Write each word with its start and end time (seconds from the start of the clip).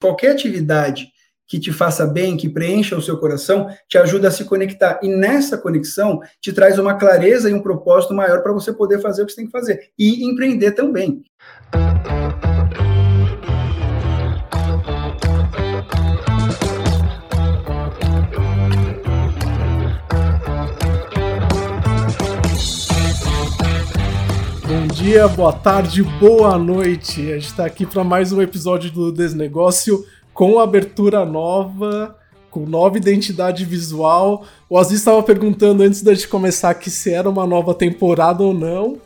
qualquer 0.00 0.32
atividade 0.32 1.08
que 1.46 1.58
te 1.58 1.72
faça 1.72 2.06
bem, 2.06 2.36
que 2.36 2.48
preencha 2.48 2.96
o 2.96 3.02
seu 3.02 3.18
coração, 3.18 3.68
te 3.88 3.98
ajuda 3.98 4.28
a 4.28 4.30
se 4.30 4.44
conectar. 4.44 5.00
E 5.02 5.08
nessa 5.08 5.58
conexão 5.58 6.20
te 6.40 6.52
traz 6.52 6.78
uma 6.78 6.94
clareza 6.94 7.50
e 7.50 7.54
um 7.54 7.60
propósito 7.60 8.14
maior 8.14 8.40
para 8.40 8.52
você 8.52 8.72
poder 8.72 9.00
fazer 9.00 9.22
o 9.22 9.26
que 9.26 9.32
você 9.32 9.36
tem 9.36 9.46
que 9.46 9.52
fazer. 9.52 9.90
E 9.98 10.24
empreender 10.24 10.72
também. 10.72 11.24
Dia, 25.02 25.26
boa 25.26 25.50
tarde, 25.50 26.02
boa 26.02 26.58
noite. 26.58 27.22
A 27.32 27.34
gente 27.36 27.46
está 27.46 27.64
aqui 27.64 27.86
para 27.86 28.04
mais 28.04 28.32
um 28.32 28.42
episódio 28.42 28.90
do 28.90 29.10
Desnegócio 29.10 30.04
com 30.34 30.58
abertura 30.58 31.24
nova, 31.24 32.18
com 32.50 32.66
nova 32.66 32.98
identidade 32.98 33.64
visual. 33.64 34.44
O 34.68 34.76
Aziz 34.76 34.98
estava 34.98 35.22
perguntando 35.22 35.82
antes 35.82 36.02
da 36.02 36.12
gente 36.12 36.28
começar 36.28 36.68
aqui 36.68 36.90
se 36.90 37.10
era 37.10 37.30
uma 37.30 37.46
nova 37.46 37.72
temporada 37.72 38.42
ou 38.42 38.52
não. 38.52 39.00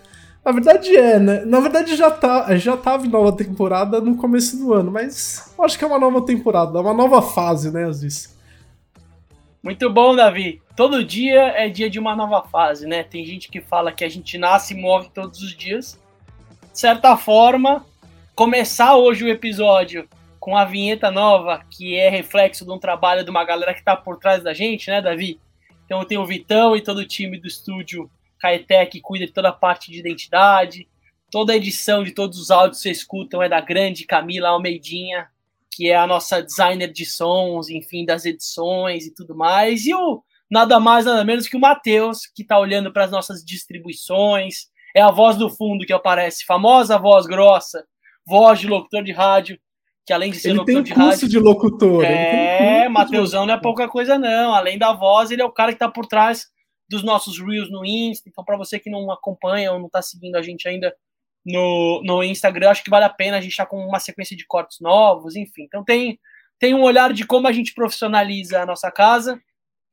Na 0.45 0.51
verdade 0.51 0.97
é, 0.97 1.21
né? 1.21 1.45
Na 1.45 1.61
verdade 1.61 1.95
já 1.95 2.11
tá, 2.11 2.57
já 2.57 2.77
tava 2.77 3.07
em 3.07 3.11
nova 3.11 3.31
temporada 3.31 4.01
no 4.01 4.17
começo 4.17 4.57
do 4.57 4.75
ano, 4.75 4.91
mas 4.91 5.55
acho 5.61 5.79
que 5.79 5.85
é 5.85 5.87
uma 5.87 6.01
nova 6.01 6.23
temporada, 6.23 6.81
uma 6.81 6.93
nova 6.93 7.23
fase, 7.23 7.71
né, 7.71 7.85
Aziz? 7.85 8.37
Muito 9.63 9.89
bom, 9.89 10.17
Davi. 10.17 10.61
Todo 10.77 11.05
dia 11.05 11.53
é 11.57 11.69
dia 11.69 11.89
de 11.89 12.01
uma 12.01 12.17
nova 12.17 12.43
fase, 12.49 12.85
né? 12.85 13.05
Tem 13.05 13.25
gente 13.25 13.49
que 13.49 13.61
fala 13.61 13.93
que 13.93 14.05
a 14.05 14.09
gente 14.09 14.37
nasce 14.37 14.75
e 14.75 14.81
morre 14.81 15.09
todos 15.15 15.41
os 15.41 15.57
dias. 15.57 16.01
De 16.73 16.79
certa 16.81 17.17
forma, 17.17 17.87
começar 18.35 18.97
hoje 18.97 19.25
o 19.25 19.29
episódio 19.29 20.09
com 20.41 20.57
a 20.57 20.65
vinheta 20.65 21.13
nova, 21.13 21.65
que 21.71 21.95
é 21.95 22.09
reflexo 22.09 22.65
de 22.65 22.73
um 22.73 22.79
trabalho 22.79 23.23
de 23.23 23.31
uma 23.31 23.45
galera 23.45 23.73
que 23.73 23.79
está 23.79 23.95
por 23.95 24.19
trás 24.19 24.43
da 24.43 24.53
gente, 24.53 24.91
né, 24.91 25.01
Davi? 25.01 25.41
Então 25.87 26.05
tem 26.05 26.19
o 26.19 26.27
Vitão 26.27 26.75
e 26.75 26.81
todo 26.81 26.99
o 26.99 27.07
time 27.07 27.39
do 27.39 27.47
estúdio 27.47 28.11
Caeté 28.41 28.85
que 28.85 29.01
cuida 29.01 29.27
de 29.27 29.33
toda 29.33 29.51
a 29.51 29.53
parte 29.53 29.93
de 29.93 30.01
identidade. 30.01 30.89
Toda 31.31 31.53
a 31.53 31.57
edição 31.57 32.03
de 32.03 32.11
todos 32.11 32.39
os 32.39 32.51
áudios 32.51 32.79
que 32.79 32.83
vocês 32.83 32.99
escutam 32.99 33.41
é 33.41 33.49
da 33.49 33.61
grande 33.61 34.05
Camila 34.05 34.49
Almeidinha, 34.49 35.29
que 35.71 35.89
é 35.89 35.97
a 35.97 36.07
nossa 36.07 36.43
designer 36.43 36.93
de 36.93 37.07
sons, 37.07 37.71
enfim, 37.71 38.05
das 38.05 38.25
edições 38.25 39.07
e 39.07 39.15
tudo 39.15 39.37
mais. 39.37 39.87
E 39.87 39.95
o 39.95 40.23
nada 40.55 40.79
mais, 40.79 41.05
nada 41.05 41.25
menos 41.25 41.49
que 41.49 41.57
o 41.57 41.61
Matheus, 41.61 42.27
que 42.33 42.43
está 42.43 42.57
olhando 42.57 42.93
para 42.93 43.05
as 43.05 43.11
nossas 43.11 43.45
distribuições. 43.45 44.69
É 44.95 45.03
a 45.03 45.11
voz 45.11 45.37
do 45.37 45.51
fundo 45.51 45.85
que 45.85 45.93
aparece, 45.93 46.45
famosa 46.45 46.97
voz 46.97 47.27
grossa, 47.27 47.85
voz 48.25 48.61
de 48.61 48.69
locutor 48.69 49.03
de 49.03 49.11
rádio, 49.11 49.59
que 50.07 50.13
além 50.13 50.31
de 50.31 50.39
ser 50.39 50.51
ele 50.51 50.59
locutor 50.59 50.75
tem 50.75 50.83
de 50.85 50.95
curso 50.95 51.11
rádio. 51.11 51.29
de 51.29 51.39
locutor. 51.41 52.05
É, 52.05 52.89
Mateusão 52.89 53.45
não 53.45 53.55
é 53.55 53.61
pouca 53.61 53.89
coisa, 53.89 54.17
não. 54.17 54.55
Além 54.55 54.79
da 54.79 54.93
voz, 54.93 55.33
ele 55.33 55.43
é 55.43 55.45
o 55.45 55.51
cara 55.51 55.73
que 55.73 55.77
está 55.77 55.89
por 55.89 56.07
trás 56.07 56.47
dos 56.89 57.03
nossos 57.03 57.41
Reels 57.41 57.69
no 57.69 57.85
Insta. 57.85 58.29
Então, 58.29 58.45
para 58.45 58.57
você 58.57 58.79
que 58.79 58.89
não 58.89 59.11
acompanha 59.11 59.73
ou 59.73 59.81
não 59.81 59.87
está 59.87 60.01
seguindo 60.01 60.37
a 60.37 60.43
gente 60.43 60.69
ainda 60.69 60.95
no, 61.45 62.01
no 62.05 62.23
Instagram, 62.23 62.71
acho 62.71 62.85
que 62.85 62.91
vale 62.91 63.07
a 63.07 63.11
pena. 63.11 63.39
A 63.39 63.41
gente 63.41 63.51
está 63.51 63.67
com 63.67 63.85
uma 63.85 63.99
sequência 63.99 64.37
de 64.37 64.47
cortes 64.47 64.79
novos, 64.81 65.35
enfim. 65.35 65.65
Então, 65.65 65.83
tem, 65.83 66.17
tem 66.61 66.75
um 66.75 66.83
olhar 66.83 67.13
de 67.13 67.27
como 67.27 67.49
a 67.49 67.53
gente 67.53 67.75
profissionaliza 67.75 68.63
a 68.63 68.67
nossa 68.67 68.89
casa 68.93 69.41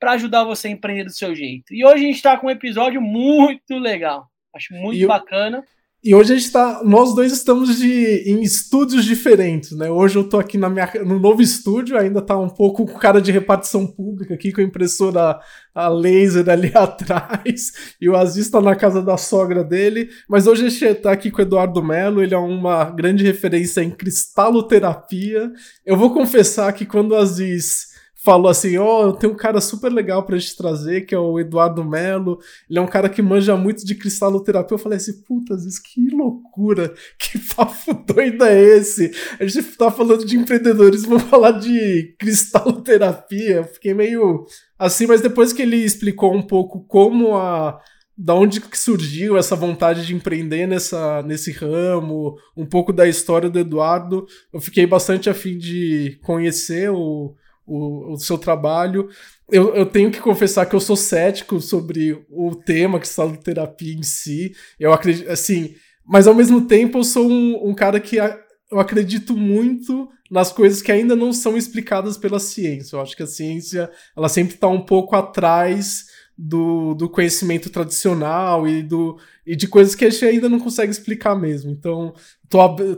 para 0.02 0.13
ajudar 0.13 0.44
você 0.44 0.67
a 0.67 0.71
empreender 0.71 1.03
do 1.03 1.13
seu 1.13 1.35
jeito. 1.35 1.71
E 1.71 1.85
hoje 1.85 2.03
a 2.03 2.07
gente 2.07 2.16
está 2.16 2.35
com 2.35 2.47
um 2.47 2.49
episódio 2.49 2.99
muito 2.99 3.77
legal. 3.77 4.27
Acho 4.53 4.73
muito 4.73 4.97
E 4.99 5.05
bacana. 5.05 5.63
E 6.03 6.16
hoje 6.16 6.33
a 6.33 6.35
gente 6.35 6.52
tá. 6.52 6.81
Nós 6.83 7.13
dois 7.13 7.31
estamos 7.31 7.77
de, 7.77 8.23
em 8.25 8.41
estúdios 8.41 9.05
diferentes, 9.05 9.77
né? 9.77 9.91
Hoje 9.91 10.16
eu 10.16 10.27
tô 10.27 10.39
aqui 10.39 10.57
na 10.57 10.67
minha, 10.67 10.91
no 11.05 11.19
novo 11.19 11.44
estúdio, 11.44 11.95
ainda 11.95 12.19
tá 12.19 12.35
um 12.35 12.49
pouco 12.49 12.88
com 12.88 12.97
cara 12.97 13.22
de 13.22 13.31
repartição 13.31 13.85
pública 13.85 14.33
aqui, 14.33 14.52
com 14.52 14.61
a 14.61 14.63
impressora 14.63 15.39
a 15.75 15.88
laser 15.88 16.49
ali 16.49 16.72
atrás. 16.73 17.72
E 18.02 18.09
o 18.09 18.16
Aziz 18.16 18.49
tá 18.49 18.59
na 18.59 18.75
casa 18.75 19.03
da 19.03 19.16
sogra 19.16 19.63
dele. 19.63 20.09
Mas 20.28 20.47
hoje 20.47 20.66
a 20.66 20.69
gente 20.69 20.95
tá 20.95 21.12
aqui 21.12 21.29
com 21.29 21.38
o 21.38 21.44
Eduardo 21.44 21.83
Melo, 21.83 22.23
ele 22.23 22.33
é 22.33 22.39
uma 22.39 22.85
grande 22.85 23.23
referência 23.23 23.81
em 23.81 23.91
cristaloterapia. 23.91 25.51
Eu 25.85 25.95
vou 25.95 26.12
confessar 26.12 26.73
que 26.73 26.88
quando 26.88 27.12
o 27.12 27.18
Aziz 27.18 27.91
falou 28.23 28.49
assim: 28.49 28.77
Ó, 28.77 29.03
eu 29.03 29.13
tenho 29.13 29.33
um 29.33 29.37
cara 29.37 29.59
super 29.59 29.91
legal 29.91 30.23
pra 30.23 30.37
gente 30.37 30.55
trazer, 30.55 31.01
que 31.01 31.13
é 31.13 31.19
o 31.19 31.39
Eduardo 31.39 31.83
Melo. 31.83 32.39
Ele 32.69 32.79
é 32.79 32.81
um 32.81 32.87
cara 32.87 33.09
que 33.09 33.21
manja 33.21 33.55
muito 33.55 33.85
de 33.85 33.95
cristaloterapia. 33.95 34.75
Eu 34.75 34.79
falei 34.79 34.97
assim: 34.97 35.21
puta, 35.23 35.53
Aziz, 35.53 35.79
que 35.79 36.09
loucura, 36.09 36.93
que 37.19 37.39
papo 37.55 37.93
doido 38.05 38.45
é 38.45 38.59
esse? 38.59 39.11
A 39.39 39.45
gente 39.45 39.75
tá 39.75 39.91
falando 39.91 40.25
de 40.25 40.37
empreendedorismo, 40.37 41.19
falar 41.19 41.51
de 41.51 42.15
cristaloterapia. 42.19 43.55
Eu 43.57 43.65
fiquei 43.65 43.93
meio 43.93 44.45
assim, 44.77 45.07
mas 45.07 45.21
depois 45.21 45.51
que 45.51 45.61
ele 45.61 45.77
explicou 45.77 46.33
um 46.33 46.43
pouco 46.43 46.85
como 46.88 47.35
a. 47.35 47.79
Da 48.17 48.35
onde 48.35 48.61
que 48.61 48.77
surgiu 48.77 49.35
essa 49.35 49.55
vontade 49.55 50.05
de 50.05 50.13
empreender 50.13 50.67
nessa, 50.67 51.23
nesse 51.23 51.51
ramo, 51.51 52.35
um 52.55 52.67
pouco 52.67 52.93
da 52.93 53.07
história 53.07 53.49
do 53.49 53.57
Eduardo, 53.57 54.27
eu 54.53 54.59
fiquei 54.59 54.85
bastante 54.85 55.27
afim 55.27 55.57
de 55.57 56.19
conhecer 56.21 56.91
o, 56.91 57.33
o, 57.75 58.13
o 58.13 58.17
seu 58.17 58.37
trabalho. 58.37 59.07
Eu, 59.51 59.75
eu 59.75 59.85
tenho 59.85 60.11
que 60.11 60.19
confessar 60.19 60.65
que 60.65 60.75
eu 60.75 60.79
sou 60.79 60.95
cético 60.95 61.59
sobre 61.59 62.23
o 62.29 62.55
tema 62.55 62.99
cristaloterapia 62.99 63.93
em 63.93 64.03
si. 64.03 64.53
Eu 64.79 64.93
acredito, 64.93 65.29
assim, 65.29 65.75
mas 66.05 66.27
ao 66.27 66.33
mesmo 66.35 66.61
tempo 66.67 66.99
eu 66.99 67.03
sou 67.03 67.29
um, 67.29 67.69
um 67.69 67.73
cara 67.73 67.99
que 67.99 68.19
a- 68.19 68.39
eu 68.71 68.79
acredito 68.79 69.35
muito 69.35 70.07
nas 70.29 70.51
coisas 70.51 70.81
que 70.81 70.91
ainda 70.91 71.13
não 71.15 71.33
são 71.33 71.57
explicadas 71.57 72.17
pela 72.17 72.39
ciência. 72.39 72.95
Eu 72.95 73.01
acho 73.01 73.15
que 73.17 73.23
a 73.23 73.27
ciência 73.27 73.91
ela 74.15 74.29
sempre 74.29 74.55
está 74.55 74.67
um 74.69 74.81
pouco 74.85 75.13
atrás 75.15 76.05
do, 76.38 76.93
do 76.95 77.09
conhecimento 77.09 77.69
tradicional 77.69 78.65
e, 78.67 78.81
do, 78.81 79.17
e 79.45 79.55
de 79.55 79.67
coisas 79.67 79.93
que 79.93 80.05
a 80.05 80.09
gente 80.09 80.25
ainda 80.25 80.47
não 80.49 80.59
consegue 80.59 80.91
explicar 80.91 81.35
mesmo. 81.35 81.69
Então, 81.69 82.13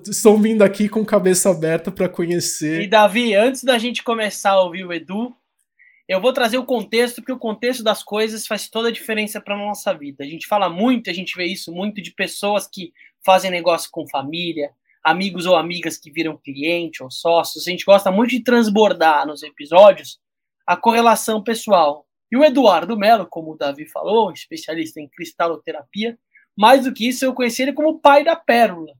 estou 0.09 0.37
vindo 0.37 0.63
aqui 0.63 0.89
com 0.89 1.05
cabeça 1.05 1.49
aberta 1.49 1.91
para 1.91 2.09
conhecer. 2.09 2.81
E 2.81 2.87
Davi, 2.87 3.35
antes 3.35 3.63
da 3.63 3.77
gente 3.77 4.03
começar 4.03 4.51
a 4.51 4.61
ouvir 4.61 4.85
o 4.85 4.93
Edu, 4.93 5.35
eu 6.07 6.19
vou 6.19 6.33
trazer 6.33 6.57
o 6.57 6.65
contexto, 6.65 7.15
porque 7.17 7.31
o 7.31 7.39
contexto 7.39 7.83
das 7.83 8.03
coisas 8.03 8.45
faz 8.45 8.69
toda 8.69 8.89
a 8.89 8.91
diferença 8.91 9.39
para 9.39 9.57
nossa 9.57 9.93
vida. 9.93 10.23
A 10.23 10.27
gente 10.27 10.47
fala 10.47 10.69
muito, 10.69 11.09
a 11.09 11.13
gente 11.13 11.35
vê 11.35 11.45
isso 11.45 11.71
muito 11.71 12.01
de 12.01 12.11
pessoas 12.11 12.67
que 12.67 12.91
fazem 13.25 13.49
negócio 13.49 13.89
com 13.91 14.07
família, 14.07 14.71
amigos 15.03 15.45
ou 15.45 15.55
amigas 15.55 15.97
que 15.97 16.11
viram 16.11 16.37
cliente 16.37 17.01
ou 17.01 17.09
sócios. 17.09 17.67
A 17.67 17.71
gente 17.71 17.85
gosta 17.85 18.11
muito 18.11 18.31
de 18.31 18.43
transbordar 18.43 19.25
nos 19.25 19.43
episódios 19.43 20.19
a 20.67 20.75
correlação 20.75 21.43
pessoal. 21.43 22.05
E 22.31 22.37
o 22.37 22.43
Eduardo 22.43 22.97
Melo, 22.97 23.27
como 23.27 23.51
o 23.51 23.57
Davi 23.57 23.85
falou, 23.87 24.31
especialista 24.31 24.99
em 24.99 25.07
cristaloterapia, 25.07 26.17
mais 26.57 26.83
do 26.83 26.93
que 26.93 27.07
isso, 27.07 27.23
eu 27.23 27.33
conheci 27.33 27.61
ele 27.61 27.73
como 27.73 27.89
o 27.89 27.99
pai 27.99 28.23
da 28.23 28.35
pérola. 28.35 28.93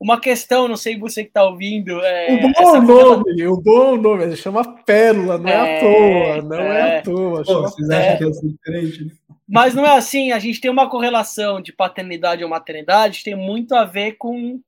Uma 0.00 0.18
questão, 0.18 0.66
não 0.66 0.76
sei 0.76 0.98
você 0.98 1.22
que 1.24 1.28
está 1.28 1.44
ouvindo. 1.44 2.00
É, 2.02 2.32
o 2.32 2.40
bom 2.40 2.50
essa 2.56 2.80
nome, 2.80 3.46
o 3.46 3.56
bom 3.60 3.96
nome, 3.96 4.22
ele 4.22 4.36
chama 4.36 4.64
Pérola, 4.84 5.36
não 5.36 5.48
é, 5.48 5.56
à 5.60 5.66
É, 5.66 5.80
toa, 5.80 6.42
não 6.42 6.56
é, 6.72 6.78
é. 6.78 6.98
à 6.98 7.02
toa. 7.02 7.44
Pô, 7.44 7.60
vocês 7.62 7.88
É. 7.90 7.98
acham 7.98 8.18
que 8.18 8.24
eu 8.24 8.32
sou 8.34 8.48
diferente? 8.48 9.04
né? 9.04 9.10
Mas 9.46 9.74
não 9.74 9.84
é 9.84 9.96
assim, 9.96 10.32
a 10.32 10.38
gente 10.38 10.60
tem 10.60 10.70
uma 10.70 10.88
correlação 10.88 11.60
de 11.60 11.72
paternidade 11.72 12.42
ou 12.42 12.48
maternidade, 12.48 13.22
tem 13.24 13.34
muito 13.34 13.74
a 13.74 13.84
ver 13.84 14.12
com 14.12 14.60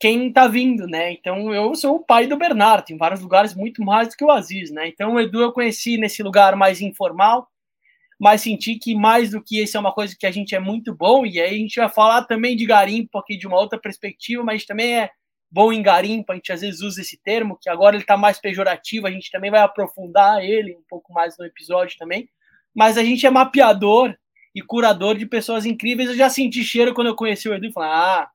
quem 0.00 0.32
tá 0.32 0.48
vindo, 0.48 0.86
né? 0.86 1.12
Então 1.12 1.54
eu 1.54 1.74
sou 1.74 1.96
o 1.96 2.04
pai 2.04 2.26
do 2.26 2.36
Bernardo, 2.36 2.90
em 2.90 2.96
vários 2.96 3.20
lugares 3.20 3.54
muito 3.54 3.82
mais 3.84 4.08
do 4.08 4.16
que 4.16 4.24
o 4.24 4.30
Aziz, 4.30 4.70
né? 4.70 4.88
Então 4.88 5.14
o 5.14 5.20
Edu 5.20 5.40
eu 5.42 5.52
conheci 5.52 5.96
nesse 5.96 6.22
lugar 6.22 6.56
mais 6.56 6.80
informal, 6.80 7.46
mas 8.18 8.42
senti 8.42 8.76
que 8.76 8.94
mais 8.94 9.30
do 9.30 9.42
que 9.42 9.62
isso 9.62 9.76
é 9.76 9.80
uma 9.80 9.92
coisa 9.92 10.16
que 10.18 10.26
a 10.26 10.30
gente 10.30 10.54
é 10.54 10.60
muito 10.60 10.94
bom, 10.94 11.26
e 11.26 11.40
aí 11.40 11.54
a 11.54 11.58
gente 11.58 11.78
vai 11.78 11.88
falar 11.88 12.24
também 12.24 12.56
de 12.56 12.64
garimpo 12.64 13.18
aqui 13.18 13.36
de 13.36 13.46
uma 13.46 13.58
outra 13.58 13.78
perspectiva, 13.78 14.42
mas 14.42 14.64
também 14.64 14.96
é 14.96 15.10
bom 15.50 15.72
em 15.72 15.82
garimpo, 15.82 16.32
a 16.32 16.34
gente 16.34 16.52
às 16.52 16.60
vezes 16.60 16.80
usa 16.80 17.00
esse 17.00 17.16
termo, 17.22 17.58
que 17.60 17.68
agora 17.68 17.96
ele 17.96 18.04
tá 18.04 18.16
mais 18.16 18.40
pejorativo, 18.40 19.06
a 19.06 19.10
gente 19.10 19.30
também 19.30 19.50
vai 19.50 19.60
aprofundar 19.60 20.42
ele 20.44 20.74
um 20.74 20.82
pouco 20.88 21.12
mais 21.12 21.36
no 21.38 21.44
episódio 21.44 21.96
também, 21.98 22.28
mas 22.74 22.98
a 22.98 23.04
gente 23.04 23.26
é 23.26 23.30
mapeador 23.30 24.14
e 24.54 24.62
curador 24.62 25.16
de 25.16 25.26
pessoas 25.26 25.66
incríveis. 25.66 26.08
Eu 26.08 26.16
já 26.16 26.30
senti 26.30 26.64
cheiro 26.64 26.94
quando 26.94 27.08
eu 27.08 27.14
conheci 27.14 27.46
o 27.48 27.54
Edu 27.54 27.66
e 27.66 27.72
falei, 27.72 27.90
ah, 27.90 28.28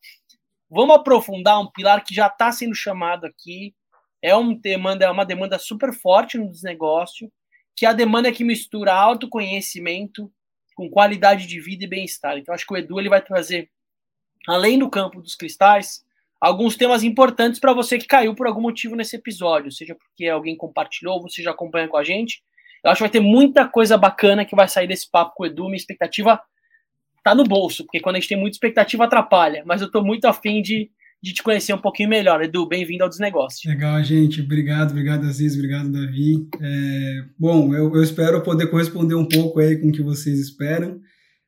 vamos 0.70 0.96
aprofundar 0.96 1.60
um 1.60 1.70
pilar 1.72 2.04
que 2.04 2.14
já 2.14 2.28
está 2.28 2.52
sendo 2.52 2.76
chamado 2.76 3.26
aqui. 3.26 3.74
É 4.22 4.36
um 4.36 4.54
demanda, 4.54 5.06
é 5.06 5.10
uma 5.10 5.26
demanda 5.26 5.58
super 5.58 5.92
forte 5.92 6.38
no 6.38 6.50
desnegócio, 6.50 7.32
que 7.82 7.86
é 7.88 7.90
a 7.90 7.94
demanda 7.94 8.32
que 8.32 8.44
mistura 8.44 8.94
autoconhecimento 8.94 10.32
com 10.76 10.88
qualidade 10.88 11.48
de 11.48 11.60
vida 11.60 11.84
e 11.84 11.88
bem-estar. 11.88 12.38
Então, 12.38 12.54
acho 12.54 12.64
que 12.64 12.72
o 12.72 12.78
Edu 12.78 13.00
ele 13.00 13.10
vai 13.10 13.20
trazer, 13.20 13.72
além 14.48 14.78
do 14.78 14.88
campo 14.88 15.20
dos 15.20 15.34
cristais, 15.34 16.06
alguns 16.40 16.76
temas 16.76 17.02
importantes 17.02 17.60
para 17.60 17.74
você 17.74 17.98
que 17.98 18.06
caiu 18.06 18.36
por 18.36 18.46
algum 18.46 18.62
motivo 18.62 18.96
nesse 18.96 19.16
episódio, 19.16 19.72
seja 19.72 19.96
porque 19.96 20.28
alguém 20.28 20.56
compartilhou, 20.56 21.24
você 21.24 21.42
já 21.42 21.50
acompanha 21.50 21.88
com 21.88 21.98
a 21.98 22.04
gente. 22.04 22.44
Eu 22.84 22.92
acho 22.92 23.00
que 23.00 23.04
vai 23.04 23.10
ter 23.10 23.20
muita 23.20 23.68
coisa 23.68 23.98
bacana 23.98 24.46
que 24.46 24.56
vai 24.56 24.68
sair 24.68 24.86
desse 24.86 25.10
papo 25.10 25.34
com 25.34 25.42
o 25.42 25.48
Edu. 25.48 25.64
Minha 25.64 25.78
expectativa 25.78 26.40
tá 27.24 27.34
no 27.34 27.44
bolso, 27.44 27.84
porque 27.84 28.00
quando 28.00 28.18
a 28.18 28.20
gente 28.20 28.30
tem 28.30 28.38
muita 28.38 28.58
expectativa 28.58 29.06
atrapalha, 29.06 29.64
mas 29.66 29.82
eu 29.82 29.90
tô 29.90 30.04
muito 30.04 30.26
afim 30.26 30.62
de 30.62 30.92
de 31.22 31.34
te 31.34 31.44
conhecer 31.44 31.74
um 31.74 31.78
pouquinho 31.78 32.10
melhor. 32.10 32.42
Edu, 32.42 32.68
bem-vindo 32.68 33.04
ao 33.04 33.10
Desnegócio. 33.10 33.70
Legal, 33.70 34.04
gente. 34.04 34.42
Obrigado, 34.42 34.92
obrigado, 34.92 35.26
Aziz, 35.28 35.54
obrigado, 35.54 35.92
Davi. 35.92 36.48
É, 36.60 37.24
bom, 37.38 37.76
eu, 37.76 37.96
eu, 37.96 38.02
espero 38.02 38.42
poder 38.42 38.68
corresponder 38.68 39.14
um 39.14 39.28
pouco 39.28 39.60
aí 39.60 39.78
com 39.78 39.90
o 39.90 39.92
que 39.92 40.02
vocês 40.02 40.40
esperam. 40.40 41.00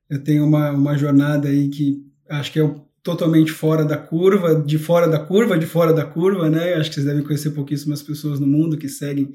Eu 0.08 0.24
tenho 0.24 0.46
uma, 0.46 0.72
uma 0.72 0.96
jornada 0.96 1.48
aí 1.48 1.70
que 1.70 2.04
acho 2.30 2.52
que 2.52 2.60
é 2.60 2.76
totalmente 3.02 3.52
fora 3.52 3.84
da 3.84 3.98
curva, 3.98 4.56
de 4.56 4.78
fora 4.78 5.08
da 5.08 5.20
curva, 5.20 5.58
de 5.58 5.66
fora 5.66 5.92
da 5.92 6.06
curva, 6.06 6.50
né? 6.50 6.76
Acho 6.76 6.90
que 6.90 6.96
vocês 6.96 7.08
devem 7.08 7.24
conhecer 7.24 7.52
pouquíssimas 7.52 8.04
pessoas 8.04 8.40
no 8.40 8.48
mundo 8.48 8.78
que 8.78 8.88
seguem 8.88 9.34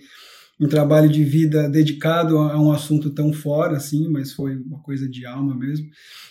um 0.60 0.66
trabalho 0.66 1.08
de 1.08 1.22
vida 1.22 1.68
dedicado 1.68 2.36
a 2.38 2.60
um 2.60 2.72
assunto 2.72 3.10
tão 3.10 3.32
fora, 3.32 3.76
assim, 3.76 4.08
mas 4.08 4.32
foi 4.32 4.56
uma 4.56 4.80
coisa 4.80 5.08
de 5.08 5.24
alma 5.24 5.56
mesmo. 5.56 5.86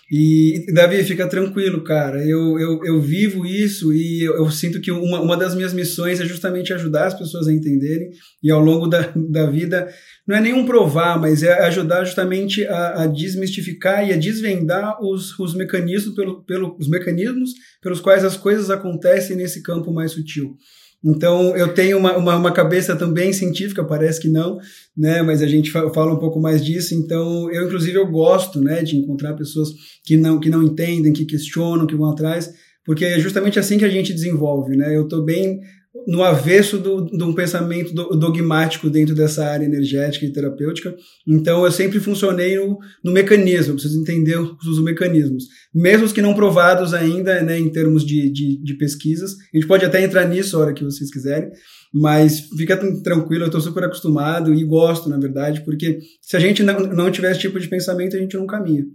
E, 0.09 0.65
Davi, 0.73 1.03
fica 1.03 1.27
tranquilo, 1.27 1.83
cara. 1.83 2.25
Eu, 2.25 2.57
eu, 2.57 2.85
eu 2.85 3.01
vivo 3.01 3.45
isso 3.45 3.93
e 3.93 4.23
eu, 4.23 4.35
eu, 4.37 4.49
sinto 4.49 4.79
que 4.79 4.89
uma, 4.89 5.19
uma 5.19 5.35
das 5.35 5.53
minhas 5.53 5.73
missões 5.73 6.21
é 6.21 6.25
justamente 6.25 6.73
ajudar 6.73 7.07
as 7.07 7.13
pessoas 7.13 7.47
a 7.47 7.53
entenderem 7.53 8.09
e 8.41 8.49
ao 8.49 8.61
longo 8.61 8.87
da, 8.87 9.11
da 9.15 9.49
vida, 9.49 9.87
não 10.25 10.37
é 10.37 10.41
nenhum 10.41 10.65
provar, 10.65 11.19
mas 11.19 11.43
é 11.43 11.65
ajudar 11.65 12.05
justamente 12.05 12.65
a, 12.65 13.03
a 13.03 13.07
desmistificar 13.07 14.07
e 14.07 14.13
a 14.13 14.17
desvendar 14.17 15.01
os, 15.01 15.37
os, 15.39 15.53
mecanismos 15.53 16.15
pelo, 16.15 16.43
pelo, 16.43 16.77
os 16.77 16.87
mecanismos 16.87 17.51
pelos 17.81 17.99
quais 17.99 18.23
as 18.23 18.37
coisas 18.37 18.69
acontecem 18.69 19.35
nesse 19.35 19.61
campo 19.61 19.91
mais 19.91 20.11
sutil. 20.11 20.55
Então, 21.03 21.55
eu 21.55 21.73
tenho 21.73 21.97
uma, 21.97 22.17
uma, 22.17 22.35
uma, 22.35 22.51
cabeça 22.51 22.95
também 22.95 23.31
científica, 23.31 23.83
parece 23.83 24.19
que 24.19 24.29
não, 24.29 24.57
né? 24.95 25.21
Mas 25.21 25.41
a 25.41 25.47
gente 25.47 25.69
fala 25.71 26.13
um 26.13 26.19
pouco 26.19 26.39
mais 26.39 26.63
disso. 26.65 26.95
Então, 26.95 27.51
eu, 27.51 27.65
inclusive, 27.65 27.95
eu 27.95 28.07
gosto, 28.07 28.59
né, 28.59 28.83
de 28.83 28.97
encontrar 28.97 29.35
pessoas 29.35 29.69
que 30.03 30.17
não, 30.17 30.39
que 30.39 30.49
não 30.49 30.63
entendem, 30.63 31.13
que 31.13 31.25
questionam, 31.25 31.85
que 31.85 31.95
vão 31.95 32.09
atrás, 32.09 32.51
porque 32.83 33.05
é 33.05 33.19
justamente 33.19 33.59
assim 33.59 33.77
que 33.77 33.85
a 33.85 33.89
gente 33.89 34.13
desenvolve, 34.13 34.75
né? 34.75 34.95
Eu 34.95 35.03
estou 35.03 35.23
bem 35.23 35.59
no 36.05 36.23
avesso 36.23 36.77
de 36.77 37.23
um 37.23 37.33
pensamento 37.33 37.93
dogmático 37.93 38.89
dentro 38.89 39.15
dessa 39.15 39.45
área 39.45 39.65
energética 39.65 40.25
e 40.25 40.31
terapêutica. 40.31 40.95
Então, 41.27 41.65
eu 41.65 41.71
sempre 41.71 41.99
funcionei 41.99 42.57
no, 42.57 42.77
no 43.03 43.11
mecanismo, 43.11 43.73
preciso 43.73 43.99
entender 43.99 44.37
os, 44.37 44.65
os, 44.65 44.83
mecanismos. 44.83 45.45
Mesmo 45.73 46.11
que 46.13 46.21
não 46.21 46.33
provados 46.33 46.93
ainda, 46.93 47.41
né, 47.41 47.57
em 47.59 47.69
termos 47.69 48.05
de, 48.05 48.29
de, 48.29 48.61
de, 48.61 48.73
pesquisas. 48.75 49.31
A 49.53 49.57
gente 49.57 49.67
pode 49.67 49.85
até 49.85 50.03
entrar 50.03 50.25
nisso 50.25 50.55
a 50.55 50.59
hora 50.59 50.73
que 50.73 50.83
vocês 50.83 51.11
quiserem, 51.11 51.49
mas 51.93 52.41
fica 52.57 52.77
tranquilo, 53.01 53.43
eu 53.43 53.47
estou 53.47 53.61
super 53.61 53.83
acostumado 53.83 54.53
e 54.53 54.63
gosto, 54.63 55.09
na 55.09 55.17
verdade, 55.17 55.63
porque 55.63 55.99
se 56.21 56.35
a 56.35 56.39
gente 56.39 56.63
não, 56.63 56.79
não 56.79 57.11
tiver 57.11 57.31
esse 57.31 57.41
tipo 57.41 57.59
de 57.59 57.67
pensamento, 57.67 58.15
a 58.15 58.19
gente 58.19 58.37
não 58.37 58.45
caminha 58.45 58.85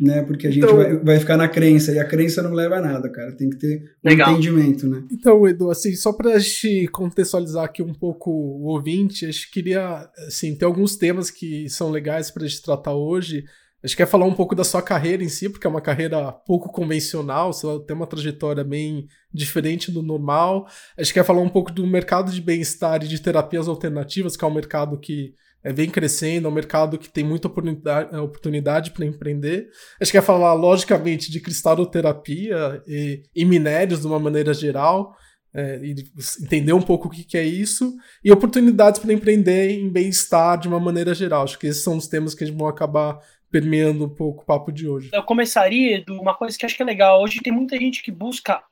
né? 0.00 0.22
Porque 0.22 0.46
a 0.46 0.50
gente 0.50 0.64
então, 0.64 0.76
vai, 0.76 0.96
vai, 0.96 1.20
ficar 1.20 1.36
na 1.36 1.48
crença, 1.48 1.92
e 1.92 1.98
a 1.98 2.04
crença 2.04 2.42
não 2.42 2.52
leva 2.52 2.76
a 2.76 2.80
nada, 2.80 3.08
cara. 3.10 3.32
Tem 3.32 3.50
que 3.50 3.58
ter 3.58 3.82
um 4.04 4.08
legal. 4.08 4.32
entendimento, 4.32 4.88
né? 4.88 5.04
Então, 5.12 5.46
Edu, 5.46 5.70
assim, 5.70 5.94
só 5.94 6.12
pra 6.12 6.38
gente 6.38 6.88
contextualizar 6.88 7.64
aqui 7.64 7.82
um 7.82 7.92
pouco 7.92 8.30
o 8.30 8.66
ouvinte, 8.66 9.26
acho 9.26 9.46
que 9.46 9.52
queria, 9.52 10.08
assim, 10.26 10.54
ter 10.54 10.64
alguns 10.64 10.96
temas 10.96 11.30
que 11.30 11.68
são 11.68 11.90
legais 11.90 12.30
pra 12.30 12.46
gente 12.46 12.62
tratar 12.62 12.94
hoje. 12.94 13.44
Acho 13.82 13.96
que 13.96 14.02
quer 14.02 14.08
falar 14.08 14.26
um 14.26 14.34
pouco 14.34 14.54
da 14.54 14.62
sua 14.62 14.82
carreira 14.82 15.24
em 15.24 15.28
si, 15.28 15.48
porque 15.48 15.66
é 15.66 15.70
uma 15.70 15.80
carreira 15.80 16.30
pouco 16.30 16.70
convencional, 16.70 17.52
você 17.52 17.66
tem 17.86 17.96
uma 17.96 18.06
trajetória 18.06 18.62
bem 18.62 19.06
diferente 19.32 19.90
do 19.90 20.02
normal. 20.02 20.66
Acho 20.98 21.12
que 21.12 21.20
quer 21.20 21.24
falar 21.24 21.40
um 21.40 21.48
pouco 21.48 21.72
do 21.72 21.86
mercado 21.86 22.30
de 22.30 22.42
bem-estar 22.42 23.02
e 23.02 23.08
de 23.08 23.20
terapias 23.20 23.68
alternativas, 23.68 24.36
que 24.36 24.44
é 24.44 24.48
um 24.48 24.54
mercado 24.54 24.98
que 25.00 25.34
é, 25.62 25.72
vem 25.72 25.90
crescendo, 25.90 26.46
é 26.46 26.50
um 26.50 26.54
mercado 26.54 26.98
que 26.98 27.08
tem 27.08 27.24
muita 27.24 27.48
oportunidade, 27.48 28.14
é, 28.14 28.18
oportunidade 28.18 28.90
para 28.92 29.04
empreender. 29.04 29.68
A 30.00 30.04
gente 30.04 30.12
quer 30.12 30.22
falar, 30.22 30.54
logicamente, 30.54 31.30
de 31.30 31.40
cristaloterapia 31.40 32.82
e, 32.86 33.22
e 33.34 33.44
minérios 33.44 34.00
de 34.00 34.06
uma 34.06 34.18
maneira 34.18 34.54
geral, 34.54 35.14
é, 35.52 35.80
e 35.82 35.94
entender 36.42 36.72
um 36.72 36.82
pouco 36.82 37.08
o 37.08 37.10
que, 37.10 37.24
que 37.24 37.36
é 37.36 37.44
isso, 37.44 37.94
e 38.24 38.30
oportunidades 38.30 39.00
para 39.00 39.12
empreender 39.12 39.70
em 39.70 39.90
bem-estar 39.90 40.58
de 40.58 40.68
uma 40.68 40.80
maneira 40.80 41.14
geral. 41.14 41.44
Acho 41.44 41.58
que 41.58 41.66
esses 41.66 41.82
são 41.82 41.96
os 41.96 42.06
temas 42.06 42.34
que 42.34 42.44
a 42.44 42.46
gente 42.46 42.56
vão 42.56 42.68
acabar 42.68 43.18
permeando 43.50 44.04
um 44.04 44.08
pouco 44.08 44.42
o 44.42 44.46
papo 44.46 44.70
de 44.70 44.88
hoje. 44.88 45.10
Eu 45.12 45.24
começaria 45.24 46.04
de 46.04 46.12
uma 46.12 46.34
coisa 46.34 46.56
que 46.56 46.64
acho 46.64 46.76
que 46.76 46.82
é 46.82 46.86
legal. 46.86 47.20
Hoje 47.20 47.40
tem 47.42 47.52
muita 47.52 47.76
gente 47.76 48.02
que 48.02 48.12
busca 48.12 48.62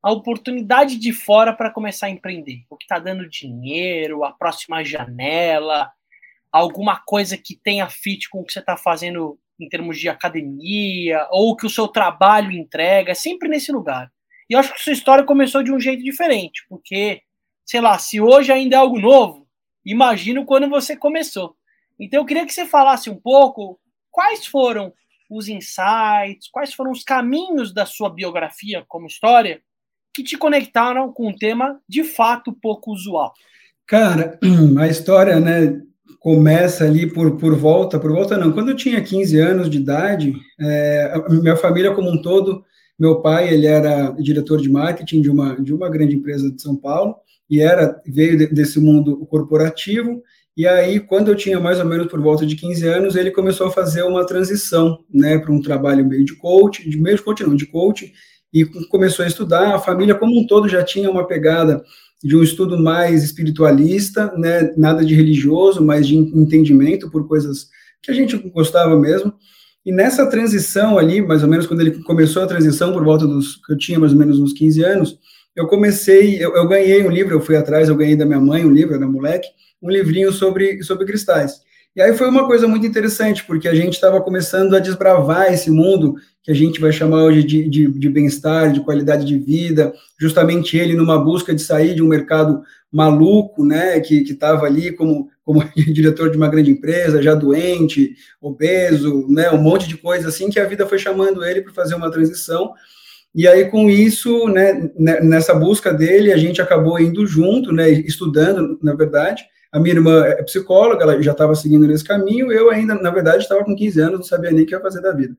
a 0.00 0.12
oportunidade 0.12 0.96
de 0.96 1.12
fora 1.12 1.52
para 1.52 1.70
começar 1.70 2.06
a 2.06 2.10
empreender. 2.10 2.64
O 2.70 2.76
que 2.76 2.84
está 2.84 2.98
dando 2.98 3.28
dinheiro, 3.28 4.24
a 4.24 4.32
próxima 4.32 4.84
janela, 4.84 5.90
alguma 6.52 7.00
coisa 7.00 7.38
que 7.38 7.56
tenha 7.56 7.88
fit 7.88 8.28
com 8.28 8.40
o 8.40 8.44
que 8.44 8.52
você 8.52 8.60
está 8.60 8.76
fazendo 8.76 9.38
em 9.58 9.68
termos 9.68 9.98
de 9.98 10.08
academia, 10.08 11.26
ou 11.30 11.56
que 11.56 11.66
o 11.66 11.70
seu 11.70 11.88
trabalho 11.88 12.52
entrega, 12.52 13.12
é 13.12 13.14
sempre 13.14 13.48
nesse 13.48 13.72
lugar. 13.72 14.10
E 14.50 14.54
eu 14.54 14.58
acho 14.58 14.74
que 14.74 14.80
sua 14.80 14.92
história 14.92 15.24
começou 15.24 15.62
de 15.62 15.72
um 15.72 15.80
jeito 15.80 16.02
diferente, 16.02 16.64
porque, 16.68 17.22
sei 17.64 17.80
lá, 17.80 17.98
se 17.98 18.20
hoje 18.20 18.52
ainda 18.52 18.76
é 18.76 18.78
algo 18.78 18.98
novo, 18.98 19.48
imagino 19.84 20.44
quando 20.44 20.68
você 20.68 20.96
começou. 20.96 21.56
Então 21.98 22.20
eu 22.20 22.26
queria 22.26 22.44
que 22.44 22.52
você 22.52 22.66
falasse 22.66 23.08
um 23.08 23.16
pouco 23.16 23.80
quais 24.10 24.46
foram 24.46 24.92
os 25.30 25.48
insights, 25.48 26.48
quais 26.50 26.74
foram 26.74 26.90
os 26.90 27.02
caminhos 27.02 27.72
da 27.72 27.86
sua 27.86 28.10
biografia 28.10 28.84
como 28.86 29.06
história 29.06 29.62
que 30.14 30.22
te 30.22 30.36
conectaram 30.36 31.10
com 31.10 31.28
um 31.28 31.34
tema 31.34 31.80
de 31.88 32.04
fato 32.04 32.52
pouco 32.52 32.92
usual. 32.92 33.32
Cara, 33.86 34.38
a 34.78 34.86
história, 34.86 35.40
né, 35.40 35.80
começa 36.22 36.84
ali 36.84 37.06
por, 37.06 37.36
por 37.36 37.56
volta, 37.56 37.98
por 37.98 38.12
volta 38.12 38.38
não, 38.38 38.52
quando 38.52 38.70
eu 38.70 38.76
tinha 38.76 39.02
15 39.02 39.40
anos 39.40 39.68
de 39.68 39.78
idade, 39.78 40.32
é, 40.60 41.12
minha 41.28 41.56
família 41.56 41.92
como 41.92 42.08
um 42.10 42.22
todo, 42.22 42.64
meu 42.96 43.20
pai, 43.20 43.52
ele 43.52 43.66
era 43.66 44.12
diretor 44.12 44.60
de 44.60 44.70
marketing 44.70 45.20
de 45.20 45.28
uma, 45.28 45.60
de 45.60 45.74
uma 45.74 45.90
grande 45.90 46.14
empresa 46.14 46.48
de 46.48 46.62
São 46.62 46.76
Paulo, 46.76 47.16
e 47.50 47.60
era 47.60 48.00
veio 48.06 48.38
de, 48.38 48.46
desse 48.46 48.78
mundo 48.78 49.26
corporativo, 49.26 50.22
e 50.56 50.64
aí, 50.66 51.00
quando 51.00 51.28
eu 51.28 51.34
tinha 51.34 51.58
mais 51.58 51.80
ou 51.80 51.86
menos 51.86 52.06
por 52.06 52.20
volta 52.20 52.46
de 52.46 52.54
15 52.54 52.86
anos, 52.86 53.16
ele 53.16 53.30
começou 53.30 53.66
a 53.66 53.72
fazer 53.72 54.02
uma 54.02 54.24
transição, 54.24 54.98
né, 55.12 55.38
para 55.38 55.50
um 55.50 55.60
trabalho 55.60 56.06
meio 56.06 56.24
de 56.24 56.36
coach, 56.36 56.88
de 56.88 57.00
meio 57.00 57.16
de 57.16 57.22
coach 57.22 57.42
não, 57.42 57.56
de 57.56 57.66
coach, 57.66 58.12
e 58.52 58.64
começou 58.88 59.24
a 59.24 59.28
estudar, 59.28 59.74
a 59.74 59.78
família 59.80 60.14
como 60.14 60.38
um 60.38 60.46
todo 60.46 60.68
já 60.68 60.84
tinha 60.84 61.10
uma 61.10 61.26
pegada 61.26 61.82
de 62.22 62.36
um 62.36 62.42
estudo 62.42 62.78
mais 62.78 63.24
espiritualista, 63.24 64.32
né, 64.36 64.72
nada 64.76 65.04
de 65.04 65.14
religioso, 65.14 65.84
mas 65.84 66.06
de 66.06 66.16
entendimento 66.16 67.10
por 67.10 67.26
coisas 67.26 67.68
que 68.02 68.10
a 68.10 68.14
gente 68.14 68.36
gostava 68.36 68.98
mesmo. 68.98 69.32
E 69.84 69.90
nessa 69.90 70.26
transição 70.26 70.96
ali, 70.96 71.20
mais 71.20 71.42
ou 71.42 71.48
menos 71.48 71.66
quando 71.66 71.80
ele 71.80 72.02
começou 72.04 72.42
a 72.42 72.46
transição, 72.46 72.92
por 72.92 73.04
volta 73.04 73.26
dos 73.26 73.56
que 73.56 73.72
eu 73.72 73.78
tinha 73.78 73.98
mais 73.98 74.12
ou 74.12 74.18
menos 74.18 74.38
uns 74.38 74.52
15 74.52 74.84
anos, 74.84 75.18
eu 75.56 75.66
comecei, 75.66 76.42
eu, 76.42 76.54
eu 76.56 76.66
ganhei 76.68 77.04
um 77.04 77.10
livro, 77.10 77.34
eu 77.34 77.40
fui 77.40 77.56
atrás, 77.56 77.88
eu 77.88 77.96
ganhei 77.96 78.16
da 78.16 78.24
minha 78.24 78.40
mãe 78.40 78.64
um 78.64 78.70
livro, 78.70 78.94
era 78.94 79.06
moleque, 79.06 79.48
um 79.82 79.90
livrinho 79.90 80.32
sobre, 80.32 80.82
sobre 80.82 81.04
cristais. 81.04 81.60
E 81.94 82.00
aí 82.00 82.16
foi 82.16 82.28
uma 82.28 82.46
coisa 82.46 82.66
muito 82.66 82.86
interessante, 82.86 83.44
porque 83.44 83.68
a 83.68 83.74
gente 83.74 83.94
estava 83.94 84.20
começando 84.20 84.74
a 84.74 84.78
desbravar 84.78 85.52
esse 85.52 85.70
mundo 85.70 86.14
que 86.42 86.50
a 86.50 86.54
gente 86.54 86.80
vai 86.80 86.92
chamar 86.92 87.24
hoje 87.24 87.44
de, 87.44 87.68
de, 87.68 87.86
de 87.86 88.08
bem-estar, 88.08 88.72
de 88.72 88.80
qualidade 88.80 89.24
de 89.24 89.38
vida, 89.38 89.92
justamente 90.18 90.76
ele 90.76 90.94
numa 90.94 91.22
busca 91.22 91.54
de 91.54 91.62
sair 91.62 91.94
de 91.94 92.02
um 92.02 92.08
mercado 92.08 92.62
maluco, 92.90 93.64
né, 93.64 94.00
que 94.00 94.22
estava 94.22 94.66
ali 94.66 94.92
como, 94.92 95.28
como 95.44 95.62
diretor 95.76 96.30
de 96.30 96.36
uma 96.36 96.48
grande 96.48 96.70
empresa, 96.70 97.22
já 97.22 97.34
doente, 97.34 98.14
obeso, 98.40 99.26
né, 99.28 99.50
um 99.50 99.62
monte 99.62 99.88
de 99.88 99.96
coisa 99.96 100.28
assim, 100.28 100.50
que 100.50 100.58
a 100.58 100.66
vida 100.66 100.86
foi 100.86 100.98
chamando 100.98 101.44
ele 101.44 101.62
para 101.62 101.72
fazer 101.72 101.94
uma 101.94 102.10
transição, 102.10 102.72
e 103.34 103.48
aí, 103.48 103.70
com 103.70 103.88
isso, 103.88 104.46
né, 104.48 104.90
né, 104.98 105.20
nessa 105.20 105.54
busca 105.54 105.92
dele, 105.92 106.32
a 106.32 106.36
gente 106.36 106.60
acabou 106.60 107.00
indo 107.00 107.26
junto, 107.26 107.72
né, 107.72 107.88
estudando, 107.90 108.78
na 108.82 108.94
verdade, 108.94 109.42
a 109.72 109.80
minha 109.80 109.94
irmã 109.94 110.22
é 110.26 110.42
psicóloga, 110.42 111.02
ela 111.02 111.22
já 111.22 111.32
estava 111.32 111.54
seguindo 111.54 111.86
nesse 111.86 112.04
caminho, 112.04 112.52
eu 112.52 112.68
ainda, 112.68 112.94
na 112.94 113.10
verdade, 113.10 113.42
estava 113.42 113.64
com 113.64 113.74
15 113.74 114.00
anos, 114.00 114.18
não 114.18 114.22
sabia 114.22 114.50
nem 114.50 114.64
o 114.64 114.66
que 114.66 114.74
ia 114.74 114.80
fazer 114.80 115.00
da 115.00 115.12
vida. 115.12 115.34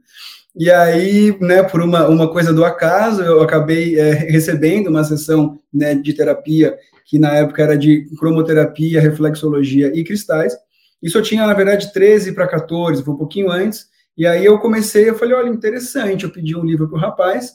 E 0.56 0.70
aí, 0.70 1.36
né, 1.40 1.64
por 1.64 1.82
uma, 1.82 2.08
uma 2.08 2.32
coisa 2.32 2.54
do 2.54 2.64
acaso, 2.64 3.24
eu 3.24 3.42
acabei 3.42 4.00
é, 4.00 4.12
recebendo 4.12 4.88
uma 4.88 5.04
sessão 5.04 5.60
né, 5.74 5.96
de 5.96 6.14
terapia, 6.14 6.78
que 7.06 7.18
na 7.18 7.34
época 7.36 7.64
era 7.64 7.78
de 7.78 8.06
cromoterapia, 8.18 9.02
reflexologia 9.02 9.92
e 9.96 10.04
cristais. 10.04 10.56
Isso 11.02 11.18
eu 11.18 11.24
tinha, 11.24 11.48
na 11.48 11.54
verdade, 11.54 11.92
13 11.92 12.34
para 12.34 12.48
14, 12.48 13.04
foi 13.04 13.14
um 13.14 13.18
pouquinho 13.18 13.52
antes. 13.52 13.88
E 14.16 14.28
aí 14.28 14.46
eu 14.46 14.60
comecei, 14.60 15.10
eu 15.10 15.18
falei, 15.18 15.34
olha, 15.34 15.50
interessante, 15.50 16.24
eu 16.24 16.30
pedi 16.30 16.56
um 16.56 16.64
livro 16.64 16.88
para 16.88 16.98
o 16.98 17.02
rapaz, 17.02 17.54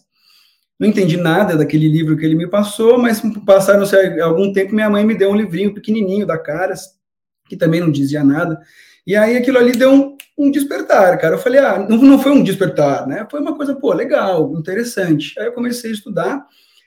não 0.78 0.88
entendi 0.88 1.16
nada 1.16 1.56
daquele 1.56 1.88
livro 1.88 2.16
que 2.16 2.24
ele 2.24 2.34
me 2.34 2.48
passou, 2.48 2.98
mas 2.98 3.22
passaram 3.46 3.84
algum 4.22 4.52
tempo, 4.52 4.74
minha 4.74 4.90
mãe 4.90 5.04
me 5.04 5.14
deu 5.14 5.30
um 5.30 5.36
livrinho 5.36 5.72
pequenininho 5.72 6.26
da 6.26 6.36
Caras, 6.36 6.96
que 7.48 7.56
também 7.56 7.80
não 7.80 7.90
dizia 7.90 8.24
nada. 8.24 8.60
E 9.06 9.16
aí 9.16 9.36
aquilo 9.36 9.58
ali 9.58 9.72
deu 9.72 9.92
um, 9.92 10.17
um 10.38 10.50
despertar, 10.50 11.18
cara. 11.18 11.34
Eu 11.34 11.38
falei, 11.38 11.60
ah, 11.60 11.84
não, 11.88 11.96
não 11.98 12.18
foi 12.18 12.32
um 12.32 12.42
despertar, 12.42 13.06
né? 13.06 13.26
Foi 13.30 13.40
uma 13.40 13.56
coisa, 13.56 13.74
pô, 13.74 13.92
legal, 13.92 14.54
interessante. 14.56 15.38
Aí 15.38 15.46
eu 15.46 15.52
comecei 15.52 15.90
a 15.90 15.94
estudar. 15.94 16.46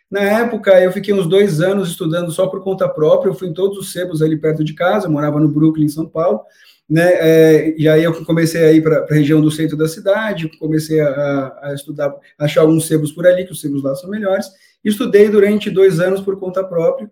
Na 0.10 0.22
época, 0.22 0.79
eu 0.81 0.91
fiquei 0.91 1.13
uns 1.13 1.27
dois 1.27 1.62
anos 1.62 1.89
estudando 1.89 2.31
só 2.31 2.48
por 2.48 2.63
conta 2.63 2.88
própria. 2.88 3.29
Eu 3.29 3.34
fui 3.34 3.50
em 3.50 3.53
todos 3.53 3.77
os 3.77 3.91
sebos 3.91 4.22
ali 4.22 4.38
perto 4.38 4.63
de 4.63 4.74
casa, 4.74 5.08
eu 5.08 5.12
morava 5.12 5.39
no 5.39 5.50
Brooklyn, 5.50 5.86
em 5.86 5.89
São 5.89 6.08
Paulo. 6.08 6.41
Né, 6.89 7.10
é, 7.13 7.75
e 7.77 7.88
aí 7.88 8.03
eu 8.03 8.25
comecei 8.25 8.65
a 8.65 8.74
ir 8.74 8.84
para 8.84 9.05
a 9.10 9.13
região 9.13 9.39
do 9.39 9.50
centro 9.50 9.77
da 9.77 9.88
cidade, 9.88 10.51
comecei 10.60 11.00
a, 11.00 11.58
a, 11.62 11.74
estudar, 11.74 12.13
achar 12.38 12.62
alguns 12.62 12.86
sebos 12.86 13.13
por 13.13 13.25
ali, 13.25 13.46
que 13.46 13.53
os 13.53 13.62
sebos 13.62 13.81
lá 13.81 13.96
são 13.96 14.10
melhores, 14.10 14.48
Estudei 14.84 15.29
durante 15.29 15.70
dois 15.70 16.00
anos 16.00 16.22
por 16.22 16.39
conta 16.39 16.63
própria. 16.63 17.10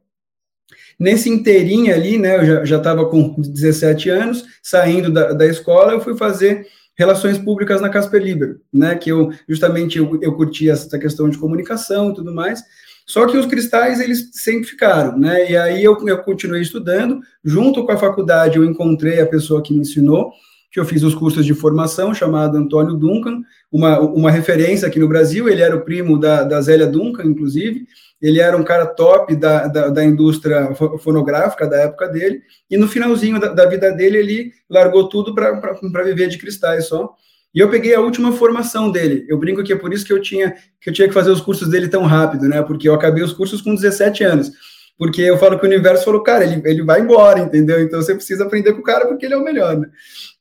Nesse 1.00 1.30
inteirinho 1.30 1.94
ali, 1.94 2.18
né, 2.18 2.36
eu 2.36 2.66
já 2.66 2.78
estava 2.78 3.06
com 3.06 3.34
17 3.40 4.10
anos, 4.10 4.44
saindo 4.62 5.10
da, 5.10 5.32
da 5.32 5.46
escola, 5.46 5.94
eu 5.94 6.02
fui 6.02 6.18
fazer 6.18 6.68
relações 6.98 7.38
públicas 7.38 7.80
na 7.80 7.88
Casper 7.88 8.22
Libero, 8.22 8.60
né, 8.74 8.96
que 8.96 9.10
eu 9.10 9.32
justamente 9.48 9.98
eu, 9.98 10.20
eu 10.22 10.36
curti 10.36 10.70
essa 10.70 11.00
questão 11.00 11.30
de 11.30 11.38
comunicação 11.38 12.12
e 12.12 12.14
tudo 12.14 12.34
mais, 12.34 12.62
só 13.08 13.26
que 13.26 13.38
os 13.38 13.46
cristais, 13.46 14.02
eles 14.02 14.30
sempre 14.34 14.68
ficaram, 14.68 15.18
né, 15.18 15.50
e 15.50 15.56
aí 15.56 15.82
eu, 15.82 15.98
eu 16.06 16.18
continuei 16.18 16.62
estudando, 16.62 17.22
junto 17.46 17.86
com 17.86 17.94
a 17.94 17.98
faculdade 17.98 18.58
eu 18.58 18.66
encontrei 18.66 19.22
a 19.22 19.26
pessoa 19.26 19.64
que 19.64 19.74
me 19.74 19.80
ensinou, 19.80 20.32
que 20.70 20.80
eu 20.80 20.86
fiz 20.86 21.02
os 21.02 21.16
cursos 21.16 21.46
de 21.46 21.54
formação, 21.54 22.14
chamado 22.14 22.58
Antônio 22.58 22.96
Duncan, 22.96 23.42
uma, 23.72 24.00
uma 24.00 24.30
referência 24.30 24.88
aqui 24.88 25.00
no 25.00 25.08
Brasil, 25.08 25.48
ele 25.48 25.62
era 25.62 25.76
o 25.76 25.82
primo 25.82 26.20
da, 26.20 26.44
da 26.44 26.62
Zélia 26.62 26.86
Duncan, 26.86 27.24
inclusive, 27.24 27.88
ele 28.22 28.40
era 28.40 28.58
um 28.58 28.64
cara 28.64 28.86
top 28.86 29.36
da, 29.36 29.68
da, 29.68 29.88
da 29.90 30.04
indústria 30.04 30.74
fonográfica 31.00 31.68
da 31.68 31.78
época 31.82 32.08
dele, 32.08 32.42
e 32.70 32.78
no 32.78 32.88
finalzinho 32.88 33.40
da, 33.40 33.50
da 33.50 33.66
vida 33.66 33.92
dele, 33.92 34.18
ele 34.18 34.52
largou 34.70 35.08
tudo 35.08 35.34
para 35.34 36.04
viver 36.04 36.28
de 36.28 36.38
cristais 36.38 36.88
só. 36.88 37.14
E 37.54 37.60
eu 37.60 37.70
peguei 37.70 37.96
a 37.96 38.02
última 38.02 38.32
formação 38.32 38.92
dele. 38.92 39.26
Eu 39.28 39.38
brinco 39.38 39.64
que 39.64 39.74
é 39.74 39.76
por 39.76 39.92
isso 39.92 40.06
que 40.06 40.14
eu 40.14 40.22
tinha 40.22 40.56
que 40.80 40.90
eu 40.90 40.94
tinha 40.94 41.08
que 41.08 41.14
fazer 41.14 41.32
os 41.32 41.42
cursos 41.42 41.68
dele 41.68 41.88
tão 41.88 42.04
rápido, 42.04 42.48
né? 42.48 42.62
Porque 42.62 42.88
eu 42.88 42.94
acabei 42.94 43.24
os 43.24 43.34
cursos 43.34 43.62
com 43.62 43.74
17 43.74 44.24
anos. 44.24 44.52
Porque 45.00 45.22
eu 45.22 45.38
falo 45.38 45.58
que 45.58 45.66
o 45.66 45.70
universo 45.70 46.04
falou, 46.04 46.22
cara, 46.22 46.44
ele, 46.44 46.62
ele 46.66 46.84
vai 46.84 47.00
embora, 47.00 47.40
entendeu? 47.40 47.82
Então 47.82 48.02
você 48.02 48.14
precisa 48.14 48.44
aprender 48.44 48.74
com 48.74 48.82
o 48.82 48.84
cara 48.84 49.08
porque 49.08 49.26
ele 49.26 49.34
é 49.34 49.38
o 49.38 49.44
melhor, 49.44 49.78
né? 49.78 49.88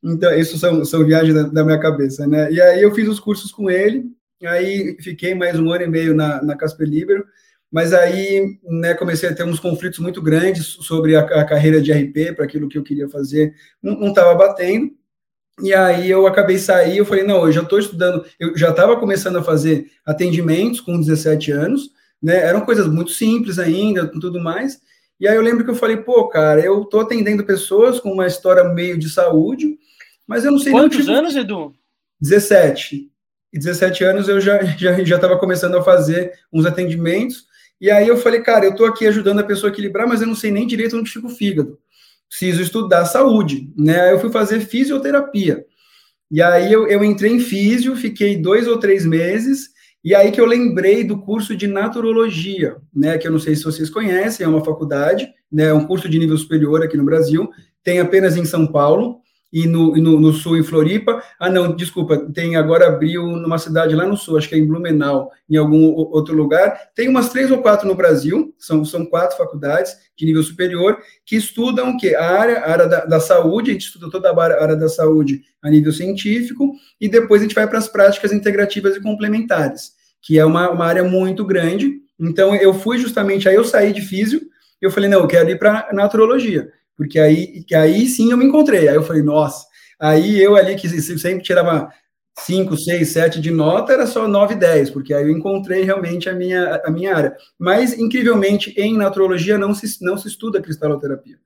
Então, 0.02 0.34
isso 0.34 0.58
são, 0.58 0.84
são 0.84 1.06
viagens 1.06 1.32
da, 1.32 1.42
da 1.44 1.64
minha 1.64 1.78
cabeça, 1.78 2.26
né? 2.26 2.50
E 2.50 2.60
aí 2.60 2.82
eu 2.82 2.92
fiz 2.92 3.08
os 3.08 3.20
cursos 3.20 3.52
com 3.52 3.70
ele, 3.70 4.04
aí 4.44 4.96
fiquei 5.00 5.32
mais 5.32 5.58
um 5.58 5.70
ano 5.70 5.84
e 5.84 5.88
meio 5.88 6.12
na, 6.12 6.42
na 6.42 6.56
Casper 6.56 6.88
Libero, 6.88 7.24
mas 7.70 7.92
aí 7.92 8.58
né, 8.64 8.94
comecei 8.94 9.28
a 9.28 9.34
ter 9.34 9.44
uns 9.44 9.60
conflitos 9.60 9.98
muito 9.98 10.22
grandes 10.22 10.66
sobre 10.66 11.16
a, 11.16 11.20
a 11.20 11.44
carreira 11.44 11.80
de 11.80 11.92
RP, 11.92 12.34
para 12.34 12.44
aquilo 12.44 12.68
que 12.68 12.78
eu 12.78 12.82
queria 12.82 13.08
fazer, 13.08 13.54
não 13.82 14.08
estava 14.08 14.34
batendo. 14.34 14.90
E 15.62 15.74
aí 15.74 16.08
eu 16.08 16.26
acabei 16.26 16.56
sair, 16.56 16.98
eu 16.98 17.04
falei, 17.04 17.24
não, 17.24 17.44
eu 17.44 17.52
já 17.52 17.62
estou 17.62 17.78
estudando, 17.78 18.24
eu 18.38 18.56
já 18.56 18.70
estava 18.70 18.96
começando 18.96 19.38
a 19.38 19.42
fazer 19.42 19.90
atendimentos 20.06 20.80
com 20.80 20.98
17 20.98 21.50
anos, 21.50 21.90
né? 22.22 22.36
Eram 22.36 22.60
coisas 22.60 22.86
muito 22.86 23.10
simples 23.10 23.58
ainda, 23.58 24.06
tudo 24.06 24.40
mais. 24.40 24.80
E 25.18 25.26
aí 25.26 25.34
eu 25.34 25.42
lembro 25.42 25.64
que 25.64 25.70
eu 25.70 25.74
falei, 25.74 25.96
pô, 25.96 26.28
cara, 26.28 26.60
eu 26.60 26.82
estou 26.82 27.00
atendendo 27.00 27.44
pessoas 27.44 27.98
com 27.98 28.12
uma 28.12 28.26
história 28.26 28.62
meio 28.64 28.96
de 28.96 29.10
saúde, 29.10 29.76
mas 30.26 30.44
eu 30.44 30.52
não 30.52 30.58
sei... 30.58 30.70
Quantos 30.70 30.98
tipo, 30.98 31.10
anos, 31.10 31.34
Edu? 31.34 31.74
17. 32.20 33.10
E 33.52 33.58
17 33.58 34.04
anos 34.04 34.28
eu 34.28 34.40
já 34.40 34.62
já 34.62 35.02
já 35.02 35.16
estava 35.16 35.38
começando 35.38 35.76
a 35.76 35.82
fazer 35.82 36.32
uns 36.52 36.66
atendimentos, 36.66 37.46
e 37.80 37.90
aí 37.90 38.08
eu 38.08 38.16
falei, 38.16 38.40
cara, 38.40 38.64
eu 38.64 38.72
estou 38.72 38.86
aqui 38.86 39.06
ajudando 39.06 39.40
a 39.40 39.44
pessoa 39.44 39.70
a 39.70 39.72
equilibrar, 39.72 40.08
mas 40.08 40.20
eu 40.20 40.26
não 40.26 40.34
sei 40.34 40.50
nem 40.50 40.66
direito 40.66 40.96
onde 40.96 41.10
fica 41.10 41.26
o 41.26 41.30
fígado. 41.30 41.78
Preciso 42.28 42.60
estudar 42.60 43.04
saúde, 43.06 43.72
né? 43.76 44.00
Aí 44.00 44.10
eu 44.12 44.20
fui 44.20 44.30
fazer 44.30 44.60
fisioterapia. 44.60 45.64
E 46.30 46.42
aí 46.42 46.72
eu, 46.72 46.86
eu 46.86 47.02
entrei 47.02 47.32
em 47.32 47.40
físio, 47.40 47.96
fiquei 47.96 48.36
dois 48.36 48.66
ou 48.66 48.78
três 48.78 49.06
meses, 49.06 49.70
e 50.04 50.14
aí 50.14 50.30
que 50.30 50.40
eu 50.40 50.44
lembrei 50.44 51.04
do 51.04 51.20
curso 51.20 51.56
de 51.56 51.66
naturologia, 51.66 52.76
né? 52.94 53.16
Que 53.16 53.26
eu 53.26 53.32
não 53.32 53.38
sei 53.38 53.56
se 53.56 53.64
vocês 53.64 53.88
conhecem, 53.88 54.44
é 54.44 54.48
uma 54.48 54.64
faculdade, 54.64 55.32
né? 55.50 55.64
É 55.64 55.74
um 55.74 55.86
curso 55.86 56.08
de 56.08 56.18
nível 56.18 56.36
superior 56.36 56.82
aqui 56.82 56.96
no 56.96 57.04
Brasil, 57.04 57.48
tem 57.82 58.00
apenas 58.00 58.36
em 58.36 58.44
São 58.44 58.66
Paulo 58.66 59.20
e 59.52 59.66
no, 59.66 59.96
no, 59.96 60.20
no, 60.20 60.32
sul, 60.32 60.56
em 60.56 60.62
Floripa. 60.62 61.22
Ah, 61.38 61.50
não, 61.50 61.74
desculpa, 61.74 62.16
tem 62.32 62.56
agora 62.56 62.86
abriu 62.86 63.26
numa 63.26 63.58
cidade 63.58 63.94
lá 63.94 64.06
no 64.06 64.16
sul, 64.16 64.36
acho 64.36 64.48
que 64.48 64.54
é 64.54 64.58
em 64.58 64.66
Blumenau, 64.66 65.30
em 65.48 65.56
algum 65.56 65.84
outro 65.94 66.34
lugar. 66.34 66.90
Tem 66.94 67.08
umas 67.08 67.30
três 67.30 67.50
ou 67.50 67.58
quatro 67.62 67.88
no 67.88 67.94
Brasil, 67.94 68.54
são, 68.58 68.84
são 68.84 69.06
quatro 69.06 69.36
faculdades 69.36 69.96
de 70.16 70.26
nível 70.26 70.42
superior, 70.42 70.98
que 71.24 71.36
estudam 71.36 71.90
o 71.90 71.96
quê? 71.96 72.14
A 72.14 72.24
área, 72.24 72.58
a 72.58 72.70
área 72.70 72.86
da, 72.86 73.04
da 73.04 73.20
saúde, 73.20 73.70
a 73.70 73.72
gente 73.72 73.86
estuda 73.86 74.10
toda 74.10 74.30
a 74.30 74.62
área 74.62 74.76
da 74.76 74.88
saúde 74.88 75.42
a 75.62 75.70
nível 75.70 75.92
científico, 75.92 76.72
e 77.00 77.08
depois 77.08 77.40
a 77.40 77.44
gente 77.44 77.54
vai 77.54 77.66
para 77.66 77.78
as 77.78 77.88
práticas 77.88 78.32
integrativas 78.32 78.96
e 78.96 79.00
complementares, 79.00 79.92
que 80.20 80.38
é 80.38 80.44
uma, 80.44 80.70
uma 80.70 80.84
área 80.84 81.04
muito 81.04 81.44
grande. 81.44 82.00
Então, 82.20 82.54
eu 82.54 82.74
fui 82.74 82.98
justamente, 82.98 83.48
aí 83.48 83.54
eu 83.54 83.64
saí 83.64 83.92
de 83.92 84.02
físio, 84.02 84.40
eu 84.80 84.90
falei, 84.90 85.08
não, 85.08 85.20
eu 85.20 85.26
quero 85.26 85.50
ir 85.50 85.58
para 85.58 85.88
naturologia 85.92 86.70
porque 86.98 87.20
aí, 87.20 87.64
aí 87.72 88.06
sim 88.06 88.32
eu 88.32 88.36
me 88.36 88.44
encontrei. 88.44 88.88
Aí 88.88 88.96
eu 88.96 89.04
falei, 89.04 89.22
nossa, 89.22 89.64
aí 90.00 90.42
eu 90.42 90.56
ali 90.56 90.74
que 90.74 90.88
sempre 90.88 91.44
tirava 91.44 91.88
5, 92.40 92.76
6, 92.76 93.08
7 93.08 93.40
de 93.40 93.52
nota, 93.52 93.92
era 93.92 94.04
só 94.04 94.26
9, 94.26 94.56
10, 94.56 94.90
porque 94.90 95.14
aí 95.14 95.22
eu 95.22 95.30
encontrei 95.30 95.84
realmente 95.84 96.28
a 96.28 96.34
minha, 96.34 96.82
a 96.84 96.90
minha 96.90 97.14
área. 97.14 97.36
Mas, 97.56 97.96
incrivelmente, 97.96 98.74
em 98.76 98.96
naturologia 98.96 99.56
não 99.56 99.72
se, 99.72 100.04
não 100.04 100.18
se 100.18 100.26
estuda 100.26 100.60
cristaloterapia. 100.60 101.38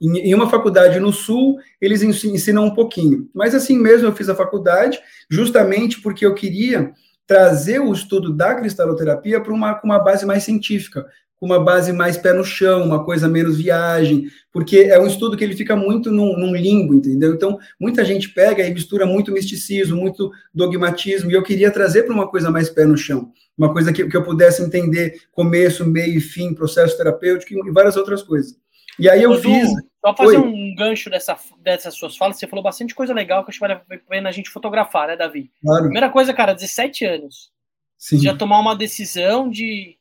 Em, 0.00 0.30
em 0.30 0.34
uma 0.34 0.48
faculdade 0.48 0.98
no 1.00 1.12
Sul, 1.12 1.58
eles 1.80 2.02
ensinam 2.02 2.64
um 2.64 2.74
pouquinho. 2.74 3.28
Mas 3.34 3.52
assim 3.52 3.76
mesmo 3.76 4.06
eu 4.06 4.14
fiz 4.14 4.28
a 4.28 4.34
faculdade, 4.34 5.00
justamente 5.28 6.00
porque 6.00 6.24
eu 6.24 6.34
queria 6.34 6.92
trazer 7.26 7.80
o 7.80 7.92
estudo 7.92 8.32
da 8.32 8.54
cristaloterapia 8.54 9.40
para 9.40 9.52
uma, 9.52 9.80
uma 9.82 9.98
base 9.98 10.24
mais 10.24 10.44
científica, 10.44 11.06
com 11.40 11.46
uma 11.46 11.58
base 11.58 11.90
mais 11.90 12.18
pé 12.18 12.34
no 12.34 12.44
chão, 12.44 12.84
uma 12.84 13.02
coisa 13.02 13.26
menos 13.26 13.56
viagem, 13.56 14.26
porque 14.52 14.80
é 14.80 15.00
um 15.00 15.06
estudo 15.06 15.38
que 15.38 15.42
ele 15.42 15.56
fica 15.56 15.74
muito 15.74 16.12
num, 16.12 16.38
num, 16.38 16.54
limbo, 16.54 16.94
entendeu? 16.94 17.32
Então, 17.32 17.58
muita 17.80 18.04
gente 18.04 18.28
pega 18.28 18.62
e 18.62 18.74
mistura 18.74 19.06
muito 19.06 19.32
misticismo, 19.32 19.96
muito 19.96 20.30
dogmatismo, 20.52 21.30
e 21.30 21.34
eu 21.34 21.42
queria 21.42 21.70
trazer 21.70 22.02
para 22.02 22.14
uma 22.14 22.28
coisa 22.28 22.50
mais 22.50 22.68
pé 22.68 22.84
no 22.84 22.96
chão, 22.96 23.32
uma 23.56 23.72
coisa 23.72 23.90
que, 23.90 24.06
que 24.06 24.16
eu 24.16 24.22
pudesse 24.22 24.62
entender 24.62 25.22
começo, 25.32 25.86
meio 25.86 26.18
e 26.18 26.20
fim, 26.20 26.52
processo 26.52 26.94
terapêutico 26.98 27.66
e 27.66 27.72
várias 27.72 27.96
outras 27.96 28.22
coisas. 28.22 28.54
E 28.98 29.08
aí 29.08 29.22
eu 29.22 29.40
fiz. 29.40 29.70
Só 30.04 30.14
fazer 30.14 30.38
Oi. 30.38 30.46
um 30.46 30.74
gancho 30.74 31.08
dessa, 31.08 31.38
dessas 31.62 31.94
suas 31.94 32.16
falas, 32.16 32.38
você 32.38 32.46
falou 32.46 32.62
bastante 32.62 32.94
coisa 32.94 33.12
legal 33.12 33.44
que 33.44 33.50
acho 33.50 33.58
que 33.58 33.66
vale 33.66 33.74
a 33.74 33.98
pena 34.08 34.28
a 34.28 34.32
gente 34.32 34.50
fotografar, 34.50 35.08
né, 35.08 35.16
Davi? 35.16 35.50
Claro. 35.62 35.84
Primeira 35.84 36.08
coisa, 36.10 36.32
cara, 36.32 36.54
17 36.54 37.04
anos. 37.04 37.50
Sim. 37.98 38.18
Já 38.18 38.34
tomar 38.34 38.60
uma 38.60 38.74
decisão 38.74 39.50
de 39.50 39.99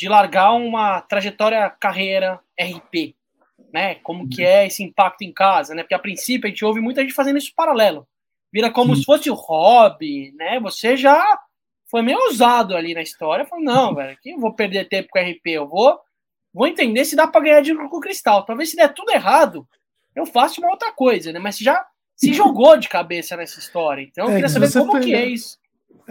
de 0.00 0.08
largar 0.08 0.52
uma 0.54 1.02
trajetória 1.02 1.68
carreira 1.68 2.40
RP, 2.58 3.14
né? 3.70 3.96
Como 3.96 4.30
que 4.30 4.42
é 4.42 4.66
esse 4.66 4.82
impacto 4.82 5.20
em 5.20 5.30
casa, 5.30 5.74
né? 5.74 5.82
Porque 5.82 5.94
a 5.94 5.98
princípio 5.98 6.46
a 6.46 6.48
gente 6.48 6.64
ouve 6.64 6.80
muita 6.80 7.02
gente 7.02 7.12
fazendo 7.12 7.36
isso 7.36 7.52
paralelo. 7.54 8.08
Vira 8.50 8.70
como 8.70 8.94
Sim. 8.94 9.00
se 9.00 9.04
fosse 9.04 9.30
o 9.30 9.34
hobby, 9.34 10.32
né? 10.38 10.58
Você 10.60 10.96
já 10.96 11.38
foi 11.90 12.00
meio 12.00 12.18
ousado 12.18 12.74
ali 12.74 12.94
na 12.94 13.02
história. 13.02 13.44
Falou, 13.44 13.62
não, 13.62 13.92
velho, 13.94 14.16
que 14.22 14.30
eu 14.30 14.40
vou 14.40 14.54
perder 14.54 14.88
tempo 14.88 15.10
com 15.10 15.18
RP? 15.18 15.46
Eu 15.48 15.68
vou, 15.68 16.00
vou 16.50 16.66
entender 16.66 17.04
se 17.04 17.14
dá 17.14 17.26
para 17.26 17.42
ganhar 17.42 17.60
dinheiro 17.60 17.86
com 17.90 17.98
o 17.98 18.00
cristal. 18.00 18.46
Talvez 18.46 18.70
se 18.70 18.76
der 18.76 18.94
tudo 18.94 19.12
errado, 19.12 19.68
eu 20.16 20.24
faço 20.24 20.62
uma 20.62 20.70
outra 20.70 20.90
coisa, 20.92 21.30
né? 21.30 21.38
Mas 21.38 21.58
já 21.58 21.84
se 22.16 22.32
jogou 22.32 22.74
de 22.78 22.88
cabeça 22.88 23.36
nessa 23.36 23.58
história. 23.58 24.00
Então 24.00 24.24
eu 24.24 24.30
é, 24.30 24.34
queria 24.36 24.48
saber 24.48 24.72
como 24.72 24.98
que 24.98 25.14
é 25.14 25.26
isso. 25.26 25.58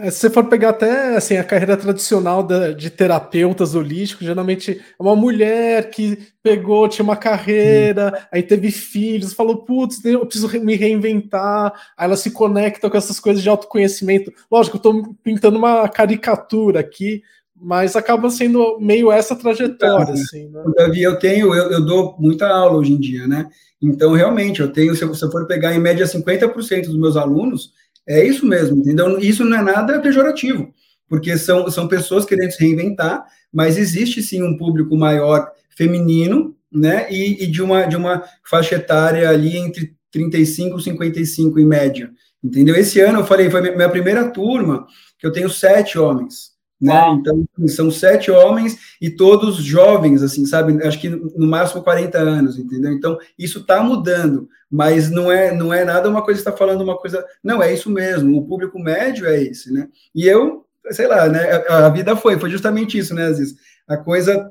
É, 0.02 0.10
se 0.10 0.18
você 0.18 0.30
for 0.30 0.44
pegar 0.44 0.70
até 0.70 1.16
assim, 1.16 1.36
a 1.36 1.44
carreira 1.44 1.76
tradicional 1.76 2.42
da, 2.42 2.72
de 2.72 2.88
terapeutas 2.90 3.74
holísticos, 3.74 4.26
geralmente 4.26 4.72
é 4.72 5.02
uma 5.02 5.14
mulher 5.14 5.90
que 5.90 6.18
pegou, 6.42 6.88
tinha 6.88 7.04
uma 7.04 7.16
carreira, 7.16 8.14
hum. 8.16 8.26
aí 8.32 8.42
teve 8.42 8.70
filhos, 8.70 9.34
falou, 9.34 9.58
putz, 9.64 10.04
eu 10.04 10.24
preciso 10.24 10.48
me 10.60 10.74
reinventar, 10.74 11.72
aí 11.96 12.06
ela 12.06 12.16
se 12.16 12.30
conecta 12.30 12.88
com 12.88 12.96
essas 12.96 13.20
coisas 13.20 13.42
de 13.42 13.48
autoconhecimento. 13.48 14.32
Lógico, 14.50 14.76
eu 14.76 14.78
estou 14.78 15.14
pintando 15.22 15.58
uma 15.58 15.88
caricatura 15.88 16.80
aqui, 16.80 17.22
mas 17.54 17.94
acaba 17.94 18.30
sendo 18.30 18.78
meio 18.80 19.12
essa 19.12 19.36
trajetória. 19.36 20.04
Então, 20.04 20.14
assim, 20.14 20.48
né? 20.48 20.62
Davi, 20.76 21.02
eu 21.02 21.18
tenho, 21.18 21.54
eu, 21.54 21.70
eu, 21.72 21.84
dou 21.84 22.16
muita 22.18 22.48
aula 22.48 22.78
hoje 22.78 22.92
em 22.92 22.98
dia, 22.98 23.26
né? 23.26 23.46
Então, 23.82 24.12
realmente, 24.12 24.60
eu 24.60 24.72
tenho, 24.72 24.94
se 24.96 25.04
você 25.04 25.30
for 25.30 25.46
pegar 25.46 25.74
em 25.74 25.78
média 25.78 26.06
50% 26.06 26.86
dos 26.86 26.98
meus 26.98 27.16
alunos, 27.16 27.72
é 28.10 28.26
isso 28.26 28.44
mesmo, 28.44 28.78
entendeu? 28.78 29.18
Isso 29.20 29.44
não 29.44 29.56
é 29.56 29.62
nada 29.62 30.00
pejorativo, 30.00 30.72
porque 31.08 31.38
são, 31.38 31.70
são 31.70 31.86
pessoas 31.86 32.24
querendo 32.24 32.50
se 32.50 32.60
reinventar, 32.60 33.24
mas 33.52 33.78
existe 33.78 34.22
sim 34.22 34.42
um 34.42 34.56
público 34.56 34.96
maior 34.96 35.48
feminino, 35.76 36.56
né? 36.72 37.06
E, 37.10 37.44
e 37.44 37.46
de, 37.46 37.62
uma, 37.62 37.86
de 37.86 37.96
uma 37.96 38.24
faixa 38.44 38.74
etária 38.74 39.28
ali 39.28 39.56
entre 39.56 39.94
35 40.10 40.78
e 40.78 40.82
55 40.82 41.60
em 41.60 41.64
média, 41.64 42.10
entendeu? 42.42 42.74
Esse 42.74 43.00
ano 43.00 43.20
eu 43.20 43.24
falei, 43.24 43.48
foi 43.48 43.60
minha 43.74 43.88
primeira 43.88 44.28
turma, 44.28 44.86
que 45.18 45.26
eu 45.26 45.32
tenho 45.32 45.48
sete 45.48 45.98
homens, 45.98 46.49
né? 46.80 47.10
Então, 47.10 47.46
são 47.68 47.90
sete 47.90 48.30
homens 48.30 48.78
e 49.00 49.10
todos 49.10 49.56
jovens, 49.56 50.22
assim, 50.22 50.46
sabe? 50.46 50.82
Acho 50.86 50.98
que 50.98 51.10
no 51.10 51.46
máximo 51.46 51.82
40 51.82 52.18
anos, 52.18 52.58
entendeu? 52.58 52.92
Então, 52.92 53.18
isso 53.38 53.58
está 53.58 53.82
mudando, 53.82 54.48
mas 54.70 55.10
não 55.10 55.30
é, 55.30 55.54
não 55.54 55.74
é 55.74 55.84
nada 55.84 56.08
uma 56.08 56.22
coisa 56.22 56.40
está 56.40 56.52
falando 56.52 56.80
uma 56.80 56.96
coisa. 56.96 57.24
Não, 57.44 57.62
é 57.62 57.72
isso 57.74 57.90
mesmo, 57.90 58.38
o 58.38 58.46
público 58.46 58.78
médio 58.78 59.26
é 59.26 59.42
esse, 59.42 59.72
né? 59.72 59.88
E 60.14 60.26
eu, 60.26 60.64
sei 60.90 61.06
lá, 61.06 61.28
né? 61.28 61.64
A, 61.68 61.86
a 61.86 61.88
vida 61.90 62.16
foi, 62.16 62.38
foi 62.38 62.48
justamente 62.48 62.96
isso, 62.96 63.14
né, 63.14 63.26
Aziz? 63.26 63.54
A 63.86 63.98
coisa 63.98 64.50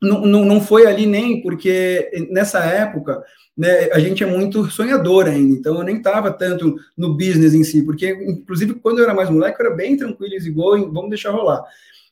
não, 0.00 0.20
não, 0.24 0.44
não 0.44 0.60
foi 0.60 0.86
ali 0.86 1.06
nem 1.06 1.42
porque 1.42 2.10
nessa 2.30 2.60
época 2.60 3.22
né, 3.56 3.90
a 3.92 3.98
gente 3.98 4.22
é 4.22 4.26
muito 4.26 4.70
sonhador 4.70 5.26
ainda, 5.26 5.56
então 5.56 5.76
eu 5.76 5.82
nem 5.82 5.96
estava 5.96 6.30
tanto 6.30 6.76
no 6.96 7.14
business 7.14 7.54
em 7.54 7.64
si, 7.64 7.82
porque 7.82 8.10
inclusive 8.10 8.74
quando 8.74 8.98
eu 8.98 9.04
era 9.04 9.14
mais 9.14 9.28
moleque 9.28 9.60
eu 9.60 9.66
era 9.66 9.74
bem 9.74 9.96
tranquilo, 9.96 10.32
e 10.32 10.50
going, 10.50 10.92
vamos 10.92 11.10
deixar 11.10 11.32
rolar. 11.32 11.64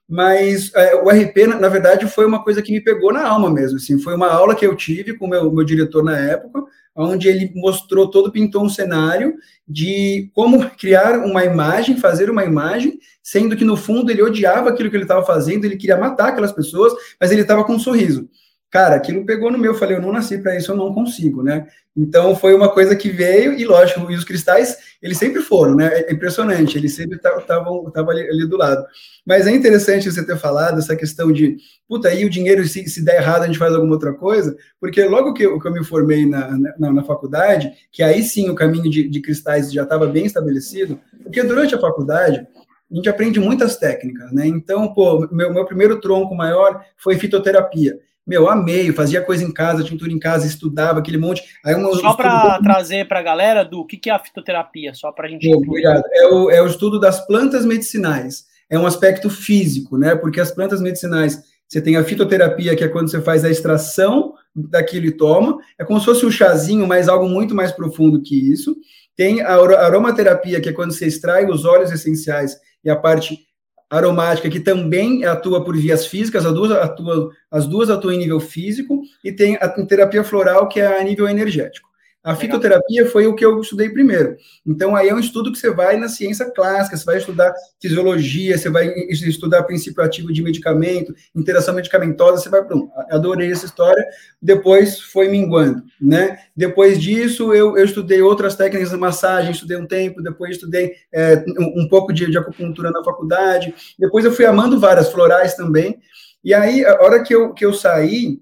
mas 0.08 0.72
é, 0.74 0.96
o 0.96 1.08
RP, 1.08 1.46
na, 1.46 1.60
na, 1.60 1.68
verdade, 1.68 2.08
foi 2.08 2.26
uma 2.26 2.42
coisa 2.42 2.60
que 2.60 2.72
me 2.72 2.80
pegou 2.80 3.12
na 3.12 3.24
alma 3.28 3.48
mesmo, 3.48 3.76
assim, 3.76 3.96
foi 3.96 4.14
uma 4.14 4.28
aula 4.28 4.56
que 4.56 4.66
eu 4.66 4.74
tive 4.74 5.16
com 5.16 5.26
o 5.26 5.28
meu, 5.28 5.52
meu 5.52 5.64
diretor 5.64 6.02
na 6.02 6.18
época, 6.18 6.64
onde 6.96 7.28
ele 7.28 7.52
mostrou 7.54 8.10
todo, 8.10 8.32
pintou 8.32 8.64
um 8.64 8.68
cenário 8.68 9.34
de 9.68 10.30
como 10.34 10.68
criar 10.76 11.18
uma 11.18 11.44
imagem, 11.44 11.98
fazer 11.98 12.30
uma 12.30 12.44
imagem, 12.44 12.98
sendo 13.22 13.56
que 13.56 13.64
no 13.64 13.76
fundo 13.76 14.10
ele 14.10 14.22
odiava 14.22 14.70
aquilo 14.70 14.88
que 14.88 14.96
ele 14.96 15.04
estava 15.04 15.24
fazendo, 15.24 15.64
ele 15.64 15.76
queria 15.76 15.98
matar 15.98 16.28
aquelas 16.28 16.52
pessoas, 16.52 16.92
mas 17.20 17.30
ele 17.30 17.42
estava 17.42 17.64
com 17.64 17.74
um 17.74 17.78
sorriso. 17.78 18.28
Cara, 18.70 18.96
aquilo 18.96 19.24
pegou 19.24 19.50
no 19.50 19.58
meu, 19.58 19.72
eu 19.72 19.78
falei, 19.78 19.96
eu 19.96 20.02
não 20.02 20.12
nasci 20.12 20.38
para 20.38 20.56
isso, 20.56 20.72
eu 20.72 20.76
não 20.76 20.92
consigo, 20.92 21.42
né? 21.42 21.66
Então 21.96 22.34
foi 22.34 22.52
uma 22.52 22.68
coisa 22.68 22.96
que 22.96 23.08
veio, 23.08 23.54
e 23.54 23.64
lógico, 23.64 24.10
e 24.10 24.14
os 24.14 24.24
cristais, 24.24 24.76
eles 25.00 25.16
sempre 25.16 25.40
foram, 25.40 25.76
né? 25.76 26.00
É 26.00 26.12
impressionante, 26.12 26.76
eles 26.76 26.94
sempre 26.94 27.16
estavam 27.16 27.90
ali, 28.08 28.28
ali, 28.28 28.46
do 28.46 28.56
lado. 28.56 28.84
Mas 29.24 29.46
é 29.46 29.52
interessante 29.52 30.10
você 30.10 30.26
ter 30.26 30.36
falado 30.36 30.78
essa 30.78 30.96
questão 30.96 31.32
de, 31.32 31.56
puta, 31.88 32.08
aí 32.08 32.24
o 32.24 32.30
dinheiro, 32.30 32.66
se, 32.66 32.86
se 32.88 33.04
der 33.04 33.22
errado, 33.22 33.44
a 33.44 33.46
gente 33.46 33.58
faz 33.58 33.72
alguma 33.72 33.94
outra 33.94 34.12
coisa, 34.12 34.54
porque 34.80 35.02
logo 35.04 35.32
que 35.32 35.44
eu, 35.44 35.58
que 35.60 35.68
eu 35.68 35.72
me 35.72 35.84
formei 35.84 36.26
na, 36.26 36.50
na, 36.76 36.92
na, 36.92 37.04
faculdade, 37.04 37.72
que 37.92 38.02
aí 38.02 38.22
sim 38.24 38.50
o 38.50 38.54
caminho 38.54 38.90
de, 38.90 39.08
de 39.08 39.20
cristais 39.20 39.72
já 39.72 39.84
estava 39.84 40.06
bem 40.06 40.26
estabelecido, 40.26 41.00
porque 41.22 41.42
durante 41.42 41.74
a 41.74 41.80
faculdade, 41.80 42.46
a 42.90 42.94
gente 42.94 43.08
aprende 43.08 43.40
muitas 43.40 43.76
técnicas, 43.76 44.32
né? 44.32 44.46
Então, 44.46 44.92
pô, 44.92 45.26
meu, 45.32 45.52
meu 45.52 45.64
primeiro 45.64 46.00
tronco 46.00 46.34
maior 46.34 46.84
foi 46.96 47.16
fitoterapia. 47.16 47.98
Meu, 48.26 48.50
amei, 48.50 48.90
fazia 48.92 49.22
coisa 49.22 49.44
em 49.44 49.52
casa, 49.52 49.84
tintura 49.84 50.10
em 50.10 50.18
casa, 50.18 50.46
estudava 50.46 50.98
aquele 50.98 51.16
monte. 51.16 51.44
Aí 51.64 51.74
uma, 51.76 51.94
só 51.94 52.14
para 52.14 52.58
trazer 52.60 53.06
para 53.06 53.20
a 53.20 53.22
galera, 53.22 53.64
do 53.64 53.86
que, 53.86 53.96
que 53.96 54.10
é 54.10 54.12
a 54.12 54.18
fitoterapia, 54.18 54.92
só 54.94 55.12
para 55.12 55.28
a 55.28 55.30
gente. 55.30 55.48
Pô, 55.48 55.58
obrigado. 55.58 56.02
É 56.12 56.26
o, 56.26 56.50
é 56.50 56.60
o 56.60 56.66
estudo 56.66 56.98
das 56.98 57.24
plantas 57.24 57.64
medicinais. 57.64 58.46
É 58.68 58.76
um 58.76 58.84
aspecto 58.84 59.30
físico, 59.30 59.96
né? 59.96 60.16
Porque 60.16 60.40
as 60.40 60.50
plantas 60.50 60.80
medicinais, 60.80 61.40
você 61.68 61.80
tem 61.80 61.96
a 61.96 62.02
fitoterapia, 62.02 62.74
que 62.74 62.82
é 62.82 62.88
quando 62.88 63.08
você 63.08 63.20
faz 63.20 63.44
a 63.44 63.50
extração 63.50 64.34
daquilo 64.52 65.06
e 65.06 65.12
toma. 65.12 65.58
É 65.78 65.84
como 65.84 66.00
se 66.00 66.06
fosse 66.06 66.26
um 66.26 66.30
chazinho, 66.30 66.84
mas 66.84 67.08
algo 67.08 67.28
muito 67.28 67.54
mais 67.54 67.70
profundo 67.70 68.20
que 68.20 68.34
isso. 68.34 68.76
Tem 69.14 69.40
a 69.40 69.54
aromaterapia, 69.54 70.60
que 70.60 70.68
é 70.68 70.72
quando 70.72 70.92
você 70.92 71.06
extrai 71.06 71.46
os 71.46 71.64
óleos 71.64 71.92
essenciais 71.92 72.56
e 72.84 72.90
a 72.90 72.96
parte 72.96 73.45
aromática, 73.90 74.50
que 74.50 74.60
também 74.60 75.24
atua 75.24 75.64
por 75.64 75.76
vias 75.76 76.06
físicas, 76.06 76.44
as 76.44 76.52
duas, 76.52 76.72
atuam, 76.72 77.30
as 77.50 77.66
duas 77.66 77.88
atuam 77.90 78.14
em 78.14 78.18
nível 78.18 78.40
físico, 78.40 79.02
e 79.22 79.32
tem 79.32 79.56
a 79.56 79.68
terapia 79.68 80.24
floral, 80.24 80.68
que 80.68 80.80
é 80.80 81.00
a 81.00 81.04
nível 81.04 81.28
energético. 81.28 81.88
A 82.26 82.34
fitoterapia 82.34 83.06
foi 83.06 83.28
o 83.28 83.36
que 83.36 83.44
eu 83.44 83.60
estudei 83.60 83.88
primeiro. 83.88 84.36
Então, 84.66 84.96
aí 84.96 85.08
é 85.08 85.14
um 85.14 85.20
estudo 85.20 85.52
que 85.52 85.58
você 85.58 85.70
vai 85.70 85.96
na 85.96 86.08
ciência 86.08 86.50
clássica, 86.50 86.96
você 86.96 87.04
vai 87.04 87.18
estudar 87.18 87.54
fisiologia, 87.80 88.58
você 88.58 88.68
vai 88.68 88.88
estudar 89.08 89.62
princípio 89.62 90.02
ativo 90.02 90.32
de 90.32 90.42
medicamento, 90.42 91.14
interação 91.32 91.72
medicamentosa, 91.72 92.42
você 92.42 92.48
vai, 92.48 92.64
pronto, 92.64 92.90
adorei 93.12 93.52
essa 93.52 93.64
história. 93.64 94.04
Depois 94.42 94.98
foi 94.98 95.28
minguando, 95.28 95.84
né? 96.00 96.36
Depois 96.56 97.00
disso, 97.00 97.54
eu, 97.54 97.78
eu 97.78 97.84
estudei 97.84 98.20
outras 98.20 98.56
técnicas 98.56 98.90
de 98.90 98.96
massagem, 98.96 99.52
estudei 99.52 99.76
um 99.76 99.86
tempo, 99.86 100.20
depois 100.20 100.56
estudei 100.56 100.94
é, 101.12 101.44
um, 101.60 101.82
um, 101.82 101.88
pouco 101.88 102.12
de, 102.12 102.28
de 102.28 102.36
acupuntura 102.36 102.90
na 102.90 103.04
faculdade, 103.04 103.72
depois 103.96 104.24
eu 104.24 104.32
fui 104.32 104.46
amando 104.46 104.80
várias 104.80 105.12
florais 105.12 105.54
também. 105.54 106.00
E 106.42 106.52
aí, 106.52 106.84
a 106.84 107.00
hora 107.02 107.22
que 107.22 107.32
eu, 107.32 107.54
que 107.54 107.64
eu 107.64 107.72
saí, 107.72 108.40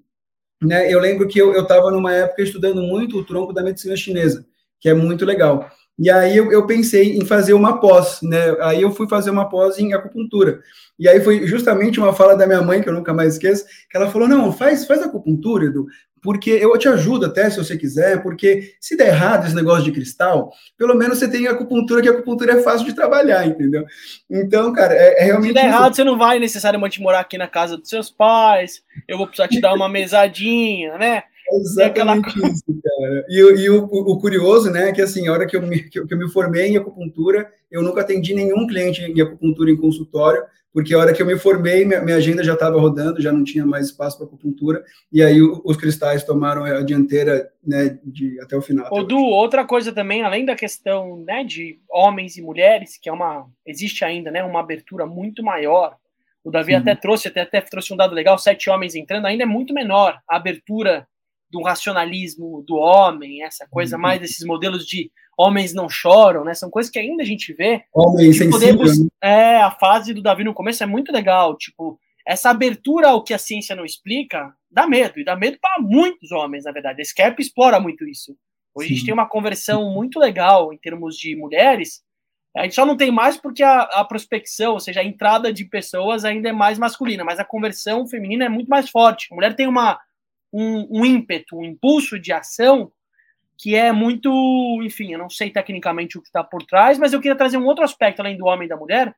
né, 0.61 0.91
eu 0.91 0.99
lembro 0.99 1.27
que 1.27 1.39
eu 1.39 1.61
estava 1.61 1.91
numa 1.91 2.13
época 2.13 2.41
estudando 2.41 2.81
muito 2.81 3.17
o 3.17 3.25
tronco 3.25 3.53
da 3.53 3.63
medicina 3.63 3.95
chinesa, 3.95 4.45
que 4.79 4.89
é 4.89 4.93
muito 4.93 5.25
legal. 5.25 5.69
E 5.97 6.09
aí 6.09 6.35
eu, 6.35 6.51
eu, 6.51 6.67
pensei 6.67 7.17
em 7.17 7.25
fazer 7.25 7.53
uma 7.53 7.79
pós, 7.79 8.19
né? 8.21 8.55
Aí 8.61 8.81
eu 8.81 8.91
fui 8.91 9.07
fazer 9.07 9.29
uma 9.29 9.47
pós 9.47 9.79
em 9.79 9.93
acupuntura. 9.93 10.59
E 10.99 11.07
aí 11.07 11.21
foi 11.21 11.47
justamente 11.47 11.99
uma 11.99 12.13
fala 12.13 12.35
da 12.35 12.45
minha 12.45 12.61
mãe, 12.61 12.81
que 12.81 12.89
eu 12.89 12.93
nunca 12.93 13.13
mais 13.13 13.33
esqueço, 13.33 13.65
que 13.89 13.95
ela 13.95 14.09
falou: 14.09 14.27
não, 14.27 14.51
faz, 14.51 14.85
faz 14.85 15.01
acupuntura, 15.01 15.65
Edu, 15.65 15.85
porque 16.25 16.49
eu 16.49 16.75
te 16.75 16.87
ajudo 16.87 17.27
até 17.27 17.47
se 17.51 17.57
você 17.57 17.77
quiser, 17.77 18.23
porque 18.23 18.73
se 18.81 18.97
der 18.97 19.09
errado 19.09 19.45
esse 19.45 19.55
negócio 19.55 19.83
de 19.83 19.91
cristal, 19.91 20.51
pelo 20.75 20.95
menos 20.95 21.19
você 21.19 21.29
tem 21.29 21.45
acupuntura, 21.45 22.01
que 22.01 22.09
a 22.09 22.11
acupuntura 22.11 22.53
é 22.53 22.63
fácil 22.63 22.87
de 22.87 22.95
trabalhar, 22.95 23.45
entendeu? 23.45 23.85
Então, 24.27 24.73
cara, 24.73 24.95
é, 24.95 25.21
é 25.21 25.25
realmente. 25.25 25.49
Se 25.49 25.53
der 25.53 25.65
errado, 25.67 25.95
você 25.95 26.03
não 26.03 26.17
vai 26.17 26.39
necessariamente 26.39 26.99
morar 26.99 27.19
aqui 27.19 27.37
na 27.37 27.47
casa 27.47 27.77
dos 27.77 27.87
seus 27.87 28.09
pais, 28.09 28.81
eu 29.07 29.19
vou 29.19 29.27
precisar 29.27 29.47
te 29.47 29.61
dar 29.61 29.75
uma 29.75 29.87
mesadinha, 29.87 30.97
né? 30.97 31.23
Exatamente 31.51 32.29
aquela... 32.29 32.47
isso, 32.51 32.63
cara. 32.83 33.25
E, 33.29 33.39
e 33.39 33.69
o, 33.69 33.83
o, 33.83 34.19
curioso, 34.19 34.69
né, 34.71 34.89
é 34.89 34.91
que 34.91 35.01
assim, 35.01 35.27
a 35.27 35.33
hora 35.33 35.45
que 35.45 35.55
eu, 35.55 35.61
me, 35.61 35.83
que 35.83 35.99
eu 35.99 36.17
me 36.17 36.29
formei 36.29 36.67
em 36.67 36.77
acupuntura, 36.77 37.49
eu 37.71 37.81
nunca 37.81 38.01
atendi 38.01 38.33
nenhum 38.33 38.67
cliente 38.67 39.01
em 39.01 39.21
acupuntura 39.21 39.69
em 39.69 39.77
consultório, 39.77 40.43
porque 40.75 40.93
a 40.93 40.99
hora 40.99 41.13
que 41.13 41.21
eu 41.21 41.25
me 41.25 41.37
formei, 41.37 41.85
minha, 41.85 42.01
minha 42.01 42.17
agenda 42.17 42.43
já 42.43 42.53
estava 42.53 42.77
rodando, 42.77 43.21
já 43.21 43.31
não 43.31 43.45
tinha 43.45 43.65
mais 43.65 43.85
espaço 43.85 44.17
para 44.17 44.27
acupuntura, 44.27 44.83
e 45.09 45.23
aí 45.23 45.41
os 45.41 45.77
cristais 45.77 46.25
tomaram 46.25 46.65
a 46.65 46.81
dianteira 46.81 47.49
né, 47.65 47.97
de, 48.03 48.37
até 48.41 48.57
o 48.57 48.61
final. 48.61 48.85
Ô, 48.91 49.01
Du, 49.01 49.17
outra 49.17 49.63
coisa 49.63 49.93
também, 49.93 50.21
além 50.21 50.43
da 50.43 50.53
questão 50.53 51.23
né, 51.25 51.45
de 51.45 51.79
homens 51.89 52.35
e 52.35 52.41
mulheres, 52.41 52.97
que 53.01 53.07
é 53.07 53.13
uma. 53.13 53.47
existe 53.65 54.03
ainda 54.03 54.29
né, 54.29 54.43
uma 54.43 54.59
abertura 54.59 55.05
muito 55.05 55.41
maior. 55.41 55.95
O 56.43 56.51
Davi 56.51 56.75
até 56.75 56.93
trouxe, 56.93 57.29
até, 57.29 57.41
até 57.41 57.61
trouxe 57.61 57.93
um 57.93 57.97
dado 57.97 58.13
legal, 58.13 58.37
sete 58.37 58.69
homens 58.69 58.95
entrando, 58.95 59.27
ainda 59.27 59.43
é 59.43 59.47
muito 59.47 59.73
menor 59.73 60.19
a 60.29 60.35
abertura 60.35 61.07
do 61.55 61.63
racionalismo 61.63 62.63
do 62.67 62.75
homem, 62.75 63.43
essa 63.43 63.65
coisa 63.69 63.95
uhum. 63.95 64.01
mais 64.01 64.19
desses 64.19 64.45
modelos 64.45 64.85
de 64.85 65.09
homens 65.37 65.73
não 65.73 65.87
choram, 65.87 66.43
né? 66.43 66.53
São 66.53 66.69
coisas 66.69 66.91
que 66.91 66.99
ainda 66.99 67.23
a 67.23 67.25
gente 67.25 67.53
vê. 67.53 67.83
Homem 67.93 68.33
sensível. 68.33 68.51
Podemos, 68.51 68.99
né? 68.99 69.07
É, 69.23 69.61
a 69.61 69.71
fase 69.71 70.13
do 70.13 70.21
Davi 70.21 70.43
no 70.43 70.53
começo 70.53 70.83
é 70.83 70.85
muito 70.85 71.13
legal, 71.13 71.57
tipo, 71.57 71.97
essa 72.27 72.49
abertura 72.49 73.09
ao 73.09 73.23
que 73.23 73.33
a 73.33 73.37
ciência 73.37 73.75
não 73.75 73.85
explica 73.85 74.53
dá 74.69 74.85
medo, 74.85 75.17
e 75.17 75.23
dá 75.23 75.37
medo 75.37 75.57
para 75.61 75.81
muitos 75.81 76.33
homens, 76.33 76.65
na 76.65 76.71
verdade. 76.73 77.01
A 77.01 77.05
SCAP 77.05 77.39
explora 77.39 77.79
muito 77.79 78.05
isso. 78.05 78.35
Hoje 78.75 78.89
Sim. 78.89 78.93
a 78.93 78.97
gente 78.97 79.05
tem 79.05 79.13
uma 79.13 79.29
conversão 79.29 79.89
muito 79.89 80.19
legal 80.19 80.73
em 80.73 80.77
termos 80.77 81.15
de 81.15 81.33
mulheres. 81.37 82.01
A 82.57 82.63
gente 82.63 82.75
só 82.75 82.85
não 82.85 82.97
tem 82.97 83.09
mais 83.09 83.37
porque 83.37 83.63
a, 83.63 83.81
a 83.83 84.03
prospecção, 84.03 84.73
ou 84.73 84.79
seja, 84.81 84.99
a 84.99 85.05
entrada 85.05 85.53
de 85.53 85.63
pessoas 85.63 86.25
ainda 86.25 86.49
é 86.49 86.51
mais 86.51 86.77
masculina, 86.77 87.23
mas 87.23 87.39
a 87.39 87.45
conversão 87.45 88.05
feminina 88.05 88.45
é 88.45 88.49
muito 88.49 88.67
mais 88.67 88.89
forte. 88.89 89.27
A 89.31 89.35
mulher 89.35 89.55
tem 89.55 89.67
uma, 89.67 89.97
um, 90.55 91.01
um 91.01 91.05
ímpeto, 91.05 91.57
um 91.57 91.65
impulso 91.65 92.17
de 92.17 92.31
ação 92.31 92.89
que 93.57 93.75
é 93.75 93.91
muito, 93.91 94.29
enfim, 94.83 95.11
eu 95.11 95.19
não 95.19 95.29
sei 95.29 95.49
tecnicamente 95.49 96.17
o 96.17 96.21
que 96.21 96.27
está 96.27 96.43
por 96.43 96.63
trás, 96.63 96.97
mas 96.97 97.13
eu 97.13 97.19
queria 97.19 97.37
trazer 97.37 97.57
um 97.57 97.65
outro 97.65 97.83
aspecto 97.83 98.21
além 98.21 98.37
do 98.37 98.45
homem 98.45 98.65
e 98.65 98.69
da 98.69 98.77
mulher, 98.77 99.13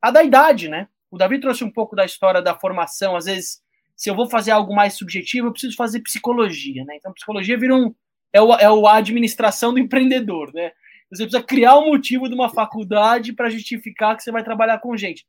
a 0.00 0.10
da 0.10 0.22
idade, 0.22 0.68
né? 0.68 0.88
O 1.10 1.18
Davi 1.18 1.38
trouxe 1.38 1.62
um 1.62 1.70
pouco 1.70 1.94
da 1.94 2.04
história 2.04 2.40
da 2.40 2.54
formação, 2.54 3.16
às 3.16 3.26
vezes, 3.26 3.60
se 3.94 4.08
eu 4.08 4.14
vou 4.14 4.28
fazer 4.28 4.50
algo 4.50 4.74
mais 4.74 4.94
subjetivo, 4.94 5.48
eu 5.48 5.52
preciso 5.52 5.76
fazer 5.76 6.00
psicologia, 6.00 6.84
né? 6.84 6.96
Então, 6.96 7.12
psicologia 7.12 7.56
vira 7.58 7.74
um, 7.74 7.94
é, 8.32 8.40
o, 8.40 8.54
é 8.54 8.70
o, 8.70 8.86
administração 8.86 9.72
do 9.72 9.78
empreendedor, 9.78 10.52
né? 10.54 10.72
Você 11.10 11.24
precisa 11.24 11.42
criar 11.42 11.78
um 11.78 11.88
motivo 11.88 12.28
de 12.28 12.34
uma 12.34 12.48
faculdade 12.48 13.34
para 13.34 13.50
justificar 13.50 14.16
que 14.16 14.22
você 14.22 14.32
vai 14.32 14.42
trabalhar 14.42 14.78
com 14.78 14.96
gente. 14.96 15.26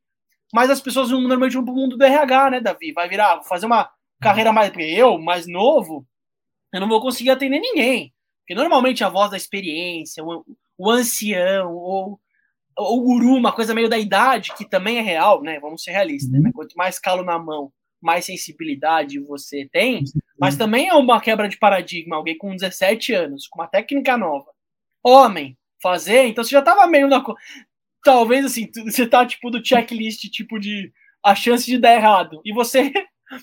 Mas 0.54 0.70
as 0.70 0.80
pessoas 0.80 1.10
normalmente 1.10 1.54
vão 1.54 1.66
para 1.66 1.74
o 1.74 1.76
mundo 1.76 1.98
do 1.98 2.04
RH, 2.04 2.50
né, 2.52 2.62
Davi? 2.62 2.94
Vai 2.94 3.10
virar, 3.10 3.36
vou 3.36 3.44
fazer 3.44 3.66
uma 3.66 3.90
carreira 4.24 4.52
mais. 4.52 4.72
Eu, 4.78 5.20
mais 5.20 5.48
novo, 5.48 6.06
eu 6.74 6.80
não 6.80 6.88
vou 6.88 7.02
conseguir 7.02 7.32
atender 7.32 7.60
ninguém. 7.60 8.14
Porque 8.40 8.56
normalmente 8.56 9.04
a 9.04 9.10
voz 9.10 9.32
da 9.32 9.38
experiência, 9.38 10.24
o, 10.24 10.46
o 10.78 10.90
ancião, 10.90 11.74
ou 11.74 12.20
o 12.78 13.02
guru, 13.02 13.36
uma 13.36 13.52
coisa 13.52 13.74
meio 13.74 13.88
da 13.90 13.98
idade, 13.98 14.54
que 14.56 14.68
também 14.68 14.98
é 14.98 15.02
real, 15.02 15.42
né? 15.42 15.60
Vamos 15.60 15.84
ser 15.84 15.92
realistas, 15.92 16.32
né? 16.32 16.48
Uhum. 16.48 16.52
Quanto 16.52 16.76
mais 16.76 17.00
calo 17.00 17.24
na 17.24 17.38
mão, 17.38 17.72
mais 18.02 18.26
sensibilidade 18.26 19.20
você 19.20 19.70
tem, 19.72 20.04
mas 20.40 20.58
também 20.58 20.90
é 20.90 20.94
uma 20.94 21.22
quebra 21.22 21.48
de 21.48 21.58
paradigma. 21.58 22.16
Alguém 22.16 22.38
com 22.38 22.56
17 22.56 23.14
anos, 23.14 23.48
com 23.48 23.62
uma 23.62 23.68
técnica 23.68 24.18
nova, 24.18 24.52
homem, 25.04 25.58
fazer, 25.82 26.26
então 26.26 26.44
você 26.44 26.52
já 26.52 26.62
tava 26.62 26.88
meio 26.88 27.08
na. 27.08 27.24
Talvez 28.04 28.46
assim, 28.46 28.70
você 28.84 29.08
tá 29.08 29.26
tipo 29.26 29.50
do 29.50 29.66
checklist, 29.66 30.30
tipo 30.30 30.60
de 30.60 30.92
a 31.24 31.36
chance 31.36 31.66
de 31.66 31.78
dar 31.78 31.96
errado. 31.96 32.42
E 32.44 32.54
você 32.54 32.92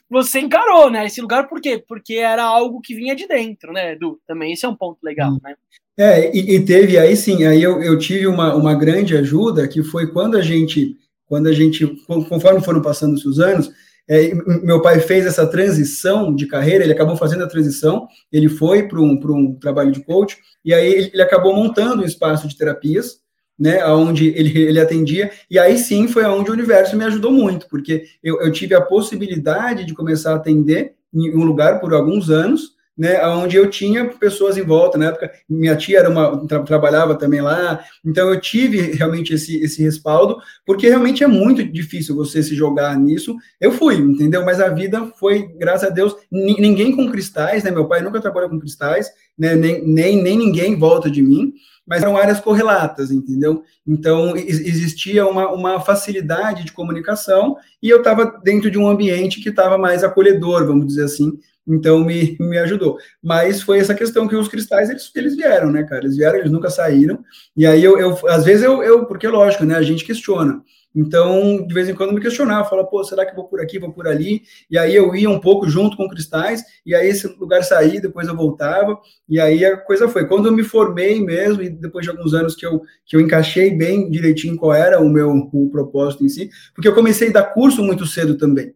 você 0.08 0.40
encarou, 0.40 0.90
né? 0.90 1.06
Esse 1.06 1.20
lugar 1.20 1.48
por 1.48 1.60
quê? 1.60 1.82
Porque 1.86 2.14
era 2.14 2.44
algo 2.44 2.80
que 2.80 2.94
vinha 2.94 3.14
de 3.14 3.26
dentro, 3.26 3.72
né, 3.72 3.92
Edu? 3.92 4.20
Também 4.26 4.52
esse 4.52 4.64
é 4.64 4.68
um 4.68 4.74
ponto 4.74 4.98
legal, 5.02 5.38
né? 5.42 5.54
É, 5.98 6.34
e, 6.34 6.56
e 6.56 6.64
teve 6.64 6.98
aí 6.98 7.14
sim, 7.16 7.44
aí 7.44 7.62
eu, 7.62 7.82
eu 7.82 7.98
tive 7.98 8.26
uma, 8.26 8.54
uma 8.54 8.74
grande 8.74 9.16
ajuda, 9.16 9.68
que 9.68 9.82
foi 9.82 10.10
quando 10.10 10.36
a 10.36 10.42
gente, 10.42 10.96
quando 11.26 11.46
a 11.48 11.52
gente, 11.52 11.86
conforme 12.06 12.62
foram 12.62 12.80
passando 12.80 13.14
os 13.14 13.38
anos, 13.38 13.70
é, 14.08 14.34
meu 14.64 14.80
pai 14.80 14.98
fez 14.98 15.26
essa 15.26 15.46
transição 15.46 16.34
de 16.34 16.46
carreira, 16.46 16.82
ele 16.82 16.92
acabou 16.92 17.16
fazendo 17.16 17.44
a 17.44 17.48
transição, 17.48 18.08
ele 18.32 18.48
foi 18.48 18.88
para 18.88 19.00
um, 19.00 19.12
um 19.12 19.54
trabalho 19.54 19.92
de 19.92 20.02
coach, 20.02 20.38
e 20.64 20.72
aí 20.72 20.92
ele, 20.92 21.10
ele 21.12 21.22
acabou 21.22 21.54
montando 21.54 22.02
um 22.02 22.06
espaço 22.06 22.48
de 22.48 22.56
terapias, 22.56 23.20
né, 23.60 23.86
onde 23.86 24.28
ele, 24.28 24.58
ele 24.58 24.80
atendia, 24.80 25.30
e 25.50 25.58
aí 25.58 25.76
sim 25.76 26.08
foi 26.08 26.24
onde 26.24 26.48
o 26.48 26.54
universo 26.54 26.96
me 26.96 27.04
ajudou 27.04 27.30
muito, 27.30 27.68
porque 27.68 28.06
eu, 28.24 28.40
eu 28.40 28.50
tive 28.50 28.74
a 28.74 28.80
possibilidade 28.80 29.84
de 29.84 29.92
começar 29.92 30.32
a 30.32 30.36
atender 30.36 30.94
em 31.12 31.36
um 31.36 31.44
lugar 31.44 31.78
por 31.78 31.92
alguns 31.92 32.30
anos, 32.30 32.72
né, 33.00 33.26
onde 33.28 33.56
eu 33.56 33.70
tinha 33.70 34.04
pessoas 34.04 34.58
em 34.58 34.62
volta, 34.62 34.98
na 34.98 35.06
época, 35.06 35.32
minha 35.48 35.74
tia 35.74 36.00
era 36.00 36.10
uma, 36.10 36.46
tra 36.46 36.62
trabalhava 36.62 37.14
também 37.14 37.40
lá, 37.40 37.82
então 38.04 38.28
eu 38.28 38.38
tive 38.38 38.92
realmente 38.92 39.32
esse, 39.32 39.56
esse 39.62 39.82
respaldo, 39.82 40.36
porque 40.66 40.86
realmente 40.86 41.24
é 41.24 41.26
muito 41.26 41.64
difícil 41.64 42.14
você 42.14 42.42
se 42.42 42.54
jogar 42.54 42.94
nisso, 42.98 43.34
eu 43.58 43.72
fui, 43.72 43.94
entendeu, 43.96 44.44
mas 44.44 44.60
a 44.60 44.68
vida 44.68 45.10
foi, 45.18 45.48
graças 45.56 45.88
a 45.88 45.90
Deus, 45.90 46.14
ninguém 46.30 46.94
com 46.94 47.10
cristais, 47.10 47.64
né, 47.64 47.70
meu 47.70 47.88
pai 47.88 48.02
nunca 48.02 48.20
trabalhou 48.20 48.50
com 48.50 48.60
cristais, 48.60 49.08
né, 49.38 49.54
nem, 49.56 49.82
nem, 49.82 50.22
nem 50.22 50.36
ninguém 50.36 50.74
em 50.74 50.78
volta 50.78 51.10
de 51.10 51.22
mim, 51.22 51.54
mas 51.86 52.02
eram 52.02 52.16
áreas 52.16 52.38
correlatas, 52.38 53.10
entendeu? 53.10 53.64
Então, 53.84 54.36
existia 54.36 55.26
uma, 55.26 55.50
uma 55.50 55.80
facilidade 55.80 56.62
de 56.62 56.72
comunicação 56.72 57.56
e 57.82 57.88
eu 57.88 57.98
estava 57.98 58.38
dentro 58.44 58.70
de 58.70 58.78
um 58.78 58.86
ambiente 58.86 59.40
que 59.40 59.48
estava 59.48 59.76
mais 59.76 60.04
acolhedor, 60.04 60.66
vamos 60.66 60.86
dizer 60.86 61.04
assim, 61.04 61.36
então 61.66 62.04
me, 62.04 62.36
me 62.40 62.58
ajudou. 62.58 62.98
Mas 63.22 63.62
foi 63.62 63.78
essa 63.78 63.94
questão 63.94 64.26
que 64.26 64.36
os 64.36 64.48
cristais, 64.48 64.90
eles, 64.90 65.10
eles 65.14 65.36
vieram, 65.36 65.70
né, 65.70 65.84
cara? 65.84 66.04
Eles 66.04 66.16
vieram, 66.16 66.38
eles 66.38 66.50
nunca 66.50 66.70
saíram. 66.70 67.22
E 67.56 67.66
aí 67.66 67.82
eu, 67.82 67.98
eu 67.98 68.18
às 68.28 68.44
vezes 68.44 68.64
eu, 68.64 68.82
eu, 68.82 69.06
porque 69.06 69.28
lógico, 69.28 69.64
né, 69.64 69.76
a 69.76 69.82
gente 69.82 70.04
questiona. 70.04 70.62
Então, 70.94 71.64
de 71.66 71.72
vez 71.72 71.88
em 71.88 71.94
quando 71.94 72.12
me 72.12 72.20
questionava, 72.20 72.68
falava, 72.68 72.88
pô, 72.88 73.04
será 73.04 73.24
que 73.24 73.34
vou 73.34 73.44
por 73.46 73.60
aqui, 73.60 73.78
vou 73.78 73.92
por 73.92 74.08
ali? 74.08 74.42
E 74.68 74.76
aí 74.76 74.94
eu 74.94 75.14
ia 75.14 75.30
um 75.30 75.38
pouco 75.38 75.68
junto 75.68 75.96
com 75.96 76.08
cristais, 76.08 76.64
e 76.84 76.94
aí 76.94 77.08
esse 77.08 77.28
lugar 77.38 77.62
saía, 77.62 78.00
depois 78.00 78.26
eu 78.26 78.36
voltava, 78.36 78.98
e 79.28 79.38
aí 79.38 79.64
a 79.64 79.76
coisa 79.76 80.08
foi. 80.08 80.26
Quando 80.26 80.46
eu 80.46 80.52
me 80.52 80.64
formei 80.64 81.24
mesmo, 81.24 81.62
e 81.62 81.70
depois 81.70 82.04
de 82.04 82.10
alguns 82.10 82.34
anos 82.34 82.56
que 82.56 82.66
eu, 82.66 82.82
que 83.06 83.16
eu 83.16 83.20
encaixei 83.20 83.70
bem 83.70 84.10
direitinho 84.10 84.56
qual 84.56 84.74
era 84.74 85.00
o 85.00 85.08
meu 85.08 85.30
o 85.30 85.70
propósito 85.70 86.24
em 86.24 86.28
si, 86.28 86.50
porque 86.74 86.88
eu 86.88 86.94
comecei 86.94 87.28
a 87.28 87.32
dar 87.32 87.54
curso 87.54 87.84
muito 87.84 88.04
cedo 88.04 88.36
também 88.36 88.74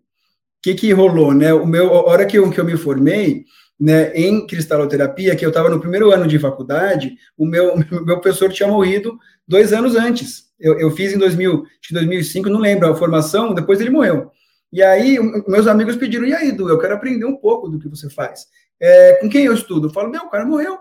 que 0.64 0.74
que 0.74 0.92
rolou, 0.92 1.34
né? 1.34 1.52
O 1.52 1.66
meu, 1.66 1.92
a 1.94 2.06
hora 2.06 2.24
que 2.24 2.38
eu, 2.38 2.50
que 2.50 2.58
eu 2.58 2.64
me 2.64 2.74
formei, 2.74 3.44
né, 3.78 4.14
em 4.14 4.46
cristaloterapia, 4.46 5.36
que 5.36 5.44
eu 5.44 5.50
estava 5.50 5.68
no 5.68 5.78
primeiro 5.78 6.10
ano 6.10 6.26
de 6.26 6.38
faculdade, 6.38 7.16
o 7.36 7.44
meu, 7.44 7.76
meu 8.02 8.18
professor 8.18 8.50
tinha 8.50 8.66
morrido 8.66 9.18
dois 9.46 9.74
anos 9.74 9.94
antes. 9.94 10.44
Eu, 10.58 10.78
eu 10.78 10.90
fiz 10.90 11.12
em 11.12 11.18
2000, 11.18 11.66
2005, 11.90 12.48
não 12.48 12.60
lembro 12.60 12.88
a 12.88 12.96
formação, 12.96 13.52
depois 13.52 13.78
ele 13.78 13.90
morreu. 13.90 14.30
E 14.72 14.82
aí, 14.82 15.18
meus 15.46 15.66
amigos 15.66 15.96
pediram, 15.96 16.24
e 16.24 16.32
aí, 16.32 16.50
Du, 16.50 16.66
eu 16.66 16.78
quero 16.78 16.94
aprender 16.94 17.26
um 17.26 17.36
pouco 17.36 17.68
do 17.68 17.78
que 17.78 17.88
você 17.88 18.08
faz. 18.08 18.46
É, 18.80 19.18
com 19.20 19.28
quem 19.28 19.44
eu 19.44 19.52
estudo? 19.52 19.88
Eu 19.88 19.92
falo, 19.92 20.10
meu, 20.10 20.22
o 20.22 20.30
cara 20.30 20.46
morreu, 20.46 20.74
o 20.74 20.78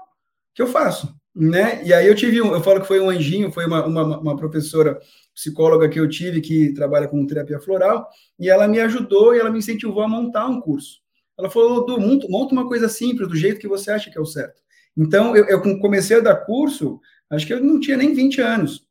que 0.56 0.62
eu 0.62 0.68
faço? 0.68 1.14
Né? 1.36 1.82
E 1.84 1.94
aí 1.94 2.08
eu 2.08 2.16
tive, 2.16 2.42
um, 2.42 2.54
eu 2.54 2.64
falo 2.64 2.80
que 2.80 2.88
foi 2.88 3.02
um 3.02 3.10
anjinho, 3.10 3.52
foi 3.52 3.66
uma, 3.66 3.86
uma, 3.86 4.20
uma 4.20 4.38
professora 4.38 4.98
psicóloga 5.34 5.90
que 5.90 6.00
eu 6.00 6.08
tive 6.08 6.42
que 6.42 6.74
trabalha 6.74 7.08
com 7.08 7.26
terapia 7.26 7.60
floral, 7.60 8.08
e 8.40 8.50
ela 8.50 8.68
me 8.68 8.80
ajudou 8.80 9.36
e 9.36 9.40
ela 9.40 9.50
me 9.50 9.60
incentivou 9.60 10.02
a 10.04 10.08
montar 10.08 10.48
um 10.48 10.62
curso. 10.62 11.02
Ela 11.38 11.50
falou, 11.50 11.86
Du, 11.86 12.00
monta, 12.00 12.28
monta 12.30 12.54
uma 12.54 12.68
coisa 12.68 12.88
simples, 12.88 13.28
do 13.28 13.36
jeito 13.36 13.60
que 13.60 13.68
você 13.68 13.92
acha 13.92 14.12
que 14.12 14.18
é 14.18 14.22
o 14.22 14.26
certo. 14.26 14.62
Então, 14.96 15.36
eu, 15.36 15.46
eu 15.46 15.80
comecei 15.80 16.18
a 16.18 16.22
dar 16.22 16.36
curso, 16.36 17.00
acho 17.30 17.48
que 17.48 17.54
eu 17.54 17.64
não 17.64 17.80
tinha 17.80 17.98
nem 17.98 18.14
20 18.14 18.42
anos. 18.42 18.86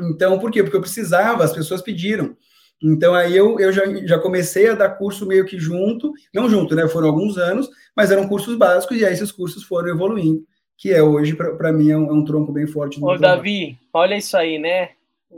Então, 0.00 0.38
por 0.38 0.50
quê? 0.50 0.62
Porque 0.62 0.76
eu 0.76 0.80
precisava, 0.80 1.44
as 1.44 1.52
pessoas 1.52 1.82
pediram. 1.82 2.36
Então, 2.82 3.14
aí 3.14 3.36
eu, 3.36 3.58
eu 3.60 3.72
já, 3.72 3.84
já 4.04 4.18
comecei 4.18 4.68
a 4.68 4.74
dar 4.74 4.90
curso 4.90 5.26
meio 5.26 5.44
que 5.44 5.58
junto, 5.58 6.12
não 6.34 6.48
junto, 6.48 6.74
né? 6.74 6.88
Foram 6.88 7.08
alguns 7.08 7.38
anos, 7.38 7.68
mas 7.96 8.10
eram 8.10 8.28
cursos 8.28 8.56
básicos, 8.56 8.96
e 8.98 9.04
aí 9.04 9.12
esses 9.12 9.30
cursos 9.30 9.62
foram 9.62 9.88
evoluindo, 9.88 10.44
que 10.76 10.92
é 10.92 11.02
hoje, 11.02 11.34
para 11.34 11.72
mim, 11.72 11.90
é 11.90 11.96
um, 11.96 12.08
é 12.08 12.12
um, 12.12 12.24
tronco 12.24 12.52
bem 12.52 12.66
forte. 12.66 13.02
Ô, 13.02 13.16
Davi, 13.16 13.78
olha 13.92 14.16
isso 14.16 14.36
aí, 14.36 14.58
né? 14.58 14.90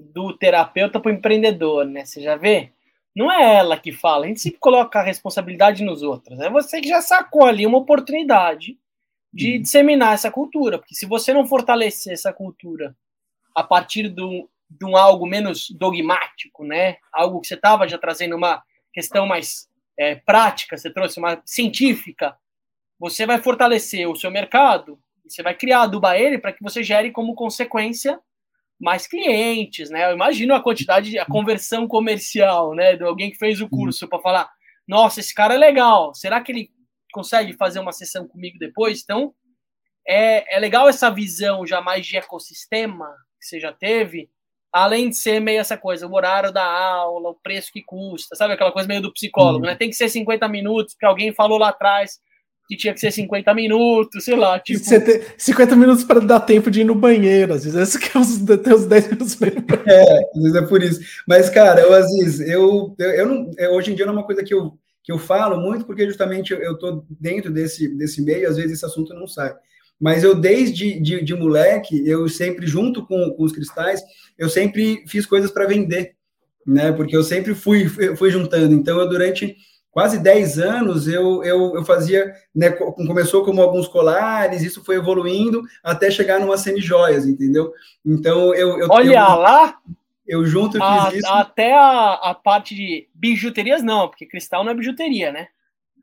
Do 0.02 0.36
terapeuta 0.36 1.00
para 1.00 1.10
o 1.10 1.14
empreendedor, 1.14 1.84
né? 1.84 2.04
Você 2.04 2.20
já 2.20 2.36
vê? 2.36 2.72
Não 3.14 3.32
é 3.32 3.56
ela 3.56 3.78
que 3.78 3.92
fala, 3.92 4.26
a 4.26 4.28
gente 4.28 4.40
sempre 4.40 4.58
coloca 4.58 4.98
a 4.98 5.02
responsabilidade 5.02 5.82
nos 5.82 6.02
outros. 6.02 6.38
É 6.40 6.50
você 6.50 6.80
que 6.80 6.88
já 6.88 7.00
sacou 7.00 7.46
ali 7.46 7.66
uma 7.66 7.78
oportunidade 7.78 8.78
de 9.32 9.54
uhum. 9.54 9.62
disseminar 9.62 10.14
essa 10.14 10.30
cultura, 10.30 10.78
porque 10.78 10.94
se 10.94 11.06
você 11.06 11.32
não 11.32 11.46
fortalecer 11.46 12.12
essa 12.12 12.32
cultura 12.32 12.94
a 13.54 13.62
partir 13.62 14.08
do, 14.08 14.48
de 14.68 14.84
um 14.84 14.96
algo 14.96 15.26
menos 15.26 15.70
dogmático, 15.70 16.64
né? 16.64 16.96
Algo 17.12 17.40
que 17.40 17.46
você 17.46 17.54
estava 17.54 17.88
já 17.88 17.96
trazendo 17.96 18.36
uma 18.36 18.62
questão 18.92 19.26
mais 19.26 19.66
é, 19.98 20.16
prática, 20.16 20.76
você 20.76 20.90
trouxe 20.90 21.18
uma 21.18 21.40
científica, 21.44 22.36
você 22.98 23.24
vai 23.24 23.40
fortalecer 23.42 24.08
o 24.08 24.16
seu 24.16 24.30
mercado, 24.30 24.98
você 25.26 25.42
vai 25.42 25.54
criar 25.54 25.82
adubar 25.82 26.16
ele 26.16 26.38
para 26.38 26.52
que 26.52 26.62
você 26.62 26.82
gere 26.82 27.10
como 27.10 27.34
consequência 27.34 28.20
mais 28.78 29.06
clientes, 29.06 29.90
né? 29.90 30.10
Eu 30.10 30.14
imagino 30.14 30.54
a 30.54 30.62
quantidade, 30.62 31.10
de, 31.10 31.18
a 31.18 31.24
conversão 31.24 31.88
comercial, 31.88 32.74
né? 32.74 32.96
De 32.96 33.04
alguém 33.04 33.30
que 33.30 33.38
fez 33.38 33.60
o 33.60 33.68
curso 33.68 34.08
para 34.08 34.20
falar, 34.20 34.50
nossa, 34.86 35.20
esse 35.20 35.34
cara 35.34 35.54
é 35.54 35.58
legal, 35.58 36.14
será 36.14 36.40
que 36.40 36.52
ele 36.52 36.70
consegue 37.12 37.54
fazer 37.54 37.78
uma 37.78 37.92
sessão 37.92 38.28
comigo 38.28 38.58
depois? 38.58 39.02
Então, 39.02 39.34
é, 40.06 40.56
é 40.56 40.60
legal 40.60 40.88
essa 40.88 41.10
visão 41.10 41.66
já 41.66 41.80
mais 41.80 42.06
de 42.06 42.16
ecossistema 42.16 43.08
que 43.40 43.46
você 43.46 43.58
já 43.58 43.72
teve, 43.72 44.30
além 44.72 45.08
de 45.08 45.16
ser 45.16 45.40
meio 45.40 45.60
essa 45.60 45.76
coisa, 45.76 46.06
o 46.06 46.14
horário 46.14 46.52
da 46.52 46.64
aula, 46.64 47.30
o 47.30 47.34
preço 47.34 47.72
que 47.72 47.82
custa, 47.82 48.36
sabe 48.36 48.52
aquela 48.52 48.70
coisa 48.70 48.86
meio 48.86 49.00
do 49.00 49.12
psicólogo, 49.12 49.64
né? 49.64 49.74
Tem 49.74 49.88
que 49.88 49.96
ser 49.96 50.08
50 50.08 50.46
minutos, 50.48 50.94
porque 50.94 51.06
alguém 51.06 51.32
falou 51.32 51.58
lá 51.58 51.70
atrás, 51.70 52.20
que 52.68 52.76
tinha 52.76 52.92
que 52.92 53.00
ser 53.00 53.12
50 53.12 53.54
minutos, 53.54 54.24
sei 54.24 54.36
lá. 54.36 54.58
Tipo... 54.58 54.84
Você 54.84 55.00
tem 55.00 55.22
50 55.36 55.76
minutos 55.76 56.04
para 56.04 56.20
dar 56.20 56.40
tempo 56.40 56.70
de 56.70 56.80
ir 56.80 56.84
no 56.84 56.94
banheiro, 56.94 57.54
às 57.54 57.64
vezes. 57.64 57.78
Esse 57.78 57.98
que 57.98 58.16
é 58.16 58.20
os, 58.20 58.38
tem 58.38 58.74
os 58.74 58.86
10 58.86 59.04
minutos 59.08 59.34
para 59.34 59.48
ir 59.48 59.54
no 59.54 59.90
É, 59.90 60.20
às 60.34 60.42
vezes 60.42 60.54
é 60.56 60.62
por 60.62 60.82
isso. 60.82 61.00
Mas, 61.26 61.48
cara, 61.48 61.80
eu, 61.80 61.92
Aziz, 61.92 62.40
eu, 62.40 62.94
eu, 62.98 63.10
eu 63.10 63.26
não, 63.26 63.50
eu, 63.56 63.72
hoje 63.72 63.92
em 63.92 63.94
dia 63.94 64.04
não 64.04 64.14
é 64.14 64.16
uma 64.16 64.26
coisa 64.26 64.42
que 64.42 64.52
eu, 64.52 64.76
que 65.02 65.12
eu 65.12 65.18
falo 65.18 65.60
muito, 65.60 65.84
porque 65.84 66.06
justamente 66.06 66.52
eu 66.52 66.72
estou 66.72 67.04
dentro 67.08 67.52
desse, 67.52 67.88
desse 67.96 68.20
meio, 68.20 68.48
às 68.48 68.56
vezes 68.56 68.72
esse 68.72 68.84
assunto 68.84 69.14
não 69.14 69.28
sai. 69.28 69.54
Mas 70.00 70.24
eu, 70.24 70.34
desde 70.34 71.00
de, 71.00 71.22
de 71.22 71.34
moleque, 71.34 72.06
eu 72.06 72.28
sempre, 72.28 72.66
junto 72.66 73.06
com, 73.06 73.30
com 73.30 73.44
os 73.44 73.52
cristais, 73.52 74.02
eu 74.36 74.48
sempre 74.48 75.04
fiz 75.06 75.24
coisas 75.24 75.50
para 75.50 75.66
vender, 75.66 76.14
né? 76.66 76.92
Porque 76.92 77.16
eu 77.16 77.22
sempre 77.22 77.54
fui, 77.54 77.88
fui 78.16 78.30
juntando. 78.30 78.74
Então, 78.74 78.98
eu 79.00 79.08
durante 79.08 79.56
quase 79.96 80.18
10 80.18 80.58
anos 80.58 81.08
eu, 81.08 81.42
eu, 81.42 81.74
eu 81.74 81.82
fazia, 81.82 82.30
né, 82.54 82.68
começou 82.70 83.42
como 83.42 83.62
alguns 83.62 83.88
colares, 83.88 84.60
isso 84.60 84.84
foi 84.84 84.96
evoluindo 84.96 85.62
até 85.82 86.10
chegar 86.10 86.38
numa 86.38 86.58
semi-joias, 86.58 87.24
entendeu? 87.24 87.72
Então 88.04 88.54
eu. 88.54 88.78
eu 88.78 88.88
Olha 88.90 89.06
eu, 89.06 89.14
lá! 89.14 89.78
Eu 90.26 90.44
junto 90.44 90.76
a, 90.82 91.06
fiz 91.06 91.20
isso. 91.20 91.32
Até 91.32 91.74
a, 91.74 92.12
a 92.12 92.34
parte 92.34 92.74
de 92.74 93.08
bijuterias, 93.14 93.82
não, 93.82 94.06
porque 94.06 94.26
cristal 94.26 94.62
não 94.62 94.72
é 94.72 94.74
bijuteria, 94.74 95.32
né? 95.32 95.48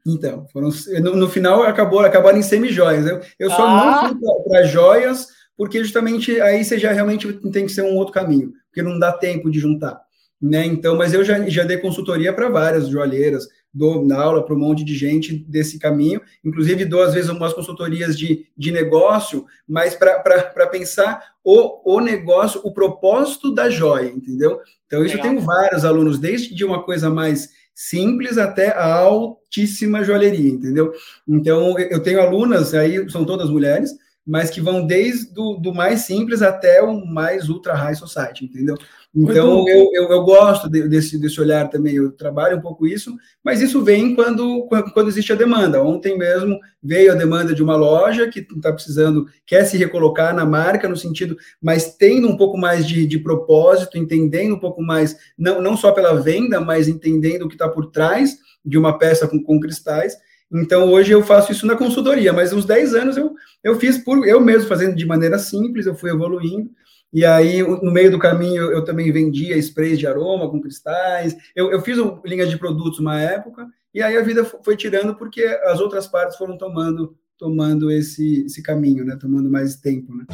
Então, 0.07 0.47
foram, 0.47 0.69
no, 0.99 1.15
no 1.15 1.29
final 1.29 1.61
acabou, 1.61 1.99
acabaram 1.99 2.39
em 2.39 2.41
semi-joias. 2.41 3.05
Eu, 3.05 3.21
eu 3.37 3.49
só 3.51 3.63
ah. 3.63 3.75
não 3.75 4.09
fui 4.09 4.43
para 4.49 4.63
joias, 4.63 5.27
porque 5.55 5.77
justamente 5.83 6.41
aí 6.41 6.65
você 6.65 6.79
já 6.79 6.91
realmente 6.91 7.31
tem 7.51 7.67
que 7.67 7.71
ser 7.71 7.83
um 7.83 7.95
outro 7.95 8.11
caminho, 8.11 8.53
porque 8.69 8.81
não 8.81 8.97
dá 8.97 9.11
tempo 9.11 9.51
de 9.51 9.59
juntar. 9.59 10.01
Né? 10.41 10.65
Então, 10.65 10.97
mas 10.97 11.13
eu 11.13 11.23
já, 11.23 11.47
já 11.47 11.63
dei 11.63 11.77
consultoria 11.77 12.33
para 12.33 12.49
várias 12.49 12.89
joalheiras, 12.89 13.47
dou 13.73 14.05
na 14.05 14.21
aula 14.21 14.45
para 14.45 14.53
um 14.53 14.59
monte 14.59 14.83
de 14.83 14.95
gente 14.95 15.33
desse 15.33 15.79
caminho, 15.79 16.21
inclusive 16.43 16.85
dou 16.85 17.01
às 17.01 17.13
vezes 17.13 17.29
umas 17.29 17.53
consultorias 17.53 18.17
de, 18.17 18.45
de 18.55 18.71
negócio, 18.71 19.45
mas 19.67 19.95
para 19.95 20.67
pensar 20.67 21.23
o, 21.43 21.95
o 21.95 21.99
negócio, 21.99 22.61
o 22.63 22.71
propósito 22.71 23.53
da 23.53 23.69
joia, 23.69 24.09
entendeu? 24.09 24.59
Então, 24.85 25.03
isso 25.03 25.15
Legal. 25.15 25.31
eu 25.31 25.35
tenho 25.37 25.45
vários 25.45 25.83
alunos, 25.83 26.19
desde 26.19 26.53
de 26.53 26.63
uma 26.63 26.83
coisa 26.83 27.09
mais 27.09 27.49
simples 27.73 28.37
até 28.37 28.69
a 28.69 28.93
altíssima 28.93 30.03
joalheria, 30.03 30.51
entendeu? 30.51 30.93
Então, 31.27 31.77
eu 31.79 32.01
tenho 32.01 32.21
alunas, 32.21 32.73
aí 32.75 33.09
são 33.09 33.25
todas 33.25 33.49
mulheres, 33.49 33.91
mas 34.25 34.49
que 34.49 34.61
vão 34.61 34.85
desde 34.85 35.33
do, 35.33 35.55
do 35.57 35.73
mais 35.73 36.01
simples 36.01 36.41
até 36.41 36.81
o 36.81 37.05
mais 37.05 37.49
ultra 37.49 37.73
high 37.73 37.95
society, 37.95 38.45
entendeu? 38.45 38.77
Então, 39.15 39.67
eu, 39.69 39.91
eu, 39.93 40.09
eu, 40.09 40.23
gosto 40.23 40.67
desse, 40.67 41.19
desse 41.19 41.39
olhar 41.39 41.69
também, 41.69 41.93
eu 41.93 42.11
trabalho 42.11 42.57
um 42.57 42.61
pouco 42.61 42.87
isso, 42.87 43.15
mas 43.43 43.61
isso 43.61 43.83
vem 43.83 44.15
quando, 44.15 44.67
quando 44.91 45.07
existe 45.07 45.31
a 45.31 45.35
demanda. 45.35 45.83
Ontem 45.83 46.17
mesmo 46.17 46.59
veio 46.81 47.11
a 47.11 47.15
demanda 47.15 47.53
de 47.53 47.61
uma 47.61 47.75
loja 47.75 48.27
que 48.27 48.39
está 48.39 48.73
precisando, 48.73 49.27
quer 49.45 49.65
se 49.65 49.77
recolocar 49.77 50.33
na 50.33 50.45
marca, 50.45 50.89
no 50.89 50.97
sentido, 50.97 51.37
mas 51.61 51.95
tendo 51.95 52.27
um 52.27 52.35
pouco 52.35 52.57
mais 52.57 52.87
de, 52.87 53.05
de 53.05 53.19
propósito, 53.19 53.99
entendendo 53.99 54.55
um 54.55 54.59
pouco 54.59 54.81
mais, 54.81 55.15
não, 55.37 55.61
não 55.61 55.77
só 55.77 55.91
pela 55.91 56.19
venda, 56.19 56.59
mas 56.59 56.87
entendendo 56.87 57.43
o 57.43 57.47
que 57.47 57.53
está 57.53 57.69
por 57.69 57.91
trás 57.91 58.35
de 58.65 58.79
uma 58.79 58.97
peça 58.97 59.27
com, 59.27 59.41
com 59.43 59.59
cristais. 59.59 60.17
Então, 60.51 60.91
hoje 60.91 61.11
eu 61.11 61.21
faço 61.21 61.51
isso 61.51 61.67
na 61.67 61.75
consultoria, 61.75 62.33
mas 62.33 62.51
uns 62.51 62.65
10 62.65 62.95
anos 62.95 63.17
eu, 63.17 63.33
eu 63.63 63.79
fiz 63.79 63.97
por 63.99 64.27
eu 64.27 64.41
mesmo, 64.41 64.67
fazendo 64.67 64.95
de 64.95 65.05
maneira 65.05 65.37
simples, 65.37 65.85
eu 65.85 65.93
fui 65.93 66.09
evoluindo. 66.09 66.71
E 67.13 67.23
aí, 67.23 67.61
no 67.61 67.91
meio 67.91 68.09
do 68.09 68.17
caminho, 68.17 68.63
eu 68.71 68.83
também 68.83 69.11
vendia 69.11 69.55
sprays 69.57 69.99
de 69.99 70.07
aroma 70.07 70.49
com 70.49 70.59
cristais. 70.59 71.35
Eu, 71.55 71.71
eu 71.71 71.79
fiz 71.81 71.97
linha 72.25 72.47
de 72.47 72.57
produtos 72.57 72.99
uma 72.99 73.21
época, 73.21 73.67
e 73.93 74.01
aí 74.01 74.17
a 74.17 74.23
vida 74.23 74.43
foi 74.43 74.75
tirando 74.75 75.15
porque 75.15 75.43
as 75.65 75.79
outras 75.79 76.07
partes 76.07 76.37
foram 76.37 76.57
tomando 76.57 77.15
tomando 77.37 77.91
esse, 77.91 78.45
esse 78.45 78.63
caminho, 78.63 79.03
né? 79.03 79.17
Tomando 79.19 79.51
mais 79.51 79.75
tempo, 79.75 80.15
né? 80.15 80.25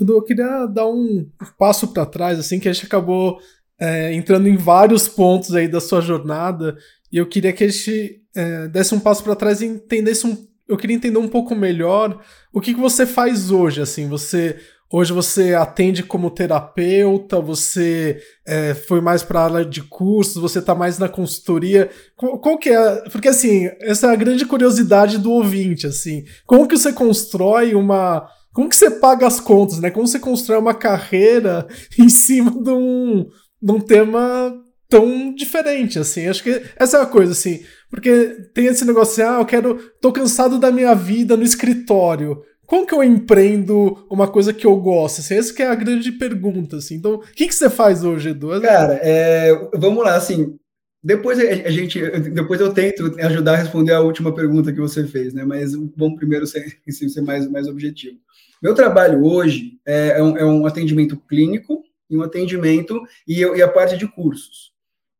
Eu 0.00 0.22
queria 0.22 0.66
dar 0.66 0.88
um 0.88 1.26
passo 1.58 1.88
para 1.88 2.04
trás, 2.04 2.38
assim, 2.38 2.58
que 2.58 2.68
a 2.68 2.72
gente 2.72 2.86
acabou 2.86 3.38
é, 3.78 4.12
entrando 4.12 4.48
em 4.48 4.56
vários 4.56 5.08
pontos 5.08 5.54
aí 5.54 5.68
da 5.68 5.80
sua 5.80 6.00
jornada, 6.00 6.76
e 7.12 7.16
eu 7.16 7.26
queria 7.26 7.52
que 7.52 7.64
a 7.64 7.68
gente 7.68 8.22
é, 8.34 8.68
desse 8.68 8.94
um 8.94 9.00
passo 9.00 9.22
para 9.22 9.36
trás 9.36 9.60
e 9.60 9.66
entendesse 9.66 10.26
um. 10.26 10.46
Eu 10.68 10.76
queria 10.76 10.96
entender 10.96 11.18
um 11.18 11.28
pouco 11.28 11.54
melhor 11.54 12.20
o 12.52 12.60
que, 12.60 12.74
que 12.74 12.80
você 12.80 13.06
faz 13.06 13.50
hoje. 13.50 13.80
Assim, 13.80 14.08
você 14.08 14.56
Hoje 14.88 15.12
você 15.12 15.52
atende 15.52 16.04
como 16.04 16.30
terapeuta, 16.30 17.40
você 17.40 18.22
é, 18.46 18.72
foi 18.72 19.00
mais 19.00 19.20
para 19.20 19.40
a 19.40 19.44
área 19.44 19.64
de 19.64 19.82
cursos, 19.82 20.40
você 20.40 20.60
está 20.60 20.76
mais 20.76 20.96
na 20.96 21.08
consultoria. 21.08 21.90
Qual, 22.14 22.38
qual, 22.38 22.56
que 22.56 22.70
é? 22.70 23.08
Porque 23.10 23.28
assim, 23.28 23.68
essa 23.80 24.06
é 24.06 24.10
a 24.12 24.16
grande 24.16 24.46
curiosidade 24.46 25.18
do 25.18 25.32
ouvinte, 25.32 25.88
assim. 25.88 26.24
Como 26.46 26.68
que 26.68 26.78
você 26.78 26.92
constrói 26.92 27.74
uma... 27.74 28.28
Como 28.52 28.68
que 28.68 28.76
você 28.76 28.90
paga 28.90 29.26
as 29.26 29.40
contas, 29.40 29.80
né? 29.80 29.90
Como 29.90 30.06
você 30.06 30.20
constrói 30.20 30.58
uma 30.58 30.72
carreira 30.72 31.66
em 31.98 32.08
cima 32.08 32.52
de 32.52 32.70
um, 32.70 33.26
de 33.60 33.72
um 33.72 33.80
tema 33.80 34.54
tão 34.88 35.34
diferente, 35.34 35.98
assim. 35.98 36.28
Acho 36.28 36.44
que 36.44 36.62
essa 36.76 36.98
é 36.98 37.02
a 37.02 37.06
coisa, 37.06 37.32
assim. 37.32 37.64
Porque 37.88 38.48
tem 38.52 38.66
esse 38.66 38.84
negócio 38.84 39.22
assim, 39.22 39.34
ah, 39.34 39.40
eu 39.40 39.46
quero... 39.46 39.78
Tô 40.00 40.12
cansado 40.12 40.58
da 40.58 40.70
minha 40.70 40.94
vida 40.94 41.36
no 41.36 41.42
escritório 41.42 42.42
como 42.66 42.84
que 42.84 42.92
eu 42.92 43.02
empreendo 43.02 44.04
uma 44.10 44.26
coisa 44.26 44.52
que 44.52 44.66
eu 44.66 44.76
gosto? 44.76 45.20
Assim, 45.20 45.36
essa 45.36 45.54
que 45.54 45.62
é 45.62 45.68
a 45.68 45.74
grande 45.74 46.10
pergunta, 46.10 46.78
assim. 46.78 46.96
Então, 46.96 47.14
o 47.14 47.20
que, 47.20 47.46
que 47.46 47.54
você 47.54 47.70
faz 47.70 48.02
hoje, 48.02 48.30
Edu? 48.30 48.60
Cara, 48.60 48.98
é, 49.02 49.70
vamos 49.74 50.02
lá, 50.02 50.16
assim, 50.16 50.58
depois 51.02 51.38
a 51.38 51.70
gente, 51.70 52.00
depois 52.30 52.60
eu 52.60 52.74
tento 52.74 53.14
ajudar 53.20 53.52
a 53.52 53.56
responder 53.56 53.92
a 53.92 54.00
última 54.00 54.34
pergunta 54.34 54.72
que 54.72 54.80
você 54.80 55.06
fez, 55.06 55.32
né? 55.32 55.44
Mas 55.44 55.72
vamos 55.96 56.16
primeiro 56.16 56.44
ser, 56.48 56.78
ser 56.90 57.20
mais, 57.20 57.48
mais 57.48 57.68
objetivo. 57.68 58.18
Meu 58.60 58.74
trabalho 58.74 59.24
hoje 59.24 59.78
é, 59.86 60.18
é, 60.18 60.22
um, 60.22 60.36
é 60.36 60.44
um 60.44 60.66
atendimento 60.66 61.16
clínico 61.16 61.84
e 62.10 62.16
um 62.16 62.22
atendimento 62.22 63.00
e, 63.28 63.42
e, 63.42 63.62
a 63.62 63.68
parte 63.68 63.96
de 63.96 64.08
cursos, 64.08 64.72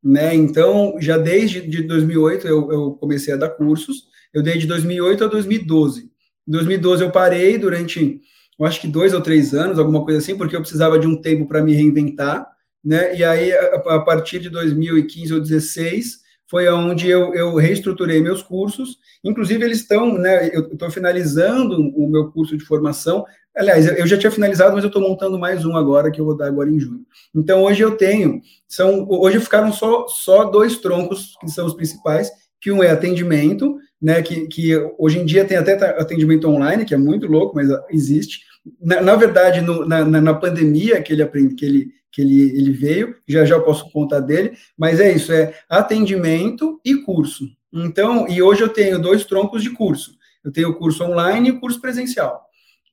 né? 0.07 0.33
Então, 0.33 0.95
já 1.01 1.19
desde 1.19 1.61
de 1.61 1.83
2008 1.83 2.47
eu, 2.47 2.71
eu 2.71 2.91
comecei 2.93 3.35
a 3.35 3.37
dar 3.37 3.51
cursos. 3.51 4.05
Eu 4.33 4.41
dei 4.41 4.57
de 4.57 4.67
2008 4.67 5.25
a 5.25 5.27
2012. 5.27 6.03
Em 6.47 6.53
2012 6.53 7.03
eu 7.03 7.11
parei 7.11 7.59
durante, 7.59 8.21
eu 8.57 8.65
acho 8.65 8.81
que 8.81 8.87
dois 8.87 9.13
ou 9.13 9.21
três 9.21 9.53
anos, 9.53 9.81
alguma 9.81 10.05
coisa 10.05 10.21
assim, 10.21 10.37
porque 10.37 10.55
eu 10.55 10.61
precisava 10.61 10.97
de 10.97 11.09
um 11.09 11.21
tempo 11.21 11.49
para 11.49 11.61
me 11.61 11.75
reinventar, 11.75 12.47
né? 12.85 13.17
E 13.17 13.25
aí, 13.25 13.53
a, 13.53 13.99
partir 13.99 14.39
de 14.39 14.49
2015 14.49 15.33
ou 15.33 15.41
2016, 15.41 16.21
foi 16.49 16.69
onde 16.69 17.09
eu, 17.09 17.35
eu 17.35 17.57
reestruturei 17.57 18.21
meus 18.21 18.45
cursos. 18.45 18.99
Inclusive, 19.25 19.65
eles 19.65 19.79
estão, 19.79 20.17
né? 20.17 20.51
Eu 20.55 20.69
estou 20.69 20.89
finalizando 20.89 21.81
o 21.81 22.09
meu 22.09 22.31
curso 22.31 22.57
de 22.57 22.65
formação. 22.65 23.25
Aliás, 23.57 23.87
eu 23.87 24.07
já 24.07 24.19
tinha 24.19 24.31
finalizado, 24.31 24.75
mas 24.75 24.85
eu 24.85 24.89
estou 24.89 25.01
montando 25.01 25.39
mais 25.39 25.65
um 25.65 25.77
agora, 25.77 26.11
que 26.11 26.21
eu 26.21 26.25
vou 26.27 26.37
dar 26.37 26.47
agora 26.47 26.71
em 26.71 26.79
junho. 26.79 27.07
Então, 27.35 27.65
hoje 27.65 27.83
eu 27.83 27.97
tenho, 27.97 28.43
são, 28.69 29.07
hoje 29.09 29.41
ficaram 29.41 29.73
só, 29.73 30.07
só 30.09 30.45
dois 30.45 30.77
troncos, 30.79 31.37
que 31.41 31.51
são 31.51 31.65
os 31.65 31.73
principais, 31.73 32.31
que 32.61 32.71
um 32.71 32.83
é 32.83 32.91
atendimento, 32.91 33.79
né, 34.01 34.21
que, 34.21 34.47
que 34.49 34.77
hoje 34.99 35.19
em 35.19 35.25
dia 35.25 35.45
tem 35.45 35.57
até 35.57 35.73
atendimento 35.99 36.47
online, 36.49 36.85
que 36.85 36.93
é 36.93 36.99
muito 36.99 37.27
louco, 37.27 37.55
mas 37.55 37.69
existe. 37.91 38.41
Na, 38.81 39.01
na 39.01 39.17
verdade, 39.17 39.63
no, 39.63 39.87
na, 39.87 40.05
na, 40.05 40.35
pandemia 40.35 41.01
que 41.01 41.13
ele 41.13 41.23
aprende, 41.23 41.55
que 41.55 41.65
ele 41.65 41.97
que 42.13 42.23
ele, 42.23 42.59
ele 42.59 42.73
veio, 42.73 43.15
já 43.29 43.45
já 43.45 43.57
eu 43.57 43.63
posso 43.63 43.91
contar 43.93 44.21
dele, 44.21 44.53
mas 44.77 45.01
é 45.01 45.13
isso, 45.13 45.31
é 45.31 45.53
atendimento 45.69 46.81
e 46.83 46.97
curso. 47.03 47.45
Então, 47.71 48.27
e 48.27 48.41
hoje 48.41 48.63
eu 48.63 48.71
tenho 48.71 48.99
dois 48.99 49.27
troncos 49.27 49.63
de 49.63 49.69
curso. 49.69 50.17
Eu 50.43 50.51
tenho 50.51 50.71
o 50.71 50.75
curso 50.75 51.05
online 51.05 51.49
e 51.49 51.53
o 51.53 51.61
curso 51.61 51.79
presencial. 51.79 52.46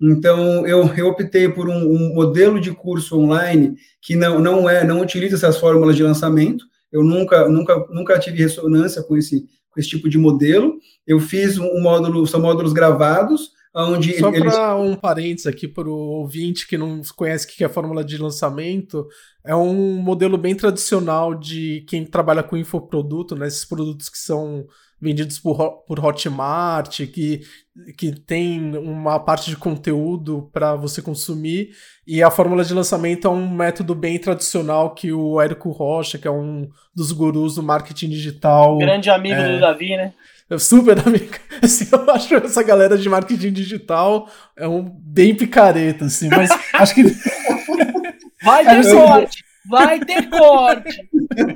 Então, 0.06 0.68
eu, 0.68 0.94
eu 0.96 1.08
optei 1.08 1.48
por 1.48 1.70
um, 1.70 1.78
um, 1.78 2.14
modelo 2.14 2.60
de 2.60 2.72
curso 2.72 3.18
online 3.18 3.76
que 4.02 4.18
não, 4.18 4.38
não 4.38 4.70
é, 4.70 4.84
não 4.84 5.00
utiliza 5.00 5.36
essas 5.36 5.58
fórmulas 5.58 5.96
de 5.96 6.04
lançamento. 6.04 6.66
Eu 6.92 7.04
nunca, 7.04 7.48
nunca, 7.48 7.88
nunca 7.90 8.20
tive 8.20 8.44
ressonância 8.44 9.02
com 9.02 9.16
esse, 9.16 9.46
com 9.72 9.80
esse 9.80 9.88
tipo 9.88 10.10
de 10.10 10.18
modelo. 10.18 10.76
Eu 11.08 11.22
fiz 11.22 11.58
um 11.58 11.80
módulo, 11.80 12.28
são 12.28 12.42
módulos 12.42 12.74
gravados, 12.74 13.52
onde 13.74 14.20
Só 14.20 14.28
eles... 14.30 14.54
para 14.54 14.76
um 14.76 14.94
parênteses 14.94 15.48
aqui 15.48 15.70
para 15.70 15.88
o 15.88 15.94
ouvinte 15.94 16.68
que 16.68 16.78
não 16.78 17.02
conhece 17.16 17.46
o 17.46 17.50
que 17.50 17.64
é 17.64 17.68
a 17.68 17.70
fórmula 17.70 18.04
de 18.04 18.18
lançamento, 18.18 19.08
é 19.46 19.56
um 19.56 19.96
modelo 19.98 20.38
bem 20.38 20.54
tradicional 20.54 21.34
de 21.34 21.84
quem 21.88 22.06
trabalha 22.06 22.44
com 22.44 22.58
infoproduto, 22.58 23.36
né? 23.36 23.48
Esses 23.48 23.66
produtos 23.66 24.10
que 24.10 24.18
são 24.18 24.66
vendidos 25.02 25.40
por, 25.40 25.84
por 25.86 26.04
Hotmart, 26.04 27.06
que, 27.08 27.42
que 27.98 28.12
tem 28.12 28.78
uma 28.78 29.20
parte 29.20 29.50
de 29.50 29.58
conteúdo 29.58 30.50
para 30.54 30.76
você 30.76 31.02
consumir. 31.02 31.72
E 32.08 32.24
a 32.24 32.32
fórmula 32.32 32.64
de 32.64 32.74
lançamento 32.74 33.28
é 33.28 33.30
um 33.30 33.50
método 33.50 33.94
bem 33.94 34.18
tradicional 34.18 34.94
que 34.94 35.12
o 35.12 35.42
Érico 35.42 35.72
Rocha, 35.72 36.18
que 36.18 36.28
é 36.28 36.32
um 36.32 36.70
dos 36.96 37.12
gurus 37.12 37.56
do 37.56 37.64
marketing 37.64 38.10
digital. 38.10 38.78
Grande 38.78 39.10
amigo 39.10 39.36
é, 39.36 39.54
do 39.54 39.60
Davi, 39.60 39.98
né? 39.98 40.14
É 40.50 40.58
super 40.58 41.00
amigo. 41.00 41.36
Assim, 41.62 41.88
eu 41.92 42.12
acho 42.12 42.36
essa 42.36 42.64
galera 42.64 42.98
de 42.98 43.10
marketing 43.10 43.52
digital 43.52 44.30
é 44.56 44.68
um 44.68 44.84
bem 44.84 45.34
picareta, 45.34 46.06
assim, 46.06 46.28
mas 46.30 46.50
acho 46.74 46.94
que. 46.94 47.04
Vai 48.44 48.64
ter 48.68 48.84
sorte! 48.84 49.44
Vai 49.66 50.00
ter 50.00 50.30
corte. 50.30 51.10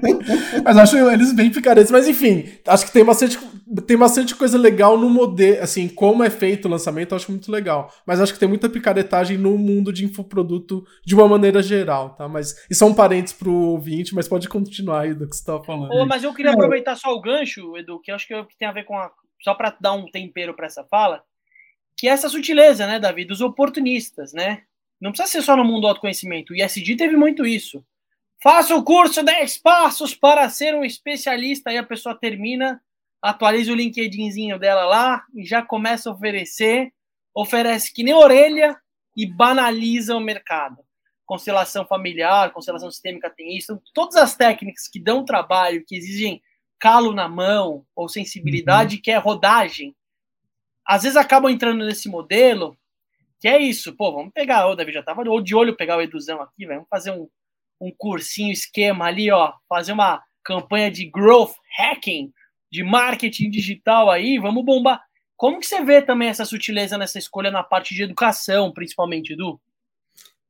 Mas 0.63 0.78
acho 0.78 0.98
eles 0.98 1.34
bem 1.34 1.52
picaretes. 1.52 1.91
Mas 1.91 2.08
enfim, 2.08 2.46
acho 2.65 2.86
que 2.86 2.91
tem 2.91 3.04
bastante, 3.04 3.38
tem 3.86 3.98
bastante 3.98 4.34
coisa 4.36 4.58
legal 4.58 4.98
no 4.98 5.10
modelo, 5.10 5.62
assim, 5.62 5.89
como 5.89 6.24
é 6.24 6.30
feito 6.30 6.65
o 6.65 6.72
lançamento, 6.72 7.12
eu 7.12 7.17
acho 7.17 7.32
muito 7.32 7.52
legal. 7.52 7.93
Mas 8.06 8.22
acho 8.22 8.34
que 8.34 8.39
tem 8.39 8.48
muita 8.48 8.70
picaretagem 8.70 9.38
no 9.38 9.58
mundo 9.58 9.91
de 9.91 10.06
infoproduto 10.06 10.86
de 11.06 11.15
uma 11.15 11.28
maneira 11.28 11.62
geral, 11.62 12.12
tá? 12.12 12.28
Mas 12.28 12.65
isso 12.70 12.84
é 12.84 12.88
um 12.88 12.93
parênteses 12.93 13.38
pro 13.38 13.52
ouvinte, 13.52 14.15
mas 14.15 14.28
pode 14.28 14.48
continuar 14.48 15.02
aí 15.02 15.13
do 15.13 15.28
que 15.28 15.36
você 15.36 15.41
estava 15.41 15.63
falando. 15.63 15.91
Oh, 15.91 16.06
mas 16.06 16.24
eu 16.24 16.34
queria 16.34 16.54
aproveitar 16.54 16.96
só 16.96 17.13
o 17.13 17.22
gancho, 17.22 17.76
Edu, 17.78 18.00
que 18.02 18.12
eu 18.12 18.15
acho 18.15 18.28
que 18.28 18.58
tem 18.58 18.67
a 18.67 18.74
ver 18.74 18.86
com 18.86 18.98
a. 18.98 19.12
Só 19.43 19.54
para 19.54 19.76
dar 19.80 19.93
um 19.93 20.10
tempero 20.10 20.56
para 20.56 20.65
essa 20.65 20.84
fala, 20.86 21.22
que 21.96 22.08
é 22.08 22.12
essa 22.12 22.28
sutileza, 22.28 22.88
né, 22.88 23.00
Davi, 23.00 23.24
dos 23.24 23.39
oportunistas, 23.39 24.34
né? 24.34 24.62
Não 25.00 25.12
precisa 25.12 25.32
ser 25.32 25.41
só 25.43 25.56
no 25.56 25.63
mundo 25.63 25.82
do 25.82 25.88
autoconhecimento. 25.88 26.54
O 26.54 26.56
ISD 26.56 26.96
teve 26.96 27.15
muito 27.15 27.46
isso 27.46 27.84
Faça 28.41 28.76
o 28.76 28.84
curso 28.84 29.23
10 29.23 29.58
passos 29.60 30.13
para 30.13 30.50
ser 30.50 30.76
um 30.76 30.86
especialista. 30.86 31.69
Aí 31.69 31.78
a 31.78 31.84
pessoa 31.84 32.17
termina, 32.17 32.82
atualiza 33.21 33.71
o 33.71 33.76
LinkedInzinho 33.76 34.60
dela 34.60 34.86
lá 34.86 35.23
e 35.34 35.43
já 35.43 35.62
começa 35.62 36.10
a 36.10 36.13
oferecer. 36.13 36.91
Oferece 37.34 37.93
que 37.93 38.04
nem 38.04 38.13
orelha 38.13 38.80
e 39.15 39.26
banaliza 39.26 40.15
o 40.15 40.19
mercado. 40.19 40.78
Constelação 41.26 41.86
familiar, 41.86 42.54
constelação 42.54 42.91
sistêmica 42.91 43.30
tem 43.30 43.58
isso. 43.58 43.82
Todas 43.93 44.15
as 44.15 44.36
técnicas 44.36 44.88
que 44.88 45.00
dão 45.00 45.26
trabalho, 45.26 45.84
que 45.86 45.95
exigem 45.95 46.41
calo 46.80 47.13
na 47.13 47.28
mão 47.28 47.86
ou 47.95 48.08
sensibilidade, 48.08 48.97
uhum. 48.97 49.02
que 49.02 49.12
é 49.12 49.17
rodagem, 49.17 49.95
às 50.86 51.04
vezes 51.04 51.17
acabam 51.17 51.52
entrando 51.52 51.84
nesse 51.84 52.08
modelo, 52.08 52.78
que 53.39 53.47
é 53.47 53.60
isso. 53.60 53.95
Pô, 53.95 54.13
vamos 54.13 54.32
pegar, 54.32 54.67
o 54.67 54.76
Davi 54.76 54.93
já 54.93 55.04
tava 55.04 55.23
de 55.41 55.56
olho 55.56 55.76
pegar 55.76 55.97
o 55.97 56.02
Eduzão 56.02 56.39
aqui, 56.41 56.65
vamos 56.65 56.88
fazer 56.88 57.12
um 57.12 57.28
um 57.80 57.92
cursinho 57.96 58.52
esquema 58.52 59.06
ali, 59.06 59.32
ó, 59.32 59.54
fazer 59.70 59.92
uma 59.92 60.22
campanha 60.44 60.90
de 60.90 61.06
growth 61.06 61.54
hacking, 61.78 62.32
de 62.72 62.84
marketing 62.84 63.50
digital 63.50 64.10
aí, 64.10 64.38
vamos 64.40 64.63
bombar. 64.63 65.02
Como 65.36 65.60
que 65.60 65.68
você 65.68 65.84
vê 65.84 66.02
também 66.02 66.30
essa 66.30 66.46
sutileza 66.46 66.98
nessa 66.98 67.20
escolha 67.20 67.52
na 67.52 67.63
parte 67.63 67.94
de 67.94 68.04
educação, 68.04 68.72
principalmente, 68.72 69.34
Edu? 69.34 69.60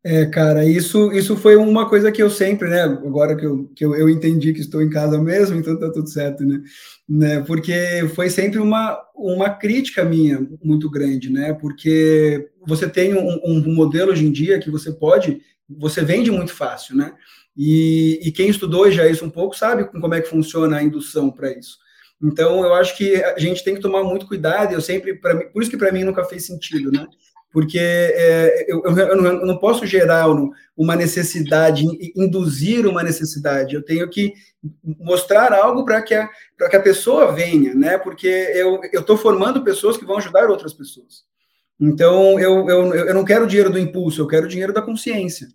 É, 0.04 0.26
cara, 0.26 0.64
isso, 0.64 1.12
isso 1.12 1.36
foi 1.36 1.58
uma 1.58 1.90
coisa 1.90 2.12
que 2.12 2.24
eu 2.24 2.30
sempre, 2.30 2.70
né? 2.70 2.84
Agora 2.84 3.36
que, 3.36 3.46
eu, 3.46 3.68
que 3.76 3.84
eu, 3.84 3.94
eu 3.94 4.08
entendi 4.08 4.54
que 4.54 4.62
estou 4.62 4.82
em 4.82 4.90
casa 4.90 5.20
mesmo, 5.22 5.60
então 5.60 5.78
tá 5.78 5.92
tudo 5.92 6.08
certo, 6.08 6.46
né? 6.46 6.62
né? 7.10 7.42
Porque 7.42 8.08
foi 8.16 8.30
sempre 8.30 8.60
uma, 8.60 8.98
uma 9.14 9.50
crítica 9.50 10.06
minha 10.06 10.48
muito 10.64 10.90
grande, 10.90 11.30
né? 11.30 11.52
Porque 11.54 12.48
você 12.66 12.88
tem 12.88 13.16
um, 13.16 13.40
um 13.44 13.74
modelo 13.74 14.12
hoje 14.12 14.26
em 14.26 14.32
dia 14.32 14.60
que 14.60 14.72
você 14.72 14.94
pode 14.94 15.42
você 15.70 16.04
vende 16.04 16.32
muito 16.32 16.54
fácil, 16.54 16.96
né? 16.96 17.14
E, 17.56 18.20
e, 18.24 18.32
quem 18.32 18.50
estudou 18.50 18.90
já 18.92 19.08
isso 19.08 19.26
um 19.26 19.32
pouco 19.32 19.58
sabe 19.58 19.86
como 19.86 20.14
é 20.14 20.22
que 20.22 20.30
funciona 20.30 20.78
a 20.78 20.84
indução 20.84 21.32
para 21.32 21.52
isso. 21.52 21.80
Então, 22.22 22.64
eu 22.64 22.74
acho 22.74 22.96
que 22.96 23.16
a 23.16 23.40
gente 23.40 23.64
tem 23.64 23.76
que 23.76 23.82
tomar 23.82 24.04
muito 24.04 24.28
cuidado. 24.28 24.74
Eu 24.74 24.82
sempre, 24.82 25.14
mim, 25.14 25.46
por 25.52 25.62
isso 25.62 25.72
que 25.72 25.78
para 25.78 25.92
mim 25.92 26.04
nunca 26.04 26.24
fez 26.24 26.46
sentido, 26.46 26.92
né? 26.92 27.08
Porque 27.52 27.80
é, 27.80 28.66
eu, 28.68 28.84
eu, 28.84 28.98
eu, 28.98 29.16
não, 29.16 29.26
eu, 29.26 29.46
não, 29.46 29.58
posso 29.58 29.86
gerar 29.86 30.28
uma 30.76 30.96
necessidade, 30.96 31.84
induzir 32.16 32.86
uma 32.86 33.02
necessidade. 33.02 33.74
Eu 33.74 33.84
tenho 33.84 34.08
que 34.10 34.34
mostrar 34.84 35.54
algo 35.54 35.86
para 35.86 36.02
que, 36.02 36.16
que 36.70 36.76
a 36.76 36.82
pessoa 36.82 37.32
venha, 37.32 37.74
né? 37.74 37.98
Porque 37.98 38.28
eu 38.28 39.02
estou 39.02 39.18
formando 39.18 39.64
pessoas 39.64 39.98
que 39.98 40.06
vão 40.06 40.18
ajudar 40.18 40.50
outras 40.50 40.74
pessoas. 40.74 41.24
Então, 41.80 42.40
eu, 42.40 42.68
eu, 42.70 42.96
eu 42.96 43.14
não 43.14 43.24
quero 43.24 43.48
dinheiro 43.48 43.70
do 43.70 43.80
impulso, 43.80 44.22
eu 44.22 44.28
quero 44.28 44.48
dinheiro 44.48 44.74
da 44.74 44.82
consciência. 44.82 45.48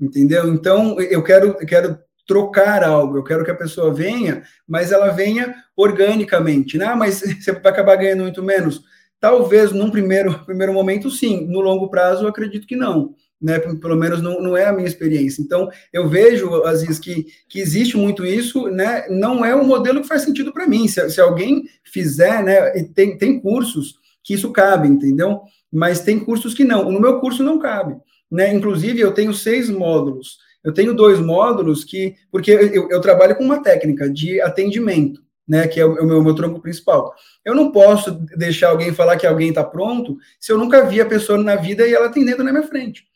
Entendeu? 0.00 0.48
Então, 0.48 0.98
eu 1.00 1.22
quero, 1.22 1.56
eu 1.60 1.66
quero 1.66 1.98
trocar 2.26 2.84
algo, 2.84 3.16
eu 3.16 3.24
quero 3.24 3.44
que 3.44 3.50
a 3.50 3.56
pessoa 3.56 3.92
venha, 3.92 4.42
mas 4.66 4.92
ela 4.92 5.08
venha 5.08 5.54
organicamente. 5.76 6.76
Né? 6.78 6.84
Ah, 6.84 6.96
mas 6.96 7.20
você 7.40 7.52
vai 7.52 7.72
acabar 7.72 7.96
ganhando 7.96 8.22
muito 8.22 8.42
menos? 8.42 8.82
Talvez 9.20 9.72
num 9.72 9.90
primeiro, 9.90 10.38
primeiro 10.46 10.72
momento, 10.72 11.10
sim. 11.10 11.46
No 11.46 11.60
longo 11.60 11.88
prazo, 11.88 12.24
eu 12.24 12.28
acredito 12.28 12.66
que 12.66 12.76
não. 12.76 13.14
né? 13.40 13.58
Pelo 13.58 13.96
menos 13.96 14.22
não, 14.22 14.40
não 14.40 14.56
é 14.56 14.66
a 14.66 14.72
minha 14.72 14.86
experiência. 14.86 15.42
Então, 15.42 15.68
eu 15.92 16.08
vejo, 16.08 16.62
às 16.62 16.82
vezes, 16.82 16.98
que, 16.98 17.26
que 17.48 17.58
existe 17.60 17.96
muito 17.96 18.24
isso, 18.24 18.68
né? 18.68 19.06
Não 19.08 19.44
é 19.44 19.56
um 19.56 19.66
modelo 19.66 20.00
que 20.00 20.08
faz 20.08 20.22
sentido 20.22 20.52
para 20.52 20.66
mim. 20.66 20.86
Se, 20.86 21.10
se 21.10 21.20
alguém 21.20 21.64
fizer, 21.82 22.42
né? 22.44 22.70
Tem, 22.94 23.18
tem 23.18 23.40
cursos 23.40 23.94
que 24.22 24.34
isso 24.34 24.52
cabe, 24.52 24.86
entendeu? 24.86 25.40
Mas 25.72 26.00
tem 26.00 26.18
cursos 26.18 26.54
que 26.54 26.64
não. 26.64 26.90
No 26.90 27.00
meu 27.00 27.20
curso 27.20 27.42
não 27.42 27.58
cabe, 27.58 27.96
né? 28.30 28.52
Inclusive, 28.52 29.00
eu 29.00 29.12
tenho 29.12 29.34
seis 29.34 29.68
módulos. 29.68 30.38
Eu 30.64 30.72
tenho 30.72 30.94
dois 30.94 31.20
módulos 31.20 31.84
que, 31.84 32.14
porque 32.30 32.50
eu, 32.50 32.90
eu 32.90 33.00
trabalho 33.00 33.36
com 33.36 33.44
uma 33.44 33.62
técnica 33.62 34.10
de 34.10 34.40
atendimento, 34.40 35.22
né? 35.46 35.68
Que 35.68 35.80
é 35.80 35.86
o, 35.86 35.98
é 35.98 36.00
o 36.02 36.06
meu, 36.06 36.22
meu 36.22 36.34
tronco 36.34 36.60
principal. 36.60 37.14
Eu 37.44 37.54
não 37.54 37.70
posso 37.70 38.12
deixar 38.36 38.70
alguém 38.70 38.92
falar 38.92 39.16
que 39.16 39.26
alguém 39.26 39.50
está 39.50 39.64
pronto 39.64 40.16
se 40.40 40.50
eu 40.50 40.58
nunca 40.58 40.84
vi 40.84 41.00
a 41.00 41.06
pessoa 41.06 41.38
na 41.38 41.56
vida 41.56 41.86
e 41.86 41.94
ela 41.94 42.06
atendendo 42.06 42.42
na 42.42 42.52
minha 42.52 42.66
frente. 42.66 43.06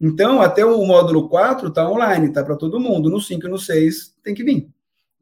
Então, 0.00 0.40
até 0.40 0.64
o 0.64 0.84
módulo 0.84 1.28
4 1.28 1.68
está 1.68 1.88
online, 1.88 2.28
está 2.28 2.44
para 2.44 2.56
todo 2.56 2.80
mundo. 2.80 3.10
No 3.10 3.20
5 3.20 3.46
e 3.46 3.50
no 3.50 3.58
6 3.58 4.14
tem 4.22 4.34
que 4.34 4.44
vir. 4.44 4.68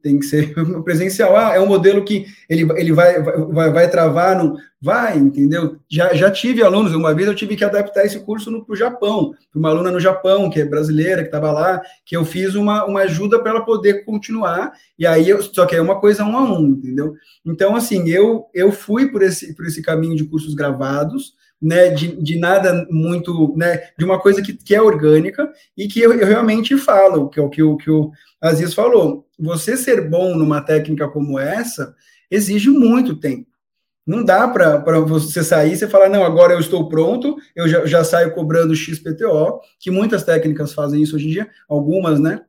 Tem 0.01 0.19
que 0.19 0.25
ser 0.25 0.53
presencial. 0.83 1.35
Ah, 1.35 1.55
é 1.55 1.59
um 1.59 1.67
modelo 1.67 2.03
que 2.03 2.25
ele, 2.49 2.67
ele 2.75 2.91
vai, 2.91 3.21
vai, 3.21 3.71
vai 3.71 3.89
travar, 3.89 4.37
não 4.37 4.57
vai, 4.81 5.17
entendeu? 5.17 5.77
Já, 5.89 6.13
já 6.13 6.29
tive 6.29 6.63
alunos, 6.63 6.93
uma 6.93 7.13
vez 7.13 7.27
eu 7.27 7.35
tive 7.35 7.55
que 7.55 7.63
adaptar 7.63 8.05
esse 8.05 8.19
curso 8.19 8.63
para 8.63 8.73
o 8.73 8.75
Japão, 8.75 9.33
para 9.51 9.59
uma 9.59 9.69
aluna 9.69 9.91
no 9.91 9.99
Japão, 9.99 10.49
que 10.49 10.61
é 10.61 10.65
brasileira, 10.65 11.23
que 11.23 11.29
estava 11.29 11.51
lá, 11.51 11.81
que 12.05 12.15
eu 12.15 12.23
fiz 12.23 12.53
uma, 12.53 12.85
uma 12.85 13.01
ajuda 13.01 13.39
para 13.39 13.51
ela 13.51 13.65
poder 13.65 14.05
continuar, 14.05 14.71
e 14.97 15.05
aí, 15.05 15.29
eu, 15.29 15.41
só 15.41 15.65
que 15.65 15.75
é 15.75 15.81
uma 15.81 15.99
coisa 15.99 16.23
um 16.23 16.37
a 16.37 16.43
um, 16.43 16.67
entendeu? 16.67 17.15
Então, 17.45 17.75
assim, 17.75 18.07
eu, 18.09 18.45
eu 18.53 18.71
fui 18.71 19.11
por 19.11 19.23
esse, 19.23 19.55
por 19.55 19.65
esse 19.65 19.81
caminho 19.81 20.15
de 20.15 20.25
cursos 20.25 20.53
gravados, 20.53 21.33
né, 21.61 21.89
de, 21.89 22.21
de 22.21 22.37
nada 22.37 22.87
muito, 22.89 23.53
né, 23.57 23.89
de 23.97 24.05
uma 24.05 24.19
coisa 24.19 24.41
que, 24.41 24.53
que 24.53 24.75
é 24.75 24.81
orgânica 24.81 25.51
e 25.75 25.87
que 25.87 25.99
eu, 25.99 26.13
eu 26.13 26.27
realmente 26.27 26.77
falo, 26.77 27.29
que 27.29 27.39
é 27.39 27.43
o 27.43 27.49
que, 27.49 27.63
o 27.63 27.77
que 27.77 27.89
o 27.89 28.11
Aziz 28.41 28.73
falou. 28.73 29.25
Você 29.39 29.75
ser 29.75 30.07
bom 30.09 30.35
numa 30.35 30.61
técnica 30.61 31.07
como 31.07 31.39
essa 31.39 31.95
exige 32.29 32.69
muito 32.69 33.15
tempo. 33.15 33.47
Não 34.05 34.23
dá 34.23 34.47
para 34.47 34.99
você 35.01 35.43
sair 35.43 35.73
e 35.73 35.87
falar, 35.87 36.07
não, 36.07 36.23
agora 36.23 36.53
eu 36.53 36.59
estou 36.59 36.87
pronto, 36.87 37.35
eu 37.53 37.67
já, 37.67 37.85
já 37.85 38.03
saio 38.05 38.33
cobrando 38.33 38.73
XPTO, 38.73 39.59
que 39.77 39.91
muitas 39.91 40.23
técnicas 40.23 40.73
fazem 40.73 41.01
isso 41.01 41.17
hoje 41.17 41.27
em 41.27 41.31
dia, 41.31 41.49
algumas, 41.67 42.17
né? 42.17 42.41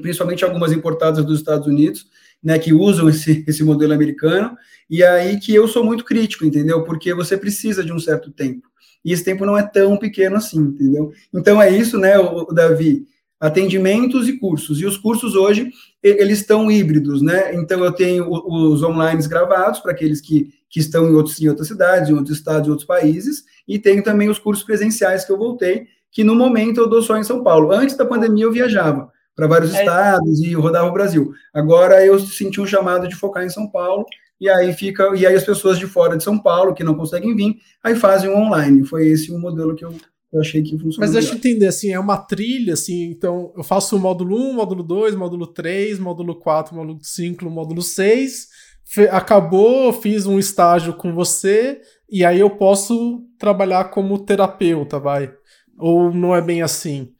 Principalmente 0.00 0.44
algumas 0.44 0.70
importadas 0.70 1.24
dos 1.24 1.40
Estados 1.40 1.66
Unidos, 1.66 2.06
né, 2.44 2.58
que 2.58 2.74
usam 2.74 3.08
esse, 3.08 3.42
esse 3.48 3.64
modelo 3.64 3.94
americano, 3.94 4.56
e 4.88 5.02
aí 5.02 5.40
que 5.40 5.54
eu 5.54 5.66
sou 5.66 5.82
muito 5.82 6.04
crítico, 6.04 6.44
entendeu? 6.44 6.84
Porque 6.84 7.14
você 7.14 7.38
precisa 7.38 7.82
de 7.82 7.92
um 7.92 7.98
certo 7.98 8.30
tempo. 8.30 8.68
E 9.02 9.12
esse 9.12 9.24
tempo 9.24 9.46
não 9.46 9.56
é 9.56 9.62
tão 9.62 9.96
pequeno 9.96 10.36
assim, 10.36 10.58
entendeu? 10.58 11.10
Então 11.32 11.60
é 11.60 11.70
isso, 11.70 11.98
né, 11.98 12.18
o, 12.18 12.42
o 12.42 12.52
Davi? 12.52 13.06
Atendimentos 13.40 14.28
e 14.28 14.38
cursos. 14.38 14.80
E 14.80 14.86
os 14.86 14.96
cursos 14.96 15.34
hoje, 15.34 15.70
eles 16.02 16.40
estão 16.40 16.70
híbridos, 16.70 17.20
né? 17.20 17.54
Então 17.54 17.84
eu 17.84 17.92
tenho 17.92 18.26
os 18.30 18.82
online 18.82 19.26
gravados 19.26 19.80
para 19.80 19.92
aqueles 19.92 20.20
que, 20.20 20.48
que 20.70 20.80
estão 20.80 21.10
em, 21.10 21.14
outros, 21.14 21.40
em 21.40 21.48
outras 21.48 21.68
cidades, 21.68 22.08
em 22.08 22.14
outros 22.14 22.38
estados, 22.38 22.66
em 22.66 22.70
outros 22.70 22.86
países, 22.86 23.44
e 23.68 23.78
tenho 23.78 24.02
também 24.02 24.30
os 24.30 24.38
cursos 24.38 24.64
presenciais 24.64 25.24
que 25.24 25.32
eu 25.32 25.36
voltei, 25.36 25.86
que 26.10 26.24
no 26.24 26.34
momento 26.34 26.80
eu 26.80 26.88
dou 26.88 27.02
só 27.02 27.18
em 27.18 27.24
São 27.24 27.42
Paulo. 27.42 27.72
Antes 27.72 27.96
da 27.96 28.06
pandemia 28.06 28.44
eu 28.44 28.52
viajava 28.52 29.12
para 29.34 29.46
vários 29.46 29.74
é. 29.74 29.80
estados 29.80 30.40
e 30.40 30.54
rodava 30.54 30.88
o 30.88 30.92
Brasil. 30.92 31.32
Agora 31.52 32.04
eu 32.04 32.18
senti 32.18 32.60
um 32.60 32.66
chamado 32.66 33.08
de 33.08 33.14
focar 33.14 33.44
em 33.44 33.48
São 33.48 33.68
Paulo 33.68 34.04
e 34.40 34.48
aí 34.48 34.72
fica 34.72 35.10
e 35.14 35.26
aí 35.26 35.34
as 35.34 35.44
pessoas 35.44 35.78
de 35.78 35.86
fora 35.86 36.16
de 36.16 36.24
São 36.24 36.38
Paulo 36.38 36.74
que 36.74 36.84
não 36.84 36.94
conseguem 36.94 37.34
vir, 37.34 37.56
aí 37.82 37.94
fazem 37.94 38.30
um 38.30 38.36
online. 38.36 38.84
Foi 38.84 39.06
esse 39.06 39.32
o 39.32 39.38
modelo 39.38 39.74
que 39.74 39.84
eu, 39.84 39.94
eu 40.32 40.40
achei 40.40 40.62
que 40.62 40.72
funcionou. 40.72 41.00
Mas 41.00 41.12
deixa 41.12 41.32
eu 41.32 41.36
entender 41.36 41.66
assim, 41.66 41.92
é 41.92 41.98
uma 41.98 42.18
trilha 42.18 42.74
assim, 42.74 43.04
então 43.04 43.52
eu 43.56 43.64
faço 43.64 43.96
o 43.96 44.00
módulo 44.00 44.36
1, 44.50 44.54
módulo 44.54 44.82
2, 44.82 45.14
módulo 45.14 45.46
3, 45.46 45.98
módulo 45.98 46.38
4, 46.38 46.74
módulo 46.74 46.98
5, 47.02 47.48
módulo 47.48 47.82
6, 47.82 48.48
acabou, 49.10 49.92
fiz 49.92 50.26
um 50.26 50.38
estágio 50.38 50.94
com 50.94 51.14
você 51.14 51.80
e 52.10 52.24
aí 52.24 52.40
eu 52.40 52.50
posso 52.50 53.24
trabalhar 53.38 53.84
como 53.84 54.18
terapeuta, 54.18 54.98
vai? 54.98 55.32
Ou 55.78 56.12
não 56.12 56.34
é 56.34 56.40
bem 56.40 56.62
assim? 56.62 57.13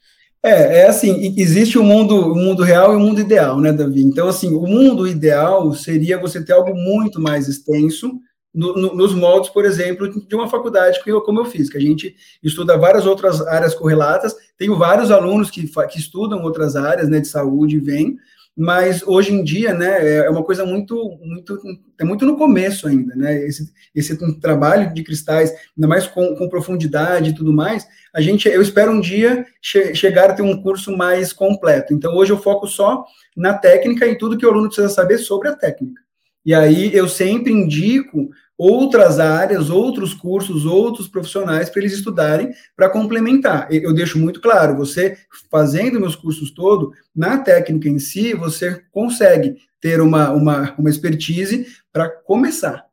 É, 0.44 0.80
é 0.80 0.87
assim, 0.88 1.35
existe 1.38 1.78
o 1.78 1.83
mundo, 1.83 2.33
o 2.33 2.35
mundo 2.35 2.62
real 2.62 2.92
e 2.92 2.96
o 2.96 3.00
mundo 3.00 3.18
ideal, 3.18 3.59
né, 3.59 3.72
Davi? 3.72 4.02
Então, 4.02 4.28
assim, 4.28 4.54
o 4.54 4.66
mundo 4.66 5.09
ideal 5.09 5.72
seria 5.72 6.20
você 6.20 6.44
ter 6.44 6.52
algo 6.52 6.74
muito 6.74 7.18
mais 7.18 7.48
extenso 7.48 8.20
no, 8.52 8.74
no, 8.74 8.94
nos 8.94 9.14
moldes, 9.14 9.48
por 9.48 9.64
exemplo, 9.64 10.07
de 10.28 10.35
uma 10.35 10.46
faculdade 10.46 11.02
que 11.02 11.11
eu, 11.11 11.22
como 11.22 11.40
eu 11.40 11.46
fiz, 11.46 11.70
que 11.70 11.78
a 11.78 11.80
gente 11.80 12.14
estuda 12.42 12.76
várias 12.76 13.07
outras 13.07 13.40
áreas 13.40 13.74
correlatas, 13.74 14.37
tenho 14.59 14.76
vários 14.76 15.11
alunos 15.11 15.50
que, 15.50 15.66
que 15.66 15.98
estudam 15.98 16.42
outras 16.42 16.76
áreas, 16.76 17.09
né, 17.09 17.20
de 17.20 17.26
saúde, 17.26 17.80
vêm, 17.80 18.16
mas 18.57 19.03
hoje 19.03 19.33
em 19.33 19.43
dia, 19.43 19.75
né, 19.75 20.19
é 20.19 20.31
uma 20.31 20.45
coisa 20.45 20.64
muito, 20.64 21.19
muito, 21.21 21.61
é 21.99 22.05
muito 22.05 22.25
no 22.25 22.37
começo 22.37 22.87
ainda, 22.87 23.14
né, 23.17 23.45
esse, 23.45 23.73
esse 23.95 24.40
trabalho 24.40 24.95
de 24.95 25.03
cristais, 25.03 25.53
ainda 25.77 25.88
mais 25.88 26.07
com, 26.07 26.37
com 26.37 26.49
profundidade 26.49 27.31
e 27.31 27.35
tudo 27.35 27.53
mais, 27.53 27.87
a 28.14 28.21
gente, 28.21 28.49
eu 28.49 28.62
espero 28.62 28.93
um 28.93 29.01
dia 29.01 29.45
che 29.61 29.95
chegar 29.95 30.31
a 30.31 30.35
ter 30.35 30.43
um 30.43 30.62
curso 30.62 30.97
mais 30.97 31.33
completo, 31.33 31.93
então 31.93 32.14
hoje 32.14 32.33
eu 32.33 32.38
foco 32.38 32.67
só 32.69 33.05
na 33.37 33.55
técnica 33.55 34.07
e 34.07 34.17
tudo 34.17 34.38
que 34.38 34.47
o 34.47 34.51
aluno 34.51 34.69
precisa 34.69 34.88
saber 34.88 35.19
sobre 35.19 35.49
a 35.49 35.57
técnica, 35.57 36.01
e 36.47 36.55
aí 36.55 36.95
eu 36.95 37.09
sempre 37.09 37.53
indico 37.53 38.31
outras 38.57 39.19
áreas, 39.19 39.71
outros 39.71 40.14
cursos, 40.14 40.64
outros 40.64 41.09
profissionais 41.09 41.69
para 41.69 41.81
eles 41.81 41.95
estudarem 41.95 42.51
para 42.77 42.88
complementar. 42.88 43.67
Eu 43.71 43.93
deixo 43.93 44.19
muito 44.19 44.40
claro, 44.40 44.77
você 44.77 45.17
fazendo 45.51 46.01
meus 46.01 46.17
cursos 46.17 46.51
todo, 46.53 46.93
na 47.14 47.38
técnica 47.38 47.88
em 47.88 47.99
si, 47.99 48.35
você 48.35 48.81
consegue 48.93 49.57
ter 49.81 50.01
uma, 50.01 50.31
uma, 50.31 50.75
uma 50.79 50.90
expertise 50.90 51.67
para 51.93 52.09
começar. 52.09 52.85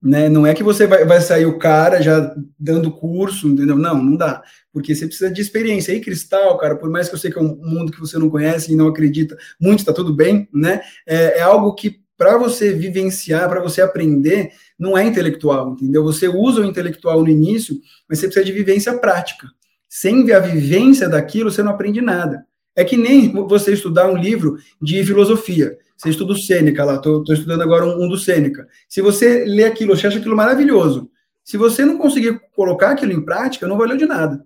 Né? 0.00 0.28
Não 0.28 0.46
é 0.46 0.54
que 0.54 0.62
você 0.62 0.86
vai, 0.86 1.04
vai 1.04 1.20
sair 1.20 1.46
o 1.46 1.58
cara 1.58 2.00
já 2.00 2.32
dando 2.58 2.92
curso, 2.92 3.48
entendeu? 3.48 3.76
Não, 3.76 4.00
não 4.00 4.16
dá. 4.16 4.42
Porque 4.72 4.94
você 4.94 5.06
precisa 5.06 5.30
de 5.30 5.40
experiência. 5.40 5.92
E 5.92 6.00
cristal, 6.00 6.56
cara, 6.56 6.76
por 6.76 6.88
mais 6.88 7.08
que 7.08 7.16
eu 7.16 7.18
sei 7.18 7.32
que 7.32 7.38
é 7.38 7.42
um 7.42 7.56
mundo 7.56 7.90
que 7.90 7.98
você 7.98 8.16
não 8.16 8.30
conhece 8.30 8.72
e 8.72 8.76
não 8.76 8.86
acredita 8.86 9.36
muito, 9.60 9.80
está 9.80 9.92
tudo 9.92 10.14
bem, 10.14 10.48
né? 10.54 10.80
É, 11.04 11.38
é 11.38 11.42
algo 11.42 11.74
que 11.74 12.00
para 12.18 12.36
você 12.36 12.74
vivenciar, 12.74 13.48
para 13.48 13.62
você 13.62 13.80
aprender, 13.80 14.50
não 14.76 14.98
é 14.98 15.04
intelectual, 15.04 15.70
entendeu? 15.70 16.02
Você 16.02 16.26
usa 16.26 16.60
o 16.60 16.64
intelectual 16.64 17.22
no 17.22 17.28
início, 17.28 17.80
mas 18.08 18.18
você 18.18 18.26
precisa 18.26 18.44
de 18.44 18.52
vivência 18.52 18.98
prática. 18.98 19.46
Sem 19.88 20.30
a 20.32 20.40
vivência 20.40 21.08
daquilo, 21.08 21.50
você 21.50 21.62
não 21.62 21.70
aprende 21.70 22.00
nada. 22.00 22.44
É 22.74 22.84
que 22.84 22.96
nem 22.96 23.32
você 23.32 23.72
estudar 23.72 24.10
um 24.10 24.16
livro 24.16 24.58
de 24.82 25.02
filosofia. 25.04 25.78
Você 25.96 26.10
estuda 26.10 26.32
o 26.32 26.36
Sêneca 26.36 26.84
lá, 26.84 26.96
estou 26.96 27.22
estudando 27.28 27.62
agora 27.62 27.86
um, 27.86 28.04
um, 28.04 28.08
do 28.08 28.18
Sêneca. 28.18 28.66
Se 28.88 29.00
você 29.00 29.44
lê 29.44 29.64
aquilo, 29.64 29.96
você 29.96 30.06
acha 30.06 30.18
aquilo 30.18 30.36
maravilhoso. 30.36 31.10
Se 31.44 31.56
você 31.56 31.84
não 31.84 31.98
conseguir 31.98 32.40
colocar 32.54 32.90
aquilo 32.90 33.12
em 33.12 33.24
prática, 33.24 33.66
não 33.66 33.78
valeu 33.78 33.96
de 33.96 34.06
nada. 34.06 34.44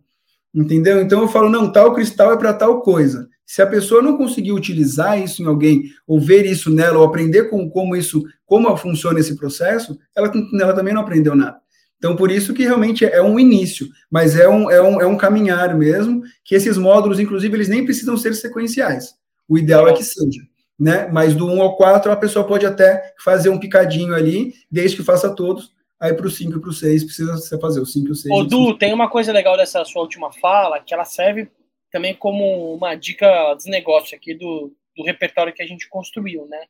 Entendeu? 0.54 1.00
Então 1.00 1.22
eu 1.22 1.28
falo, 1.28 1.48
não, 1.48 1.72
tal 1.72 1.94
cristal 1.94 2.32
é 2.32 2.36
para 2.36 2.52
tal 2.52 2.82
coisa. 2.82 3.28
Se 3.46 3.62
a 3.62 3.66
pessoa 3.66 4.02
não 4.02 4.16
conseguir 4.16 4.52
utilizar 4.52 5.20
isso 5.20 5.42
em 5.42 5.46
alguém, 5.46 5.84
ou 6.06 6.20
ver 6.20 6.44
isso 6.46 6.70
nela, 6.70 6.98
ou 6.98 7.04
aprender 7.04 7.44
com, 7.44 7.68
como 7.70 7.96
isso, 7.96 8.22
como 8.46 8.74
funciona 8.76 9.20
esse 9.20 9.36
processo, 9.36 9.98
ela, 10.14 10.32
ela 10.60 10.74
também 10.74 10.94
não 10.94 11.02
aprendeu 11.02 11.34
nada. 11.34 11.62
Então, 12.02 12.16
por 12.16 12.30
isso 12.30 12.52
que 12.52 12.64
realmente 12.64 13.04
é 13.04 13.22
um 13.22 13.38
início, 13.38 13.86
mas 14.10 14.36
é 14.36 14.48
um, 14.48 14.68
é 14.68 14.82
um, 14.82 15.00
é 15.00 15.06
um 15.06 15.16
caminhar 15.16 15.76
mesmo, 15.78 16.22
que 16.44 16.54
esses 16.54 16.76
módulos, 16.76 17.20
inclusive, 17.20 17.54
eles 17.54 17.68
nem 17.68 17.84
precisam 17.84 18.16
ser 18.16 18.34
sequenciais. 18.34 19.14
O 19.48 19.56
ideal 19.56 19.86
é 19.86 19.92
que 19.92 20.02
seja. 20.02 20.40
Né? 20.78 21.08
Mas 21.12 21.34
do 21.34 21.46
1 21.46 21.62
ao 21.62 21.76
4, 21.76 22.10
a 22.10 22.16
pessoa 22.16 22.44
pode 22.44 22.66
até 22.66 23.12
fazer 23.22 23.50
um 23.50 23.58
picadinho 23.58 24.14
ali, 24.14 24.52
desde 24.68 24.96
que 24.96 25.04
faça 25.04 25.30
todos, 25.30 25.70
aí 26.02 26.12
para 26.12 26.26
o 26.26 26.30
5 26.30 26.58
e 26.58 26.60
para 26.60 26.68
o 26.68 26.72
6 26.72 27.04
precisa 27.04 27.60
fazer 27.60 27.80
o 27.80 27.86
5 27.86 28.08
e 28.08 28.10
o 28.10 28.14
6. 28.14 28.34
Ô, 28.34 28.42
Du, 28.42 28.76
tem 28.76 28.92
uma 28.92 29.08
coisa 29.08 29.32
legal 29.32 29.56
dessa 29.56 29.84
sua 29.84 30.02
última 30.02 30.32
fala, 30.32 30.80
que 30.80 30.92
ela 30.92 31.04
serve 31.04 31.48
também 31.92 32.12
como 32.12 32.74
uma 32.74 32.96
dica 32.96 33.54
dos 33.54 33.66
negócios 33.66 34.12
aqui 34.12 34.34
do, 34.34 34.74
do 34.96 35.04
repertório 35.04 35.52
que 35.54 35.62
a 35.62 35.66
gente 35.66 35.88
construiu, 35.88 36.46
né? 36.46 36.64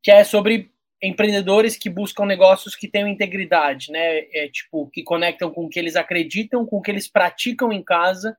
Que 0.00 0.12
é 0.12 0.22
sobre 0.22 0.70
empreendedores 1.02 1.76
que 1.76 1.90
buscam 1.90 2.24
negócios 2.24 2.76
que 2.76 2.86
tenham 2.86 3.08
integridade, 3.08 3.90
né? 3.90 4.18
É, 4.32 4.48
tipo, 4.48 4.88
que 4.90 5.02
conectam 5.02 5.50
com 5.50 5.64
o 5.64 5.68
que 5.68 5.78
eles 5.78 5.96
acreditam, 5.96 6.64
com 6.64 6.76
o 6.76 6.82
que 6.82 6.90
eles 6.90 7.08
praticam 7.08 7.72
em 7.72 7.82
casa 7.82 8.36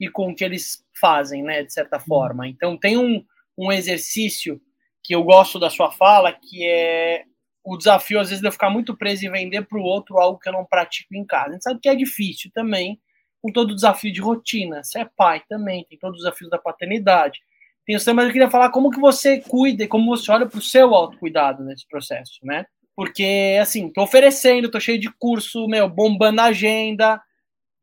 e 0.00 0.08
com 0.08 0.30
o 0.30 0.34
que 0.34 0.44
eles 0.44 0.84
fazem, 1.00 1.44
né? 1.44 1.62
De 1.62 1.72
certa 1.72 2.00
forma. 2.00 2.48
Então, 2.48 2.76
tem 2.76 2.98
um, 2.98 3.24
um 3.56 3.70
exercício 3.70 4.60
que 5.04 5.14
eu 5.14 5.22
gosto 5.22 5.60
da 5.60 5.70
sua 5.70 5.92
fala, 5.92 6.32
que 6.32 6.66
é 6.66 7.24
o 7.64 7.76
desafio, 7.76 8.20
às 8.20 8.28
vezes, 8.28 8.40
de 8.40 8.48
eu 8.48 8.52
ficar 8.52 8.70
muito 8.70 8.96
preso 8.96 9.24
e 9.24 9.30
vender 9.30 9.66
para 9.66 9.78
o 9.78 9.82
outro 9.82 10.18
algo 10.18 10.38
que 10.38 10.48
eu 10.48 10.52
não 10.52 10.64
pratico 10.64 11.14
em 11.14 11.24
casa. 11.24 11.50
A 11.50 11.52
gente 11.52 11.62
sabe 11.62 11.80
que 11.80 11.88
é 11.88 11.94
difícil 11.94 12.50
também, 12.54 13.00
com 13.42 13.52
todo 13.52 13.72
o 13.72 13.74
desafio 13.74 14.12
de 14.12 14.20
rotina. 14.20 14.82
Você 14.82 15.00
é 15.00 15.04
pai 15.16 15.42
também, 15.48 15.84
tem 15.88 15.98
todos 15.98 16.18
os 16.18 16.24
desafios 16.24 16.50
da 16.50 16.58
paternidade. 16.58 17.40
Tem 17.86 17.96
o 17.96 18.14
mas 18.14 18.26
eu 18.26 18.32
queria 18.32 18.50
falar 18.50 18.70
como 18.70 18.90
que 18.90 19.00
você 19.00 19.40
cuida 19.40 19.84
e 19.84 19.88
como 19.88 20.06
você 20.06 20.30
olha 20.30 20.46
para 20.46 20.58
o 20.58 20.62
seu 20.62 20.94
autocuidado 20.94 21.64
nesse 21.64 21.86
processo, 21.88 22.38
né? 22.42 22.66
Porque, 22.94 23.58
assim, 23.60 23.90
tô 23.90 24.02
oferecendo, 24.02 24.70
tô 24.70 24.78
cheio 24.78 24.98
de 24.98 25.10
curso, 25.18 25.66
meu, 25.66 25.88
bombando 25.88 26.40
a 26.40 26.44
agenda, 26.44 27.20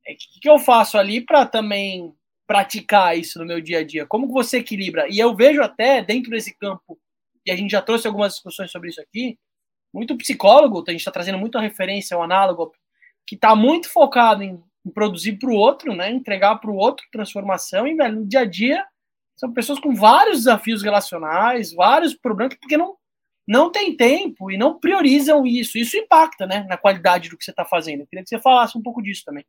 é, 0.06 0.14
o 0.14 0.16
que, 0.16 0.40
que 0.42 0.50
eu 0.50 0.58
faço 0.58 0.98
ali 0.98 1.22
para 1.22 1.46
também 1.46 2.14
praticar 2.48 3.18
isso 3.18 3.40
no 3.40 3.46
meu 3.46 3.60
dia 3.60 3.80
a 3.80 3.84
dia? 3.84 4.06
Como 4.06 4.28
que 4.28 4.34
você 4.34 4.60
equilibra? 4.60 5.08
E 5.10 5.20
eu 5.20 5.36
vejo 5.36 5.62
até 5.62 6.02
dentro 6.02 6.32
desse 6.32 6.58
campo, 6.58 6.98
e 7.46 7.52
a 7.52 7.56
gente 7.56 7.72
já 7.72 7.82
trouxe 7.82 8.08
algumas 8.08 8.34
discussões 8.34 8.72
sobre 8.72 8.90
isso 8.90 9.02
aqui, 9.02 9.38
muito 9.94 10.18
psicólogo, 10.18 10.84
a 10.88 10.92
gente 10.92 11.02
está 11.02 11.12
trazendo 11.12 11.38
muita 11.38 11.60
referência 11.60 12.16
ao 12.16 12.24
análogo, 12.24 12.72
que 13.26 13.36
está 13.36 13.56
muito 13.56 13.90
focado 13.90 14.44
em, 14.44 14.62
em 14.86 14.92
produzir 14.92 15.34
para 15.34 15.50
o 15.50 15.56
outro, 15.56 15.94
né? 15.94 16.10
Entregar 16.12 16.56
para 16.58 16.72
o 16.72 16.76
outro 16.76 17.06
transformação, 17.12 17.88
e 17.88 17.96
velho, 17.96 18.20
no 18.20 18.28
dia 18.28 18.42
a 18.42 18.46
dia 18.46 18.86
são 19.38 19.54
pessoas 19.54 19.80
com 19.80 19.94
vários 19.94 20.40
desafios 20.40 20.82
relacionais, 20.82 21.72
vários 21.72 22.16
problemas, 22.16 22.56
porque 22.60 22.76
não, 22.76 22.96
não 23.48 23.72
tem 23.72 23.96
tempo 23.96 24.50
e 24.52 24.58
não 24.58 24.80
priorizam 24.80 25.46
isso. 25.46 25.78
Isso 25.78 25.96
impacta 25.96 26.48
né, 26.48 26.66
na 26.68 26.76
qualidade 26.76 27.30
do 27.30 27.38
que 27.38 27.46
você 27.46 27.52
está 27.52 27.64
fazendo. 27.64 28.02
Eu 28.02 28.08
queria 28.08 28.24
que 28.24 28.30
você 28.30 28.40
falasse 28.40 28.76
um 28.76 28.82
pouco 28.82 29.02
disso 29.02 29.22
também. 29.24 29.46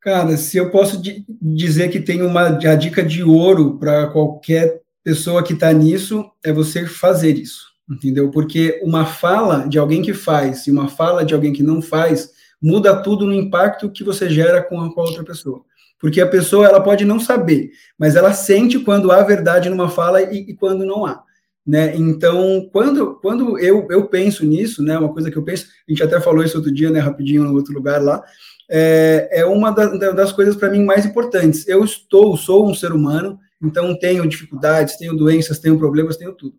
Cara, 0.00 0.36
se 0.36 0.56
eu 0.56 0.70
posso 0.70 1.00
dizer 1.40 1.88
que 1.90 2.00
tem 2.00 2.22
uma 2.22 2.48
a 2.48 2.74
dica 2.74 3.02
de 3.02 3.22
ouro 3.22 3.78
para 3.78 4.08
qualquer 4.08 4.80
pessoa 5.02 5.42
que 5.42 5.54
está 5.54 5.72
nisso, 5.72 6.30
é 6.44 6.52
você 6.52 6.86
fazer 6.86 7.36
isso, 7.36 7.67
entendeu? 7.88 8.30
Porque 8.30 8.80
uma 8.82 9.06
fala 9.06 9.68
de 9.68 9.78
alguém 9.78 10.02
que 10.02 10.12
faz 10.12 10.66
e 10.66 10.70
uma 10.70 10.88
fala 10.88 11.24
de 11.24 11.34
alguém 11.34 11.52
que 11.52 11.62
não 11.62 11.80
faz 11.80 12.30
muda 12.60 13.02
tudo 13.02 13.26
no 13.26 13.34
impacto 13.34 13.90
que 13.90 14.04
você 14.04 14.28
gera 14.28 14.62
com 14.62 14.80
a, 14.80 14.92
com 14.92 15.00
a 15.00 15.04
outra 15.04 15.24
pessoa. 15.24 15.62
Porque 15.98 16.20
a 16.20 16.26
pessoa 16.26 16.66
ela 16.66 16.80
pode 16.80 17.04
não 17.04 17.18
saber, 17.18 17.70
mas 17.98 18.14
ela 18.14 18.32
sente 18.32 18.78
quando 18.78 19.10
há 19.10 19.22
verdade 19.22 19.68
numa 19.68 19.88
fala 19.88 20.22
e, 20.22 20.50
e 20.50 20.54
quando 20.54 20.84
não 20.84 21.04
há. 21.04 21.22
Né? 21.66 21.94
Então, 21.96 22.68
quando, 22.72 23.16
quando 23.16 23.58
eu, 23.58 23.86
eu 23.90 24.06
penso 24.06 24.46
nisso, 24.46 24.82
né, 24.82 24.98
uma 24.98 25.12
coisa 25.12 25.30
que 25.30 25.36
eu 25.36 25.42
penso, 25.42 25.66
a 25.66 25.90
gente 25.90 26.02
até 26.02 26.18
falou 26.20 26.42
isso 26.42 26.56
outro 26.56 26.72
dia, 26.72 26.88
né, 26.88 26.98
rapidinho, 26.98 27.44
no 27.44 27.54
outro 27.54 27.74
lugar 27.74 28.02
lá, 28.02 28.24
é, 28.70 29.28
é 29.32 29.44
uma 29.44 29.70
da, 29.70 30.12
das 30.12 30.32
coisas 30.32 30.56
para 30.56 30.70
mim 30.70 30.84
mais 30.84 31.04
importantes. 31.04 31.66
Eu 31.68 31.84
estou, 31.84 32.36
sou 32.36 32.68
um 32.68 32.74
ser 32.74 32.92
humano, 32.92 33.38
então 33.62 33.98
tenho 33.98 34.26
dificuldades, 34.26 34.96
tenho 34.96 35.16
doenças, 35.16 35.58
tenho 35.58 35.78
problemas, 35.78 36.16
tenho 36.16 36.32
tudo. 36.32 36.54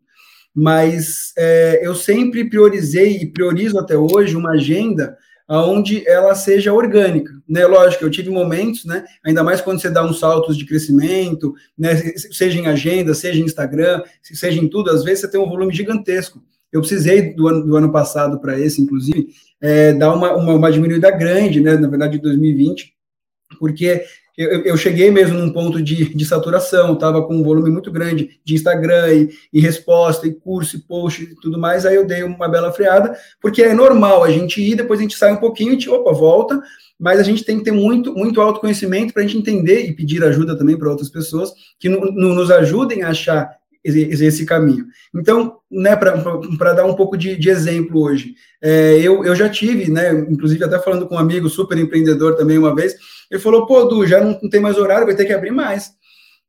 Mas 0.59 1.31
é, 1.37 1.79
eu 1.81 1.95
sempre 1.95 2.49
priorizei 2.49 3.15
e 3.15 3.25
priorizo 3.25 3.79
até 3.79 3.97
hoje 3.97 4.35
uma 4.35 4.51
agenda 4.51 5.17
onde 5.47 6.05
ela 6.05 6.35
seja 6.35 6.73
orgânica, 6.73 7.31
né? 7.47 7.65
Lógico, 7.65 8.03
eu 8.03 8.11
tive 8.11 8.29
momentos, 8.29 8.83
né? 8.83 9.05
Ainda 9.23 9.41
mais 9.41 9.61
quando 9.61 9.79
você 9.79 9.89
dá 9.89 10.03
uns 10.03 10.19
saltos 10.19 10.57
de 10.57 10.65
crescimento, 10.65 11.55
né? 11.77 11.95
Seja 12.31 12.59
em 12.59 12.67
agenda, 12.67 13.13
seja 13.13 13.39
em 13.39 13.45
Instagram, 13.45 14.03
seja 14.21 14.61
em 14.61 14.67
tudo, 14.67 14.91
às 14.91 15.03
vezes 15.03 15.21
você 15.21 15.31
tem 15.31 15.39
um 15.39 15.49
volume 15.49 15.73
gigantesco. 15.73 16.43
Eu 16.73 16.81
precisei 16.81 17.33
do 17.33 17.47
ano, 17.47 17.65
do 17.65 17.75
ano 17.77 17.91
passado 17.91 18.39
para 18.41 18.59
esse, 18.59 18.81
inclusive, 18.81 19.29
é, 19.61 19.93
dar 19.93 20.13
uma, 20.13 20.35
uma, 20.35 20.53
uma, 20.55 20.71
diminuída 20.71 21.09
grande, 21.09 21.61
né, 21.61 21.77
na 21.77 21.87
verdade, 21.87 22.17
de 22.17 22.21
2020, 22.21 22.93
porque 23.57 24.03
eu, 24.39 24.61
eu, 24.63 24.77
cheguei 24.77 25.11
mesmo 25.11 25.37
num 25.37 25.51
ponto 25.51 25.81
de, 25.81 26.15
de 26.15 26.25
saturação, 26.25 26.93
estava 26.93 27.21
com 27.27 27.35
um 27.35 27.43
volume 27.43 27.69
muito 27.69 27.91
grande 27.91 28.39
de 28.41 28.55
Instagram 28.55 29.13
e, 29.13 29.29
e, 29.51 29.59
resposta, 29.59 30.25
e 30.25 30.33
curso, 30.33 30.77
e 30.77 30.79
post 30.79 31.23
e 31.23 31.35
tudo 31.35 31.59
mais, 31.59 31.85
aí 31.85 31.95
eu 31.95 32.07
dei 32.07 32.23
uma 32.23 32.47
bela 32.47 32.71
freada, 32.71 33.17
porque 33.41 33.61
é 33.61 33.73
normal 33.73 34.23
a 34.23 34.31
gente 34.31 34.61
ir, 34.61 34.75
depois 34.75 34.97
a 34.97 35.03
gente 35.03 35.17
sai 35.17 35.33
um 35.33 35.37
pouquinho 35.37 35.77
e 35.77 35.89
opa, 35.89 36.13
volta, 36.13 36.57
mas 36.97 37.19
a 37.19 37.23
gente 37.23 37.43
tem 37.43 37.57
que 37.57 37.65
ter 37.65 37.71
muito, 37.71 38.13
muito 38.13 38.39
autoconhecimento 38.39 39.13
para 39.13 39.23
a 39.23 39.25
gente 39.25 39.37
entender 39.37 39.85
e 39.85 39.93
pedir 39.93 40.23
ajuda 40.23 40.57
também 40.57 40.77
para 40.77 40.89
outras 40.89 41.09
pessoas 41.09 41.51
que 41.77 41.89
no, 41.89 41.99
no, 41.99 42.33
nos 42.33 42.49
ajudem 42.49 43.03
a 43.03 43.09
achar 43.09 43.58
esse 43.83 44.45
caminho. 44.45 44.85
Então, 45.15 45.57
né, 45.71 45.95
para 45.95 46.73
dar 46.73 46.85
um 46.85 46.95
pouco 46.95 47.17
de, 47.17 47.37
de 47.37 47.49
exemplo 47.49 48.01
hoje, 48.01 48.35
é, 48.61 48.99
eu, 48.99 49.23
eu 49.23 49.35
já 49.35 49.49
tive, 49.49 49.89
né, 49.89 50.11
inclusive 50.29 50.63
até 50.63 50.79
falando 50.79 51.07
com 51.07 51.15
um 51.15 51.19
amigo 51.19 51.49
super 51.49 51.77
empreendedor 51.77 52.35
também 52.35 52.57
uma 52.57 52.75
vez, 52.75 52.95
ele 53.31 53.39
falou, 53.39 53.65
pô, 53.65 53.85
Du, 53.85 54.05
já 54.05 54.21
não, 54.21 54.39
não 54.41 54.49
tem 54.49 54.59
mais 54.59 54.77
horário, 54.77 55.05
vai 55.05 55.15
ter 55.15 55.25
que 55.25 55.33
abrir 55.33 55.51
mais. 55.51 55.91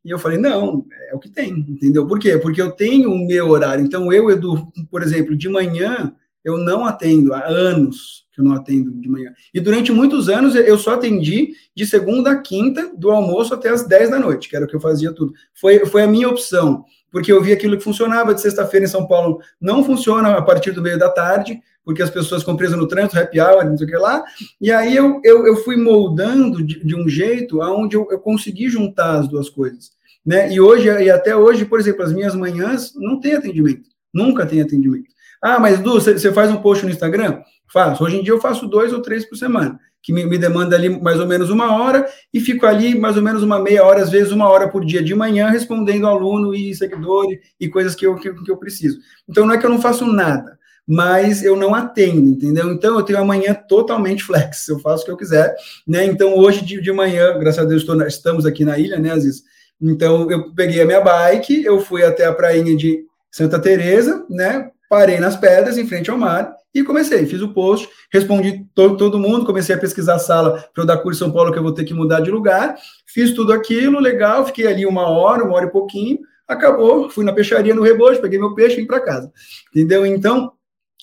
E 0.05 0.11
eu 0.11 0.19
falei, 0.19 0.39
não, 0.39 0.87
é 1.11 1.15
o 1.15 1.19
que 1.19 1.29
tem, 1.29 1.51
entendeu? 1.51 2.07
Por 2.07 2.19
quê? 2.19 2.39
Porque 2.39 2.61
eu 2.61 2.73
tenho 2.73 3.13
o 3.13 3.27
meu 3.27 3.51
horário. 3.51 3.85
Então, 3.85 4.11
eu, 4.13 4.31
Edu, 4.31 4.69
por 4.91 5.03
exemplo, 5.03 5.37
de 5.37 5.49
manhã, 5.49 6.15
eu 6.43 6.57
não 6.57 6.87
atendo, 6.87 7.35
há 7.35 7.47
anos 7.47 8.27
que 8.33 8.41
eu 8.41 8.45
não 8.45 8.55
atendo 8.55 8.91
de 8.93 9.09
manhã. 9.09 9.33
E 9.53 9.61
durante 9.61 9.93
muitos 9.93 10.29
anos, 10.29 10.55
eu 10.55 10.79
só 10.79 10.95
atendi 10.95 11.51
de 11.75 11.87
segunda 11.87 12.31
a 12.31 12.41
quinta, 12.41 12.91
do 12.97 13.11
almoço 13.11 13.53
até 13.53 13.69
as 13.69 13.87
10 13.87 14.11
da 14.11 14.19
noite, 14.19 14.49
que 14.49 14.57
era 14.57 14.65
o 14.65 14.69
que 14.69 14.75
eu 14.75 14.81
fazia 14.81 15.13
tudo. 15.13 15.35
Foi, 15.53 15.85
foi 15.85 16.03
a 16.03 16.07
minha 16.07 16.29
opção 16.29 16.85
porque 17.11 17.33
eu 17.33 17.43
vi 17.43 17.53
aquilo 17.53 17.77
que 17.77 17.85
funcionava 17.85 18.35
de 18.35 18.41
sexta-feira 18.41 18.87
em 18.87 18.89
São 18.89 19.07
Paulo, 19.07 19.41
não 19.61 19.85
funciona 19.85 20.37
a 20.37 20.43
partir 20.43 20.73
do 20.73 20.83
meio 20.83 20.99
da 20.99 21.09
tarde, 21.09 21.61
porque 21.85 22.03
as 22.03 22.11
pessoas 22.11 22.43
ficam 22.43 22.57
presas 22.57 22.79
no 22.79 22.87
trânsito, 22.87 23.19
happy 23.19 23.41
hour, 23.41 23.65
não 23.65 23.77
sei 23.77 23.87
o 23.87 23.91
que 23.91 23.97
lá, 23.97 24.23
e 24.61 24.71
aí 24.71 24.95
eu, 24.95 25.21
eu, 25.25 25.47
eu 25.47 25.57
fui 25.57 25.77
moldando 25.77 26.65
de, 26.65 26.85
de 26.85 26.95
um 26.95 27.09
jeito 27.09 27.63
aonde 27.63 27.97
eu, 27.97 28.07
eu 28.11 28.19
consegui 28.19 28.69
juntar 28.69 29.19
as 29.19 29.29
duas 29.29 29.49
coisas, 29.49 29.91
né, 30.25 30.53
e 30.53 30.61
hoje, 30.61 30.89
e 30.89 31.11
até 31.11 31.35
hoje, 31.35 31.65
por 31.65 31.81
exemplo, 31.81 32.03
as 32.03 32.13
minhas 32.13 32.35
manhãs 32.35 32.93
não 32.95 33.19
tem 33.19 33.35
atendimento, 33.35 33.89
nunca 34.13 34.47
tem 34.47 34.61
atendimento. 34.61 35.09
Ah, 35.43 35.59
mas 35.59 35.81
Du, 35.81 35.95
você 35.95 36.31
faz 36.33 36.51
um 36.51 36.61
post 36.61 36.85
no 36.85 36.91
Instagram? 36.91 37.41
Faço. 37.73 38.05
Hoje 38.05 38.19
em 38.19 38.23
dia 38.23 38.35
eu 38.35 38.41
faço 38.41 38.67
dois 38.67 38.93
ou 38.93 39.01
três 39.01 39.25
por 39.25 39.37
semana 39.37 39.81
que 40.03 40.13
me, 40.13 40.25
me, 40.25 40.39
demanda 40.39 40.77
ali 40.77 40.89
mais 40.89 41.21
ou 41.21 41.27
menos 41.27 41.51
uma 41.51 41.79
hora, 41.81 42.07
e 42.33 42.41
fico 42.41 42.67
ali 42.67 42.99
mais 42.99 43.17
ou 43.17 43.23
menos 43.23 43.43
uma 43.43 43.61
meia 43.61 43.85
hora, 43.85 44.03
às 44.03 44.11
vezes 44.11 44.33
uma 44.33 44.49
hora 44.49 44.69
por 44.69 44.85
dia 44.85 45.03
de 45.03 45.15
manhã, 45.15 45.49
respondendo 45.51 46.07
aluno 46.07 46.55
e 46.55 46.75
seguidor 46.75 47.27
e 47.59 47.69
coisas 47.69 47.95
que 47.95 48.07
eu, 48.07 48.17
que, 48.17 48.33
que 48.33 48.51
eu 48.51 48.57
preciso. 48.57 48.99
Então, 49.29 49.47
não 49.47 49.55
é 49.55 49.59
que 49.59 49.67
eu 49.67 49.71
não 49.71 49.81
faço 49.81 50.07
nada, 50.07 50.59
mas 50.87 51.45
eu 51.45 51.55
não 51.55 51.75
atendo, 51.75 52.31
entendeu? 52.31 52.71
Então, 52.73 52.97
eu 52.97 53.03
tenho 53.03 53.19
amanhã 53.19 53.55
totalmente 53.55 54.25
flex, 54.25 54.69
eu 54.69 54.79
faço 54.79 55.03
o 55.03 55.07
que 55.07 55.13
eu 55.13 55.17
quiser, 55.17 55.55
né? 55.87 56.05
Então, 56.05 56.37
hoje 56.37 56.65
de, 56.65 56.81
de 56.81 56.93
manhã, 56.93 57.39
graças 57.39 57.65
a 57.65 57.69
Deus, 57.69 57.85
estamos 58.09 58.47
aqui 58.47 58.65
na 58.65 58.79
ilha, 58.79 58.99
né, 58.99 59.11
Aziz? 59.11 59.43
Então, 59.81 60.31
eu 60.31 60.53
peguei 60.55 60.81
a 60.83 60.87
minha 60.87 61.01
bike, 61.01 61.65
eu 61.65 61.81
fui 61.81 62.05
até 62.05 62.27
a 62.27 62.35
prainha 62.35 62.77
de 62.77 63.05
Santa 63.31 63.59
Teresa, 63.59 64.27
né? 64.29 64.71
Parei 64.89 65.21
nas 65.21 65.37
pedras, 65.37 65.79
em 65.79 65.87
frente 65.87 66.11
ao 66.11 66.19
mar, 66.19 66.53
e 66.75 66.85
comecei, 66.85 67.27
fiz 67.27 67.43
o 67.43 67.53
post, 67.53 67.89
respondi 68.13 68.65
todo, 68.75 68.97
todo 68.97 69.19
mundo, 69.19 69.45
comecei 69.45 69.75
a 69.75 69.79
pesquisar 69.79 70.15
a 70.15 70.19
sala 70.21 70.65
para 70.73 70.83
eu 70.83 70.87
dar 70.87 70.99
curso 70.99 71.19
em 71.19 71.27
São 71.27 71.33
Paulo, 71.33 71.53
que 71.53 71.59
eu 71.59 71.63
vou 71.63 71.73
ter 71.73 71.85
que 71.85 71.95
mudar 71.95 72.21
de 72.21 72.31
lugar. 72.31 72.77
Fiz 73.07 73.33
tudo 73.33 73.53
aquilo, 73.53 73.99
legal, 73.99 74.47
fiquei 74.47 74.67
ali 74.67 74.87
uma 74.87 75.09
hora, 75.09 75.45
uma 75.45 75.55
hora 75.55 75.67
e 75.67 75.71
pouquinho, 75.71 76.19
acabou, 76.47 77.11
fui 77.11 77.25
na 77.25 77.33
peixaria 77.33 77.75
no 77.75 77.83
rebojo, 77.83 78.21
peguei 78.21 78.39
meu 78.39 78.55
peixe 78.55 78.77
e 78.77 78.81
vim 78.81 78.87
para 78.87 79.01
casa. 79.01 79.33
Entendeu? 79.71 80.07
Então, 80.07 80.53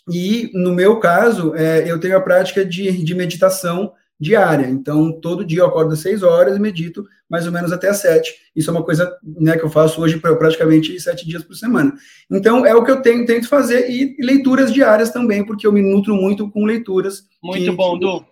e 0.09 0.49
no 0.53 0.72
meu 0.74 0.99
caso, 0.99 1.53
é, 1.53 1.89
eu 1.89 1.99
tenho 1.99 2.18
a 2.18 2.22
prática 2.22 2.63
de, 2.63 3.03
de 3.03 3.13
meditação 3.13 3.91
diária. 4.20 4.68
Então, 4.68 5.11
todo 5.11 5.45
dia 5.45 5.59
eu 5.59 5.65
acordo 5.65 5.93
às 5.93 5.99
6 5.99 6.24
horas 6.24 6.55
e 6.55 6.59
medito 6.59 7.05
mais 7.30 7.46
ou 7.46 7.52
menos 7.52 7.72
até 7.72 7.92
7. 7.94 8.34
Isso 8.56 8.70
é 8.70 8.74
uma 8.74 8.84
coisa 8.84 9.18
né, 9.24 9.58
que 9.58 9.64
eu 9.64 9.70
faço 9.70 10.02
hoje 10.02 10.20
praticamente 10.20 11.00
7 11.00 11.28
dias 11.28 11.44
por 11.44 11.56
semana. 11.56 11.94
Então, 12.32 12.66
é 12.66 12.74
o 12.74 12.84
que 12.84 12.92
eu 12.92 13.02
tenho, 13.02 13.26
tento 13.26 13.48
fazer, 13.48 13.90
e 13.90 14.16
leituras 14.20 14.74
diárias 14.74 15.12
também, 15.12 15.46
porque 15.46 15.68
eu 15.68 15.72
me 15.72 15.82
nutro 15.82 16.16
muito 16.16 16.50
com 16.50 16.66
leituras. 16.66 17.24
Muito 17.44 17.64
que, 17.64 17.72
bom, 17.72 17.98
Du. 17.98 18.26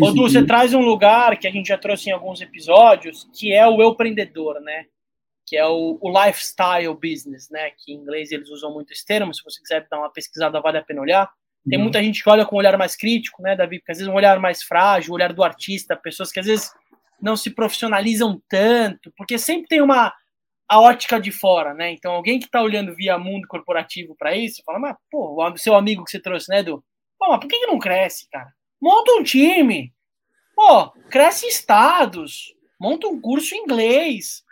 Ô, 0.00 0.12
Du, 0.12 0.22
você 0.22 0.44
traz 0.44 0.74
um 0.74 0.82
lugar 0.82 1.38
que 1.38 1.48
a 1.48 1.50
gente 1.50 1.68
já 1.68 1.78
trouxe 1.78 2.10
em 2.10 2.12
alguns 2.12 2.40
episódios, 2.40 3.28
que 3.34 3.52
é 3.52 3.66
o 3.66 3.82
empreendedor, 3.82 4.60
né? 4.60 4.84
Que 5.46 5.56
é 5.56 5.66
o, 5.66 5.98
o 6.00 6.24
lifestyle 6.24 6.94
business, 6.94 7.48
né? 7.50 7.70
Que 7.70 7.92
em 7.92 7.96
inglês 7.96 8.30
eles 8.32 8.50
usam 8.50 8.72
muito 8.72 8.92
esse 8.92 9.04
termo. 9.04 9.34
Se 9.34 9.42
você 9.42 9.60
quiser 9.60 9.86
dar 9.90 9.98
uma 9.98 10.12
pesquisada, 10.12 10.60
vale 10.60 10.78
a 10.78 10.82
pena 10.82 11.00
olhar 11.00 11.30
tem 11.68 11.78
uhum. 11.78 11.84
muita 11.84 12.02
gente 12.02 12.22
que 12.22 12.30
olha 12.30 12.46
com 12.46 12.54
um 12.54 12.58
olhar 12.58 12.78
mais 12.78 12.94
crítico, 12.94 13.42
né, 13.42 13.56
Davi? 13.56 13.78
Porque 13.78 13.90
às 13.90 13.98
vezes 13.98 14.10
um 14.10 14.16
olhar 14.16 14.38
mais 14.38 14.62
frágil, 14.62 15.10
o 15.10 15.14
olhar 15.14 15.32
do 15.32 15.42
artista, 15.42 15.96
pessoas 15.96 16.30
que 16.30 16.38
às 16.38 16.46
vezes 16.46 16.70
não 17.20 17.36
se 17.36 17.50
profissionalizam 17.50 18.40
tanto, 18.48 19.12
porque 19.16 19.38
sempre 19.38 19.68
tem 19.68 19.80
uma 19.80 20.12
a 20.68 20.80
ótica 20.80 21.20
de 21.20 21.30
fora, 21.30 21.72
né? 21.72 21.92
Então 21.92 22.12
alguém 22.12 22.38
que 22.40 22.46
está 22.46 22.60
olhando 22.60 22.94
via 22.94 23.18
mundo 23.18 23.46
corporativo 23.46 24.16
para 24.16 24.36
isso, 24.36 24.62
fala, 24.64 24.78
mas 24.78 24.96
pô, 25.10 25.40
o 25.40 25.58
seu 25.58 25.76
amigo 25.76 26.04
que 26.04 26.10
você 26.10 26.20
trouxe, 26.20 26.50
né, 26.50 26.58
Edu? 26.58 26.84
Pô, 27.18 27.28
mas 27.28 27.40
por 27.40 27.48
que, 27.48 27.58
que 27.58 27.66
não 27.66 27.78
cresce, 27.78 28.28
cara? 28.30 28.48
Monta 28.80 29.12
um 29.12 29.22
time, 29.22 29.92
pô, 30.54 30.90
cresce 31.08 31.46
estados, 31.46 32.52
monta 32.80 33.06
um 33.06 33.20
curso 33.20 33.54
em 33.54 33.62
inglês, 33.62 34.42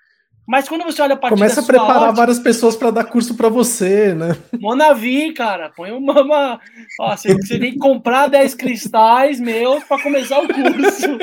mas 0.47 0.69
quando 0.69 0.85
você 0.85 1.01
olha 1.01 1.15
a 1.15 1.17
partir 1.17 1.37
Começa 1.37 1.61
a 1.61 1.65
preparar 1.65 2.03
ótica, 2.03 2.13
várias 2.13 2.39
pessoas 2.39 2.77
para 2.77 2.91
dar 2.91 3.05
curso 3.05 3.35
para 3.35 3.49
você, 3.49 4.15
né? 4.15 4.37
Monavi, 4.61 5.33
cara, 5.33 5.71
põe 5.71 5.91
uma. 5.91 6.21
uma 6.21 6.61
ó, 7.01 7.17
você, 7.17 7.35
você, 7.35 7.59
tem 7.59 7.73
que 7.73 7.79
comprar 7.79 8.27
10 8.27 8.55
cristais 8.55 9.41
meus 9.41 9.83
para 9.85 10.03
começar 10.03 10.41
o 10.41 10.47
curso. 10.47 11.19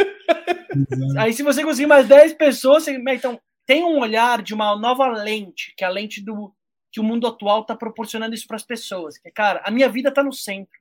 Aí, 1.17 1.33
se 1.33 1.43
você 1.43 1.63
conseguir 1.63 1.87
mais 1.87 2.07
10 2.07 2.33
pessoas, 2.33 2.83
você, 2.83 3.01
então 3.09 3.39
tem 3.65 3.83
um 3.83 3.99
olhar 3.99 4.41
de 4.41 4.53
uma 4.53 4.75
nova 4.75 5.07
lente, 5.07 5.73
que 5.77 5.83
é 5.83 5.87
a 5.87 5.91
lente 5.91 6.23
do 6.23 6.53
que 6.91 6.99
o 6.99 7.03
mundo 7.03 7.27
atual 7.27 7.61
está 7.61 7.75
proporcionando 7.75 8.33
isso 8.33 8.47
para 8.47 8.57
as 8.57 8.63
pessoas. 8.63 9.17
Que, 9.17 9.29
cara, 9.31 9.61
a 9.63 9.71
minha 9.71 9.87
vida 9.87 10.09
está 10.09 10.23
no 10.23 10.33
centro. 10.33 10.79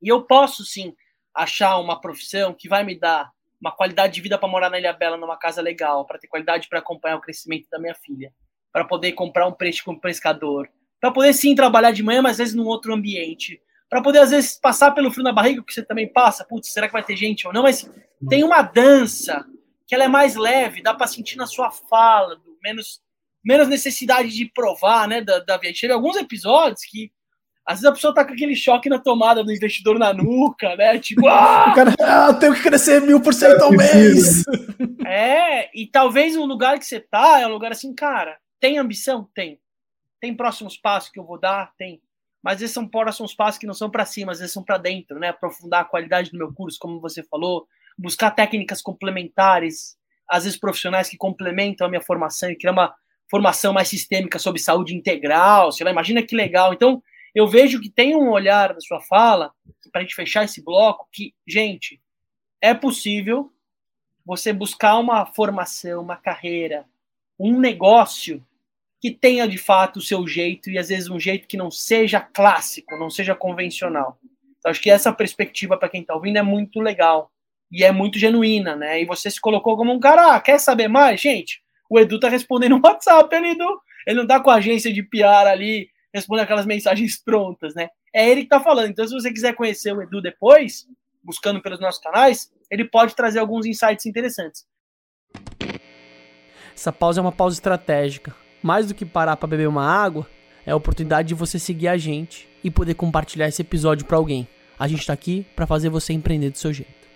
E 0.00 0.08
eu 0.08 0.22
posso 0.22 0.64
sim 0.64 0.94
achar 1.34 1.76
uma 1.78 2.00
profissão 2.00 2.54
que 2.54 2.68
vai 2.68 2.84
me 2.84 2.98
dar 2.98 3.30
uma 3.60 3.72
qualidade 3.72 4.14
de 4.14 4.20
vida 4.20 4.38
para 4.38 4.48
morar 4.48 4.70
na 4.70 4.78
Ilha 4.78 4.92
Bela, 4.92 5.16
numa 5.16 5.36
casa 5.36 5.60
legal, 5.60 6.06
para 6.06 6.18
ter 6.18 6.28
qualidade 6.28 6.68
para 6.68 6.78
acompanhar 6.78 7.16
o 7.16 7.20
crescimento 7.20 7.68
da 7.70 7.78
minha 7.78 7.94
filha, 7.94 8.32
para 8.72 8.84
poder 8.84 9.12
comprar 9.12 9.46
um 9.46 9.52
peixe 9.52 9.82
como 9.82 10.00
pescador, 10.00 10.68
para 11.00 11.10
poder 11.10 11.32
sim 11.32 11.54
trabalhar 11.54 11.90
de 11.90 12.02
manhã, 12.02 12.22
mas 12.22 12.32
às 12.32 12.38
vezes 12.38 12.54
num 12.54 12.66
outro 12.66 12.92
ambiente, 12.92 13.60
para 13.88 14.02
poder 14.02 14.20
às 14.20 14.30
vezes 14.30 14.58
passar 14.60 14.92
pelo 14.92 15.10
frio 15.10 15.24
na 15.24 15.32
barriga, 15.32 15.62
que 15.64 15.72
você 15.72 15.82
também 15.82 16.10
passa, 16.12 16.44
putz, 16.44 16.72
será 16.72 16.86
que 16.86 16.92
vai 16.92 17.02
ter 17.02 17.16
gente 17.16 17.46
ou 17.46 17.52
não? 17.52 17.62
Mas 17.62 17.90
tem 18.28 18.44
uma 18.44 18.62
dança 18.62 19.44
que 19.86 19.94
ela 19.94 20.04
é 20.04 20.08
mais 20.08 20.36
leve, 20.36 20.82
dá 20.82 20.94
para 20.94 21.06
sentir 21.06 21.36
na 21.36 21.46
sua 21.46 21.70
fala, 21.70 22.38
menos, 22.62 23.00
menos 23.42 23.68
necessidade 23.68 24.28
de 24.28 24.46
provar, 24.52 25.08
né, 25.08 25.20
da, 25.22 25.38
da 25.40 25.56
via. 25.56 25.72
Teve 25.72 25.92
alguns 25.92 26.16
episódios 26.16 26.82
que 26.84 27.10
às 27.68 27.80
vezes 27.80 27.84
a 27.84 27.92
pessoa 27.92 28.14
tá 28.14 28.24
com 28.24 28.32
aquele 28.32 28.56
choque 28.56 28.88
na 28.88 28.98
tomada 28.98 29.44
do 29.44 29.52
investidor 29.52 29.98
na 29.98 30.10
nuca, 30.10 30.74
né? 30.74 30.98
Tipo, 30.98 31.28
ah! 31.28 31.68
o 31.70 31.74
cara, 31.74 31.94
ah, 32.00 32.32
tenho 32.32 32.54
que 32.54 32.62
crescer 32.62 32.98
mil 33.02 33.20
por 33.20 33.34
cento 33.34 33.60
ao 33.60 33.70
mês. 33.70 34.42
É, 35.04 35.68
e 35.78 35.86
talvez 35.86 36.34
o 36.34 36.46
lugar 36.46 36.78
que 36.78 36.86
você 36.86 36.98
tá 36.98 37.40
é 37.40 37.46
um 37.46 37.50
lugar 37.50 37.70
assim, 37.70 37.94
cara, 37.94 38.38
tem 38.58 38.78
ambição? 38.78 39.28
Tem. 39.34 39.60
Tem 40.18 40.34
próximos 40.34 40.78
passos 40.78 41.10
que 41.10 41.20
eu 41.20 41.26
vou 41.26 41.38
dar? 41.38 41.70
Tem. 41.76 42.00
Mas 42.42 42.62
esses 42.62 42.72
são 42.72 42.88
próximos 42.88 43.34
passos 43.34 43.58
que 43.58 43.66
não 43.66 43.74
são 43.74 43.90
para 43.90 44.06
cima, 44.06 44.32
às 44.32 44.38
vezes 44.38 44.54
são 44.54 44.64
para 44.64 44.78
dentro, 44.78 45.18
né? 45.18 45.28
Aprofundar 45.28 45.82
a 45.82 45.84
qualidade 45.84 46.30
do 46.30 46.38
meu 46.38 46.50
curso, 46.54 46.78
como 46.80 46.98
você 47.02 47.22
falou, 47.22 47.66
buscar 47.98 48.30
técnicas 48.30 48.80
complementares, 48.80 49.94
às 50.26 50.44
vezes 50.44 50.58
profissionais 50.58 51.10
que 51.10 51.18
complementam 51.18 51.86
a 51.86 51.90
minha 51.90 52.00
formação 52.00 52.50
e 52.50 52.56
criar 52.56 52.72
uma 52.72 52.94
formação 53.30 53.74
mais 53.74 53.88
sistêmica 53.88 54.38
sobre 54.38 54.58
saúde 54.58 54.96
integral, 54.96 55.70
sei 55.70 55.84
lá, 55.84 55.90
imagina 55.90 56.22
que 56.22 56.34
legal. 56.34 56.72
Então, 56.72 57.02
eu 57.34 57.46
vejo 57.46 57.80
que 57.80 57.90
tem 57.90 58.14
um 58.16 58.30
olhar 58.30 58.74
na 58.74 58.80
sua 58.80 59.00
fala, 59.00 59.52
para 59.92 60.00
a 60.00 60.04
gente 60.04 60.14
fechar 60.14 60.44
esse 60.44 60.62
bloco, 60.62 61.08
que, 61.12 61.34
gente, 61.46 62.00
é 62.60 62.74
possível 62.74 63.52
você 64.24 64.52
buscar 64.52 64.98
uma 64.98 65.24
formação, 65.26 66.02
uma 66.02 66.16
carreira, 66.16 66.84
um 67.38 67.58
negócio 67.58 68.44
que 69.00 69.10
tenha 69.10 69.46
de 69.46 69.56
fato 69.56 69.98
o 69.98 70.02
seu 70.02 70.26
jeito 70.26 70.70
e 70.70 70.78
às 70.78 70.88
vezes 70.88 71.08
um 71.08 71.20
jeito 71.20 71.46
que 71.46 71.56
não 71.56 71.70
seja 71.70 72.20
clássico, 72.20 72.98
não 72.98 73.08
seja 73.08 73.34
convencional. 73.34 74.18
Então, 74.58 74.70
acho 74.70 74.80
que 74.82 74.90
essa 74.90 75.12
perspectiva 75.12 75.76
para 75.76 75.88
quem 75.88 76.00
está 76.00 76.14
ouvindo 76.14 76.38
é 76.38 76.42
muito 76.42 76.80
legal 76.80 77.30
e 77.70 77.84
é 77.84 77.92
muito 77.92 78.18
genuína, 78.18 78.74
né? 78.74 79.00
E 79.00 79.06
você 79.06 79.30
se 79.30 79.40
colocou 79.40 79.76
como 79.76 79.92
um 79.92 80.00
cara, 80.00 80.34
ah, 80.34 80.40
quer 80.40 80.58
saber 80.58 80.88
mais? 80.88 81.20
Gente, 81.20 81.62
o 81.88 81.98
Edu 81.98 82.18
tá 82.18 82.28
respondendo 82.28 82.76
no 82.76 82.82
WhatsApp 82.84 83.34
ali 83.34 83.56
do. 83.56 83.80
Ele 84.06 84.20
não 84.20 84.26
tá 84.26 84.40
com 84.40 84.50
a 84.50 84.56
agência 84.56 84.92
de 84.92 85.02
PR 85.02 85.46
ali 85.48 85.88
responde 86.14 86.42
aquelas 86.42 86.66
mensagens 86.66 87.16
prontas, 87.22 87.74
né? 87.74 87.88
É 88.14 88.28
ele 88.28 88.42
que 88.42 88.48
tá 88.48 88.60
falando. 88.60 88.90
Então, 88.90 89.06
se 89.06 89.14
você 89.14 89.32
quiser 89.32 89.54
conhecer 89.54 89.92
o 89.92 90.02
Edu 90.02 90.20
depois, 90.22 90.86
buscando 91.22 91.60
pelos 91.60 91.80
nossos 91.80 92.00
canais, 92.00 92.50
ele 92.70 92.84
pode 92.84 93.14
trazer 93.14 93.38
alguns 93.38 93.66
insights 93.66 94.06
interessantes. 94.06 94.66
Essa 96.74 96.92
pausa 96.92 97.20
é 97.20 97.22
uma 97.22 97.32
pausa 97.32 97.56
estratégica. 97.56 98.34
Mais 98.62 98.86
do 98.86 98.94
que 98.94 99.04
parar 99.04 99.36
para 99.36 99.48
beber 99.48 99.68
uma 99.68 99.84
água, 99.84 100.28
é 100.64 100.70
a 100.70 100.76
oportunidade 100.76 101.28
de 101.28 101.34
você 101.34 101.58
seguir 101.58 101.88
a 101.88 101.96
gente 101.96 102.48
e 102.62 102.70
poder 102.70 102.94
compartilhar 102.94 103.48
esse 103.48 103.62
episódio 103.62 104.06
para 104.06 104.16
alguém. 104.16 104.48
A 104.78 104.86
gente 104.86 105.06
tá 105.06 105.12
aqui 105.12 105.46
para 105.56 105.66
fazer 105.66 105.88
você 105.88 106.12
empreender 106.12 106.50
do 106.50 106.58
seu 106.58 106.72
jeito. 106.72 107.08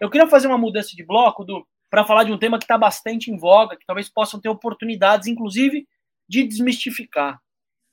Eu 0.00 0.08
queria 0.10 0.28
fazer 0.28 0.46
uma 0.46 0.58
mudança 0.58 0.90
de 0.94 1.04
bloco 1.04 1.44
do 1.44 1.66
para 1.90 2.04
falar 2.04 2.24
de 2.24 2.32
um 2.32 2.38
tema 2.38 2.58
que 2.58 2.64
está 2.64 2.76
bastante 2.76 3.30
em 3.30 3.36
voga, 3.36 3.76
que 3.76 3.86
talvez 3.86 4.08
possam 4.08 4.40
ter 4.40 4.48
oportunidades, 4.48 5.26
inclusive, 5.26 5.86
de 6.28 6.44
desmistificar, 6.44 7.40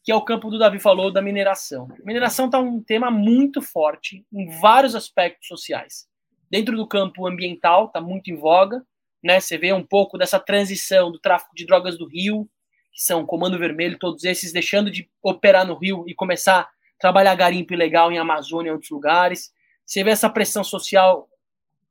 que 0.03 0.11
é 0.11 0.15
o 0.15 0.23
campo 0.23 0.49
do 0.49 0.59
Davi 0.59 0.79
falou 0.79 1.11
da 1.11 1.21
mineração. 1.21 1.87
mineração 2.03 2.47
está 2.47 2.59
um 2.59 2.81
tema 2.81 3.09
muito 3.09 3.61
forte 3.61 4.25
em 4.31 4.49
vários 4.59 4.95
aspectos 4.95 5.47
sociais. 5.47 6.07
Dentro 6.51 6.75
do 6.75 6.87
campo 6.87 7.25
ambiental, 7.25 7.85
está 7.85 8.01
muito 8.01 8.29
em 8.29 8.35
voga, 8.35 8.85
né? 9.23 9.39
Você 9.39 9.57
vê 9.57 9.73
um 9.73 9.83
pouco 9.83 10.17
dessa 10.17 10.39
transição 10.39 11.11
do 11.11 11.19
tráfico 11.19 11.55
de 11.55 11.65
drogas 11.65 11.97
do 11.97 12.07
Rio, 12.07 12.47
que 12.93 13.01
são 13.01 13.25
Comando 13.25 13.57
Vermelho, 13.57 13.97
todos 13.97 14.23
esses 14.23 14.53
deixando 14.53 14.91
de 14.91 15.09
operar 15.23 15.65
no 15.65 15.75
Rio 15.75 16.05
e 16.07 16.13
começar 16.13 16.61
a 16.61 16.69
trabalhar 16.99 17.33
garimpo 17.35 17.73
ilegal 17.73 18.11
em 18.11 18.19
Amazônia 18.19 18.69
e 18.69 18.73
outros 18.73 18.91
lugares. 18.91 19.51
Você 19.85 20.03
vê 20.03 20.11
essa 20.11 20.29
pressão 20.29 20.63
social 20.63 21.27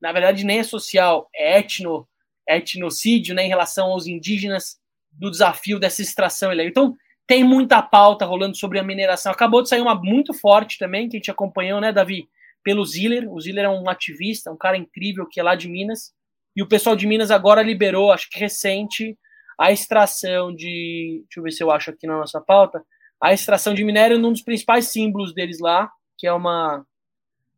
na 0.05 0.13
verdade 0.13 0.45
nem 0.45 0.59
é 0.59 0.63
social, 0.63 1.31
é 1.35 1.59
etno, 1.61 2.07
etnocídio, 2.47 3.35
né, 3.35 3.47
em 3.47 3.49
relação 3.49 3.87
aos 3.87 4.07
indígenas, 4.07 4.77
do 5.11 5.31
desafio 5.31 5.81
dessa 5.81 6.03
extração 6.03 6.53
ilegal. 6.53 6.69
Então, 6.69 6.97
tem 7.27 7.43
muita 7.43 7.81
pauta 7.81 8.27
rolando 8.27 8.55
sobre 8.55 8.79
a 8.79 8.83
mineração. 8.83 9.33
Acabou 9.33 9.63
de 9.63 9.71
sair 9.71 9.81
uma 9.81 9.95
muito 9.95 10.35
forte 10.35 10.77
também, 10.79 11.09
que 11.09 11.17
a 11.17 11.19
gente 11.19 11.31
acompanhou, 11.31 11.81
né, 11.81 11.91
Davi, 11.91 12.29
pelo 12.63 12.85
Ziller. 12.85 13.33
O 13.33 13.41
Ziller 13.41 13.65
é 13.65 13.69
um 13.71 13.89
ativista, 13.89 14.53
um 14.53 14.59
cara 14.59 14.77
incrível 14.77 15.27
que 15.27 15.41
é 15.41 15.43
lá 15.43 15.55
de 15.55 15.71
Minas. 15.71 16.13
E 16.55 16.63
o 16.63 16.69
pessoal 16.69 16.95
de 16.95 17.07
Minas 17.07 17.31
agora 17.31 17.63
liberou, 17.63 18.13
acho 18.13 18.29
que 18.29 18.39
recente, 18.39 19.17
a 19.59 19.73
extração 19.73 20.55
de. 20.55 21.23
Deixa 21.23 21.39
eu 21.39 21.43
ver 21.43 21.51
se 21.51 21.63
eu 21.63 21.71
acho 21.71 21.89
aqui 21.89 22.07
na 22.07 22.19
nossa 22.19 22.43
pauta. 22.43 22.85
A 23.23 23.33
extração 23.33 23.73
de 23.73 23.83
minério 23.83 24.19
num 24.19 24.33
dos 24.33 24.43
principais 24.43 24.89
símbolos 24.89 25.33
deles 25.33 25.61
lá, 25.61 25.91
que 26.19 26.27
é 26.27 26.33
uma 26.33 26.85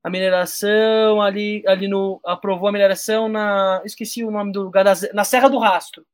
a 0.07 0.11
mineração 0.11 1.21
ali, 1.21 1.65
ali 1.67 1.89
no. 1.89 2.21
aprovou 2.25 2.69
a 2.69 2.73
mineração 2.73 3.29
na. 3.29 3.83
Esqueci 3.85 4.23
o 4.23 4.31
nome 4.31 4.53
do 4.53 4.63
lugar, 4.63 4.85
na 5.13 5.25
Serra 5.25 5.49
do 5.49 5.59
Rastro, 5.59 6.07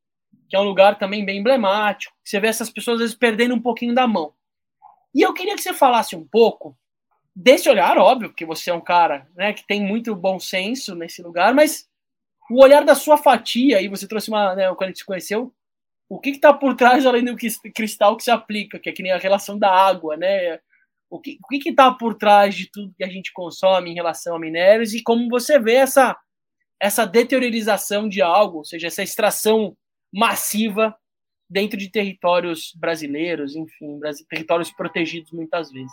que 0.49 0.57
é 0.57 0.59
um 0.59 0.65
lugar 0.65 0.99
também 0.99 1.23
bem 1.27 1.41
emblemático. 1.41 2.17
Você 2.25 2.41
vê 2.41 2.47
essas 2.47 2.71
pessoas 2.71 2.95
às 2.95 3.01
vezes 3.01 3.15
perdendo 3.15 3.55
um 3.55 3.61
pouquinho 3.61 3.95
da 3.95 4.07
mão. 4.07 4.33
E 5.15 5.21
eu 5.21 5.35
queria 5.35 5.55
que 5.55 5.61
você 5.61 5.75
falasse 5.75 6.17
um 6.17 6.25
pouco 6.27 6.75
desse 7.37 7.69
olhar, 7.69 7.99
óbvio, 7.99 8.31
porque 8.31 8.47
você 8.47 8.71
é 8.71 8.75
um 8.75 8.81
cara 8.81 9.29
né, 9.37 9.53
que 9.53 9.67
tem 9.67 9.83
muito 9.83 10.17
bom 10.17 10.41
senso 10.41 10.95
nesse 10.95 11.21
lugar, 11.21 11.53
mas 11.53 11.87
o 12.51 12.63
olhar 12.63 12.87
da 12.87 12.95
sua 12.95 13.19
fatia, 13.19 13.77
aí 13.77 13.89
você 13.89 14.09
trouxe 14.09 14.31
uma. 14.31 14.55
Né, 14.55 14.69
quando 14.69 14.85
a 14.85 14.87
gente 14.87 15.01
se 15.01 15.05
conheceu, 15.05 15.53
o 16.09 16.19
que 16.19 16.31
está 16.31 16.51
por 16.51 16.75
trás 16.77 17.05
além 17.05 17.27
do 17.27 17.37
cristal 17.75 18.17
que 18.17 18.25
se 18.25 18.31
aplica, 18.31 18.79
que 18.79 18.89
é 18.89 18.93
que 18.93 19.03
nem 19.03 19.13
a 19.13 19.19
relação 19.19 19.59
da 19.59 19.71
água, 19.71 20.17
né? 20.17 20.61
O 21.13 21.21
que 21.21 21.39
o 21.43 21.69
está 21.69 21.93
por 21.93 22.15
trás 22.15 22.55
de 22.55 22.71
tudo 22.71 22.95
que 22.97 23.05
a 23.05 23.09
gente 23.09 23.33
consome 23.35 23.91
em 23.91 23.95
relação 23.95 24.35
a 24.35 24.39
minérios 24.39 24.95
e 24.95 25.03
como 25.03 25.29
você 25.29 25.59
vê 25.59 25.75
essa 25.75 26.19
essa 26.81 27.07
deteriorização 27.07 28.09
de 28.09 28.21
algo, 28.21 28.59
ou 28.59 28.65
seja, 28.65 28.89
essa 28.89 29.05
extração 29.05 29.77
massiva 30.13 30.97
dentro 31.49 31.79
de 31.79 31.89
territórios 31.89 32.73
brasileiros, 32.75 33.55
enfim, 33.55 34.01
territórios 34.29 34.73
protegidos 34.73 35.31
muitas 35.31 35.71
vezes. 35.71 35.93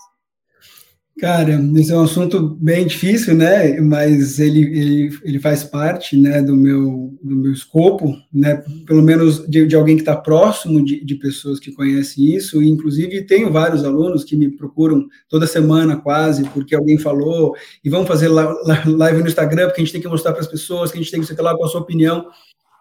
Cara, 1.19 1.59
esse 1.75 1.91
é 1.91 1.97
um 1.97 2.03
assunto 2.03 2.39
bem 2.61 2.87
difícil, 2.87 3.35
né? 3.35 3.77
Mas 3.81 4.39
ele, 4.39 4.61
ele, 4.61 5.19
ele 5.23 5.39
faz 5.39 5.65
parte, 5.65 6.15
né, 6.15 6.41
do 6.41 6.55
meu, 6.55 7.13
do 7.21 7.35
meu 7.35 7.51
escopo, 7.51 8.15
né? 8.33 8.63
Pelo 8.85 9.03
menos 9.03 9.45
de, 9.45 9.67
de 9.67 9.75
alguém 9.75 9.97
que 9.97 10.01
está 10.01 10.15
próximo 10.15 10.83
de, 10.83 11.03
de 11.03 11.15
pessoas 11.15 11.59
que 11.59 11.73
conhecem 11.73 12.33
isso. 12.33 12.63
E, 12.63 12.69
inclusive, 12.69 13.25
tenho 13.25 13.51
vários 13.51 13.83
alunos 13.83 14.23
que 14.23 14.37
me 14.37 14.49
procuram 14.49 15.07
toda 15.27 15.45
semana, 15.45 15.97
quase, 15.97 16.43
porque 16.51 16.73
alguém 16.73 16.97
falou 16.97 17.53
e 17.83 17.89
vamos 17.89 18.07
fazer 18.07 18.29
live 18.29 19.21
no 19.21 19.27
Instagram, 19.27 19.65
porque 19.65 19.81
a 19.81 19.83
gente 19.83 19.93
tem 19.93 20.01
que 20.01 20.07
mostrar 20.07 20.31
para 20.31 20.41
as 20.41 20.47
pessoas, 20.47 20.89
que 20.89 20.97
a 20.97 21.01
gente 21.01 21.11
tem 21.11 21.19
que 21.19 21.27
sei 21.27 21.35
lá 21.37 21.53
com 21.53 21.65
a 21.65 21.67
sua 21.67 21.81
opinião. 21.81 22.27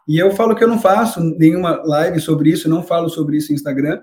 E 0.06 0.16
eu 0.16 0.30
falo 0.30 0.54
que 0.54 0.62
eu 0.62 0.68
não 0.68 0.78
faço 0.80 1.20
nenhuma 1.20 1.82
live 1.84 2.20
sobre 2.20 2.50
isso, 2.50 2.68
não 2.68 2.84
falo 2.84 3.08
sobre 3.08 3.36
isso 3.36 3.50
no 3.50 3.56
Instagram, 3.56 4.00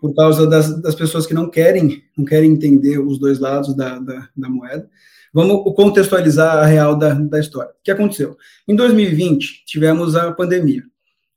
por 0.00 0.14
causa 0.14 0.46
das, 0.46 0.80
das 0.82 0.94
pessoas 0.94 1.26
que 1.26 1.34
não 1.34 1.48
querem, 1.48 2.02
não 2.16 2.24
querem 2.24 2.52
entender 2.52 2.98
os 2.98 3.18
dois 3.18 3.38
lados 3.38 3.74
da, 3.74 3.98
da, 3.98 4.28
da 4.36 4.48
moeda. 4.48 4.88
Vamos 5.32 5.74
contextualizar 5.74 6.58
a 6.58 6.64
real 6.64 6.96
da, 6.96 7.12
da 7.12 7.38
história. 7.38 7.70
O 7.70 7.82
que 7.82 7.90
aconteceu? 7.90 8.36
Em 8.66 8.74
2020, 8.74 9.64
tivemos 9.66 10.16
a 10.16 10.32
pandemia. 10.32 10.82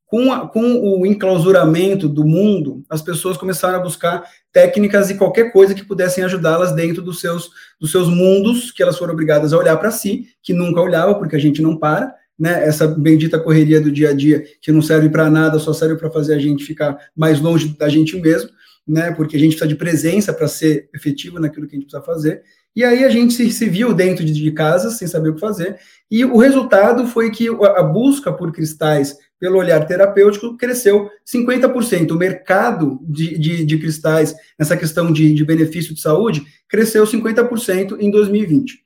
Com, 0.05 0.31
a, 0.33 0.47
com 0.47 0.61
o 0.61 1.05
enclausuramento 1.05 2.09
do 2.09 2.25
mundo, 2.25 2.83
as 2.89 3.01
pessoas 3.01 3.37
começaram 3.37 3.77
a 3.77 3.83
buscar 3.83 4.23
técnicas 4.51 5.09
e 5.09 5.17
qualquer 5.17 5.51
coisa 5.51 5.75
que 5.75 5.85
pudessem 5.85 6.23
ajudá-las 6.23 6.71
dentro 6.71 7.01
dos 7.01 7.19
seus, 7.19 7.51
dos 7.79 7.91
seus 7.91 8.07
mundos, 8.07 8.71
que 8.71 8.81
elas 8.81 8.97
foram 8.97 9.13
obrigadas 9.13 9.53
a 9.53 9.57
olhar 9.57 9.77
para 9.77 9.91
si, 9.91 10.29
que 10.41 10.53
nunca 10.53 10.81
olhava, 10.81 11.15
porque 11.15 11.35
a 11.35 11.39
gente 11.39 11.61
não 11.61 11.77
para, 11.77 12.15
né, 12.39 12.65
essa 12.65 12.87
bendita 12.87 13.37
correria 13.37 13.81
do 13.81 13.91
dia 13.91 14.09
a 14.09 14.13
dia 14.13 14.43
que 14.61 14.71
não 14.71 14.81
serve 14.81 15.09
para 15.09 15.29
nada, 15.29 15.59
só 15.59 15.73
serve 15.73 15.95
para 15.97 16.09
fazer 16.09 16.33
a 16.35 16.39
gente 16.39 16.63
ficar 16.63 16.97
mais 17.15 17.41
longe 17.41 17.75
da 17.77 17.89
gente 17.89 18.15
mesmo, 18.19 18.49
né, 18.87 19.11
porque 19.11 19.35
a 19.35 19.39
gente 19.39 19.51
precisa 19.51 19.67
de 19.67 19.75
presença 19.75 20.31
para 20.31 20.47
ser 20.47 20.89
efetivo 20.95 21.39
naquilo 21.39 21.67
que 21.67 21.75
a 21.75 21.79
gente 21.79 21.89
precisa 21.89 22.01
fazer. 22.01 22.41
E 22.75 22.83
aí 22.83 23.03
a 23.03 23.09
gente 23.09 23.33
se, 23.33 23.51
se 23.51 23.67
viu 23.67 23.93
dentro 23.93 24.23
de, 24.23 24.31
de 24.31 24.51
casa 24.51 24.89
sem 24.89 25.07
saber 25.07 25.29
o 25.29 25.33
que 25.35 25.41
fazer, 25.41 25.77
e 26.09 26.23
o 26.23 26.37
resultado 26.37 27.05
foi 27.05 27.29
que 27.29 27.49
a 27.49 27.83
busca 27.83 28.31
por 28.31 28.51
cristais 28.51 29.17
pelo 29.39 29.57
olhar 29.57 29.85
terapêutico 29.85 30.57
cresceu 30.57 31.09
50%. 31.25 32.11
O 32.11 32.17
mercado 32.17 32.99
de, 33.03 33.37
de, 33.37 33.65
de 33.65 33.77
cristais, 33.77 34.35
nessa 34.57 34.75
questão 34.75 35.11
de, 35.11 35.33
de 35.33 35.45
benefício 35.45 35.93
de 35.93 36.01
saúde, 36.01 36.45
cresceu 36.67 37.03
50% 37.05 37.97
em 37.99 38.11
2020. 38.11 38.83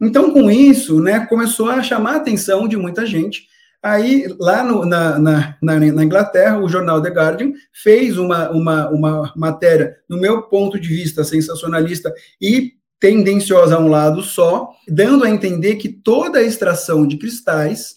Então, 0.00 0.30
com 0.30 0.50
isso, 0.50 1.00
né, 1.00 1.26
começou 1.26 1.70
a 1.70 1.82
chamar 1.82 2.14
a 2.14 2.16
atenção 2.16 2.68
de 2.68 2.76
muita 2.76 3.06
gente. 3.06 3.46
Aí, 3.82 4.26
lá 4.38 4.62
no, 4.62 4.84
na, 4.84 5.18
na, 5.18 5.56
na, 5.62 6.04
Inglaterra, 6.04 6.58
o 6.58 6.68
jornal 6.68 7.00
The 7.00 7.10
Guardian 7.10 7.52
fez 7.72 8.18
uma, 8.18 8.50
uma, 8.50 8.90
uma 8.90 9.32
matéria, 9.36 9.96
no 10.08 10.18
meu 10.18 10.42
ponto 10.42 10.78
de 10.78 10.88
vista, 10.88 11.22
sensacionalista 11.22 12.12
e 12.40 12.72
tendenciosa 12.98 13.76
a 13.76 13.80
um 13.80 13.88
lado 13.88 14.22
só, 14.22 14.70
dando 14.88 15.24
a 15.24 15.30
entender 15.30 15.76
que 15.76 15.88
toda 15.88 16.38
a 16.38 16.42
extração 16.42 17.06
de 17.06 17.16
cristais 17.16 17.96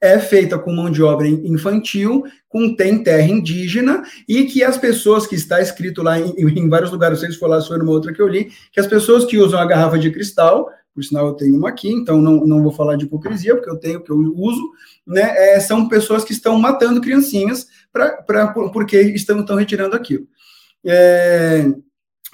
é 0.00 0.18
feita 0.18 0.58
com 0.58 0.72
mão 0.72 0.90
de 0.90 1.02
obra 1.02 1.26
infantil, 1.26 2.24
com 2.48 2.74
tem 2.74 3.02
terra 3.02 3.28
indígena, 3.28 4.02
e 4.28 4.44
que 4.44 4.62
as 4.62 4.78
pessoas 4.78 5.26
que 5.26 5.34
está 5.34 5.60
escrito 5.60 6.02
lá 6.02 6.18
em, 6.18 6.34
em 6.36 6.68
vários 6.68 6.90
lugares, 6.90 7.18
vocês 7.18 7.36
for 7.36 7.48
lá, 7.48 7.60
foi 7.60 7.78
numa 7.78 7.90
outra 7.90 8.12
que 8.12 8.22
eu 8.22 8.28
li, 8.28 8.50
que 8.72 8.80
as 8.80 8.86
pessoas 8.86 9.24
que 9.24 9.38
usam 9.38 9.58
a 9.58 9.66
garrafa 9.66 9.98
de 9.98 10.10
cristal 10.10 10.68
por 10.98 11.04
sinal 11.04 11.28
eu 11.28 11.34
tenho 11.34 11.54
uma 11.54 11.68
aqui, 11.68 11.88
então 11.88 12.20
não, 12.20 12.44
não 12.44 12.60
vou 12.60 12.72
falar 12.72 12.96
de 12.96 13.04
hipocrisia, 13.04 13.54
porque 13.54 13.70
eu 13.70 13.76
tenho, 13.76 14.02
que 14.02 14.10
eu 14.10 14.16
uso, 14.34 14.60
né? 15.06 15.54
É, 15.54 15.60
são 15.60 15.88
pessoas 15.88 16.24
que 16.24 16.32
estão 16.32 16.58
matando 16.58 17.00
criancinhas 17.00 17.68
pra, 17.92 18.20
pra, 18.20 18.48
porque 18.48 19.00
estão, 19.00 19.38
estão 19.38 19.54
retirando 19.54 19.94
aquilo. 19.94 20.26
É, 20.84 21.72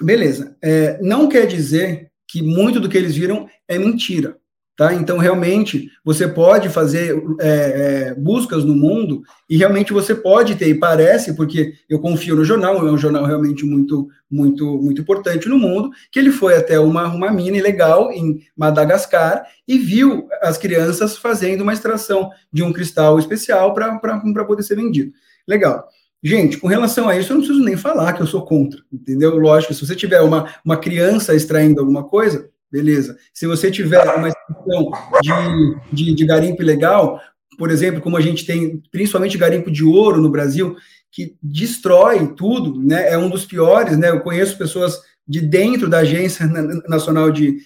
beleza. 0.01 0.57
É, 0.63 0.99
não 0.99 1.29
quer 1.29 1.45
dizer 1.45 2.09
que 2.27 2.41
muito 2.41 2.79
do 2.79 2.89
que 2.89 2.97
eles 2.97 3.15
viram 3.15 3.47
é 3.67 3.77
mentira. 3.77 4.35
Tá? 4.75 4.93
Então, 4.93 5.17
realmente, 5.17 5.89
você 6.03 6.27
pode 6.27 6.67
fazer 6.67 7.15
é, 7.39 8.09
é, 8.09 8.15
buscas 8.15 8.65
no 8.65 8.75
mundo 8.75 9.23
e 9.49 9.55
realmente 9.55 9.93
você 9.93 10.13
pode 10.13 10.55
ter, 10.55 10.67
e 10.67 10.77
parece, 10.77 11.33
porque 11.33 11.75
eu 11.89 11.97
confio 11.99 12.35
no 12.35 12.43
jornal, 12.43 12.85
é 12.85 12.91
um 12.91 12.97
jornal 12.97 13.23
realmente 13.23 13.65
muito, 13.65 14.09
muito, 14.29 14.65
muito 14.81 14.99
importante 14.99 15.47
no 15.47 15.57
mundo, 15.57 15.91
que 16.11 16.19
ele 16.19 16.29
foi 16.29 16.57
até 16.57 16.77
uma, 16.77 17.07
uma 17.07 17.31
mina 17.31 17.55
ilegal 17.55 18.11
em 18.11 18.41
Madagascar 18.55 19.45
e 19.65 19.77
viu 19.77 20.27
as 20.41 20.57
crianças 20.57 21.17
fazendo 21.17 21.61
uma 21.61 21.73
extração 21.73 22.29
de 22.51 22.61
um 22.61 22.73
cristal 22.73 23.17
especial 23.17 23.73
para 23.73 24.45
poder 24.45 24.63
ser 24.63 24.75
vendido. 24.75 25.13
Legal. 25.47 25.87
Gente, 26.21 26.57
com 26.57 26.67
relação 26.67 27.07
a 27.07 27.15
isso, 27.15 27.31
eu 27.31 27.37
não 27.37 27.43
preciso 27.45 27.63
nem 27.63 27.77
falar 27.77 28.11
que 28.11 28.21
eu 28.21 28.27
sou 28.27 28.43
contra, 28.43 28.81
entendeu? 28.91 29.37
Lógico, 29.37 29.73
se 29.73 29.85
você 29.85 29.95
tiver 29.95 30.19
uma, 30.21 30.53
uma 30.65 30.75
criança 30.75 31.33
extraindo 31.33 31.79
alguma 31.79 32.03
coisa, 32.03 32.49
beleza. 32.71 33.17
Se 33.33 33.47
você 33.47 33.71
tiver 33.71 34.03
uma 34.15 34.29
situação 34.29 34.91
de, 35.21 36.05
de, 36.05 36.15
de 36.15 36.25
garimpo 36.25 36.63
legal, 36.63 37.19
por 37.57 37.71
exemplo, 37.71 38.01
como 38.01 38.17
a 38.17 38.21
gente 38.21 38.45
tem 38.45 38.81
principalmente 38.91 39.37
garimpo 39.37 39.71
de 39.71 39.83
ouro 39.83 40.21
no 40.21 40.29
Brasil, 40.29 40.75
que 41.11 41.37
destrói 41.41 42.33
tudo, 42.35 42.77
né? 42.81 43.09
É 43.11 43.17
um 43.17 43.29
dos 43.29 43.45
piores, 43.45 43.97
né? 43.97 44.09
Eu 44.09 44.19
conheço 44.19 44.57
pessoas 44.57 44.99
de 45.27 45.39
dentro 45.41 45.89
da 45.89 45.99
Agência 45.99 46.45
Nacional 46.87 47.31
de 47.31 47.57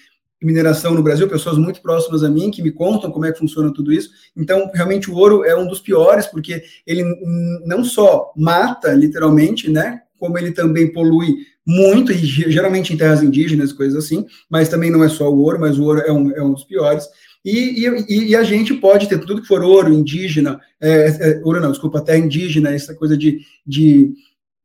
Mineração 0.41 0.93
no 0.93 1.03
Brasil, 1.03 1.27
pessoas 1.27 1.57
muito 1.57 1.81
próximas 1.81 2.23
a 2.23 2.29
mim 2.29 2.49
que 2.49 2.61
me 2.61 2.71
contam 2.71 3.11
como 3.11 3.25
é 3.25 3.31
que 3.31 3.39
funciona 3.39 3.73
tudo 3.73 3.91
isso. 3.91 4.11
Então, 4.37 4.69
realmente 4.73 5.11
o 5.11 5.15
ouro 5.15 5.43
é 5.43 5.53
um 5.53 5.67
dos 5.67 5.81
piores 5.81 6.27
porque 6.27 6.63
ele 6.85 7.03
não 7.65 7.83
só 7.83 8.31
mata 8.37 8.93
literalmente, 8.93 9.69
né? 9.69 10.01
Como 10.17 10.37
ele 10.37 10.51
também 10.51 10.93
polui 10.93 11.37
muito, 11.69 12.11
e 12.11 12.17
geralmente 12.17 12.91
em 12.91 12.97
terras 12.97 13.21
indígenas, 13.21 13.71
coisas 13.71 14.03
assim, 14.03 14.25
mas 14.49 14.69
também 14.69 14.89
não 14.89 15.03
é 15.03 15.07
só 15.07 15.31
o 15.31 15.39
ouro, 15.39 15.59
mas 15.59 15.77
o 15.77 15.83
ouro 15.83 15.99
é 15.99 16.11
um, 16.11 16.31
é 16.31 16.43
um 16.43 16.53
dos 16.53 16.63
piores. 16.63 17.07
E, 17.45 17.85
e, 17.85 18.29
e, 18.31 18.35
a 18.35 18.41
gente 18.41 18.73
pode 18.73 19.07
ter 19.07 19.19
tudo 19.19 19.39
que 19.39 19.47
for 19.47 19.61
ouro 19.61 19.93
indígena, 19.93 20.59
é, 20.81 20.89
é, 20.89 21.41
ouro 21.43 21.61
não, 21.61 21.69
desculpa, 21.69 22.01
terra 22.01 22.17
indígena, 22.17 22.73
essa 22.73 22.95
coisa 22.95 23.15
de, 23.15 23.41
de 23.65 24.11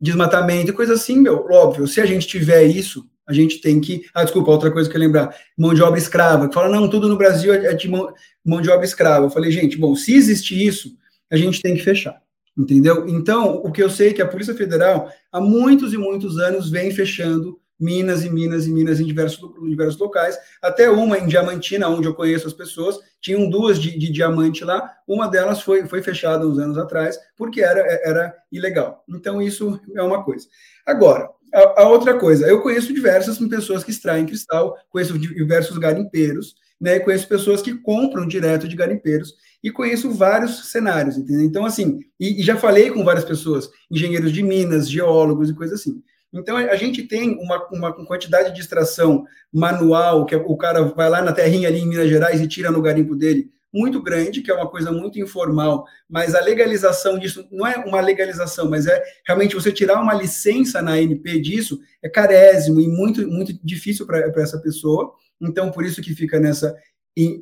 desmatamento, 0.00 0.72
coisa 0.72 0.94
assim, 0.94 1.20
meu, 1.20 1.46
óbvio, 1.50 1.86
se 1.86 2.00
a 2.00 2.06
gente 2.06 2.26
tiver 2.26 2.64
isso, 2.64 3.04
a 3.28 3.34
gente 3.34 3.60
tem 3.60 3.82
que. 3.82 4.06
Ah, 4.14 4.24
desculpa, 4.24 4.50
outra 4.50 4.70
coisa 4.70 4.88
que 4.88 4.96
eu 4.96 5.00
lembrar, 5.00 5.34
mão 5.58 5.74
de 5.74 5.82
obra 5.82 5.98
escrava, 5.98 6.48
que 6.48 6.54
fala, 6.54 6.70
não, 6.70 6.88
tudo 6.88 7.06
no 7.06 7.18
Brasil 7.18 7.52
é 7.52 7.74
de 7.74 7.86
mão, 7.86 8.12
mão 8.42 8.62
de 8.62 8.70
obra 8.70 8.84
escrava. 8.84 9.26
Eu 9.26 9.30
falei, 9.30 9.52
gente, 9.52 9.76
bom, 9.76 9.94
se 9.94 10.14
existe 10.14 10.54
isso, 10.54 10.96
a 11.30 11.36
gente 11.36 11.60
tem 11.60 11.74
que 11.74 11.82
fechar. 11.82 12.23
Entendeu? 12.56 13.08
Então, 13.08 13.56
o 13.56 13.72
que 13.72 13.82
eu 13.82 13.90
sei 13.90 14.10
é 14.10 14.12
que 14.12 14.22
a 14.22 14.28
Polícia 14.28 14.54
Federal, 14.54 15.10
há 15.32 15.40
muitos 15.40 15.92
e 15.92 15.96
muitos 15.96 16.38
anos, 16.38 16.70
vem 16.70 16.92
fechando 16.92 17.60
minas 17.78 18.24
e 18.24 18.30
minas 18.30 18.66
e 18.66 18.70
minas 18.70 19.00
em 19.00 19.04
diversos, 19.04 19.40
em 19.60 19.68
diversos 19.68 19.98
locais, 19.98 20.38
até 20.62 20.88
uma 20.88 21.18
em 21.18 21.26
Diamantina, 21.26 21.88
onde 21.88 22.06
eu 22.06 22.14
conheço 22.14 22.46
as 22.46 22.52
pessoas, 22.52 22.98
tinham 23.20 23.50
duas 23.50 23.80
de, 23.80 23.98
de 23.98 24.12
diamante 24.12 24.64
lá, 24.64 24.90
uma 25.06 25.26
delas 25.28 25.60
foi, 25.60 25.84
foi 25.86 26.00
fechada 26.00 26.46
uns 26.46 26.58
anos 26.58 26.78
atrás, 26.78 27.18
porque 27.36 27.60
era, 27.60 27.80
era 28.04 28.34
ilegal. 28.50 29.04
Então, 29.08 29.42
isso 29.42 29.80
é 29.94 30.02
uma 30.02 30.22
coisa. 30.22 30.46
Agora, 30.86 31.28
a, 31.52 31.82
a 31.82 31.88
outra 31.88 32.18
coisa, 32.18 32.46
eu 32.46 32.62
conheço 32.62 32.94
diversas 32.94 33.38
pessoas 33.38 33.82
que 33.82 33.90
extraem 33.90 34.26
cristal, 34.26 34.76
conheço 34.88 35.18
diversos 35.18 35.76
garimpeiros, 35.78 36.54
né, 36.80 36.98
conheço 36.98 37.28
pessoas 37.28 37.62
que 37.62 37.74
compram 37.74 38.26
direto 38.26 38.68
de 38.68 38.76
garimpeiros, 38.76 39.34
e 39.64 39.70
conheço 39.70 40.10
vários 40.10 40.70
cenários, 40.70 41.16
entendeu? 41.16 41.42
Então, 41.42 41.64
assim, 41.64 41.98
e, 42.20 42.42
e, 42.42 42.44
já 42.44 42.54
falei 42.54 42.90
com 42.90 43.02
várias 43.02 43.24
pessoas, 43.24 43.70
engenheiros 43.90 44.30
de 44.30 44.42
minas, 44.42 44.90
geólogos 44.90 45.48
e 45.48 45.54
coisas 45.54 45.80
assim. 45.80 46.02
Então, 46.30 46.58
a, 46.58 46.76
gente 46.76 47.02
tem 47.04 47.38
uma, 47.38 47.66
uma 47.72 48.06
quantidade 48.06 48.54
de 48.54 48.60
extração 48.60 49.24
manual, 49.50 50.26
que 50.26 50.36
o 50.36 50.56
cara 50.58 50.82
vai 50.82 51.08
lá 51.08 51.22
na 51.22 51.32
terrinha 51.32 51.68
ali 51.68 51.78
em 51.78 51.86
Minas 51.86 52.10
Gerais 52.10 52.42
e 52.42 52.46
tira 52.46 52.70
no 52.70 52.82
garimpo 52.82 53.16
dele, 53.16 53.48
muito 53.72 54.02
grande, 54.02 54.42
que 54.42 54.50
é 54.50 54.54
uma 54.54 54.68
coisa 54.68 54.92
muito 54.92 55.18
informal, 55.18 55.86
mas 56.08 56.34
a 56.34 56.40
legalização 56.40 57.18
disso 57.18 57.48
não 57.50 57.66
é 57.66 57.76
uma 57.78 58.02
legalização, 58.02 58.68
mas 58.68 58.86
é 58.86 59.02
realmente 59.26 59.54
você 59.54 59.72
tirar 59.72 59.98
uma 60.00 60.12
licença 60.12 60.82
na 60.82 60.92
ANP 60.92 61.40
disso 61.40 61.80
é 62.02 62.08
carésimo 62.08 62.80
e 62.82 62.86
muito, 62.86 63.26
muito 63.26 63.52
difícil 63.64 64.06
para 64.06 64.30
essa 64.36 64.60
pessoa. 64.60 65.12
Então, 65.40 65.70
por 65.70 65.84
isso 65.84 66.02
que 66.02 66.14
fica 66.14 66.38
nessa 66.38 66.76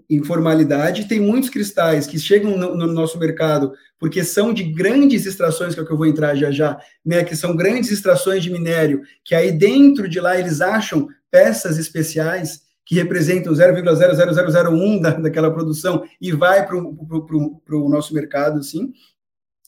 informalidade. 0.08 1.06
Tem 1.06 1.18
muitos 1.18 1.48
cristais 1.48 2.06
que 2.06 2.18
chegam 2.18 2.56
no, 2.56 2.76
no, 2.76 2.86
nosso 2.86 3.18
mercado 3.18 3.72
porque 3.98 4.22
são 4.22 4.52
de 4.52 4.64
grandes 4.64 5.24
extrações, 5.24 5.74
que 5.74 5.80
é 5.80 5.82
o 5.82 5.86
que 5.86 5.92
eu 5.92 5.96
vou 5.96 6.06
entrar 6.06 6.34
já 6.34 6.50
já, 6.50 6.78
né, 7.04 7.24
que 7.24 7.36
são 7.36 7.56
grandes 7.56 7.90
extrações 7.90 8.42
de 8.42 8.50
minério, 8.50 9.02
que 9.24 9.34
aí 9.34 9.52
dentro 9.52 10.08
de 10.08 10.20
lá 10.20 10.38
eles 10.38 10.60
acham 10.60 11.08
peças 11.30 11.78
especiais 11.78 12.62
que 12.84 12.96
representam 12.96 13.52
0,00001 13.52 15.00
da, 15.00 15.10
daquela 15.12 15.50
produção 15.50 16.04
e 16.20 16.32
vai 16.32 16.66
para 16.66 16.76
o 16.76 17.88
nosso 17.88 18.12
mercado, 18.12 18.58
assim. 18.58 18.92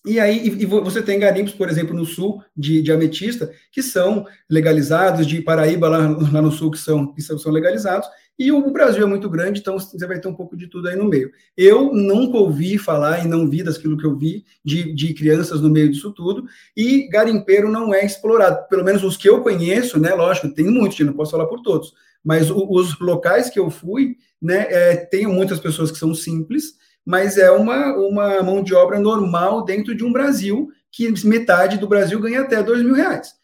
E 0.05 0.21
aí 0.21 0.49
e, 0.49 0.67
você 0.67 1.01
tem 1.01 1.19
garimpos, 1.19 1.55
por 1.55 1.71
exemplo, 1.71 1.95
no 1.95 2.05
sul 2.05 2.43
de, 2.55 2.83
de 2.83 2.93
ametista, 2.93 3.51
que 3.73 3.83
são 3.83 4.27
legalizados, 4.51 5.27
de 5.27 5.41
Paraíba 5.41 5.89
lá, 5.89 5.99
lá 5.99 6.43
no 6.43 6.51
sul, 6.51 6.71
que 6.71 6.79
são, 6.79 7.15
que 7.15 7.23
são 7.23 7.51
legalizados, 7.51 8.07
e 8.39 8.51
o 8.51 8.71
Brasil 8.71 9.05
é 9.05 9.07
muito 9.07 9.31
grande, 9.31 9.61
então 9.61 9.79
você 9.79 10.07
vai 10.07 10.19
ter 10.19 10.27
um 10.27 10.35
pouco 10.35 10.57
de 10.57 10.67
tudo 10.67 10.89
aí 10.89 10.97
no 10.97 11.09
meio. 11.09 11.31
Eu 11.57 11.93
nunca 11.93 12.37
ouvi 12.37 12.77
falar 12.79 13.25
e 13.25 13.29
não 13.29 13.49
vi 13.49 13.63
daquilo 13.63 13.97
que 13.97 14.05
eu 14.05 14.17
vi 14.17 14.45
de, 14.65 14.93
de 14.93 15.15
crianças 15.15 15.61
no 15.61 15.71
meio 15.71 15.91
disso 15.91 16.13
tudo, 16.13 16.45
e 16.77 17.09
garimpeiro 17.09 17.71
não 17.71 17.95
é 17.95 18.05
explorado. 18.05 18.69
Pelo 18.69 18.85
menos 18.85 19.05
os 19.05 19.17
que 19.17 19.29
eu 19.29 19.41
conheço, 19.41 20.01
né? 20.01 20.15
Lógico, 20.15 20.53
tem 20.53 20.67
muitos, 20.67 20.99
não 21.01 21.13
posso 21.13 21.31
falar 21.31 21.47
por 21.47 21.63
todos, 21.63 21.95
mas 22.25 22.51
o, 22.51 22.67
os 22.69 22.99
locais 22.99 23.49
que 23.49 23.59
eu 23.59 23.71
fui, 23.71 24.17
né? 24.43 24.67
É, 24.69 24.97
tenho 24.97 25.33
muitas 25.33 25.61
pessoas 25.61 25.93
que 25.93 25.99
são 25.99 26.13
simples, 26.13 26.75
mas 27.07 27.39
é 27.39 27.51
uma, 27.51 27.97
uma 27.97 28.43
mão 28.43 28.63
de 28.63 28.75
obra 28.75 28.99
normal 28.99 29.65
dentro 29.65 29.95
de 29.95 30.05
um 30.05 30.13
Brasil 30.13 30.71
que 30.91 31.13
metade 31.27 31.79
do 31.79 31.89
Brasil 31.89 32.19
ganha 32.21 32.41
até 32.41 32.63
dois 32.63 32.83
mil 32.83 32.95
reais. 32.95 33.35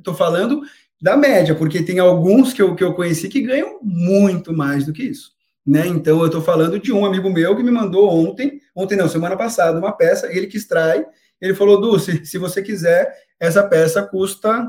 Estou 0.00 0.14
falando 0.14 0.62
da 1.00 1.16
média, 1.16 1.54
porque 1.54 1.82
tem 1.82 1.98
alguns 1.98 2.52
que 2.52 2.60
eu, 2.60 2.74
que 2.74 2.84
eu 2.84 2.94
conheci 2.94 3.28
que 3.28 3.40
ganham 3.40 3.78
muito 3.82 4.52
mais 4.52 4.84
do 4.84 4.92
que 4.92 5.02
isso. 5.02 5.32
Né? 5.66 5.86
Então, 5.86 6.20
eu 6.20 6.26
estou 6.26 6.42
falando 6.42 6.78
de 6.78 6.92
um 6.92 7.04
amigo 7.04 7.30
meu 7.30 7.56
que 7.56 7.62
me 7.62 7.70
mandou 7.70 8.08
ontem, 8.10 8.60
ontem 8.74 8.96
não, 8.96 9.08
semana 9.08 9.36
passada, 9.36 9.78
uma 9.78 9.92
peça, 9.92 10.30
ele 10.32 10.46
que 10.46 10.56
extrai, 10.56 11.04
ele 11.40 11.54
falou, 11.54 11.80
Dulce, 11.80 12.24
se 12.26 12.38
você 12.38 12.62
quiser, 12.62 13.14
essa 13.38 13.62
peça 13.62 14.02
custa, 14.02 14.68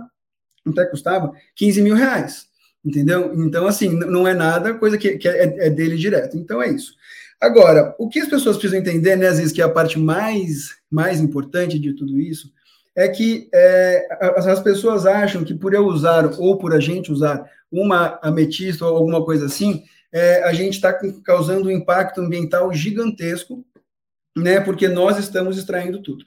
até 0.66 0.86
custava, 0.86 1.32
15 1.56 1.82
mil 1.82 1.96
reais, 1.96 2.46
entendeu? 2.84 3.34
Então, 3.36 3.68
assim, 3.68 3.90
não 3.90 4.28
é 4.28 4.34
nada 4.34 4.74
coisa 4.76 4.98
que, 4.98 5.18
que 5.18 5.28
é, 5.28 5.68
é, 5.68 5.70
dele 5.70 5.98
direto. 5.98 6.38
Então, 6.38 6.62
é 6.62 6.70
isso. 6.70 6.94
Agora, 7.42 7.96
o 7.98 8.08
que 8.08 8.20
as 8.20 8.30
pessoas 8.30 8.56
precisam 8.56 8.80
entender, 8.80 9.16
né, 9.16 9.28
às 9.28 9.38
vezes, 9.38 9.52
que 9.52 9.62
é 9.62 9.66
a 9.66 9.70
parte 9.70 9.98
mais, 9.98 10.76
mais 10.90 11.20
importante 11.20 11.80
de 11.80 11.94
tudo 11.94 12.20
isso, 12.20 12.52
é 12.96 13.08
que 13.08 13.50
é, 13.54 14.08
as 14.36 14.60
pessoas 14.60 15.06
acham 15.06 15.44
que 15.44 15.54
por 15.54 15.74
eu 15.74 15.86
usar, 15.86 16.26
ou 16.40 16.58
por 16.58 16.74
a 16.74 16.80
gente 16.80 17.12
usar, 17.12 17.46
uma 17.72 18.20
ametista 18.22 18.86
ou 18.86 18.98
alguma 18.98 19.24
coisa 19.24 19.46
assim, 19.46 19.84
é, 20.12 20.44
a 20.44 20.52
gente 20.54 20.74
está 20.74 20.94
causando 21.24 21.70
um 21.70 21.72
impacto 21.72 22.20
ambiental 22.20 22.74
gigantesco, 22.74 23.66
né? 24.36 24.60
Porque 24.60 24.90
nós 24.90 25.18
estamos 25.18 25.58
extraindo 25.58 26.02
tudo. 26.02 26.26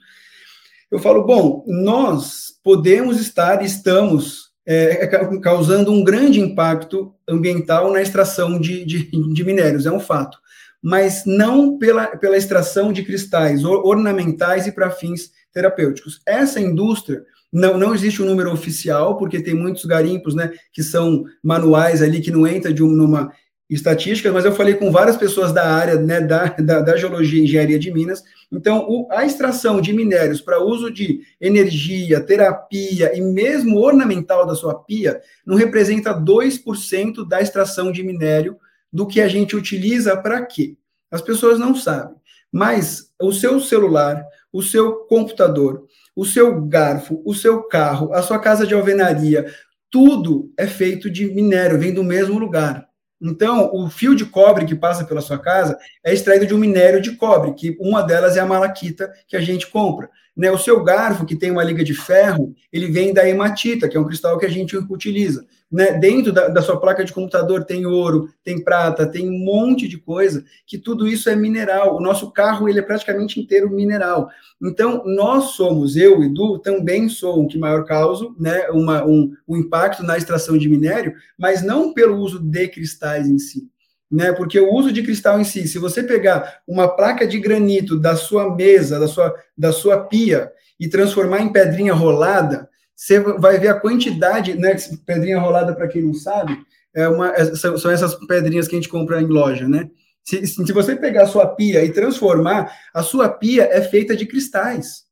Eu 0.91 0.99
falo, 0.99 1.25
bom, 1.25 1.65
nós 1.67 2.55
podemos 2.63 3.21
estar, 3.21 3.63
estamos 3.63 4.53
é, 4.67 5.07
causando 5.43 5.93
um 5.93 6.03
grande 6.03 6.41
impacto 6.41 7.15
ambiental 7.29 7.93
na 7.93 8.01
extração 8.01 8.59
de, 8.59 8.85
de, 8.87 9.11
de 9.11 9.45
minérios, 9.45 9.85
é 9.85 9.93
um 9.93 10.01
fato 10.01 10.39
mas 10.87 11.23
não 11.25 11.79
pela, 11.79 12.09
pela 12.09 12.37
extração 12.37 12.93
de 12.93 13.03
cristais 13.03 13.65
ornamentais 13.65 14.67
e 14.67 14.73
para 14.73 14.91
fins 14.91 15.31
terapêuticos. 15.55 16.21
Essa 16.27 16.61
indústria 16.61 17.23
não, 17.53 17.79
não 17.79 17.95
existe 17.95 18.21
um 18.21 18.27
número 18.27 18.53
oficial, 18.53 19.17
porque 19.17 19.41
tem 19.41 19.55
muitos 19.55 19.85
garimpos, 19.85 20.35
né, 20.35 20.53
que 20.73 20.83
são 20.83 21.25
manuais 21.43 22.03
ali, 22.03 22.21
que 22.21 22.33
não 22.33 22.45
entra 22.47 22.75
de 22.75 22.83
um, 22.83 22.89
numa 22.89 23.33
estatística, 23.71 24.31
mas 24.31 24.45
eu 24.45 24.53
falei 24.53 24.75
com 24.75 24.91
várias 24.91 25.17
pessoas 25.17 25.53
da 25.53 25.73
área, 25.73 25.95
né, 25.97 26.21
da, 26.21 26.47
da, 26.49 26.81
da 26.81 26.97
geologia 26.97 27.41
e 27.41 27.45
engenharia 27.45 27.79
de 27.79 27.91
Minas, 27.93 28.23
então 28.53 28.85
o, 28.89 29.09
a 29.11 29.25
extração 29.25 29.81
de 29.81 29.93
minérios 29.93 30.41
para 30.41 30.63
uso 30.63 30.91
de 30.91 31.21
energia, 31.41 32.21
terapia 32.21 33.17
e 33.17 33.21
mesmo 33.21 33.79
ornamental 33.79 34.47
da 34.47 34.55
sua 34.55 34.75
pia, 34.83 35.21
não 35.47 35.57
representa 35.57 36.13
2% 36.13 37.27
da 37.27 37.41
extração 37.41 37.91
de 37.91 38.03
minério 38.03 38.57
do 38.93 39.07
que 39.07 39.21
a 39.21 39.29
gente 39.29 39.57
utiliza 39.57 40.17
para 40.17 40.45
quê? 40.45 40.77
As 41.11 41.23
pessoas 41.23 41.59
não 41.59 41.75
sabem, 41.75 42.17
mas 42.53 43.11
o 43.21 43.33
seu 43.33 43.61
celular, 43.61 44.25
o 44.55 44.63
seu 44.63 45.01
computador, 45.07 45.85
o 46.15 46.25
seu 46.25 46.61
garfo, 46.65 47.21
o 47.25 47.35
seu 47.35 47.65
carro, 47.65 48.15
a 48.15 48.23
sua 48.23 48.39
casa 48.39 48.65
de 48.65 48.73
alvenaria, 48.73 49.53
tudo 49.91 50.53
é 50.57 50.65
feito 50.65 51.11
de 51.11 51.27
minério, 51.27 51.77
vem 51.77 51.93
do 51.93 52.05
mesmo 52.05 52.39
lugar. 52.39 52.87
Então, 53.21 53.69
o 53.73 53.91
fio 53.91 54.15
de 54.15 54.25
cobre 54.25 54.65
que 54.65 54.77
passa 54.77 55.05
pela 55.05 55.21
sua 55.21 55.39
casa 55.39 55.77
é 56.05 56.15
extraído 56.15 56.47
de 56.47 56.55
um 56.55 56.59
minério 56.59 57.01
de 57.01 57.17
cobre, 57.17 57.55
que 57.55 57.77
uma 57.81 58.01
delas 58.01 58.37
é 58.37 58.41
a 58.41 58.47
malaquita 58.47 59.13
que 59.27 59.37
a 59.37 59.41
gente 59.41 59.67
compra. 59.67 60.09
Né? 60.37 60.53
O 60.53 60.59
seu 60.59 60.85
garfo, 60.85 61.27
que 61.27 61.35
tem 61.35 61.51
uma 61.51 61.65
liga 61.65 61.83
de 61.83 61.95
ferro, 61.95 62.55
ele 62.73 62.87
vem 62.87 63.13
da 63.13 63.29
hematita, 63.29 63.89
que 63.89 63.97
é 63.97 64.01
um 64.01 64.07
cristal 64.07 64.39
que 64.39 64.47
a 64.47 64.51
gente 64.51 64.77
utiliza. 64.77 65.45
Né? 65.75 65.99
Dentro 65.99 66.33
da, 66.33 66.47
da, 66.47 66.63
sua 66.63 66.79
placa 66.79 67.05
de 67.05 67.13
computador 67.13 67.65
tem 67.65 67.85
ouro, 67.85 68.29
tem 68.45 68.63
prata, 68.63 69.05
tem 69.05 69.29
um 69.29 69.45
monte 69.45 69.89
de 69.89 69.99
coisa, 69.99 70.45
que 70.65 70.79
tudo 70.79 71.05
isso 71.05 71.29
é 71.29 71.35
mineral. 71.35 71.97
O 71.97 72.01
nosso 72.01 72.31
carro 72.31 72.69
ele 72.69 72.79
é 72.79 72.83
praticamente 72.83 73.41
inteiro 73.41 73.69
mineral. 73.69 74.29
Então, 74.63 75.03
nós 75.05 75.57
somos, 75.57 75.97
eu 75.97 76.23
e 76.23 76.27
Edu, 76.27 76.61
também 76.61 77.09
sou 77.09 77.43
um 77.43 77.49
que 77.49 77.59
maior 77.59 77.85
causo, 77.85 78.37
né? 78.39 78.69
Uma, 78.71 79.05
um, 79.05 79.33
um 79.49 79.57
impacto 79.57 80.05
na 80.05 80.17
extração 80.17 80.57
de 80.57 80.69
minério, 80.69 81.13
mas 81.37 81.61
não 81.61 81.93
pelo 81.93 82.19
uso 82.19 82.39
de 82.39 82.69
cristais 82.69 83.29
em 83.29 83.37
si 83.37 83.69
né? 84.09 84.33
Porque 84.33 84.61
o 84.61 84.73
uso 84.73 84.93
de 84.93 85.03
cristal 85.03 85.41
em 85.41 85.45
si, 85.45 85.67
se 85.67 85.77
você 85.77 86.01
pegar 86.01 86.61
uma 86.69 86.87
placa 86.87 87.27
de 87.27 87.41
granito 87.41 87.99
da 87.99 88.15
sua 88.15 88.55
mesa, 88.55 89.01
da 89.01 89.09
sua, 89.09 89.35
da 89.59 89.73
sua 89.73 90.05
pia 90.05 90.53
e 90.79 90.89
transformar 90.89 91.41
em 91.41 91.53
pedrinha 91.53 91.93
rolada, 91.93 92.69
você 92.95 93.21
vai 93.21 93.59
ver 93.59 93.69
a 93.69 93.81
quantidade, 93.81 94.55
né? 94.55 94.77
Pedrinha 95.05 95.41
rolada, 95.41 95.75
para 95.75 95.89
quem 95.89 96.03
não 96.03 96.15
sabe, 96.15 96.57
é 96.95 97.09
uma, 97.09 97.35
é, 97.35 97.45
são, 97.57 97.77
são, 97.77 97.91
essas 97.91 98.15
pedrinhas 98.27 98.69
que 98.69 98.75
a 98.75 98.79
gente 98.79 98.89
compra 98.89 99.21
em 99.21 99.27
loja, 99.27 99.69
né? 99.69 99.91
Se, 100.23 100.47
se 100.47 100.73
você 100.73 100.97
pegar 100.97 101.25
a 101.25 101.27
sua 101.27 101.47
pia 101.55 101.85
e 101.85 101.93
transformar, 101.93 102.73
a 102.95 103.03
sua 103.03 103.29
pia 103.29 103.65
é 103.65 103.83
feita 103.83 104.17
de 104.17 104.25
cristais. 104.25 105.05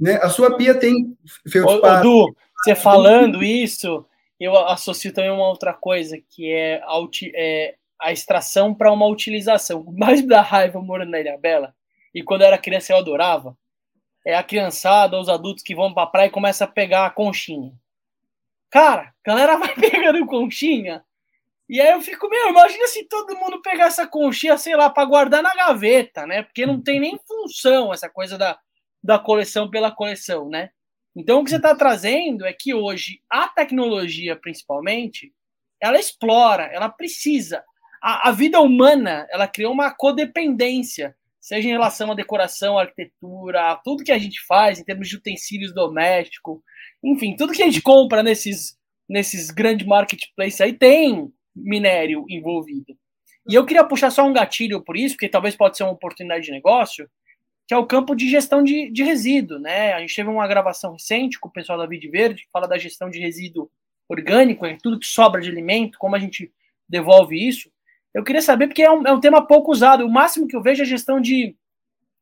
Né? 0.00 0.14
A 0.16 0.28
sua 0.28 0.56
pia 0.56 0.74
tem 0.74 1.16
feldspato. 1.48 2.08
Ô, 2.08 2.34
você 2.56 2.74
falando 2.74 3.42
isso, 3.42 4.04
eu 4.40 4.56
associo 4.66 5.12
também 5.12 5.30
uma 5.30 5.46
outra 5.46 5.72
coisa, 5.72 6.18
que 6.28 6.50
é, 6.50 6.80
é 7.34 7.74
a 8.00 8.10
extração 8.10 8.74
para 8.74 8.92
uma 8.92 9.06
utilização. 9.06 9.84
Mais 9.96 10.26
dá 10.26 10.40
raiva 10.40 10.80
morando 10.80 11.10
na 11.10 11.20
Ilha 11.20 11.38
Bela, 11.38 11.72
e 12.12 12.22
quando 12.22 12.40
eu 12.40 12.48
era 12.48 12.58
criança 12.58 12.92
eu 12.92 12.96
adorava, 12.96 13.56
é 14.24 14.34
a 14.34 14.42
criançada, 14.42 15.18
os 15.18 15.28
adultos 15.28 15.62
que 15.62 15.74
vão 15.74 15.92
para 15.92 16.04
a 16.04 16.06
praia 16.06 16.26
e 16.26 16.30
começam 16.30 16.66
a 16.66 16.70
pegar 16.70 17.06
a 17.06 17.10
conchinha. 17.10 17.72
Cara, 18.70 19.02
a 19.02 19.30
galera 19.30 19.56
vai 19.58 19.74
pegando 19.74 20.26
conchinha, 20.26 21.04
e 21.68 21.80
aí 21.80 21.92
eu 21.92 22.00
fico, 22.00 22.28
meu, 22.28 22.50
imagina 22.50 22.86
se 22.88 23.04
todo 23.04 23.36
mundo 23.36 23.62
pegar 23.62 23.86
essa 23.86 24.06
conchinha, 24.06 24.58
sei 24.58 24.76
lá, 24.76 24.90
para 24.90 25.04
guardar 25.06 25.42
na 25.42 25.54
gaveta, 25.54 26.26
né? 26.26 26.42
Porque 26.42 26.66
não 26.66 26.80
tem 26.80 27.00
nem 27.00 27.18
função 27.26 27.92
essa 27.92 28.10
coisa 28.10 28.36
da, 28.36 28.58
da 29.02 29.18
coleção 29.18 29.70
pela 29.70 29.90
coleção, 29.90 30.48
né? 30.48 30.70
Então 31.16 31.40
o 31.40 31.44
que 31.44 31.50
você 31.50 31.56
está 31.56 31.74
trazendo 31.74 32.44
é 32.44 32.52
que 32.52 32.74
hoje 32.74 33.22
a 33.30 33.48
tecnologia, 33.48 34.36
principalmente, 34.36 35.32
ela 35.80 35.98
explora, 35.98 36.64
ela 36.64 36.88
precisa 36.88 37.64
a, 38.02 38.30
a 38.30 38.32
vida 38.32 38.60
humana 38.60 39.26
ela 39.30 39.46
criou 39.46 39.72
uma 39.72 39.94
codependência, 39.94 41.16
seja 41.42 41.68
em 41.68 41.72
relação 41.72 42.12
à 42.12 42.14
decoração, 42.14 42.78
à 42.78 42.82
arquitetura, 42.82 43.72
a 43.72 43.76
tudo 43.76 44.04
que 44.04 44.12
a 44.12 44.18
gente 44.18 44.40
faz 44.46 44.78
em 44.78 44.84
termos 44.84 45.08
de 45.08 45.16
utensílios 45.16 45.74
domésticos, 45.74 46.60
enfim, 47.02 47.34
tudo 47.34 47.52
que 47.52 47.60
a 47.60 47.66
gente 47.66 47.82
compra 47.82 48.22
nesses, 48.22 48.78
nesses 49.08 49.50
grandes 49.50 49.84
marketplaces 49.84 50.60
aí 50.60 50.72
tem 50.72 51.32
minério 51.54 52.24
envolvido. 52.28 52.96
E 53.50 53.56
eu 53.56 53.66
queria 53.66 53.82
puxar 53.82 54.12
só 54.12 54.24
um 54.24 54.32
gatilho 54.32 54.84
por 54.84 54.96
isso, 54.96 55.16
porque 55.16 55.28
talvez 55.28 55.56
pode 55.56 55.76
ser 55.76 55.82
uma 55.82 55.92
oportunidade 55.92 56.44
de 56.44 56.52
negócio, 56.52 57.10
que 57.66 57.74
é 57.74 57.76
o 57.76 57.86
campo 57.86 58.14
de 58.14 58.30
gestão 58.30 58.62
de, 58.62 58.88
de 58.92 59.02
resíduo, 59.02 59.58
né? 59.58 59.94
A 59.94 60.00
gente 60.00 60.14
teve 60.14 60.28
uma 60.28 60.46
gravação 60.46 60.92
recente 60.92 61.40
com 61.40 61.48
o 61.48 61.52
pessoal 61.52 61.76
da 61.76 61.86
Vide 61.86 62.08
Verde, 62.08 62.42
que 62.42 62.50
fala 62.52 62.68
da 62.68 62.78
gestão 62.78 63.10
de 63.10 63.18
resíduo 63.18 63.68
orgânico, 64.08 64.64
tudo 64.80 64.98
que 65.00 65.06
sobra 65.06 65.40
de 65.40 65.50
alimento, 65.50 65.98
como 65.98 66.14
a 66.14 66.20
gente 66.20 66.52
devolve 66.88 67.36
isso. 67.36 67.68
Eu 68.14 68.22
queria 68.22 68.42
saber, 68.42 68.66
porque 68.66 68.82
é 68.82 68.90
um, 68.90 69.06
é 69.06 69.12
um 69.12 69.20
tema 69.20 69.46
pouco 69.46 69.72
usado. 69.72 70.04
O 70.04 70.10
máximo 70.10 70.46
que 70.46 70.54
eu 70.54 70.62
vejo 70.62 70.82
é 70.82 70.86
gestão 70.86 71.20
de, 71.20 71.56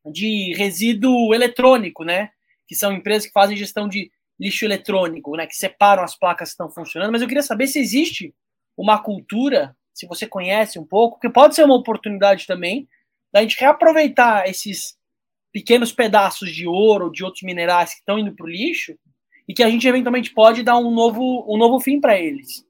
de 0.05 0.53
resíduo 0.55 1.33
eletrônico, 1.33 2.03
né? 2.03 2.29
Que 2.67 2.75
são 2.75 2.93
empresas 2.93 3.27
que 3.27 3.33
fazem 3.33 3.57
gestão 3.57 3.87
de 3.87 4.11
lixo 4.39 4.65
eletrônico, 4.65 5.35
né? 5.35 5.45
Que 5.45 5.55
separam 5.55 6.03
as 6.03 6.17
placas 6.17 6.49
que 6.49 6.53
estão 6.53 6.69
funcionando. 6.69 7.11
Mas 7.11 7.21
eu 7.21 7.27
queria 7.27 7.43
saber 7.43 7.67
se 7.67 7.79
existe 7.79 8.33
uma 8.77 9.01
cultura, 9.01 9.75
se 9.93 10.07
você 10.07 10.25
conhece 10.25 10.79
um 10.79 10.85
pouco, 10.85 11.19
que 11.19 11.29
pode 11.29 11.55
ser 11.55 11.65
uma 11.65 11.75
oportunidade 11.75 12.47
também 12.47 12.87
da 13.31 13.41
gente 13.41 13.59
reaproveitar 13.59 14.47
esses 14.47 14.97
pequenos 15.51 15.91
pedaços 15.91 16.51
de 16.51 16.65
ouro, 16.67 17.11
de 17.11 17.23
outros 17.23 17.43
minerais 17.43 17.93
que 17.93 17.99
estão 17.99 18.17
indo 18.17 18.33
para 18.33 18.45
o 18.45 18.49
lixo 18.49 18.97
e 19.47 19.53
que 19.53 19.63
a 19.63 19.69
gente 19.69 19.87
eventualmente 19.87 20.33
pode 20.33 20.63
dar 20.63 20.77
um 20.77 20.91
novo, 20.91 21.45
um 21.47 21.57
novo 21.57 21.79
fim 21.79 21.99
para 21.99 22.17
eles. 22.17 22.65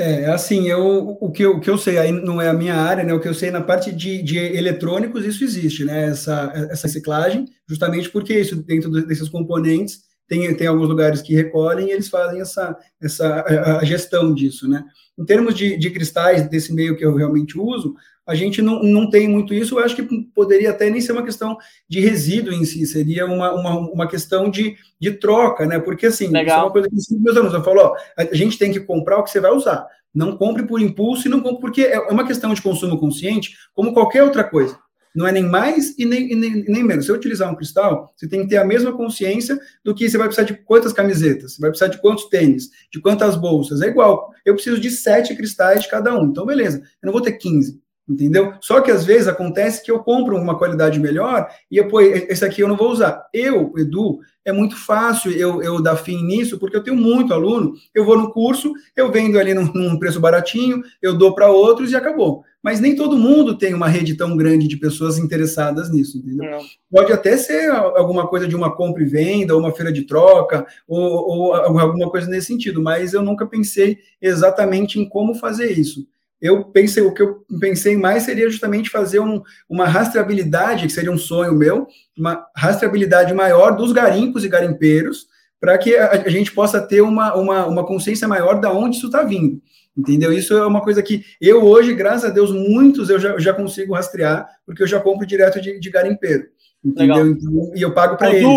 É, 0.00 0.30
assim, 0.30 0.66
eu, 0.66 1.18
o, 1.20 1.30
que 1.30 1.42
eu, 1.42 1.56
o 1.56 1.60
que 1.60 1.68
eu 1.68 1.76
sei, 1.76 1.98
aí 1.98 2.10
não 2.10 2.40
é 2.40 2.48
a 2.48 2.54
minha 2.54 2.74
área, 2.74 3.04
né? 3.04 3.12
O 3.12 3.20
que 3.20 3.28
eu 3.28 3.34
sei 3.34 3.50
na 3.50 3.60
parte 3.60 3.92
de, 3.92 4.22
de 4.22 4.38
eletrônicos, 4.38 5.26
isso 5.26 5.44
existe, 5.44 5.84
né? 5.84 6.06
Essa, 6.06 6.50
essa 6.70 6.86
reciclagem, 6.86 7.46
justamente 7.68 8.08
porque 8.08 8.38
isso, 8.38 8.56
dentro 8.56 8.90
desses 8.90 9.28
componentes, 9.28 10.00
tem, 10.26 10.54
tem 10.54 10.66
alguns 10.66 10.88
lugares 10.88 11.20
que 11.20 11.34
recolhem 11.34 11.88
e 11.88 11.90
eles 11.90 12.08
fazem 12.08 12.40
essa, 12.40 12.78
essa 13.00 13.44
a, 13.44 13.84
gestão 13.84 14.32
disso, 14.32 14.66
né? 14.66 14.84
Em 15.18 15.24
termos 15.24 15.54
de, 15.54 15.76
de 15.76 15.90
cristais, 15.90 16.48
desse 16.48 16.72
meio 16.72 16.96
que 16.96 17.04
eu 17.04 17.14
realmente 17.14 17.58
uso, 17.58 17.94
a 18.30 18.34
gente 18.36 18.62
não, 18.62 18.80
não 18.80 19.10
tem 19.10 19.26
muito 19.26 19.52
isso, 19.52 19.76
eu 19.76 19.84
acho 19.84 19.96
que 19.96 20.02
poderia 20.32 20.70
até 20.70 20.88
nem 20.88 21.00
ser 21.00 21.10
uma 21.10 21.24
questão 21.24 21.58
de 21.88 21.98
resíduo 21.98 22.54
em 22.54 22.64
si, 22.64 22.86
seria 22.86 23.26
uma, 23.26 23.52
uma, 23.52 23.78
uma 23.78 24.06
questão 24.06 24.48
de, 24.48 24.76
de 25.00 25.10
troca, 25.10 25.66
né? 25.66 25.80
Porque 25.80 26.06
assim, 26.06 26.28
Legal. 26.28 26.44
isso 26.44 26.52
é 26.52 26.62
uma 26.62 26.70
coisa 26.70 26.88
que 26.88 27.18
meus 27.18 27.36
alunos 27.36 27.54
eu 27.54 27.64
falo, 27.64 27.80
ó, 27.80 27.96
a 28.16 28.34
gente 28.36 28.56
tem 28.56 28.72
que 28.72 28.78
comprar 28.78 29.18
o 29.18 29.24
que 29.24 29.30
você 29.30 29.40
vai 29.40 29.50
usar. 29.50 29.84
Não 30.14 30.36
compre 30.36 30.64
por 30.64 30.80
impulso 30.80 31.26
e 31.26 31.30
não 31.30 31.40
compre 31.40 31.60
porque 31.60 31.82
é 31.82 31.98
uma 32.02 32.24
questão 32.24 32.54
de 32.54 32.62
consumo 32.62 32.98
consciente, 32.98 33.56
como 33.74 33.92
qualquer 33.92 34.22
outra 34.22 34.44
coisa. 34.44 34.78
Não 35.12 35.26
é 35.26 35.32
nem 35.32 35.42
mais 35.42 35.98
e 35.98 36.04
nem, 36.04 36.30
e 36.30 36.36
nem, 36.36 36.64
nem 36.68 36.84
menos. 36.84 37.06
Se 37.06 37.10
eu 37.10 37.16
utilizar 37.16 37.50
um 37.50 37.56
cristal, 37.56 38.12
você 38.16 38.28
tem 38.28 38.42
que 38.42 38.48
ter 38.48 38.58
a 38.58 38.64
mesma 38.64 38.92
consciência 38.92 39.58
do 39.82 39.92
que 39.92 40.08
você 40.08 40.16
vai 40.16 40.28
precisar 40.28 40.46
de 40.46 40.54
quantas 40.54 40.92
camisetas, 40.92 41.54
você 41.54 41.60
vai 41.60 41.70
precisar 41.70 41.90
de 41.90 42.00
quantos 42.00 42.26
tênis, 42.26 42.70
de 42.92 43.00
quantas 43.00 43.34
bolsas. 43.34 43.82
É 43.82 43.88
igual. 43.88 44.32
Eu 44.44 44.54
preciso 44.54 44.78
de 44.78 44.88
sete 44.88 45.34
cristais 45.34 45.82
de 45.82 45.88
cada 45.88 46.16
um. 46.16 46.26
Então, 46.26 46.46
beleza. 46.46 46.78
Eu 47.02 47.06
não 47.06 47.12
vou 47.12 47.20
ter 47.20 47.32
15 47.32 47.79
entendeu? 48.10 48.52
Só 48.60 48.80
que 48.80 48.90
às 48.90 49.04
vezes 49.04 49.28
acontece 49.28 49.82
que 49.84 49.90
eu 49.90 50.00
compro 50.00 50.36
uma 50.36 50.58
qualidade 50.58 50.98
melhor 50.98 51.48
e 51.70 51.76
eu, 51.76 51.86
pô, 51.86 52.00
esse 52.00 52.44
aqui 52.44 52.60
eu 52.60 52.68
não 52.68 52.76
vou 52.76 52.90
usar. 52.90 53.26
Eu, 53.32 53.72
Edu, 53.76 54.18
é 54.44 54.52
muito 54.52 54.76
fácil 54.76 55.30
eu, 55.30 55.62
eu 55.62 55.80
dar 55.80 55.96
fim 55.96 56.24
nisso, 56.24 56.58
porque 56.58 56.76
eu 56.76 56.82
tenho 56.82 56.96
muito 56.96 57.32
aluno, 57.32 57.74
eu 57.94 58.04
vou 58.04 58.18
no 58.18 58.32
curso, 58.32 58.72
eu 58.96 59.10
vendo 59.12 59.38
ali 59.38 59.54
num, 59.54 59.70
num 59.72 59.98
preço 59.98 60.18
baratinho, 60.18 60.82
eu 61.00 61.16
dou 61.16 61.34
para 61.34 61.50
outros 61.50 61.92
e 61.92 61.96
acabou. 61.96 62.42
Mas 62.62 62.78
nem 62.78 62.94
todo 62.94 63.16
mundo 63.16 63.56
tem 63.56 63.72
uma 63.72 63.88
rede 63.88 64.14
tão 64.14 64.36
grande 64.36 64.68
de 64.68 64.76
pessoas 64.76 65.16
interessadas 65.16 65.90
nisso, 65.90 66.18
entendeu? 66.18 66.50
Não. 66.50 66.58
Pode 66.90 67.10
até 67.12 67.36
ser 67.36 67.70
alguma 67.70 68.26
coisa 68.26 68.46
de 68.46 68.54
uma 68.54 68.74
compra 68.74 69.02
e 69.02 69.06
venda, 69.06 69.54
ou 69.54 69.60
uma 69.60 69.72
feira 69.72 69.90
de 69.90 70.02
troca, 70.02 70.66
ou, 70.86 71.00
ou 71.00 71.54
alguma 71.54 72.10
coisa 72.10 72.28
nesse 72.28 72.48
sentido, 72.48 72.82
mas 72.82 73.14
eu 73.14 73.22
nunca 73.22 73.46
pensei 73.46 73.98
exatamente 74.20 74.98
em 74.98 75.08
como 75.08 75.34
fazer 75.34 75.70
isso 75.72 76.06
eu 76.40 76.64
pensei, 76.64 77.02
o 77.02 77.12
que 77.12 77.22
eu 77.22 77.44
pensei 77.60 77.96
mais 77.96 78.22
seria 78.22 78.48
justamente 78.48 78.88
fazer 78.88 79.20
um, 79.20 79.42
uma 79.68 79.86
rastreabilidade, 79.86 80.86
que 80.86 80.92
seria 80.92 81.12
um 81.12 81.18
sonho 81.18 81.54
meu, 81.54 81.86
uma 82.16 82.46
rastreabilidade 82.56 83.34
maior 83.34 83.76
dos 83.76 83.92
garimpos 83.92 84.44
e 84.44 84.48
garimpeiros, 84.48 85.26
para 85.60 85.76
que 85.76 85.94
a, 85.94 86.10
a, 86.12 86.28
gente 86.30 86.52
possa 86.52 86.80
ter 86.80 87.02
uma, 87.02 87.34
uma, 87.34 87.66
uma 87.66 87.86
consciência 87.86 88.26
maior 88.26 88.58
de 88.58 88.66
onde 88.68 88.96
isso 88.96 89.06
está 89.06 89.22
vindo. 89.22 89.60
Entendeu? 89.96 90.32
Isso 90.32 90.54
é 90.56 90.66
uma 90.66 90.80
coisa 90.80 91.02
que 91.02 91.22
eu 91.40 91.62
hoje, 91.62 91.92
graças 91.92 92.30
a 92.30 92.32
Deus, 92.32 92.50
muitos 92.50 93.10
eu 93.10 93.18
já, 93.18 93.38
já 93.38 93.52
consigo 93.52 93.92
rastrear, 93.92 94.48
porque 94.64 94.82
eu 94.82 94.86
já 94.86 94.98
compro 94.98 95.26
direto 95.26 95.60
de, 95.60 95.78
de 95.78 95.90
garimpeiro. 95.90 96.46
Entendeu? 96.82 97.28
Então, 97.28 97.72
e 97.74 97.82
eu 97.82 97.92
pago 97.92 98.16
para 98.16 98.32
eles. 98.32 98.48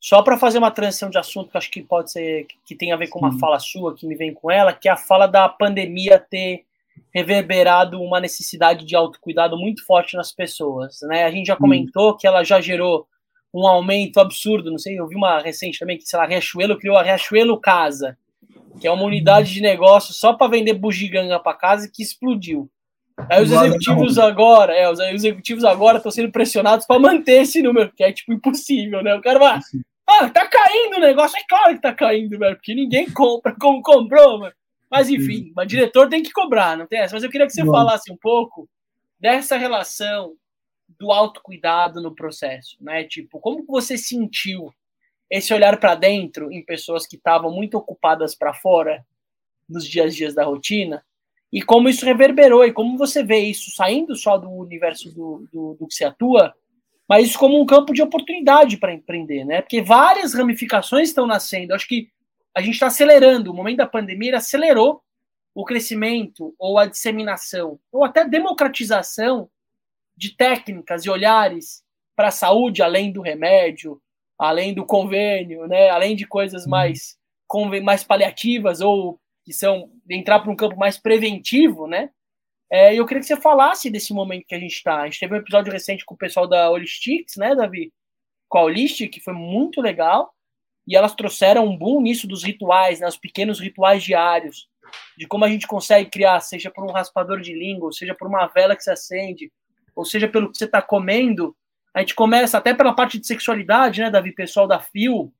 Só 0.00 0.22
para 0.22 0.38
fazer 0.38 0.56
uma 0.56 0.70
transição 0.70 1.10
de 1.10 1.18
assunto 1.18 1.50
que 1.50 1.58
acho 1.58 1.70
que 1.70 1.82
pode 1.82 2.10
ser 2.10 2.46
que 2.64 2.74
tem 2.74 2.92
a 2.92 2.96
ver 2.96 3.08
com 3.08 3.18
uma 3.18 3.32
Sim. 3.32 3.38
fala 3.38 3.58
sua 3.58 3.94
que 3.94 4.06
me 4.06 4.14
vem 4.14 4.32
com 4.32 4.50
ela, 4.50 4.72
que 4.72 4.88
é 4.88 4.92
a 4.92 4.96
fala 4.96 5.26
da 5.26 5.46
pandemia 5.46 6.18
ter 6.18 6.64
reverberado 7.14 8.00
uma 8.00 8.20
necessidade 8.20 8.84
de 8.84 8.94
autocuidado 8.94 9.56
muito 9.56 9.84
forte 9.84 10.16
nas 10.16 10.32
pessoas, 10.32 10.98
né? 11.02 11.24
A 11.24 11.30
gente 11.30 11.46
já 11.46 11.56
comentou 11.56 12.12
hum. 12.12 12.16
que 12.18 12.26
ela 12.26 12.44
já 12.44 12.60
gerou 12.60 13.06
um 13.54 13.66
aumento 13.66 14.20
absurdo, 14.20 14.70
não 14.70 14.78
sei, 14.78 14.98
eu 14.98 15.08
vi 15.08 15.16
uma 15.16 15.40
recente 15.40 15.78
também 15.78 15.96
que, 15.96 16.04
sei 16.04 16.18
lá, 16.18 16.26
Riachuelo 16.26 16.78
criou 16.78 16.96
a 16.96 17.02
Riachuelo 17.02 17.58
Casa, 17.58 18.18
que 18.78 18.86
é 18.86 18.90
uma 18.90 19.04
unidade 19.04 19.52
de 19.52 19.62
negócio 19.62 20.12
só 20.12 20.34
para 20.34 20.50
vender 20.50 20.74
bugiganga 20.74 21.40
para 21.40 21.56
casa 21.56 21.90
que 21.90 22.02
explodiu. 22.02 22.70
Aí 23.30 23.42
os 23.42 23.50
executivos 23.50 24.18
agora, 24.18 24.74
é, 24.74 24.90
os 24.90 25.00
executivos 25.00 25.64
agora 25.64 25.96
estão 25.96 26.12
sendo 26.12 26.30
pressionados 26.30 26.86
para 26.86 27.00
manter 27.00 27.42
esse 27.42 27.62
número, 27.62 27.90
que 27.96 28.04
é 28.04 28.12
tipo 28.12 28.34
impossível, 28.34 29.02
né? 29.02 29.14
O 29.14 29.22
cara 29.22 29.38
vai, 29.38 29.60
ah, 30.06 30.28
tá 30.28 30.46
caindo 30.46 30.96
o 30.96 31.00
negócio, 31.00 31.38
é 31.38 31.42
claro 31.48 31.74
que 31.74 31.80
tá 31.80 31.94
caindo, 31.94 32.38
velho, 32.38 32.56
porque 32.56 32.74
ninguém 32.74 33.10
compra 33.10 33.56
como 33.58 33.80
comprou, 33.80 34.38
mano. 34.40 34.54
Mas 34.90 35.08
enfim, 35.08 35.52
o 35.56 35.64
diretor 35.64 36.08
tem 36.08 36.22
que 36.22 36.32
cobrar, 36.32 36.76
não 36.76 36.86
tem 36.86 37.00
essa. 37.00 37.14
Mas 37.14 37.24
eu 37.24 37.30
queria 37.30 37.46
que 37.46 37.52
você 37.52 37.64
Bom. 37.64 37.72
falasse 37.72 38.10
um 38.12 38.16
pouco 38.16 38.68
dessa 39.18 39.56
relação 39.56 40.34
do 40.98 41.10
autocuidado 41.10 42.00
no 42.00 42.14
processo, 42.14 42.76
né? 42.80 43.04
Tipo, 43.04 43.40
como 43.40 43.64
você 43.66 43.98
sentiu 43.98 44.72
esse 45.28 45.52
olhar 45.52 45.78
para 45.78 45.94
dentro 45.94 46.52
em 46.52 46.64
pessoas 46.64 47.06
que 47.06 47.16
estavam 47.16 47.50
muito 47.50 47.76
ocupadas 47.76 48.34
para 48.34 48.54
fora 48.54 49.04
nos 49.68 49.86
dias 49.86 50.14
dias 50.14 50.34
da 50.34 50.44
rotina 50.44 51.04
e 51.52 51.60
como 51.60 51.88
isso 51.88 52.04
reverberou 52.04 52.64
e 52.64 52.72
como 52.72 52.96
você 52.96 53.24
vê 53.24 53.38
isso 53.38 53.70
saindo 53.74 54.14
só 54.14 54.36
do 54.36 54.48
universo 54.50 55.12
do, 55.12 55.48
do, 55.52 55.74
do 55.74 55.86
que 55.86 55.94
se 55.94 56.04
atua, 56.04 56.54
mas 57.08 57.26
isso 57.26 57.38
como 57.38 57.60
um 57.60 57.66
campo 57.66 57.92
de 57.92 58.02
oportunidade 58.02 58.76
para 58.76 58.92
empreender, 58.92 59.44
né? 59.44 59.62
Porque 59.62 59.82
várias 59.82 60.34
ramificações 60.34 61.08
estão 61.08 61.26
nascendo. 61.26 61.74
Acho 61.74 61.86
que 61.86 62.08
a 62.56 62.62
gente 62.62 62.74
está 62.74 62.86
acelerando. 62.86 63.52
O 63.52 63.54
momento 63.54 63.76
da 63.76 63.86
pandemia 63.86 64.38
acelerou 64.38 65.02
o 65.54 65.62
crescimento 65.62 66.54
ou 66.58 66.78
a 66.78 66.86
disseminação 66.86 67.78
ou 67.92 68.02
até 68.02 68.26
democratização 68.26 69.50
de 70.16 70.34
técnicas 70.34 71.04
e 71.04 71.10
olhares 71.10 71.84
para 72.16 72.28
a 72.28 72.32
saúde 72.32 72.82
além 72.82 73.12
do 73.12 73.20
remédio, 73.20 74.00
além 74.38 74.72
do 74.72 74.86
convênio, 74.86 75.66
né? 75.66 75.90
Além 75.90 76.16
de 76.16 76.26
coisas 76.26 76.64
uhum. 76.64 76.70
mais 76.70 77.18
mais 77.84 78.02
paliativas 78.02 78.80
ou 78.80 79.20
que 79.44 79.52
são 79.52 79.92
entrar 80.10 80.40
para 80.40 80.50
um 80.50 80.56
campo 80.56 80.76
mais 80.76 80.98
preventivo, 80.98 81.86
né? 81.86 82.10
É, 82.72 82.94
eu 82.94 83.06
queria 83.06 83.20
que 83.20 83.26
você 83.26 83.36
falasse 83.36 83.90
desse 83.90 84.14
momento 84.14 84.46
que 84.46 84.54
a 84.54 84.58
gente 84.58 84.74
está. 84.74 85.02
A 85.02 85.04
gente 85.04 85.20
teve 85.20 85.34
um 85.34 85.38
episódio 85.38 85.72
recente 85.72 86.04
com 86.04 86.14
o 86.14 86.18
pessoal 86.18 86.48
da 86.48 86.70
Holistics, 86.70 87.36
né, 87.36 87.54
Davi? 87.54 87.92
Com 88.48 88.58
a 88.58 88.62
Holistic, 88.62 89.12
que 89.12 89.20
foi 89.20 89.34
muito 89.34 89.80
legal. 89.80 90.34
E 90.86 90.96
elas 90.96 91.14
trouxeram 91.14 91.66
um 91.66 91.76
boom 91.76 92.00
nisso 92.00 92.26
dos 92.26 92.44
rituais, 92.44 93.00
né, 93.00 93.08
os 93.08 93.16
pequenos 93.16 93.58
rituais 93.58 94.02
diários, 94.02 94.68
de 95.16 95.26
como 95.26 95.44
a 95.44 95.48
gente 95.48 95.66
consegue 95.66 96.10
criar, 96.10 96.40
seja 96.40 96.70
por 96.70 96.84
um 96.84 96.92
raspador 96.92 97.40
de 97.40 97.52
língua, 97.52 97.92
seja 97.92 98.14
por 98.14 98.28
uma 98.28 98.46
vela 98.46 98.76
que 98.76 98.82
se 98.82 98.90
acende, 98.90 99.52
ou 99.94 100.04
seja 100.04 100.28
pelo 100.28 100.50
que 100.50 100.58
você 100.58 100.64
está 100.64 100.80
comendo. 100.80 101.56
A 101.92 102.00
gente 102.00 102.14
começa 102.14 102.58
até 102.58 102.74
pela 102.74 102.94
parte 102.94 103.18
de 103.18 103.26
sexualidade, 103.26 104.00
né, 104.00 104.10
Davi? 104.10 104.32
Pessoal 104.32 104.68
da 104.68 104.78
Fio. 104.78 105.32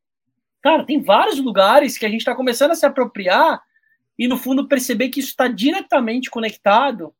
Cara, 0.62 0.84
tem 0.84 1.00
vários 1.00 1.38
lugares 1.38 1.96
que 1.96 2.06
a 2.06 2.08
gente 2.08 2.20
está 2.20 2.34
começando 2.34 2.72
a 2.72 2.74
se 2.74 2.86
apropriar 2.86 3.62
e 4.18 4.26
no 4.26 4.36
fundo 4.36 4.66
perceber 4.66 5.10
que 5.10 5.20
isso 5.20 5.28
está 5.28 5.46
diretamente 5.46 6.30
conectado 6.30 7.14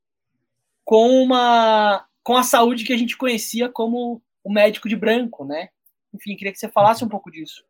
com 0.85 1.23
uma 1.23 2.07
com 2.23 2.37
a 2.37 2.43
saúde 2.43 2.85
que 2.85 2.93
a 2.93 2.97
gente 2.97 3.17
conhecia 3.17 3.69
como 3.69 4.21
o 4.43 4.53
médico 4.53 4.89
de 4.89 4.97
branco, 4.97 5.45
né? 5.45 5.69
Enfim, 6.13 6.35
queria 6.35 6.53
que 6.53 6.59
você 6.59 6.69
falasse 6.69 7.05
um 7.05 7.09
pouco 7.09 7.31
disso. 7.31 7.63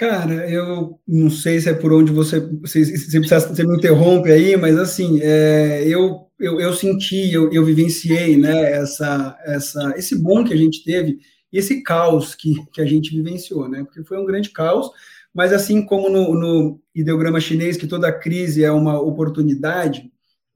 Cara, 0.00 0.50
eu 0.50 0.98
não 1.06 1.28
sei 1.28 1.60
se 1.60 1.68
é 1.68 1.74
por 1.74 1.92
onde 1.92 2.10
você 2.10 2.40
você, 2.40 2.82
você, 2.86 3.20
você 3.20 3.64
me 3.66 3.76
interrompe 3.76 4.32
aí, 4.32 4.56
mas 4.56 4.78
assim, 4.78 5.20
é, 5.20 5.86
eu, 5.86 6.26
eu, 6.38 6.58
eu 6.58 6.72
senti, 6.72 7.30
eu, 7.30 7.52
eu 7.52 7.62
vivenciei, 7.62 8.34
né, 8.38 8.72
essa, 8.72 9.36
essa, 9.44 9.92
esse 9.98 10.16
bom 10.16 10.42
que 10.42 10.54
a 10.54 10.56
gente 10.56 10.82
teve 10.84 11.18
e 11.52 11.58
esse 11.58 11.82
caos 11.82 12.34
que, 12.34 12.54
que 12.72 12.80
a 12.80 12.86
gente 12.86 13.14
vivenciou, 13.14 13.68
né? 13.68 13.84
Porque 13.84 14.02
foi 14.02 14.16
um 14.16 14.24
grande 14.24 14.48
caos, 14.48 14.90
mas 15.34 15.52
assim 15.52 15.84
como 15.84 16.08
no, 16.08 16.32
no 16.34 16.80
ideograma 16.94 17.38
chinês, 17.38 17.76
que 17.76 17.86
toda 17.86 18.10
crise 18.10 18.64
é 18.64 18.72
uma 18.72 18.98
oportunidade, 18.98 20.10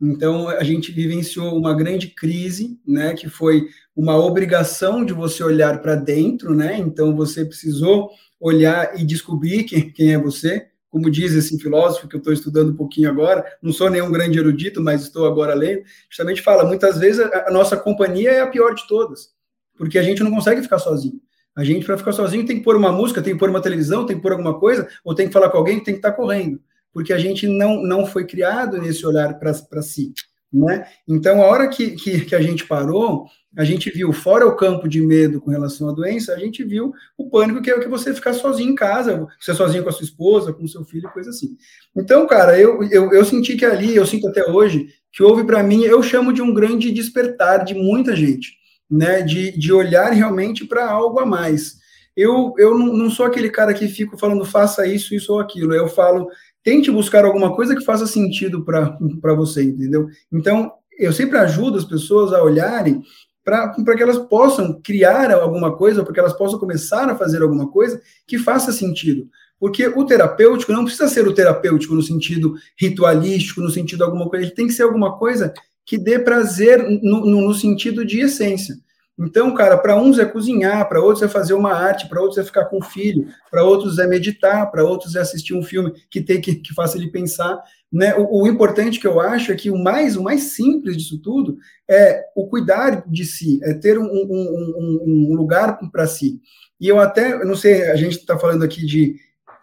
então 0.05 0.49
a 0.49 0.63
gente 0.63 0.93
vivenciou 0.93 1.57
uma 1.57 1.75
grande 1.75 2.09
crise, 2.09 2.79
né, 2.87 3.15
que 3.15 3.29
foi 3.29 3.69
uma 3.97 4.17
obrigação 4.17 5.05
de 5.05 5.13
você 5.13 5.43
olhar 5.43 5.81
para 5.81 5.95
dentro, 5.95 6.55
né? 6.55 6.79
Então 6.79 7.15
você 7.17 7.45
precisou 7.45 8.11
olhar 8.41 9.01
e 9.01 9.05
descobrir 9.05 9.65
quem, 9.65 9.91
quem 9.91 10.13
é 10.13 10.19
você. 10.19 10.67
Como 10.91 11.11
diz 11.11 11.33
esse 11.33 11.59
filósofo 11.59 12.07
que 12.07 12.17
eu 12.17 12.19
estou 12.19 12.33
estudando 12.33 12.71
um 12.71 12.77
pouquinho 12.77 13.09
agora, 13.09 13.45
não 13.63 13.73
sou 13.73 13.91
nenhum 13.91 14.13
grande 14.13 14.39
erudito, 14.39 14.81
mas 14.81 15.03
estou 15.03 15.27
agora 15.27 15.55
lendo, 15.55 15.83
justamente 16.09 16.43
fala, 16.43 16.65
muitas 16.65 16.99
vezes 16.99 17.21
a, 17.21 17.51
nossa 17.51 17.77
companhia 17.77 18.31
é 18.31 18.41
a 18.41 18.47
pior 18.47 18.75
de 18.75 18.87
todas, 18.87 19.31
porque 19.77 19.99
a 19.99 20.03
gente 20.03 20.23
não 20.23 20.31
consegue 20.31 20.63
ficar 20.63 20.79
sozinho. 20.79 21.21
A 21.57 21.65
gente, 21.65 21.87
para 21.87 21.99
ficar 21.99 22.13
sozinho, 22.13 22.47
tem 22.47 22.59
que 22.59 22.65
pôr 22.65 22.77
uma 22.77 22.93
música, 22.93 23.23
tem 23.23 23.33
que 23.33 23.39
pôr 23.39 23.49
uma 23.49 23.61
televisão, 23.61 24.07
tem 24.07 24.17
que 24.17 24.23
pôr 24.23 24.33
alguma 24.33 24.59
coisa, 24.59 24.89
ou 25.05 25.15
tem 25.15 25.27
que 25.27 25.33
falar 25.33 25.51
com 25.51 25.59
alguém 25.59 25.83
tem 25.83 25.95
que 25.95 25.99
estar 25.99 26.11
tá 26.11 26.17
correndo, 26.17 26.61
porque 26.95 27.13
a 27.13 27.19
gente 27.19 27.47
não, 27.47 27.83
não 27.83 28.07
foi 28.07 28.25
criado 28.27 28.81
nesse 28.81 29.05
olhar 29.05 29.39
para 29.39 29.83
si. 29.83 30.15
Né? 30.51 30.87
Então, 31.07 31.43
a 31.43 31.47
hora 31.47 31.69
que, 31.69 31.91
que, 31.91 32.21
que, 32.27 32.35
a 32.35 32.41
gente 32.41 32.65
parou, 32.65 33.27
a 33.59 33.65
gente 33.65 33.91
viu, 33.91 34.13
fora 34.13 34.47
o 34.47 34.55
campo 34.55 34.89
de 34.89 35.01
medo 35.01 35.41
com 35.41 35.51
relação 35.51 35.89
à 35.89 35.93
doença, 35.93 36.33
a 36.33 36.39
gente 36.39 36.63
viu 36.63 36.93
o 37.19 37.29
pânico 37.29 37.61
que 37.61 37.69
é 37.69 37.75
o 37.75 37.81
que 37.81 37.89
você 37.89 38.15
ficar 38.15 38.33
sozinho 38.35 38.71
em 38.71 38.75
casa, 38.77 39.27
você 39.41 39.53
sozinho 39.53 39.83
com 39.83 39.89
a 39.89 39.93
sua 39.93 40.05
esposa, 40.05 40.53
com 40.53 40.63
o 40.63 40.69
seu 40.69 40.85
filho, 40.85 41.11
coisa 41.13 41.31
assim. 41.31 41.57
Então, 41.97 42.25
cara, 42.29 42.59
eu, 42.59 42.85
eu, 42.85 43.13
eu 43.13 43.25
senti 43.25 43.57
que 43.57 43.65
ali, 43.65 43.97
eu 43.97 44.07
sinto 44.07 44.29
até 44.29 44.49
hoje, 44.49 44.87
que 45.13 45.25
houve 45.25 45.45
para 45.45 45.61
mim, 45.61 45.83
eu 45.83 46.01
chamo 46.05 46.33
de 46.33 46.41
um 46.41 46.55
grande 46.55 46.93
despertar 46.93 47.65
de 47.65 47.75
muita 47.75 48.15
gente 48.15 48.53
né, 48.91 49.23
de, 49.23 49.57
de 49.59 49.73
olhar 49.73 50.13
realmente 50.13 50.65
para 50.65 50.89
algo 50.89 51.19
a 51.19 51.27
mais. 51.27 51.83
Eu, 52.17 52.55
eu 52.59 52.79
não, 52.79 53.11
sou 53.11 53.27
aquele 53.27 53.51
cara 53.51 53.75
que 53.75 53.89
fico 53.89 54.17
falando 54.17 54.45
faça 54.45 54.87
isso, 54.87 55.15
isso 55.15 55.33
ou 55.33 55.41
aquilo. 55.41 55.75
Eu 55.75 55.89
falo, 55.89 56.29
tente 56.65 56.91
buscar 56.91 57.25
alguma 57.25 57.55
coisa 57.55 57.77
que 57.77 57.85
faça 57.85 58.07
sentido 58.07 58.65
para 58.65 59.35
você, 59.35 59.63
entendeu? 59.63 60.09
Então, 60.33 60.73
eu 60.99 61.13
sempre 61.13 61.39
ajudo 61.39 61.79
as 61.79 61.85
pessoas 61.85 62.33
a 62.33 62.43
olharem 62.43 63.03
para 63.45 63.95
que 63.95 64.03
elas 64.03 64.19
possam 64.19 64.81
criar 64.83 65.31
alguma 65.31 65.77
coisa, 65.77 66.03
para 66.03 66.15
que 66.15 66.19
elas 66.19 66.33
possam 66.33 66.59
começar 66.59 67.11
a 67.11 67.17
fazer 67.17 67.43
alguma 67.43 67.71
coisa 67.71 68.01
que 68.27 68.39
faça 68.39 68.73
sentido. 68.73 69.29
Porque 69.61 69.87
o 69.87 70.05
terapêutico 70.05 70.73
não 70.73 70.85
precisa 70.85 71.09
ser 71.09 71.29
o 71.29 71.35
terapêutico 71.35 71.95
no 71.95 72.03
sentido 72.03 72.55
ritualístico, 72.79 73.61
no 73.61 73.71
sentido 73.71 74.03
alguma 74.03 74.29
coisa, 74.29 74.47
ele 74.47 74.55
tem 74.55 74.67
que 74.67 74.73
ser 74.73 74.85
alguma 74.85 75.19
coisa 75.19 75.53
que 75.85 75.99
dê 75.99 76.19
prazer 76.19 76.83
no, 77.03 77.27
no, 77.27 77.41
no 77.43 77.55
sentido 77.55 78.05
de 78.07 78.21
essência. 78.21 78.75
Então, 79.19 79.55
cara, 79.55 79.79
para 79.79 79.97
uns 79.97 80.19
é 80.19 80.25
cozinhar, 80.25 80.89
para 80.89 81.01
outros 81.01 81.23
é 81.23 81.29
fazer 81.29 81.55
uma 81.55 81.73
arte, 81.73 82.09
para 82.09 82.21
outros 82.21 82.39
é 82.39 82.43
ficar 82.43 82.65
com 82.65 82.79
o 82.79 82.83
filho, 82.83 83.29
para 83.49 83.63
outros 83.63 83.99
é 83.99 84.07
meditar, 84.09 84.69
para 84.73 84.85
outros 84.85 85.15
é 85.15 85.21
assistir 85.21 85.55
um 85.55 85.63
filme 85.63 85.93
que 86.11 86.21
tem 86.21 86.41
que, 86.41 86.57
que 86.57 86.75
faça 86.75 86.99
ele 86.99 87.11
pensar. 87.11 87.63
Né? 87.93 88.13
O, 88.17 88.43
o, 88.43 88.47
importante 88.49 88.99
que 88.99 89.07
eu 89.07 89.21
acho 89.21 89.53
é 89.53 89.55
que 89.55 89.71
o 89.71 89.79
mais, 89.79 90.17
o 90.17 90.23
mais 90.23 90.55
simples 90.55 90.97
disso 90.97 91.21
tudo 91.21 91.57
é 91.89 92.25
o 92.35 92.49
cuidar 92.49 93.05
de 93.07 93.25
si, 93.25 93.61
é 93.63 93.73
ter 93.73 93.99
um, 93.99 94.05
um, 94.05 95.05
um, 95.07 95.31
um 95.31 95.37
lugar 95.37 95.79
para 95.93 96.09
si. 96.09 96.41
E 96.81 96.89
eu 96.89 96.99
até, 96.99 97.35
eu 97.35 97.47
não 97.47 97.55
sei, 97.55 97.89
a 97.91 97.97
gente 97.97 98.19
está 98.19 98.37
falando 98.37 98.65
aqui 98.65 98.85
de 98.85 99.15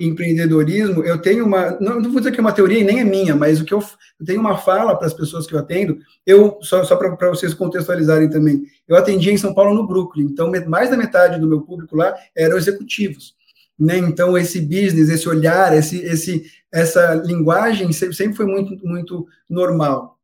empreendedorismo, 0.07 1.03
eu 1.03 1.17
tenho 1.21 1.45
uma, 1.45 1.77
não, 1.79 2.01
vou 2.01 2.19
dizer 2.19 2.31
que 2.31 2.39
é 2.39 2.41
uma 2.41 2.51
teoria 2.51 2.79
e 2.79 2.83
nem 2.83 2.99
é 2.99 3.03
minha, 3.03 3.35
mas 3.35 3.59
o 3.59 3.65
que 3.65 3.73
eu, 3.73 3.79
eu 4.19 4.25
tenho 4.25 4.39
uma 4.39 4.57
fala 4.57 4.95
para 4.95 5.07
as 5.07 5.13
pessoas 5.13 5.45
que 5.45 5.53
eu 5.53 5.59
atendo, 5.59 5.97
eu, 6.25 6.57
só, 6.61 6.83
só 6.83 6.95
para 6.95 7.29
vocês 7.29 7.53
contextualizarem 7.53 8.29
também, 8.29 8.63
eu 8.87 8.95
atendia 8.95 9.31
em 9.31 9.37
São 9.37 9.53
Paulo, 9.53 9.73
no 9.73 9.87
Brooklyn, 9.87 10.25
então 10.25 10.51
mais 10.67 10.89
da 10.89 10.97
metade 10.97 11.39
do 11.39 11.47
meu 11.47 11.61
público 11.61 11.95
lá 11.95 12.15
eram 12.35 12.57
executivos, 12.57 13.35
né, 13.77 13.97
então 13.97 14.37
esse 14.37 14.59
business, 14.61 15.09
esse 15.09 15.27
olhar, 15.27 15.75
esse, 15.77 15.97
esse, 16.03 16.45
essa 16.71 17.13
linguagem 17.15 17.91
sempre 17.91 18.35
foi 18.35 18.45
muito, 18.45 18.77
muito 18.85 19.27
normal. 19.49 20.20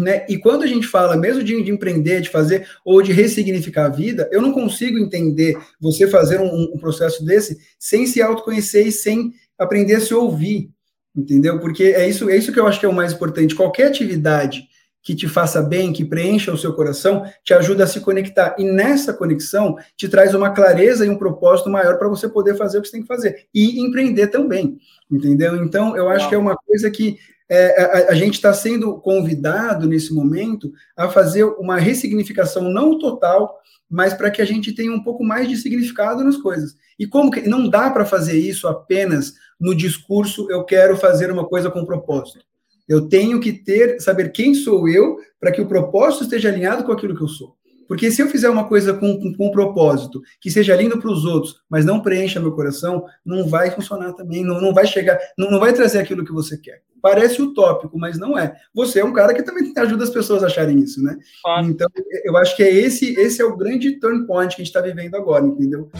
Né? 0.00 0.26
E 0.28 0.38
quando 0.38 0.62
a 0.62 0.66
gente 0.66 0.86
fala 0.86 1.16
mesmo 1.16 1.42
de, 1.42 1.62
de, 1.62 1.70
empreender, 1.70 2.20
de 2.20 2.28
fazer 2.28 2.66
ou 2.84 3.02
de 3.02 3.12
ressignificar 3.12 3.86
a 3.86 3.90
vida, 3.90 4.28
eu 4.32 4.42
não 4.42 4.52
consigo 4.52 4.98
entender 4.98 5.56
você 5.80 6.06
fazer 6.06 6.40
um, 6.40 6.72
um, 6.74 6.78
processo 6.78 7.24
desse 7.24 7.58
sem 7.78 8.06
se 8.06 8.20
autoconhecer 8.20 8.86
e 8.86 8.92
sem 8.92 9.32
aprender 9.58 9.94
a 9.94 10.00
se 10.00 10.12
ouvir, 10.12 10.70
entendeu? 11.16 11.58
Porque 11.60 11.84
é 11.84 12.08
isso, 12.08 12.28
é 12.28 12.36
isso 12.36 12.52
que 12.52 12.60
eu 12.60 12.66
acho 12.66 12.80
que 12.80 12.86
é 12.86 12.88
o 12.88 12.94
mais 12.94 13.12
importante. 13.12 13.54
Qualquer 13.54 13.86
atividade 13.86 14.68
que 15.06 15.14
te 15.14 15.28
faça 15.28 15.62
bem, 15.62 15.92
que 15.92 16.04
preencha 16.04 16.52
o 16.52 16.58
seu 16.58 16.72
coração, 16.72 17.24
te 17.44 17.54
ajuda 17.54 17.84
a 17.84 17.86
se 17.86 18.00
conectar. 18.00 18.56
E 18.58 18.64
nessa 18.64 19.14
conexão 19.14 19.76
te 19.96 20.08
traz 20.08 20.34
uma 20.34 20.50
clareza 20.50 21.06
e 21.06 21.08
um 21.08 21.16
propósito 21.16 21.70
maior 21.70 21.96
para 21.96 22.08
você 22.08 22.28
poder 22.28 22.56
fazer 22.56 22.78
o 22.78 22.82
que 22.82 22.88
você 22.88 22.92
tem 22.94 23.02
que 23.02 23.06
fazer. 23.06 23.46
E 23.54 23.80
empreender 23.80 24.26
também, 24.26 24.78
entendeu? 25.08 25.62
Então, 25.62 25.96
eu 25.96 26.08
acho 26.08 26.28
que 26.28 26.34
é 26.34 26.38
uma 26.38 26.56
coisa 26.56 26.90
que 26.90 27.18
é, 27.48 27.82
a, 27.82 28.12
a, 28.12 28.14
gente 28.14 28.34
está 28.34 28.52
sendo 28.52 28.98
convidado 29.00 29.86
nesse 29.86 30.12
momento 30.12 30.72
a 30.96 31.08
fazer 31.08 31.44
uma 31.44 31.78
ressignificação 31.78 32.70
não 32.70 32.98
total, 32.98 33.56
mas 33.88 34.14
para 34.14 34.30
que 34.30 34.42
a 34.42 34.44
gente 34.44 34.72
tenha 34.72 34.92
um 34.92 35.02
pouco 35.02 35.22
mais 35.22 35.48
de 35.48 35.56
significado 35.56 36.24
nas 36.24 36.36
coisas. 36.36 36.74
E 36.98 37.06
como 37.06 37.30
que 37.30 37.42
não 37.42 37.68
dá 37.68 37.90
para 37.90 38.04
fazer 38.04 38.38
isso 38.38 38.66
apenas 38.66 39.34
no 39.60 39.74
discurso 39.74 40.50
eu 40.50 40.64
quero 40.64 40.96
fazer 40.96 41.30
uma 41.30 41.46
coisa 41.46 41.70
com 41.70 41.84
propósito. 41.84 42.44
Eu 42.88 43.08
tenho 43.08 43.40
que 43.40 43.52
ter 43.52 44.00
saber 44.00 44.30
quem 44.30 44.54
sou 44.54 44.88
eu 44.88 45.16
para 45.40 45.50
que 45.50 45.60
o 45.60 45.68
propósito 45.68 46.24
esteja 46.24 46.48
alinhado 46.48 46.84
com 46.84 46.92
aquilo 46.92 47.16
que 47.16 47.22
eu 47.22 47.28
sou. 47.28 47.56
Porque 47.86 48.10
se 48.10 48.20
eu 48.20 48.28
fizer 48.28 48.48
uma 48.48 48.68
coisa 48.68 48.92
com, 48.92 49.18
com, 49.18 49.32
com 49.32 49.46
um 49.46 49.50
propósito, 49.50 50.20
que 50.40 50.50
seja 50.50 50.76
lindo 50.76 50.98
para 50.98 51.10
os 51.10 51.24
outros, 51.24 51.62
mas 51.68 51.84
não 51.84 52.00
preencha 52.00 52.40
meu 52.40 52.52
coração, 52.52 53.04
não 53.24 53.46
vai 53.46 53.70
funcionar 53.70 54.12
também, 54.12 54.44
não, 54.44 54.60
não 54.60 54.74
vai 54.74 54.86
chegar, 54.86 55.18
não, 55.38 55.50
não 55.50 55.60
vai 55.60 55.72
trazer 55.72 55.98
aquilo 55.98 56.24
que 56.24 56.32
você 56.32 56.58
quer. 56.58 56.82
Parece 57.00 57.40
utópico, 57.40 57.98
mas 57.98 58.18
não 58.18 58.36
é. 58.36 58.56
Você 58.74 59.00
é 59.00 59.04
um 59.04 59.12
cara 59.12 59.32
que 59.32 59.42
também 59.42 59.72
ajuda 59.76 60.04
as 60.04 60.10
pessoas 60.10 60.42
a 60.42 60.46
acharem 60.46 60.78
isso, 60.78 61.02
né? 61.02 61.16
Ah. 61.46 61.62
Então, 61.64 61.88
eu 62.24 62.36
acho 62.36 62.56
que 62.56 62.62
é 62.62 62.74
esse, 62.74 63.14
esse 63.14 63.40
é 63.40 63.44
o 63.44 63.56
grande 63.56 64.00
turn 64.00 64.26
point 64.26 64.54
que 64.54 64.62
a 64.62 64.64
gente 64.64 64.74
está 64.74 64.80
vivendo 64.80 65.14
agora, 65.14 65.46
entendeu? 65.46 65.90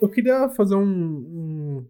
Eu 0.00 0.08
queria 0.08 0.48
fazer 0.50 0.74
um, 0.74 0.82
um, 0.82 1.86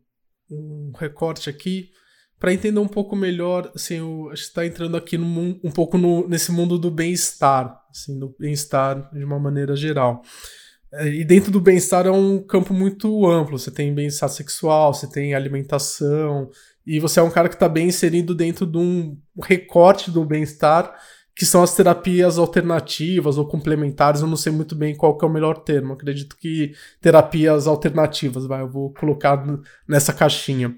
um 0.51 0.93
recorte 0.97 1.49
aqui 1.49 1.91
para 2.39 2.53
entender 2.53 2.79
um 2.79 2.89
pouco 2.89 3.17
melhor, 3.17 3.71
assim, 3.75 4.01
o, 4.01 4.29
a 4.29 4.35
gente 4.35 4.45
está 4.45 4.67
entrando 4.67 4.97
aqui 4.97 5.17
no, 5.17 5.59
um 5.63 5.71
pouco 5.71 5.97
no, 5.97 6.29
nesse 6.29 6.53
mundo 6.53 6.79
do 6.79 6.91
bem-estar, 6.91 7.81
assim, 7.91 8.19
do 8.19 8.35
bem-estar 8.39 9.11
de 9.13 9.25
uma 9.25 9.39
maneira 9.39 9.75
geral. 9.75 10.23
É, 10.93 11.09
e 11.09 11.25
dentro 11.25 11.51
do 11.51 11.61
bem-estar 11.61 12.07
é 12.07 12.11
um 12.11 12.39
campo 12.39 12.73
muito 12.73 13.27
amplo. 13.27 13.59
Você 13.59 13.71
tem 13.71 13.95
bem-estar 13.95 14.29
sexual, 14.29 14.95
você 14.95 15.09
tem 15.09 15.35
alimentação, 15.35 16.51
e 16.87 17.01
você 17.01 17.19
é 17.19 17.23
um 17.23 17.31
cara 17.31 17.49
que 17.49 17.55
está 17.55 17.69
bem 17.69 17.89
inserido 17.89 18.35
dentro 18.35 18.67
de 18.67 18.79
um 18.79 19.17
recorte 19.43 20.11
do 20.11 20.25
bem-estar, 20.25 20.95
que 21.35 21.45
são 21.45 21.63
as 21.63 21.75
terapias 21.75 22.39
alternativas 22.39 23.39
ou 23.39 23.49
complementares. 23.49 24.21
Eu 24.21 24.29
não 24.29 24.37
sei 24.37 24.53
muito 24.53 24.77
bem 24.77 24.95
qual 24.95 25.19
é 25.21 25.25
o 25.25 25.31
melhor 25.31 25.59
termo. 25.59 25.91
Eu 25.91 25.95
acredito 25.95 26.37
que 26.37 26.73
terapias 27.01 27.67
alternativas, 27.67 28.47
vai, 28.47 28.61
eu 28.61 28.69
vou 28.69 28.93
colocar 28.93 29.45
nessa 29.89 30.13
caixinha. 30.13 30.77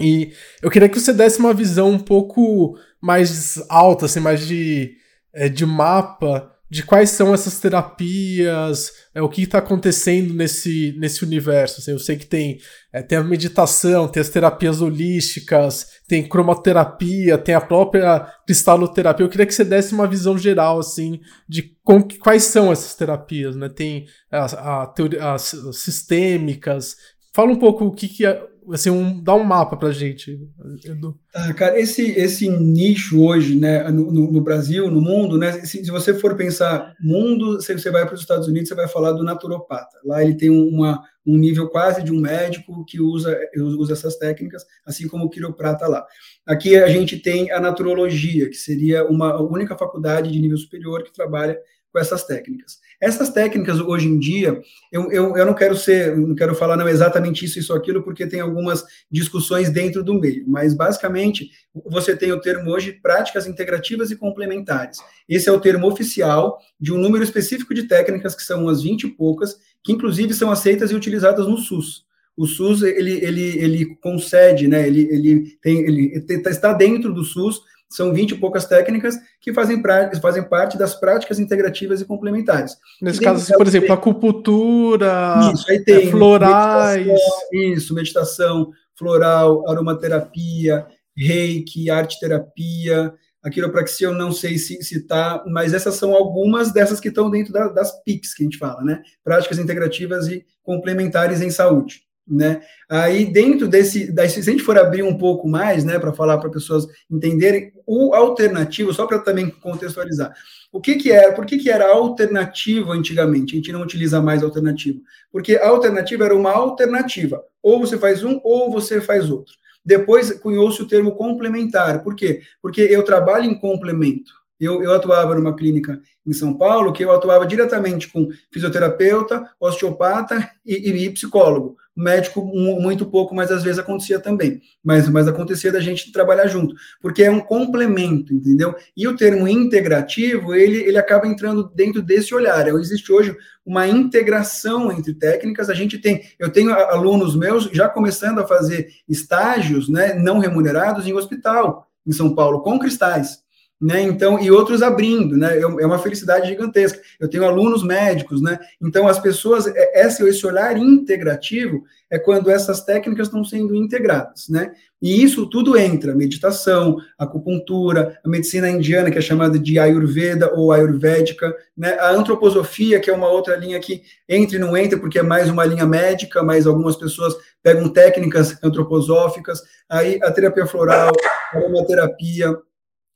E 0.00 0.32
eu 0.62 0.70
queria 0.70 0.88
que 0.88 0.98
você 0.98 1.12
desse 1.12 1.38
uma 1.38 1.54
visão 1.54 1.90
um 1.90 1.98
pouco 1.98 2.76
mais 3.00 3.62
alta, 3.68 4.06
assim, 4.06 4.20
mais 4.20 4.46
de, 4.46 4.94
é, 5.34 5.48
de 5.48 5.66
mapa 5.66 6.50
de 6.70 6.84
quais 6.84 7.10
são 7.10 7.34
essas 7.34 7.58
terapias, 7.58 8.92
é, 9.12 9.20
o 9.20 9.28
que 9.28 9.42
está 9.42 9.58
acontecendo 9.58 10.32
nesse, 10.32 10.94
nesse 10.98 11.24
universo. 11.24 11.80
Assim, 11.80 11.90
eu 11.90 11.98
sei 11.98 12.16
que 12.16 12.26
tem, 12.26 12.60
é, 12.92 13.02
tem 13.02 13.18
a 13.18 13.24
meditação, 13.24 14.06
tem 14.06 14.20
as 14.20 14.28
terapias 14.28 14.80
holísticas, 14.80 15.86
tem 16.06 16.26
cromoterapia, 16.28 17.36
tem 17.36 17.56
a 17.56 17.60
própria 17.60 18.20
cristaloterapia. 18.46 19.26
Eu 19.26 19.28
queria 19.28 19.46
que 19.46 19.52
você 19.52 19.64
desse 19.64 19.92
uma 19.92 20.06
visão 20.06 20.38
geral 20.38 20.78
assim 20.78 21.20
de 21.48 21.76
com, 21.82 22.06
quais 22.20 22.44
são 22.44 22.70
essas 22.70 22.94
terapias. 22.94 23.56
Né? 23.56 23.68
Tem 23.68 24.06
a, 24.30 24.84
a 24.84 24.94
as 25.34 25.56
sistêmicas. 25.72 26.94
Fala 27.34 27.50
um 27.50 27.58
pouco 27.58 27.84
o 27.84 27.92
que, 27.92 28.06
que 28.06 28.24
é, 28.24 28.46
assim, 28.72 28.90
um, 28.90 29.22
dá 29.22 29.34
um 29.34 29.44
mapa 29.44 29.76
pra 29.76 29.90
gente, 29.90 30.38
Edu. 30.84 31.18
Ah, 31.34 31.52
cara, 31.54 31.78
esse, 31.78 32.10
esse 32.12 32.48
nicho 32.48 33.22
hoje, 33.22 33.58
né, 33.58 33.88
no, 33.90 34.10
no, 34.10 34.40
Brasil, 34.40 34.90
no 34.90 35.00
mundo, 35.00 35.38
né, 35.38 35.52
se, 35.64 35.84
se, 35.84 35.90
você 35.90 36.14
for 36.14 36.36
pensar 36.36 36.94
mundo, 37.00 37.60
se 37.60 37.72
você 37.72 37.90
vai 37.90 38.04
para 38.04 38.14
os 38.14 38.20
Estados 38.20 38.48
Unidos, 38.48 38.68
você 38.68 38.74
vai 38.74 38.88
falar 38.88 39.12
do 39.12 39.22
naturopata. 39.22 39.98
Lá 40.04 40.22
ele 40.22 40.34
tem 40.34 40.50
uma, 40.50 41.02
um 41.26 41.36
nível 41.36 41.68
quase 41.68 42.02
de 42.02 42.12
um 42.12 42.20
médico 42.20 42.84
que 42.84 43.00
usa, 43.00 43.38
usa 43.56 43.92
essas 43.92 44.16
técnicas, 44.16 44.64
assim 44.84 45.06
como 45.06 45.26
o 45.26 45.30
quiroprata 45.30 45.86
lá. 45.86 46.04
Aqui 46.46 46.76
a 46.76 46.88
gente 46.88 47.18
tem 47.18 47.50
a 47.52 47.60
naturologia, 47.60 48.48
que 48.48 48.56
seria 48.56 49.06
uma 49.06 49.40
única 49.40 49.76
faculdade 49.76 50.30
de 50.30 50.40
nível 50.40 50.58
superior 50.58 51.02
que 51.02 51.12
trabalha 51.12 51.58
com 51.92 51.98
essas 51.98 52.24
técnicas. 52.24 52.78
Essas 53.00 53.30
técnicas, 53.30 53.80
hoje 53.80 54.06
em 54.06 54.18
dia, 54.18 54.60
eu, 54.92 55.10
eu, 55.10 55.36
eu 55.36 55.46
não 55.46 55.54
quero 55.54 55.76
ser, 55.76 56.16
não 56.16 56.34
quero 56.34 56.54
falar 56.54 56.76
não 56.76 56.88
exatamente 56.88 57.44
isso, 57.44 57.58
isso, 57.58 57.72
aquilo, 57.72 58.02
porque 58.02 58.26
tem 58.26 58.40
algumas 58.40 58.84
discussões 59.10 59.70
dentro 59.70 60.04
do 60.04 60.14
meio, 60.14 60.44
mas 60.46 60.74
basicamente 60.74 61.50
você 61.86 62.16
tem 62.16 62.32
o 62.32 62.40
termo 62.40 62.70
hoje 62.70 62.92
práticas 62.92 63.46
integrativas 63.46 64.10
e 64.10 64.16
complementares. 64.16 64.98
Esse 65.28 65.48
é 65.48 65.52
o 65.52 65.60
termo 65.60 65.86
oficial 65.88 66.58
de 66.78 66.92
um 66.92 66.98
número 66.98 67.24
específico 67.24 67.74
de 67.74 67.84
técnicas, 67.84 68.34
que 68.34 68.42
são 68.42 68.62
umas 68.64 68.82
20 68.82 69.04
e 69.04 69.08
poucas, 69.08 69.56
que 69.82 69.92
inclusive 69.92 70.34
são 70.34 70.50
aceitas 70.50 70.90
e 70.90 70.94
utilizadas 70.94 71.46
no 71.46 71.56
SUS. 71.56 72.04
O 72.36 72.46
SUS, 72.46 72.82
ele, 72.82 73.22
ele, 73.24 73.58
ele 73.58 73.96
concede, 73.96 74.68
né, 74.68 74.86
ele, 74.86 75.02
ele, 75.10 75.58
tem, 75.60 75.80
ele 75.80 76.24
está 76.46 76.72
dentro 76.72 77.12
do 77.12 77.24
SUS 77.24 77.60
são 77.90 78.12
20 78.12 78.30
e 78.30 78.34
poucas 78.36 78.66
técnicas 78.66 79.16
que 79.40 79.52
fazem, 79.52 79.82
fazem 80.22 80.42
parte 80.44 80.78
das 80.78 80.94
práticas 80.94 81.40
integrativas 81.40 82.00
e 82.00 82.04
complementares. 82.04 82.76
Nesse 83.02 83.20
caso, 83.20 83.52
por 83.52 83.66
exemplo, 83.66 83.88
tem... 83.88 83.96
acupuntura, 83.96 85.50
isso, 85.52 85.68
aí 85.68 85.82
tem 85.82 86.06
é, 86.06 86.10
florais. 86.10 87.06
Meditação, 87.06 87.48
isso, 87.52 87.94
meditação, 87.94 88.70
floral, 88.96 89.68
aromaterapia, 89.68 90.86
reiki, 91.16 91.90
arte 91.90 92.20
terapia, 92.20 93.12
a 93.42 93.50
quiropraxia 93.50 94.06
eu 94.06 94.14
não 94.14 94.30
sei 94.30 94.56
se 94.56 94.82
citar, 94.82 95.38
tá, 95.38 95.44
mas 95.48 95.74
essas 95.74 95.94
são 95.94 96.14
algumas 96.14 96.72
dessas 96.72 97.00
que 97.00 97.08
estão 97.08 97.28
dentro 97.28 97.52
da, 97.52 97.68
das 97.68 98.02
PICs 98.04 98.34
que 98.34 98.42
a 98.42 98.44
gente 98.44 98.58
fala, 98.58 98.82
né? 98.82 99.02
Práticas 99.24 99.58
integrativas 99.58 100.28
e 100.28 100.44
complementares 100.62 101.40
em 101.40 101.50
saúde 101.50 102.02
né? 102.30 102.62
Aí 102.88 103.24
dentro 103.24 103.66
desse, 103.66 104.06
se 104.06 104.40
a 104.40 104.42
gente 104.42 104.62
for 104.62 104.78
abrir 104.78 105.02
um 105.02 105.18
pouco 105.18 105.48
mais, 105.48 105.84
né, 105.84 105.98
para 105.98 106.12
falar 106.12 106.38
para 106.38 106.48
pessoas 106.48 106.86
entenderem 107.10 107.72
o 107.86 108.14
alternativo, 108.14 108.92
só 108.94 109.06
para 109.06 109.18
também 109.18 109.50
contextualizar. 109.50 110.32
O 110.72 110.80
que 110.80 110.94
que 110.94 111.10
era? 111.10 111.32
Por 111.32 111.44
que 111.44 111.58
que 111.58 111.68
era 111.68 111.90
alternativo 111.90 112.92
antigamente? 112.92 113.54
A 113.54 113.56
gente 113.56 113.72
não 113.72 113.82
utiliza 113.82 114.22
mais 114.22 114.42
alternativo. 114.42 115.00
Porque 115.32 115.56
a 115.56 115.68
alternativa 115.68 116.24
era 116.24 116.36
uma 116.36 116.52
alternativa. 116.52 117.42
Ou 117.60 117.80
você 117.80 117.98
faz 117.98 118.22
um 118.22 118.40
ou 118.44 118.70
você 118.70 119.00
faz 119.00 119.28
outro. 119.28 119.52
Depois 119.84 120.30
cunhou-se 120.38 120.80
o 120.80 120.86
termo 120.86 121.16
complementar. 121.16 122.04
Por 122.04 122.14
quê? 122.14 122.42
Porque 122.62 122.82
eu 122.82 123.02
trabalho 123.02 123.44
em 123.44 123.58
complemento. 123.58 124.30
Eu, 124.60 124.82
eu, 124.82 124.92
atuava 124.92 125.34
numa 125.34 125.56
clínica 125.56 125.98
em 126.26 126.34
São 126.34 126.52
Paulo 126.52 126.92
que 126.92 127.02
eu 127.02 127.10
atuava 127.10 127.46
diretamente 127.46 128.08
com 128.08 128.28
fisioterapeuta, 128.52 129.50
osteopata 129.58 130.50
e, 130.66 130.90
e 130.90 131.10
psicólogo 131.10 131.78
médico 132.00 132.44
muito 132.44 133.06
pouco, 133.06 133.34
mas 133.34 133.50
às 133.50 133.62
vezes 133.62 133.78
acontecia 133.78 134.18
também. 134.18 134.60
Mas, 134.82 135.08
mas 135.08 135.28
acontecia 135.28 135.70
da 135.70 135.80
gente 135.80 136.10
trabalhar 136.12 136.46
junto, 136.46 136.74
porque 137.00 137.22
é 137.22 137.30
um 137.30 137.40
complemento, 137.40 138.32
entendeu? 138.32 138.74
E 138.96 139.06
o 139.06 139.16
termo 139.16 139.46
integrativo, 139.46 140.54
ele, 140.54 140.78
ele 140.78 140.98
acaba 140.98 141.26
entrando 141.26 141.70
dentro 141.74 142.02
desse 142.02 142.34
olhar. 142.34 142.66
Existe 142.68 143.12
hoje 143.12 143.36
uma 143.64 143.86
integração 143.86 144.90
entre 144.90 145.14
técnicas. 145.14 145.68
A 145.68 145.74
gente 145.74 145.98
tem, 145.98 146.22
eu 146.38 146.50
tenho 146.50 146.72
alunos 146.72 147.36
meus 147.36 147.64
já 147.72 147.88
começando 147.88 148.40
a 148.40 148.46
fazer 148.46 148.88
estágios, 149.08 149.88
né, 149.88 150.14
não 150.14 150.38
remunerados 150.38 151.06
em 151.06 151.12
hospital 151.12 151.86
em 152.06 152.12
São 152.12 152.34
Paulo 152.34 152.62
com 152.62 152.78
cristais 152.78 153.40
né? 153.80 154.02
Então, 154.02 154.38
e 154.38 154.50
outros 154.50 154.82
abrindo, 154.82 155.36
né? 155.36 155.56
É, 155.56 155.62
é 155.62 155.86
uma 155.86 155.98
felicidade 155.98 156.48
gigantesca. 156.48 157.00
Eu 157.18 157.28
tenho 157.28 157.44
alunos 157.44 157.82
médicos, 157.82 158.42
né? 158.42 158.58
Então, 158.80 159.08
as 159.08 159.18
pessoas, 159.18 159.66
é, 159.66 160.06
esse, 160.06 160.22
esse 160.28 160.46
olhar 160.46 160.76
integrativo 160.76 161.82
é 162.10 162.18
quando 162.18 162.50
essas 162.50 162.84
técnicas 162.84 163.28
estão 163.28 163.42
sendo 163.42 163.74
integradas, 163.74 164.48
né? 164.50 164.72
E 165.00 165.22
isso 165.22 165.46
tudo 165.46 165.78
entra: 165.78 166.14
meditação, 166.14 166.98
acupuntura, 167.18 168.20
a 168.22 168.28
medicina 168.28 168.68
indiana, 168.68 169.10
que 169.10 169.16
é 169.16 169.22
chamada 169.22 169.58
de 169.58 169.78
Ayurveda 169.78 170.52
ou 170.54 170.72
Ayurvédica, 170.72 171.56
né? 171.74 171.94
A 172.00 172.10
antroposofia, 172.10 173.00
que 173.00 173.08
é 173.08 173.14
uma 173.14 173.28
outra 173.28 173.56
linha 173.56 173.80
que 173.80 174.02
entra 174.28 174.56
e 174.56 174.58
não 174.58 174.76
entra, 174.76 174.98
porque 174.98 175.18
é 175.18 175.22
mais 175.22 175.48
uma 175.48 175.64
linha 175.64 175.86
médica, 175.86 176.42
mas 176.42 176.66
algumas 176.66 176.96
pessoas 176.96 177.34
pegam 177.62 177.88
técnicas 177.88 178.58
antroposóficas, 178.62 179.62
aí 179.88 180.18
a 180.22 180.30
terapia 180.30 180.66
floral, 180.66 181.12
a 181.54 181.56
aromaterapia, 181.56 182.54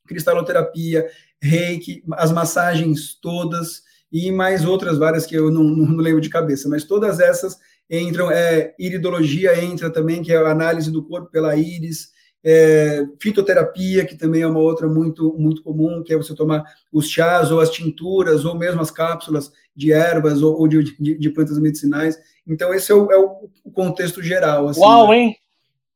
cristaloterapia, 0.07 1.07
reiki, 1.40 2.02
as 2.12 2.32
massagens 2.32 3.14
todas 3.20 3.82
e 4.12 4.30
mais 4.30 4.64
outras 4.64 4.98
várias 4.98 5.26
que 5.26 5.34
eu 5.34 5.50
não, 5.50 5.64
não, 5.64 5.96
lembro 5.96 6.20
de 6.20 6.28
cabeça, 6.28 6.68
mas 6.68 6.84
todas 6.84 7.20
essas 7.20 7.59
entram, 7.90 8.30
é, 8.30 8.74
iridologia 8.78 9.62
entra 9.62 9.90
também, 9.90 10.22
que 10.22 10.32
é 10.32 10.36
a 10.36 10.50
análise 10.50 10.90
do 10.90 11.05
corpo 11.05 11.30
pela 11.30 11.57
íris, 11.57 12.14
é, 12.44 13.02
fitoterapia, 13.18 14.05
que 14.05 14.16
também 14.16 14.42
é 14.42 14.46
uma 14.46 14.61
outra 14.61 14.86
muito, 14.86 15.34
muito 15.38 15.62
comum, 15.62 16.02
que 16.02 16.12
é 16.12 16.16
você 16.16 16.34
tomar 16.34 16.62
os 16.92 17.09
chás 17.09 17.50
ou 17.50 17.59
as 17.59 17.70
tinturas, 17.70 18.44
ou 18.44 18.55
mesmo 18.57 18.82
as 18.82 18.90
cápsulas 18.90 19.50
de 19.74 19.92
ervas 19.92 20.42
ou, 20.42 20.61
ou 20.61 20.68
de, 20.68 20.94
de, 21.00 21.18
de, 21.18 21.30
plantas 21.30 21.59
medicinais. 21.59 22.18
Então, 22.46 22.72
esse 22.74 22.92
é 22.92 22.94
o, 22.94 23.11
é 23.11 23.18
o 23.18 23.70
contexto 23.72 24.22
geral. 24.22 24.68
Assim, 24.68 24.80
Uau, 24.80 25.09
né? 25.09 25.18
hein? 25.18 25.36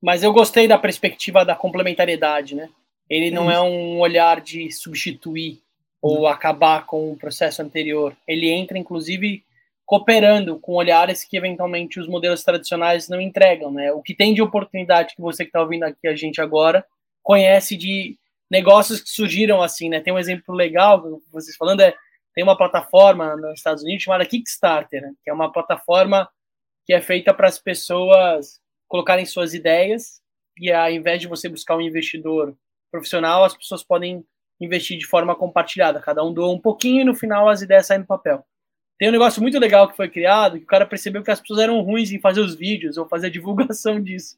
Mas 0.01 0.23
eu 0.23 0.33
gostei 0.33 0.67
da 0.67 0.79
perspectiva 0.79 1.45
da 1.45 1.55
complementariedade, 1.55 2.55
né? 2.55 2.71
Ele 3.09 3.31
não 3.31 3.51
é 3.51 3.61
um 3.61 3.99
olhar 3.99 4.41
de 4.41 4.71
substituir 4.71 5.61
ou 6.01 6.27
acabar 6.27 6.87
com 6.87 7.11
o 7.11 7.17
processo 7.17 7.63
anterior. 7.63 8.17
Ele 8.27 8.49
entra, 8.49 8.79
inclusive, 8.79 9.43
cooperando 9.85 10.59
com 10.59 10.75
olhares 10.75 11.25
que 11.25 11.37
eventualmente 11.37 11.99
os 11.99 12.07
modelos 12.07 12.45
tradicionais 12.45 13.09
não 13.09 13.21
entregam, 13.21 13.71
né? 13.71 13.91
O 13.93 14.03
que 14.03 14.15
tem 14.15 14.35
de 14.35 14.43
oportunidade 14.43 15.15
que 15.15 15.23
você 15.23 15.45
que 15.45 15.49
está 15.49 15.61
ouvindo 15.61 15.85
aqui 15.85 16.07
a 16.07 16.15
gente 16.15 16.41
agora 16.41 16.85
conhece 17.23 17.77
de 17.77 18.17
negócios 18.51 19.01
que 19.01 19.09
surgiram 19.09 19.63
assim, 19.63 19.89
né? 19.89 20.01
Tem 20.01 20.13
um 20.13 20.19
exemplo 20.19 20.55
legal, 20.55 21.21
vocês 21.33 21.57
falando 21.57 21.81
é 21.81 21.95
tem 22.35 22.45
uma 22.45 22.57
plataforma 22.57 23.35
nos 23.37 23.55
Estados 23.55 23.83
Unidos 23.83 24.05
chamada 24.05 24.25
Kickstarter, 24.25 25.03
né? 25.03 25.13
que 25.25 25.29
é 25.29 25.33
uma 25.33 25.51
plataforma 25.51 26.29
que 26.87 26.93
é 26.93 27.01
feita 27.01 27.35
para 27.35 27.49
as 27.49 27.59
pessoas 27.59 28.61
colocarem 28.87 29.27
suas 29.27 29.55
ideias 29.55 30.21
e 30.57 30.71
ao 30.71 30.89
invés 30.89 31.21
de 31.21 31.27
você 31.27 31.49
buscar 31.49 31.77
um 31.77 31.81
investidor 31.81 32.57
profissional, 32.91 33.45
as 33.45 33.57
pessoas 33.57 33.83
podem 33.83 34.25
investir 34.61 34.99
de 34.99 35.07
forma 35.07 35.35
compartilhada. 35.35 36.01
Cada 36.01 36.25
um 36.25 36.33
doa 36.33 36.53
um 36.53 36.61
pouquinho 36.61 37.03
e 37.03 37.05
no 37.05 37.15
final 37.15 37.49
as 37.49 37.63
ideias 37.63 37.87
saem 37.87 38.01
no 38.01 38.07
papel. 38.07 38.45
Tem 38.99 39.09
um 39.09 39.13
negócio 39.13 39.41
muito 39.41 39.59
legal 39.59 39.89
que 39.89 39.97
foi 39.97 40.09
criado, 40.09 40.59
que 40.59 40.65
o 40.65 40.67
cara 40.67 40.85
percebeu 40.85 41.23
que 41.23 41.31
as 41.31 41.41
pessoas 41.41 41.61
eram 41.61 41.81
ruins 41.83 42.11
em 42.11 42.21
fazer 42.21 42.41
os 42.41 42.57
vídeos 42.57 42.97
ou 42.97 43.09
fazer 43.09 43.29
a 43.29 43.31
divulgação 43.31 44.01
disso. 44.03 44.37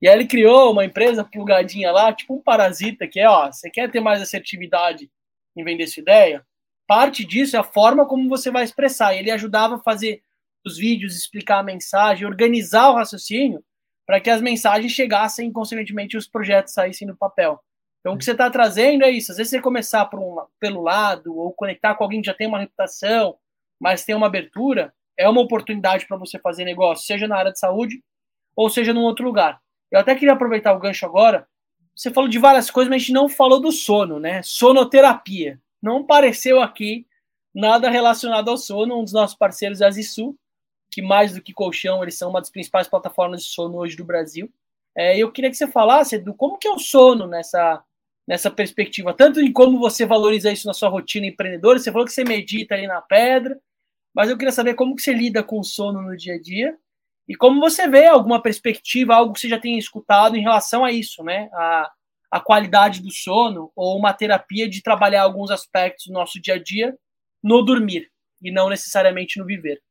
E 0.00 0.08
aí 0.08 0.14
ele 0.14 0.26
criou 0.26 0.72
uma 0.72 0.84
empresa 0.84 1.24
plugadinha 1.24 1.90
lá, 1.90 2.12
tipo 2.12 2.34
um 2.34 2.40
parasita, 2.40 3.06
que 3.06 3.20
é, 3.20 3.28
ó, 3.28 3.50
você 3.50 3.68
quer 3.68 3.90
ter 3.90 4.00
mais 4.00 4.22
assertividade 4.22 5.10
em 5.56 5.64
vender 5.64 5.86
sua 5.88 6.00
ideia? 6.00 6.46
Parte 6.86 7.24
disso 7.24 7.56
é 7.56 7.58
a 7.58 7.64
forma 7.64 8.06
como 8.06 8.28
você 8.28 8.50
vai 8.50 8.64
expressar. 8.64 9.14
E 9.14 9.18
ele 9.18 9.30
ajudava 9.30 9.76
a 9.76 9.80
fazer 9.80 10.22
os 10.64 10.78
vídeos, 10.78 11.16
explicar 11.16 11.58
a 11.58 11.62
mensagem, 11.62 12.26
organizar 12.26 12.90
o 12.90 12.94
raciocínio, 12.94 13.62
para 14.06 14.20
que 14.20 14.30
as 14.30 14.40
mensagens 14.40 14.92
chegassem 14.92 15.48
e, 15.48 15.52
consequentemente, 15.52 16.16
os 16.16 16.26
projetos 16.26 16.72
saíssem 16.72 17.06
no 17.06 17.16
papel. 17.16 17.60
Então, 18.00 18.14
o 18.14 18.18
que 18.18 18.24
você 18.24 18.32
está 18.32 18.50
trazendo 18.50 19.04
é 19.04 19.10
isso. 19.10 19.30
Às 19.30 19.38
vezes, 19.38 19.50
você 19.50 19.60
começar 19.60 20.06
por 20.06 20.18
um, 20.18 20.36
pelo 20.58 20.82
lado, 20.82 21.36
ou 21.36 21.52
conectar 21.52 21.94
com 21.94 22.04
alguém 22.04 22.20
que 22.20 22.26
já 22.26 22.34
tem 22.34 22.46
uma 22.46 22.58
reputação, 22.58 23.36
mas 23.78 24.04
tem 24.04 24.14
uma 24.14 24.26
abertura, 24.26 24.92
é 25.16 25.28
uma 25.28 25.40
oportunidade 25.40 26.06
para 26.06 26.16
você 26.16 26.38
fazer 26.38 26.64
negócio, 26.64 27.06
seja 27.06 27.28
na 27.28 27.36
área 27.36 27.52
de 27.52 27.58
saúde 27.58 28.02
ou 28.56 28.68
seja 28.68 28.92
num 28.92 29.02
outro 29.02 29.24
lugar. 29.24 29.60
Eu 29.90 30.00
até 30.00 30.14
queria 30.14 30.32
aproveitar 30.32 30.72
o 30.72 30.78
gancho 30.78 31.04
agora. 31.04 31.46
Você 31.94 32.10
falou 32.10 32.28
de 32.28 32.38
várias 32.38 32.70
coisas, 32.70 32.88
mas 32.88 32.96
a 32.96 32.98
gente 33.00 33.12
não 33.12 33.28
falou 33.28 33.60
do 33.60 33.72
sono, 33.72 34.18
né? 34.18 34.42
Sonoterapia. 34.42 35.60
Não 35.82 35.98
apareceu 35.98 36.60
aqui 36.60 37.06
nada 37.54 37.90
relacionado 37.90 38.48
ao 38.48 38.56
sono. 38.56 38.98
Um 38.98 39.04
dos 39.04 39.12
nossos 39.12 39.36
parceiros 39.36 39.80
é 39.80 39.86
a 39.86 39.90
Zisu, 39.90 40.36
que 40.90 41.02
mais 41.02 41.34
do 41.34 41.42
que 41.42 41.52
colchão, 41.52 42.02
eles 42.02 42.16
são 42.16 42.30
uma 42.30 42.40
das 42.40 42.50
principais 42.50 42.88
plataformas 42.88 43.42
de 43.42 43.48
sono 43.48 43.76
hoje 43.78 43.96
do 43.96 44.04
Brasil. 44.04 44.50
É, 44.96 45.16
eu 45.18 45.30
queria 45.30 45.50
que 45.50 45.56
você 45.56 45.66
falasse 45.66 46.18
do 46.18 46.34
como 46.34 46.58
que 46.58 46.66
é 46.66 46.72
o 46.72 46.78
sono 46.78 47.26
nessa, 47.26 47.82
nessa 48.30 48.48
perspectiva, 48.48 49.12
tanto 49.12 49.40
em 49.40 49.52
como 49.52 49.76
você 49.76 50.06
valoriza 50.06 50.52
isso 50.52 50.64
na 50.64 50.72
sua 50.72 50.88
rotina 50.88 51.26
empreendedora. 51.26 51.80
Você 51.80 51.90
falou 51.90 52.06
que 52.06 52.12
você 52.12 52.22
medita 52.22 52.76
ali 52.76 52.86
na 52.86 53.02
pedra, 53.02 53.58
mas 54.14 54.30
eu 54.30 54.38
queria 54.38 54.52
saber 54.52 54.74
como 54.74 54.94
que 54.94 55.02
você 55.02 55.12
lida 55.12 55.42
com 55.42 55.58
o 55.58 55.64
sono 55.64 56.00
no 56.00 56.16
dia 56.16 56.34
a 56.34 56.40
dia 56.40 56.78
e 57.26 57.34
como 57.34 57.60
você 57.60 57.88
vê 57.88 58.06
alguma 58.06 58.40
perspectiva, 58.40 59.16
algo 59.16 59.32
que 59.32 59.40
você 59.40 59.48
já 59.48 59.58
tenha 59.58 59.76
escutado 59.76 60.36
em 60.36 60.42
relação 60.42 60.84
a 60.84 60.92
isso, 60.92 61.24
né? 61.24 61.50
A, 61.52 61.90
a 62.30 62.40
qualidade 62.40 63.02
do 63.02 63.10
sono 63.10 63.72
ou 63.74 63.98
uma 63.98 64.14
terapia 64.14 64.68
de 64.68 64.80
trabalhar 64.80 65.22
alguns 65.22 65.50
aspectos 65.50 66.06
do 66.06 66.12
nosso 66.12 66.40
dia 66.40 66.54
a 66.54 66.62
dia 66.62 66.96
no 67.42 67.62
dormir 67.62 68.12
e 68.40 68.52
não 68.52 68.68
necessariamente 68.68 69.40
no 69.40 69.44
viver. 69.44 69.82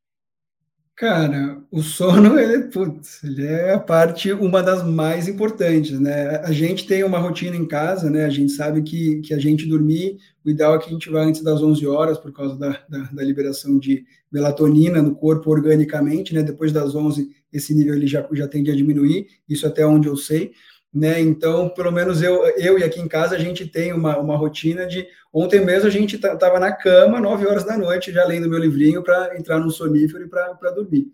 Cara, 0.99 1.63
o 1.71 1.81
sono, 1.81 2.35
ele, 2.37 2.63
putz, 2.63 3.23
ele 3.23 3.45
é 3.45 3.71
a 3.71 3.79
parte, 3.79 4.33
uma 4.33 4.61
das 4.61 4.83
mais 4.85 5.29
importantes, 5.29 5.97
né? 5.97 6.35
A 6.43 6.51
gente 6.51 6.85
tem 6.85 7.05
uma 7.05 7.17
rotina 7.17 7.55
em 7.55 7.65
casa, 7.65 8.09
né? 8.09 8.25
A 8.25 8.29
gente 8.29 8.51
sabe 8.51 8.81
que, 8.83 9.21
que 9.21 9.33
a 9.33 9.39
gente 9.39 9.65
dormir, 9.65 10.17
o 10.43 10.49
ideal 10.49 10.75
é 10.75 10.77
que 10.77 10.87
a 10.87 10.91
gente 10.91 11.09
vá 11.09 11.21
antes 11.21 11.41
das 11.41 11.61
11 11.61 11.87
horas, 11.87 12.17
por 12.17 12.33
causa 12.33 12.57
da, 12.57 12.81
da, 12.89 12.99
da 13.13 13.23
liberação 13.23 13.79
de 13.79 14.03
melatonina 14.29 15.01
no 15.01 15.15
corpo 15.15 15.49
organicamente, 15.49 16.33
né? 16.33 16.43
Depois 16.43 16.73
das 16.73 16.93
11, 16.93 17.29
esse 17.53 17.73
nível 17.73 17.95
ele 17.95 18.05
já, 18.05 18.27
já 18.33 18.45
tende 18.45 18.69
a 18.69 18.75
diminuir, 18.75 19.27
isso 19.47 19.65
até 19.65 19.85
onde 19.85 20.09
eu 20.09 20.17
sei 20.17 20.51
né? 20.93 21.19
Então, 21.21 21.69
pelo 21.69 21.91
menos 21.91 22.21
eu, 22.21 22.45
eu 22.57 22.79
e 22.79 22.83
aqui 22.83 22.99
em 22.99 23.07
casa 23.07 23.35
a 23.35 23.39
gente 23.39 23.67
tem 23.67 23.93
uma, 23.93 24.17
uma 24.17 24.35
rotina 24.35 24.87
de 24.87 25.07
ontem 25.31 25.63
mesmo 25.63 25.87
a 25.87 25.91
gente 25.91 26.15
estava 26.15 26.59
na 26.59 26.71
cama, 26.71 27.19
9 27.19 27.45
horas 27.45 27.63
da 27.63 27.77
noite, 27.77 28.11
já 28.11 28.25
lendo 28.25 28.49
meu 28.49 28.59
livrinho 28.59 29.03
para 29.03 29.37
entrar 29.37 29.59
no 29.59 29.69
sonífero 29.69 30.25
e 30.25 30.27
para 30.27 30.71
dormir. 30.71 31.07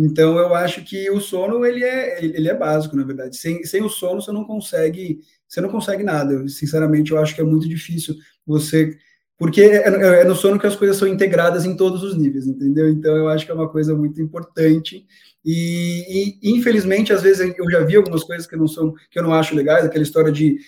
Então, 0.00 0.38
eu 0.38 0.54
acho 0.54 0.84
que 0.84 1.10
o 1.10 1.20
sono 1.20 1.66
ele 1.66 1.82
é, 1.84 2.24
ele 2.24 2.48
é 2.48 2.54
básico, 2.54 2.96
na 2.96 3.04
verdade. 3.04 3.36
Sem, 3.36 3.64
sem 3.64 3.82
o 3.82 3.88
sono 3.88 4.22
você 4.22 4.30
não 4.30 4.44
consegue, 4.44 5.20
você 5.46 5.60
não 5.60 5.68
consegue 5.68 6.04
nada. 6.04 6.34
Eu, 6.34 6.48
sinceramente, 6.48 7.10
eu 7.10 7.18
acho 7.18 7.34
que 7.34 7.40
é 7.40 7.44
muito 7.44 7.68
difícil 7.68 8.14
você 8.46 8.96
porque 9.38 9.62
é, 9.62 9.88
é, 9.88 10.20
é, 10.20 10.24
no 10.24 10.34
sono 10.34 10.58
que 10.58 10.66
as 10.66 10.74
coisas 10.74 10.96
são 10.96 11.06
integradas 11.06 11.64
em 11.64 11.76
todos 11.76 12.02
os 12.02 12.16
níveis, 12.16 12.46
entendeu? 12.46 12.90
Então 12.90 13.16
eu 13.16 13.28
acho 13.28 13.46
que 13.46 13.52
é 13.52 13.54
uma 13.54 13.68
coisa 13.68 13.94
muito 13.94 14.20
importante 14.20 15.06
e, 15.44 16.38
e, 16.42 16.50
infelizmente 16.50 17.12
às 17.12 17.22
vezes 17.22 17.54
eu 17.56 17.70
já 17.70 17.80
vi 17.84 17.96
algumas 17.96 18.24
coisas 18.24 18.46
que 18.46 18.56
não 18.56 18.66
são 18.66 18.92
que 19.10 19.18
eu 19.18 19.22
não 19.22 19.32
acho 19.32 19.54
legais, 19.54 19.84
aquela 19.84 20.02
história 20.02 20.32
de 20.32 20.58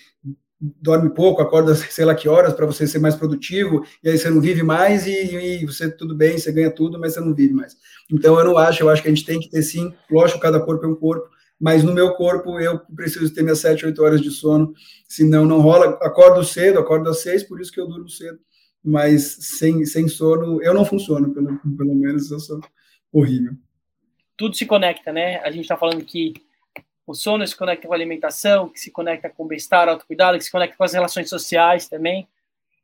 dorme 0.59 1.13
pouco, 1.13 1.41
acorda 1.41 1.75
sei 1.75 2.05
lá 2.05 2.15
que 2.15 2.29
horas 2.29 2.53
para 2.53 2.65
você 2.65 2.87
ser 2.87 2.99
mais 2.99 3.15
produtivo 3.15 3.83
e 4.01 4.09
aí 4.09 4.17
você 4.17 4.29
não 4.29 4.39
vive 4.39 4.63
mais 4.63 5.05
e, 5.05 5.11
e, 5.11 5.65
você 5.65 5.91
tudo 5.91 6.15
bem, 6.15 6.37
você 6.37 6.51
ganha 6.51 6.71
tudo, 6.71 6.97
mas 6.97 7.13
você 7.13 7.19
não 7.19 7.35
vive 7.35 7.53
mais. 7.53 7.75
Então 8.09 8.39
eu 8.39 8.45
não 8.45 8.57
acho, 8.57 8.83
eu 8.83 8.89
acho 8.89 9.01
que 9.01 9.09
a 9.09 9.13
gente 9.13 9.25
tem 9.25 9.39
que 9.39 9.49
ter 9.49 9.63
sim, 9.63 9.93
lógico, 10.09 10.39
cada 10.39 10.61
corpo 10.61 10.85
é 10.85 10.87
um 10.87 10.95
corpo, 10.95 11.27
mas 11.59 11.83
no 11.83 11.93
meu 11.93 12.13
corpo 12.13 12.57
eu 12.57 12.79
preciso 12.95 13.33
ter 13.33 13.43
minhas 13.43 13.59
7, 13.59 13.85
8 13.85 14.01
horas 14.01 14.21
de 14.21 14.31
sono, 14.31 14.73
senão 15.07 15.45
não 15.45 15.59
rola. 15.61 15.99
Acordo 16.01 16.43
cedo, 16.43 16.79
acordo 16.79 17.09
às 17.09 17.19
6, 17.21 17.43
por 17.43 17.59
isso 17.59 17.71
que 17.71 17.79
eu 17.79 17.87
durmo 17.87 18.09
cedo 18.09 18.39
mas 18.83 19.37
sem, 19.39 19.85
sem 19.85 20.07
sono 20.07 20.61
eu 20.61 20.73
não 20.73 20.85
funciono, 20.85 21.33
pelo, 21.33 21.59
pelo 21.77 21.95
menos 21.95 22.31
eu 22.31 22.39
sou 22.39 22.59
horrível. 23.11 23.53
Tudo 24.35 24.55
se 24.55 24.65
conecta, 24.65 25.11
né? 25.11 25.37
A 25.39 25.51
gente 25.51 25.61
está 25.61 25.77
falando 25.77 26.03
que 26.03 26.33
o 27.05 27.13
sono 27.13 27.45
se 27.45 27.55
conecta 27.55 27.87
com 27.87 27.93
a 27.93 27.97
alimentação, 27.97 28.69
que 28.69 28.79
se 28.79 28.89
conecta 28.89 29.29
com 29.29 29.43
o 29.43 29.47
bem-estar, 29.47 29.87
autocuidado, 29.87 30.37
que 30.37 30.43
se 30.43 30.51
conecta 30.51 30.77
com 30.77 30.83
as 30.83 30.93
relações 30.93 31.29
sociais 31.29 31.87
também. 31.87 32.27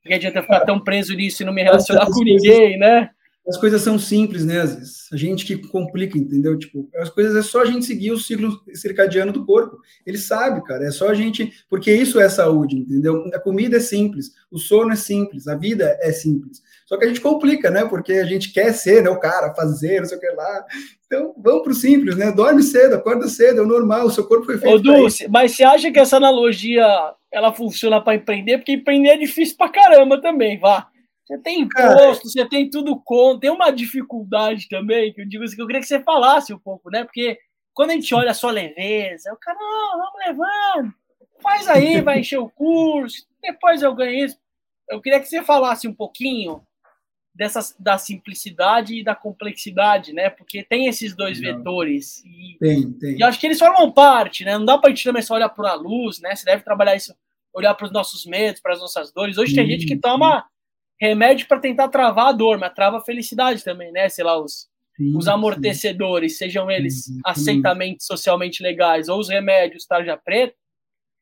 Porque 0.01 0.13
adianta 0.13 0.41
ficar 0.41 0.61
tão 0.61 0.79
preso 0.79 1.13
nisso 1.15 1.41
e 1.41 1.45
não 1.45 1.53
me 1.53 1.63
relacionar 1.63 2.05
com 2.05 2.23
ninguém, 2.23 2.77
né? 2.77 3.09
As 3.47 3.57
coisas 3.57 3.81
são 3.81 3.97
simples, 3.97 4.43
né? 4.45 4.59
Às 4.59 4.75
vezes. 4.75 5.07
A 5.11 5.15
gente 5.15 5.45
que 5.45 5.55
complica, 5.69 6.17
entendeu? 6.17 6.57
Tipo, 6.57 6.89
as 6.97 7.09
coisas 7.09 7.35
é 7.35 7.41
só 7.41 7.61
a 7.61 7.65
gente 7.65 7.85
seguir 7.85 8.11
o 8.11 8.19
ciclo 8.19 8.59
circadiano 8.73 9.31
do 9.31 9.45
corpo. 9.45 9.77
Ele 10.05 10.17
sabe, 10.17 10.61
cara. 10.65 10.85
É 10.85 10.91
só 10.91 11.09
a 11.09 11.13
gente. 11.13 11.53
Porque 11.69 11.91
isso 11.91 12.19
é 12.19 12.27
saúde, 12.27 12.77
entendeu? 12.77 13.23
A 13.33 13.39
comida 13.39 13.77
é 13.77 13.79
simples, 13.79 14.31
o 14.51 14.57
sono 14.57 14.91
é 14.91 14.95
simples, 14.95 15.47
a 15.47 15.55
vida 15.55 15.97
é 16.01 16.11
simples. 16.11 16.61
Só 16.85 16.97
que 16.97 17.05
a 17.05 17.07
gente 17.07 17.21
complica, 17.21 17.69
né? 17.69 17.85
Porque 17.85 18.13
a 18.13 18.25
gente 18.25 18.51
quer 18.51 18.73
ser, 18.73 19.03
né? 19.03 19.09
O 19.09 19.19
cara, 19.19 19.53
fazer, 19.53 19.99
não 19.99 20.07
sei 20.07 20.17
o 20.17 20.21
que 20.21 20.29
lá. 20.31 20.65
Então, 21.05 21.33
vamos 21.37 21.63
pro 21.63 21.73
simples, 21.73 22.17
né? 22.17 22.31
Dorme 22.31 22.61
cedo, 22.61 22.95
acorda 22.95 23.27
cedo, 23.27 23.59
é 23.59 23.63
o 23.63 23.67
normal, 23.67 24.07
o 24.07 24.11
seu 24.11 24.25
corpo 24.25 24.45
foi 24.45 24.57
feito. 24.57 24.75
Ô, 24.75 24.79
Dulce, 24.79 25.27
mas 25.29 25.53
você 25.53 25.63
acha 25.63 25.91
que 25.91 25.99
essa 25.99 26.17
analogia 26.17 26.85
ela 27.31 27.53
funciona 27.53 28.01
para 28.01 28.15
empreender? 28.15 28.57
Porque 28.57 28.73
empreender 28.73 29.09
é 29.09 29.17
difícil 29.17 29.55
pra 29.57 29.69
caramba 29.69 30.21
também, 30.21 30.59
vá. 30.59 30.89
Você 31.27 31.37
tem 31.39 31.59
imposto, 31.59 32.29
você 32.29 32.47
tem 32.47 32.69
tudo 32.69 32.97
com, 33.01 33.37
tem 33.37 33.49
uma 33.49 33.69
dificuldade 33.69 34.69
também, 34.69 35.11
que 35.11 35.21
eu 35.21 35.27
digo 35.27 35.43
assim, 35.43 35.57
que 35.57 35.61
eu 35.61 35.67
queria 35.67 35.81
que 35.81 35.87
você 35.87 36.01
falasse 36.01 36.53
um 36.53 36.57
pouco, 36.57 36.89
né? 36.89 37.03
Porque 37.03 37.37
quando 37.73 37.89
a 37.89 37.93
gente 37.93 38.15
olha 38.15 38.33
só 38.33 38.49
leveza, 38.49 39.33
o 39.33 39.37
cara, 39.37 39.59
não, 39.59 39.97
vamos 39.97 40.25
levando, 40.25 40.93
faz 41.41 41.67
aí, 41.67 41.99
vai 42.01 42.21
encher 42.21 42.39
o 42.39 42.49
curso, 42.49 43.27
depois 43.41 43.81
eu 43.81 43.93
ganho 43.93 44.25
isso. 44.25 44.37
Eu 44.89 45.01
queria 45.01 45.19
que 45.19 45.27
você 45.27 45.43
falasse 45.43 45.85
um 45.85 45.93
pouquinho 45.93 46.65
dessa, 47.35 47.75
da 47.77 47.97
simplicidade 47.97 48.97
e 48.97 49.03
da 49.03 49.13
complexidade, 49.13 50.13
né? 50.13 50.29
Porque 50.29 50.63
tem 50.63 50.87
esses 50.87 51.13
dois 51.13 51.41
não. 51.41 51.57
vetores. 51.57 52.23
E, 52.25 52.57
tem, 52.57 52.93
tem. 52.93 53.17
E 53.17 53.23
acho 53.23 53.37
que 53.37 53.47
eles 53.47 53.59
formam 53.59 53.91
parte, 53.91 54.45
né? 54.45 54.57
Não 54.57 54.63
dá 54.63 54.77
para 54.77 54.89
a 54.89 54.95
gente 54.95 55.03
também 55.03 55.21
só 55.21 55.35
olhar 55.35 55.49
para 55.49 55.71
a 55.71 55.75
luz, 55.75 56.21
né? 56.21 56.33
Você 56.33 56.45
deve 56.45 56.63
trabalhar 56.63 56.95
isso, 56.95 57.13
olhar 57.53 57.73
para 57.73 57.85
os 57.85 57.91
nossos 57.91 58.25
medos, 58.25 58.61
para 58.61 58.73
as 58.73 58.79
nossas 58.79 59.11
dores. 59.11 59.37
Hoje 59.37 59.53
tem 59.53 59.67
gente 59.67 59.85
que 59.85 59.97
toma 59.97 60.45
remédio 60.99 61.47
para 61.47 61.59
tentar 61.59 61.89
travar 61.89 62.27
a 62.27 62.31
dor, 62.31 62.57
mas 62.57 62.73
trava 62.73 62.97
a 62.97 63.03
felicidade 63.03 63.63
também, 63.63 63.91
né? 63.91 64.09
Sei 64.09 64.23
lá, 64.23 64.39
os, 64.39 64.67
sim, 64.95 65.15
os 65.15 65.27
amortecedores, 65.27 66.33
sim. 66.33 66.37
sejam 66.39 66.69
eles 66.69 67.05
sim, 67.05 67.19
aceitamente 67.23 68.03
socialmente 68.03 68.63
legais 68.63 69.07
ou 69.07 69.19
os 69.19 69.29
remédios 69.29 69.85
tarja 69.85 70.17
preta, 70.17 70.55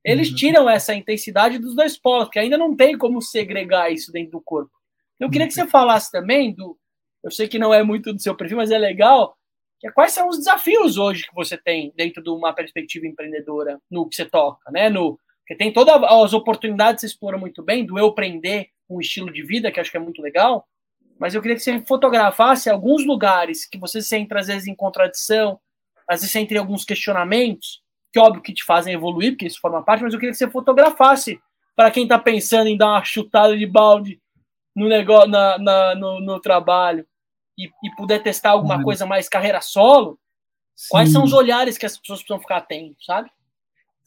eles 0.03 0.30
tiram 0.30 0.69
essa 0.69 0.93
intensidade 0.93 1.57
dos 1.57 1.76
dois 1.76 1.97
polos, 1.97 2.26
porque 2.26 2.38
ainda 2.38 2.59
não 2.59 2.76
tem 2.76 2.95
como 2.95 3.19
segregar 3.21 3.91
isso 3.91 4.11
dentro 4.11 4.34
do 4.34 4.41
corpo. 4.41 4.71
Eu 5.19 5.32
queria 5.32 5.47
que 5.47 5.53
você 5.53 5.65
falasse 5.65 6.11
também 6.11 6.53
do. 6.53 6.78
Eu 7.23 7.32
sei 7.32 7.47
que 7.47 7.57
não 7.57 7.73
é 7.73 7.82
muito 7.82 8.13
do 8.13 8.21
seu 8.21 8.36
perfil, 8.36 8.57
mas 8.57 8.69
é 8.69 8.78
legal. 8.78 9.36
Que 9.80 9.88
é 9.88 9.91
quais 9.91 10.11
são 10.11 10.28
os 10.28 10.38
desafios 10.38 10.97
hoje 10.97 11.26
que 11.28 11.34
você 11.34 11.57
tem 11.57 11.91
dentro 11.95 12.21
de 12.21 12.30
uma 12.30 12.53
perspectiva 12.53 13.07
empreendedora 13.07 13.80
no 13.89 14.07
que 14.07 14.15
você 14.15 14.26
toca, 14.26 14.69
né? 14.71 14.89
No, 14.89 15.19
porque 15.39 15.55
tem 15.55 15.73
todas 15.73 15.95
as 16.03 16.34
oportunidades 16.34 17.01
que 17.01 17.07
você 17.07 17.13
explora 17.13 17.38
muito 17.38 17.63
bem, 17.63 17.84
do 17.84 17.97
eu 17.97 18.13
prender 18.13 18.69
um 18.89 18.99
estilo 18.99 19.31
de 19.31 19.43
vida, 19.43 19.71
que 19.71 19.79
acho 19.79 19.91
que 19.91 19.97
é 19.97 19.99
muito 19.99 20.21
legal, 20.21 20.67
mas 21.19 21.33
eu 21.33 21.41
queria 21.41 21.55
que 21.55 21.63
você 21.63 21.79
fotografasse 21.86 22.69
alguns 22.69 23.05
lugares 23.05 23.65
que 23.65 23.77
você 23.77 24.01
sente, 24.01 24.33
às 24.33 24.47
vezes, 24.47 24.67
em 24.67 24.75
contradição, 24.75 25.59
às 26.07 26.22
vezes 26.22 26.35
entre 26.35 26.57
alguns 26.57 26.84
questionamentos, 26.84 27.81
que 28.11 28.19
óbvio 28.19 28.41
que 28.41 28.53
te 28.53 28.64
fazem 28.64 28.93
evoluir, 28.93 29.31
porque 29.31 29.47
isso 29.47 29.60
forma 29.60 29.84
parte, 29.84 30.03
mas 30.03 30.14
eu 30.14 30.19
queria 30.19 30.31
que 30.31 30.38
você 30.38 30.49
fotografasse 30.49 31.39
para 31.76 31.91
quem 31.91 32.03
está 32.03 32.18
pensando 32.18 32.68
em 32.68 32.77
dar 32.77 32.88
uma 32.88 33.03
chutada 33.03 33.57
de 33.57 33.65
balde 33.65 34.22
no 34.76 34.88
negócio, 34.88 35.30
na, 35.30 35.57
na 35.57 35.95
no, 35.95 36.22
no, 36.22 36.39
trabalho 36.39 37.05
e, 37.57 37.65
e, 37.65 37.95
puder 37.95 38.22
testar 38.22 38.51
alguma 38.51 38.77
uhum. 38.77 38.84
coisa 38.84 39.05
mais 39.05 39.27
carreira 39.30 39.61
solo, 39.61 40.19
Sim. 40.76 40.88
quais 40.89 41.11
são 41.11 41.23
os 41.23 41.34
olhares 41.34 41.77
que 41.77 41.85
as 41.85 41.97
pessoas 41.97 42.19
precisam 42.19 42.39
ficar 42.39 42.57
atentos, 42.57 43.05
sabe? 43.05 43.30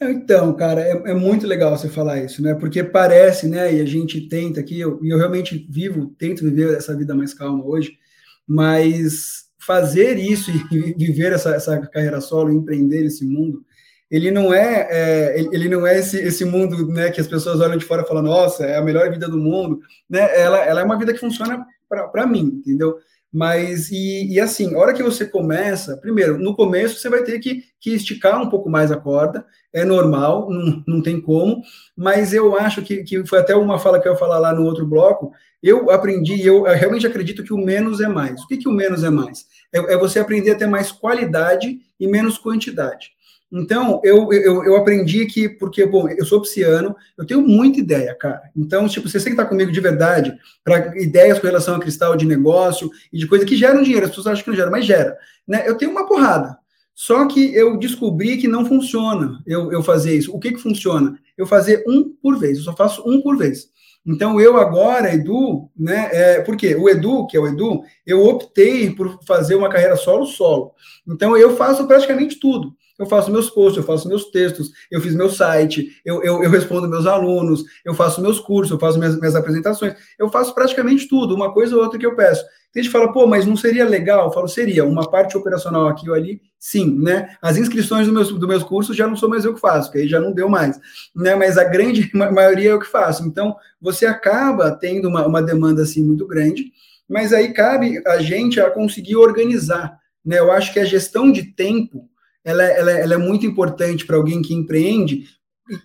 Então, 0.00 0.54
cara, 0.54 0.80
é, 0.80 0.92
é, 1.10 1.14
muito 1.14 1.44
legal 1.46 1.76
você 1.76 1.88
falar 1.88 2.22
isso, 2.22 2.40
né? 2.40 2.54
Porque 2.54 2.84
parece, 2.84 3.48
né? 3.48 3.74
E 3.74 3.80
a 3.80 3.84
gente 3.84 4.28
tenta 4.28 4.60
aqui, 4.60 4.76
e 4.76 4.80
eu, 4.80 5.00
eu, 5.02 5.18
realmente 5.18 5.66
vivo, 5.68 6.14
tento 6.16 6.44
viver 6.44 6.76
essa 6.76 6.96
vida 6.96 7.14
mais 7.16 7.34
calma 7.34 7.64
hoje, 7.64 7.98
mas 8.46 9.48
fazer 9.58 10.16
isso 10.16 10.50
e 10.70 10.94
viver 10.94 11.32
essa, 11.32 11.54
essa 11.54 11.78
carreira 11.88 12.20
solo, 12.20 12.52
empreender 12.52 13.04
esse 13.04 13.24
mundo, 13.24 13.64
ele 14.08 14.30
não 14.30 14.54
é, 14.54 14.88
é 14.90 15.40
ele 15.52 15.68
não 15.68 15.86
é 15.86 15.98
esse, 15.98 16.16
esse 16.18 16.44
mundo, 16.44 16.86
né? 16.88 17.10
Que 17.10 17.20
as 17.20 17.26
pessoas 17.26 17.60
olham 17.60 17.76
de 17.76 17.84
fora 17.84 18.02
e 18.02 18.06
falam, 18.06 18.22
nossa, 18.22 18.64
é 18.64 18.76
a 18.76 18.82
melhor 18.82 19.10
vida 19.10 19.28
do 19.28 19.38
mundo, 19.38 19.80
né? 20.08 20.20
Ela, 20.40 20.64
ela 20.64 20.80
é 20.80 20.84
uma 20.84 20.98
vida 20.98 21.12
que 21.12 21.20
funciona 21.20 21.66
para 21.88 22.26
mim, 22.26 22.62
entendeu? 22.64 22.98
Mas, 23.32 23.90
e, 23.90 24.32
e, 24.32 24.40
assim, 24.40 24.74
a 24.74 24.78
hora 24.78 24.94
que 24.94 25.02
você 25.02 25.26
começa, 25.26 25.98
primeiro, 25.98 26.38
no 26.38 26.56
começo 26.56 26.98
você 26.98 27.10
vai 27.10 27.22
ter 27.22 27.38
que, 27.38 27.62
que 27.78 27.90
esticar 27.90 28.40
um 28.40 28.48
pouco 28.48 28.70
mais 28.70 28.90
a 28.90 28.96
corda, 28.96 29.44
é 29.72 29.84
normal, 29.84 30.48
não, 30.50 30.82
não 30.86 31.02
tem 31.02 31.20
como, 31.20 31.60
mas 31.94 32.32
eu 32.32 32.58
acho 32.58 32.80
que, 32.82 33.04
que 33.04 33.26
foi 33.26 33.40
até 33.40 33.54
uma 33.54 33.78
fala 33.78 34.00
que 34.00 34.08
eu 34.08 34.12
ia 34.12 34.18
falar 34.18 34.38
lá 34.38 34.54
no 34.54 34.64
outro 34.64 34.86
bloco, 34.86 35.30
eu 35.62 35.90
aprendi, 35.90 36.40
eu, 36.46 36.62
realmente 36.62 37.06
acredito 37.06 37.42
que 37.42 37.52
o 37.52 37.58
menos 37.58 38.00
é 38.00 38.08
mais. 38.08 38.42
O 38.42 38.46
que, 38.46 38.56
que 38.56 38.68
o 38.68 38.72
menos 38.72 39.04
é 39.04 39.10
mais? 39.10 39.44
É, 39.72 39.94
é 39.94 39.96
você 39.96 40.18
aprender 40.20 40.52
a 40.52 40.54
ter 40.54 40.66
mais 40.66 40.90
qualidade 40.90 41.78
e 42.00 42.06
menos 42.06 42.38
quantidade. 42.38 43.10
Então, 43.50 44.00
eu, 44.04 44.30
eu, 44.32 44.62
eu 44.62 44.76
aprendi 44.76 45.24
que, 45.24 45.48
porque, 45.48 45.86
bom, 45.86 46.06
eu 46.08 46.24
sou 46.26 46.42
pisciano, 46.42 46.94
eu 47.16 47.26
tenho 47.26 47.40
muita 47.40 47.80
ideia, 47.80 48.14
cara. 48.14 48.42
Então, 48.54 48.86
tipo, 48.86 49.08
você 49.08 49.18
tem 49.18 49.34
que 49.34 49.40
estar 49.40 49.46
comigo 49.46 49.72
de 49.72 49.80
verdade, 49.80 50.36
para 50.62 51.00
ideias 51.00 51.38
com 51.38 51.46
relação 51.46 51.74
a 51.74 51.80
cristal 51.80 52.14
de 52.14 52.26
negócio 52.26 52.90
e 53.10 53.18
de 53.18 53.26
coisa 53.26 53.46
que 53.46 53.56
geram 53.56 53.82
dinheiro. 53.82 54.04
As 54.04 54.10
pessoas 54.10 54.26
acham 54.26 54.44
que 54.44 54.50
não 54.50 54.56
gera, 54.56 54.70
mas 54.70 54.84
gera. 54.84 55.16
Né? 55.46 55.64
Eu 55.66 55.76
tenho 55.76 55.90
uma 55.90 56.06
porrada. 56.06 56.58
Só 56.94 57.26
que 57.26 57.54
eu 57.54 57.78
descobri 57.78 58.36
que 58.36 58.48
não 58.48 58.66
funciona 58.66 59.40
eu, 59.46 59.72
eu 59.72 59.82
fazer 59.82 60.16
isso. 60.16 60.34
O 60.34 60.38
que, 60.38 60.52
que 60.52 60.58
funciona? 60.58 61.16
Eu 61.36 61.46
fazer 61.46 61.84
um 61.86 62.12
por 62.20 62.36
vez. 62.38 62.58
Eu 62.58 62.64
só 62.64 62.76
faço 62.76 63.08
um 63.08 63.22
por 63.22 63.38
vez. 63.38 63.70
Então, 64.04 64.40
eu 64.40 64.56
agora, 64.56 65.14
Edu, 65.14 65.70
né? 65.76 66.08
É, 66.12 66.40
por 66.40 66.56
quê? 66.56 66.74
O 66.74 66.88
Edu, 66.88 67.26
que 67.26 67.36
é 67.36 67.40
o 67.40 67.46
Edu, 67.46 67.82
eu 68.06 68.24
optei 68.24 68.90
por 68.90 69.22
fazer 69.24 69.54
uma 69.54 69.68
carreira 69.68 69.96
solo-solo. 69.96 70.72
Então, 71.06 71.36
eu 71.36 71.56
faço 71.56 71.86
praticamente 71.86 72.40
tudo. 72.40 72.74
Eu 72.98 73.06
faço 73.06 73.30
meus 73.30 73.48
posts, 73.48 73.76
eu 73.76 73.84
faço 73.84 74.08
meus 74.08 74.24
textos, 74.30 74.70
eu 74.90 75.00
fiz 75.00 75.14
meu 75.14 75.30
site, 75.30 76.00
eu, 76.04 76.22
eu, 76.22 76.42
eu 76.42 76.50
respondo 76.50 76.88
meus 76.88 77.06
alunos, 77.06 77.64
eu 77.84 77.94
faço 77.94 78.20
meus 78.20 78.40
cursos, 78.40 78.72
eu 78.72 78.78
faço 78.78 78.98
minhas, 78.98 79.16
minhas 79.16 79.36
apresentações, 79.36 79.94
eu 80.18 80.28
faço 80.28 80.54
praticamente 80.54 81.08
tudo, 81.08 81.34
uma 81.34 81.52
coisa 81.52 81.76
ou 81.76 81.82
outra 81.82 81.98
que 81.98 82.06
eu 82.06 82.16
peço. 82.16 82.44
Tem 82.72 82.82
gente 82.82 82.92
fala, 82.92 83.12
pô, 83.12 83.26
mas 83.26 83.46
não 83.46 83.56
seria 83.56 83.84
legal? 83.84 84.26
Eu 84.26 84.32
falo, 84.32 84.46
seria. 84.46 84.84
Uma 84.84 85.10
parte 85.10 85.36
operacional 85.36 85.88
aqui 85.88 86.08
ou 86.08 86.14
ali, 86.14 86.40
sim, 86.58 86.98
né? 86.98 87.34
As 87.40 87.56
inscrições 87.56 88.06
dos 88.06 88.14
meus, 88.14 88.30
do 88.30 88.46
meus 88.46 88.62
cursos 88.62 88.94
já 88.94 89.06
não 89.06 89.16
sou 89.16 89.28
mais 89.28 89.44
eu 89.44 89.54
que 89.54 89.60
faço, 89.60 89.88
porque 89.88 90.02
aí 90.02 90.08
já 90.08 90.20
não 90.20 90.32
deu 90.32 90.48
mais, 90.48 90.78
né? 91.16 91.34
Mas 91.34 91.56
a 91.56 91.64
grande 91.64 92.10
maioria 92.14 92.70
é 92.70 92.72
eu 92.72 92.78
que 92.78 92.86
faço. 92.86 93.26
Então, 93.26 93.56
você 93.80 94.04
acaba 94.04 94.70
tendo 94.70 95.08
uma, 95.08 95.26
uma 95.26 95.42
demanda, 95.42 95.82
assim, 95.82 96.04
muito 96.04 96.26
grande, 96.26 96.70
mas 97.08 97.32
aí 97.32 97.54
cabe 97.54 98.02
a 98.06 98.18
gente 98.18 98.60
a 98.60 98.70
conseguir 98.70 99.16
organizar, 99.16 99.98
né? 100.24 100.38
Eu 100.38 100.52
acho 100.52 100.72
que 100.72 100.78
a 100.78 100.84
gestão 100.84 101.32
de 101.32 101.44
tempo, 101.44 102.07
ela, 102.48 102.64
ela, 102.64 102.90
ela 102.90 103.14
é 103.14 103.18
muito 103.18 103.44
importante 103.44 104.06
para 104.06 104.16
alguém 104.16 104.40
que 104.40 104.54
empreende, 104.54 105.26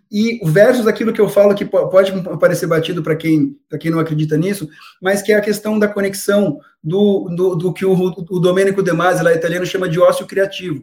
e, 0.09 0.39
e 0.41 0.49
versus 0.49 0.87
aquilo 0.87 1.11
que 1.11 1.19
eu 1.19 1.27
falo 1.27 1.53
que 1.53 1.65
pode 1.65 2.13
parecer 2.39 2.67
batido 2.67 3.03
para 3.03 3.15
quem, 3.17 3.57
quem 3.79 3.91
não 3.91 3.99
acredita 3.99 4.37
nisso, 4.37 4.69
mas 5.01 5.21
que 5.21 5.33
é 5.33 5.35
a 5.35 5.41
questão 5.41 5.77
da 5.77 5.89
conexão 5.89 6.59
do, 6.81 7.27
do, 7.35 7.55
do 7.55 7.73
que 7.73 7.85
o, 7.85 7.93
o 7.93 8.39
Domenico 8.39 8.81
De 8.81 8.93
Masi, 8.93 9.21
lá 9.21 9.33
italiano, 9.33 9.65
chama 9.65 9.89
de 9.89 9.99
ócio 9.99 10.25
criativo, 10.25 10.81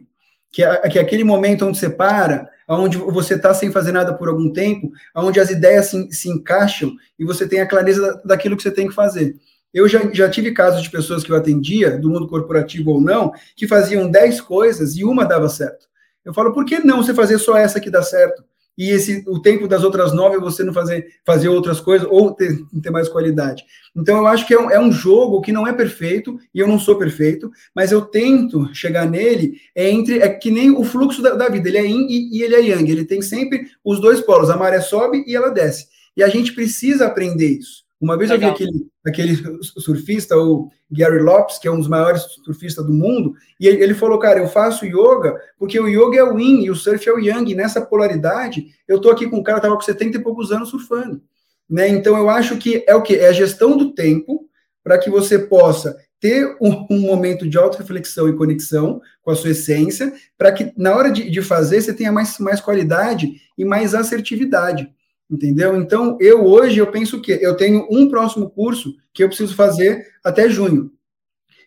que 0.51 0.63
é, 0.63 0.89
que 0.89 0.99
é 0.99 1.01
aquele 1.01 1.23
momento 1.23 1.65
onde 1.65 1.79
você 1.79 1.89
para, 1.89 2.47
onde 2.67 2.97
você 2.97 3.33
está 3.33 3.53
sem 3.53 3.71
fazer 3.71 3.91
nada 3.91 4.13
por 4.13 4.29
algum 4.29 4.53
tempo, 4.53 4.91
onde 5.15 5.39
as 5.39 5.49
ideias 5.49 5.87
se, 5.87 6.11
se 6.11 6.29
encaixam 6.29 6.93
e 7.17 7.25
você 7.25 7.47
tem 7.47 7.59
a 7.59 7.67
clareza 7.67 8.21
daquilo 8.23 8.55
que 8.55 8.63
você 8.63 8.71
tem 8.71 8.87
que 8.87 8.93
fazer. 8.93 9.35
Eu 9.73 9.87
já, 9.87 9.99
já 10.13 10.29
tive 10.29 10.51
casos 10.51 10.83
de 10.83 10.89
pessoas 10.89 11.23
que 11.23 11.31
eu 11.31 11.35
atendia, 11.35 11.97
do 11.97 12.09
mundo 12.09 12.27
corporativo 12.27 12.91
ou 12.91 13.01
não, 13.01 13.31
que 13.55 13.67
faziam 13.67 14.09
10 14.09 14.41
coisas 14.41 14.97
e 14.97 15.03
uma 15.03 15.25
dava 15.25 15.47
certo. 15.47 15.87
Eu 16.23 16.33
falo, 16.33 16.53
por 16.53 16.65
que 16.65 16.79
não 16.79 16.97
você 16.97 17.13
fazer 17.13 17.39
só 17.39 17.57
essa 17.57 17.79
que 17.79 17.89
dá 17.89 18.03
certo? 18.03 18.43
E 18.77 18.89
esse, 18.89 19.23
o 19.27 19.39
tempo 19.39 19.67
das 19.67 19.83
outras 19.83 20.13
nove 20.13 20.37
você 20.37 20.63
não 20.63 20.73
fazer, 20.73 21.05
fazer 21.25 21.49
outras 21.49 21.79
coisas 21.79 22.07
ou 22.09 22.33
ter, 22.33 22.57
ter 22.81 22.89
mais 22.89 23.09
qualidade. 23.09 23.63
Então, 23.95 24.17
eu 24.17 24.27
acho 24.27 24.47
que 24.47 24.53
é 24.53 24.59
um, 24.59 24.71
é 24.71 24.79
um 24.79 24.91
jogo 24.91 25.41
que 25.41 25.51
não 25.51 25.67
é 25.67 25.73
perfeito, 25.73 26.39
e 26.53 26.59
eu 26.59 26.67
não 26.67 26.79
sou 26.79 26.97
perfeito, 26.97 27.51
mas 27.75 27.91
eu 27.91 28.01
tento 28.01 28.73
chegar 28.73 29.09
nele 29.09 29.57
é 29.75 29.89
entre. 29.89 30.19
É 30.19 30.29
que 30.29 30.49
nem 30.49 30.71
o 30.71 30.83
fluxo 30.83 31.21
da, 31.21 31.35
da 31.35 31.49
vida, 31.49 31.67
ele 31.67 31.77
é 31.77 31.85
yin 31.85 32.07
e, 32.09 32.37
e 32.37 32.43
ele 32.43 32.55
é 32.55 32.61
yang. 32.61 32.89
Ele 32.89 33.05
tem 33.05 33.21
sempre 33.21 33.67
os 33.83 33.99
dois 33.99 34.21
polos, 34.21 34.49
a 34.49 34.57
maré 34.57 34.79
sobe 34.79 35.23
e 35.27 35.35
ela 35.35 35.49
desce. 35.49 35.87
E 36.15 36.23
a 36.23 36.29
gente 36.29 36.53
precisa 36.53 37.07
aprender 37.07 37.59
isso. 37.59 37.83
Uma 38.01 38.17
vez 38.17 38.31
Legal. 38.31 38.49
eu 38.49 38.57
vi 38.57 38.63
aquele, 38.63 39.35
aquele 39.37 39.61
surfista, 39.61 40.35
o 40.35 40.71
Gary 40.91 41.19
Lopes, 41.19 41.59
que 41.59 41.67
é 41.67 41.71
um 41.71 41.77
dos 41.77 41.87
maiores 41.87 42.23
surfistas 42.43 42.83
do 42.83 42.91
mundo, 42.91 43.35
e 43.59 43.67
ele, 43.67 43.83
ele 43.83 43.93
falou, 43.93 44.17
cara, 44.17 44.39
eu 44.39 44.47
faço 44.47 44.85
yoga 44.85 45.39
porque 45.59 45.79
o 45.79 45.87
yoga 45.87 46.17
é 46.17 46.23
o 46.23 46.39
yin 46.39 46.63
e 46.63 46.71
o 46.71 46.75
surf 46.75 47.07
é 47.07 47.13
o 47.13 47.19
yang, 47.19 47.51
e 47.51 47.55
nessa 47.55 47.79
polaridade, 47.79 48.65
eu 48.87 48.99
tô 48.99 49.11
aqui 49.11 49.29
com 49.29 49.37
um 49.37 49.43
cara 49.43 49.59
que 49.59 49.67
tava 49.67 49.75
com 49.75 49.81
70 49.81 50.17
e 50.17 50.23
poucos 50.23 50.51
anos 50.51 50.69
surfando. 50.69 51.21
Né? 51.69 51.89
Então, 51.89 52.17
eu 52.17 52.27
acho 52.27 52.57
que 52.57 52.83
é 52.87 52.95
o 52.95 53.03
que? 53.03 53.15
É 53.15 53.27
a 53.27 53.33
gestão 53.33 53.77
do 53.77 53.93
tempo 53.93 54.49
para 54.83 54.97
que 54.97 55.09
você 55.09 55.37
possa 55.37 55.95
ter 56.19 56.57
um, 56.59 56.87
um 56.89 56.99
momento 56.99 57.47
de 57.47 57.57
auto-reflexão 57.57 58.27
e 58.27 58.35
conexão 58.35 58.99
com 59.21 59.29
a 59.29 59.35
sua 59.35 59.51
essência, 59.51 60.11
para 60.37 60.51
que 60.51 60.73
na 60.75 60.95
hora 60.95 61.11
de, 61.11 61.29
de 61.29 61.41
fazer 61.41 61.81
você 61.81 61.93
tenha 61.93 62.11
mais, 62.11 62.39
mais 62.39 62.59
qualidade 62.59 63.31
e 63.55 63.63
mais 63.63 63.93
assertividade 63.93 64.91
entendeu? 65.31 65.77
Então, 65.77 66.17
eu 66.19 66.45
hoje, 66.45 66.77
eu 66.77 66.87
penso 66.87 67.21
que 67.21 67.31
eu 67.31 67.55
tenho 67.55 67.87
um 67.89 68.09
próximo 68.09 68.49
curso 68.49 68.93
que 69.13 69.23
eu 69.23 69.27
preciso 69.29 69.55
fazer 69.55 70.05
até 70.23 70.49
junho. 70.49 70.91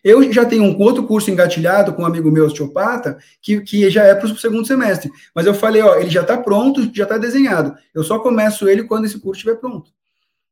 Eu 0.03 0.31
já 0.31 0.45
tenho 0.45 0.63
um 0.63 0.79
outro 0.79 1.07
curso 1.07 1.31
engatilhado 1.31 1.91
com 1.93 2.03
um 2.03 2.05
amigo 2.05 2.29
meu, 2.29 2.45
osteopata, 2.45 3.17
que, 3.41 3.59
que 3.61 3.89
já 3.89 4.03
é 4.03 4.13
para 4.13 4.27
o 4.27 4.37
segundo 4.37 4.67
semestre. 4.67 5.09
Mas 5.33 5.47
eu 5.47 5.53
falei, 5.55 5.81
ó, 5.81 5.95
ele 5.95 6.11
já 6.11 6.21
está 6.21 6.37
pronto, 6.37 6.91
já 6.93 7.05
está 7.05 7.17
desenhado. 7.17 7.75
Eu 7.91 8.03
só 8.03 8.19
começo 8.19 8.69
ele 8.69 8.83
quando 8.83 9.05
esse 9.05 9.19
curso 9.19 9.39
estiver 9.39 9.55
pronto. 9.55 9.89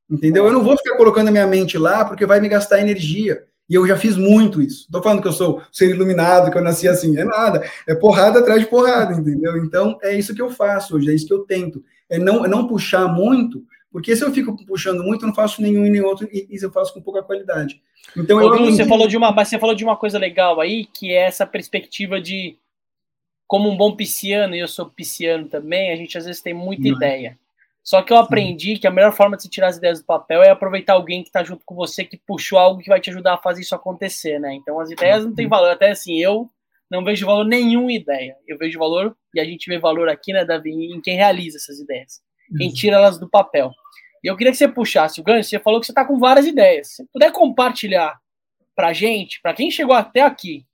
Entendeu? 0.10 0.45
Eu 0.45 0.52
não 0.52 0.64
vou 0.64 0.76
ficar 0.76 0.98
colocando 0.98 1.27
a 1.27 1.31
minha 1.31 1.45
mente 1.45 1.77
lá, 1.77 2.03
porque 2.03 2.26
vai 2.26 2.41
me 2.41 2.49
gastar 2.49 2.81
energia. 2.81 3.44
E 3.69 3.76
eu 3.76 3.85
já 3.88 3.95
fiz 3.95 4.18
muito 4.18 4.60
isso. 4.60 4.85
Estou 4.85 5.03
falando 5.03 5.22
que 5.22 5.27
eu 5.27 5.31
sou 5.31 5.61
ser 5.72 5.90
iluminado, 5.91 6.52
que 6.52 6.57
eu 6.57 6.64
nasci 6.64 6.88
assim. 6.88 7.15
É 7.15 7.23
nada. 7.23 7.64
É 7.88 7.94
porrada 7.94 8.40
atrás 8.40 8.60
de 8.60 8.68
porrada, 8.68 9.14
entendeu? 9.14 9.56
Então, 9.57 9.99
é 10.02 10.18
isso 10.18 10.34
que 10.34 10.41
eu 10.41 10.49
faço 10.49 10.95
hoje, 10.95 11.11
é 11.11 11.14
isso 11.14 11.27
que 11.27 11.34
eu 11.34 11.45
tento 11.45 11.84
é 12.09 12.17
não, 12.17 12.45
é 12.45 12.47
não 12.47 12.67
puxar 12.67 13.07
muito, 13.07 13.65
porque 13.91 14.15
se 14.15 14.23
eu 14.23 14.31
fico 14.31 14.55
puxando 14.65 15.03
muito, 15.03 15.23
eu 15.23 15.27
não 15.27 15.35
faço 15.35 15.61
nenhum 15.61 15.85
e 15.85 15.89
nem 15.89 16.01
outro, 16.01 16.27
e, 16.31 16.47
e 16.49 16.63
eu 16.63 16.71
faço 16.71 16.93
com 16.93 17.01
pouca 17.01 17.21
qualidade. 17.21 17.81
Então, 18.17 18.41
eu 18.41 18.65
você 18.65 18.85
falou 18.85 19.07
de 19.07 19.15
uma, 19.15 19.31
você 19.31 19.59
falou 19.59 19.75
de 19.75 19.84
uma 19.84 19.95
coisa 19.95 20.17
legal 20.17 20.59
aí, 20.59 20.85
que 20.85 21.11
é 21.11 21.23
essa 21.23 21.45
perspectiva 21.45 22.19
de 22.19 22.57
como 23.47 23.69
um 23.69 23.77
bom 23.77 23.95
pisciano, 23.95 24.55
e 24.55 24.59
eu 24.59 24.67
sou 24.67 24.88
pisciano 24.88 25.47
também, 25.47 25.91
a 25.91 25.95
gente 25.95 26.17
às 26.17 26.25
vezes 26.25 26.41
tem 26.41 26.53
muita 26.53 26.84
não. 26.84 26.89
É. 26.89 26.93
ideia. 26.95 27.39
Só 27.84 28.01
que 28.01 28.13
eu 28.13 28.17
aprendi 28.17 28.77
que 28.77 28.88
a 28.88 28.91
melhor 28.91 29.11
forma 29.11 29.35
de 29.35 29.43
você 29.43 29.49
tirar 29.49 29.67
as 29.67 29.77
ideias 29.77 29.99
do 29.99 30.05
papel 30.05 30.41
é 30.41 30.49
aproveitar 30.49 30.93
alguém 30.93 31.21
que 31.21 31.27
está 31.27 31.43
junto 31.43 31.65
com 31.65 31.75
você, 31.75 32.05
que 32.05 32.17
puxou 32.17 32.57
algo 32.57 32.81
que 32.81 32.89
vai 32.89 33.01
te 33.01 33.09
ajudar 33.09 33.34
a 33.34 33.38
fazer 33.38 33.61
isso 33.61 33.75
acontecer, 33.75 34.39
né? 34.39 34.53
Então 34.53 34.80
as 34.80 34.89
ideias 34.89 35.25
não 35.25 35.35
têm 35.35 35.49
valor. 35.49 35.69
Até 35.69 35.91
assim, 35.91 36.17
eu 36.17 36.49
não 36.94 37.03
vejo 37.03 37.26
valor 37.26 37.44
nenhum 37.44 37.90
em 37.90 37.95
ideia. 37.95 38.38
Eu 38.48 38.56
vejo 38.56 38.78
valor, 38.78 39.18
e 39.34 39.40
a 39.40 39.44
gente 39.44 39.68
vê 39.68 39.80
valor 39.80 40.07
aqui, 40.07 40.32
né, 40.32 40.45
Davi, 40.45 40.70
em 40.70 41.02
quem 41.02 41.15
realiza 41.15 41.57
essas 41.57 41.80
ideias, 41.80 42.22
quem 42.56 42.70
tira 42.70 42.98
elas 42.98 43.20
do 43.20 43.28
papel. 43.28 43.72
E 44.24 44.28
eu 44.28 44.38
queria 44.38 44.52
que 44.52 44.57
você 44.57 44.68
puxasse 44.68 45.20
o 45.20 45.24
gancho, 45.24 45.49
você 45.49 45.60
falou 45.60 45.80
que 45.80 45.88
você 45.88 45.91
está 45.91 46.06
com 46.06 46.20
várias 46.20 46.45
ideias. 46.45 46.95
Se 46.95 47.06
puder 47.11 47.32
compartilhar 47.32 48.15
para 48.76 48.94
gente, 48.94 49.41
para 49.41 49.56
quem 49.56 49.72
chegou 49.72 49.95
até 49.95 50.22
aqui 50.22 50.65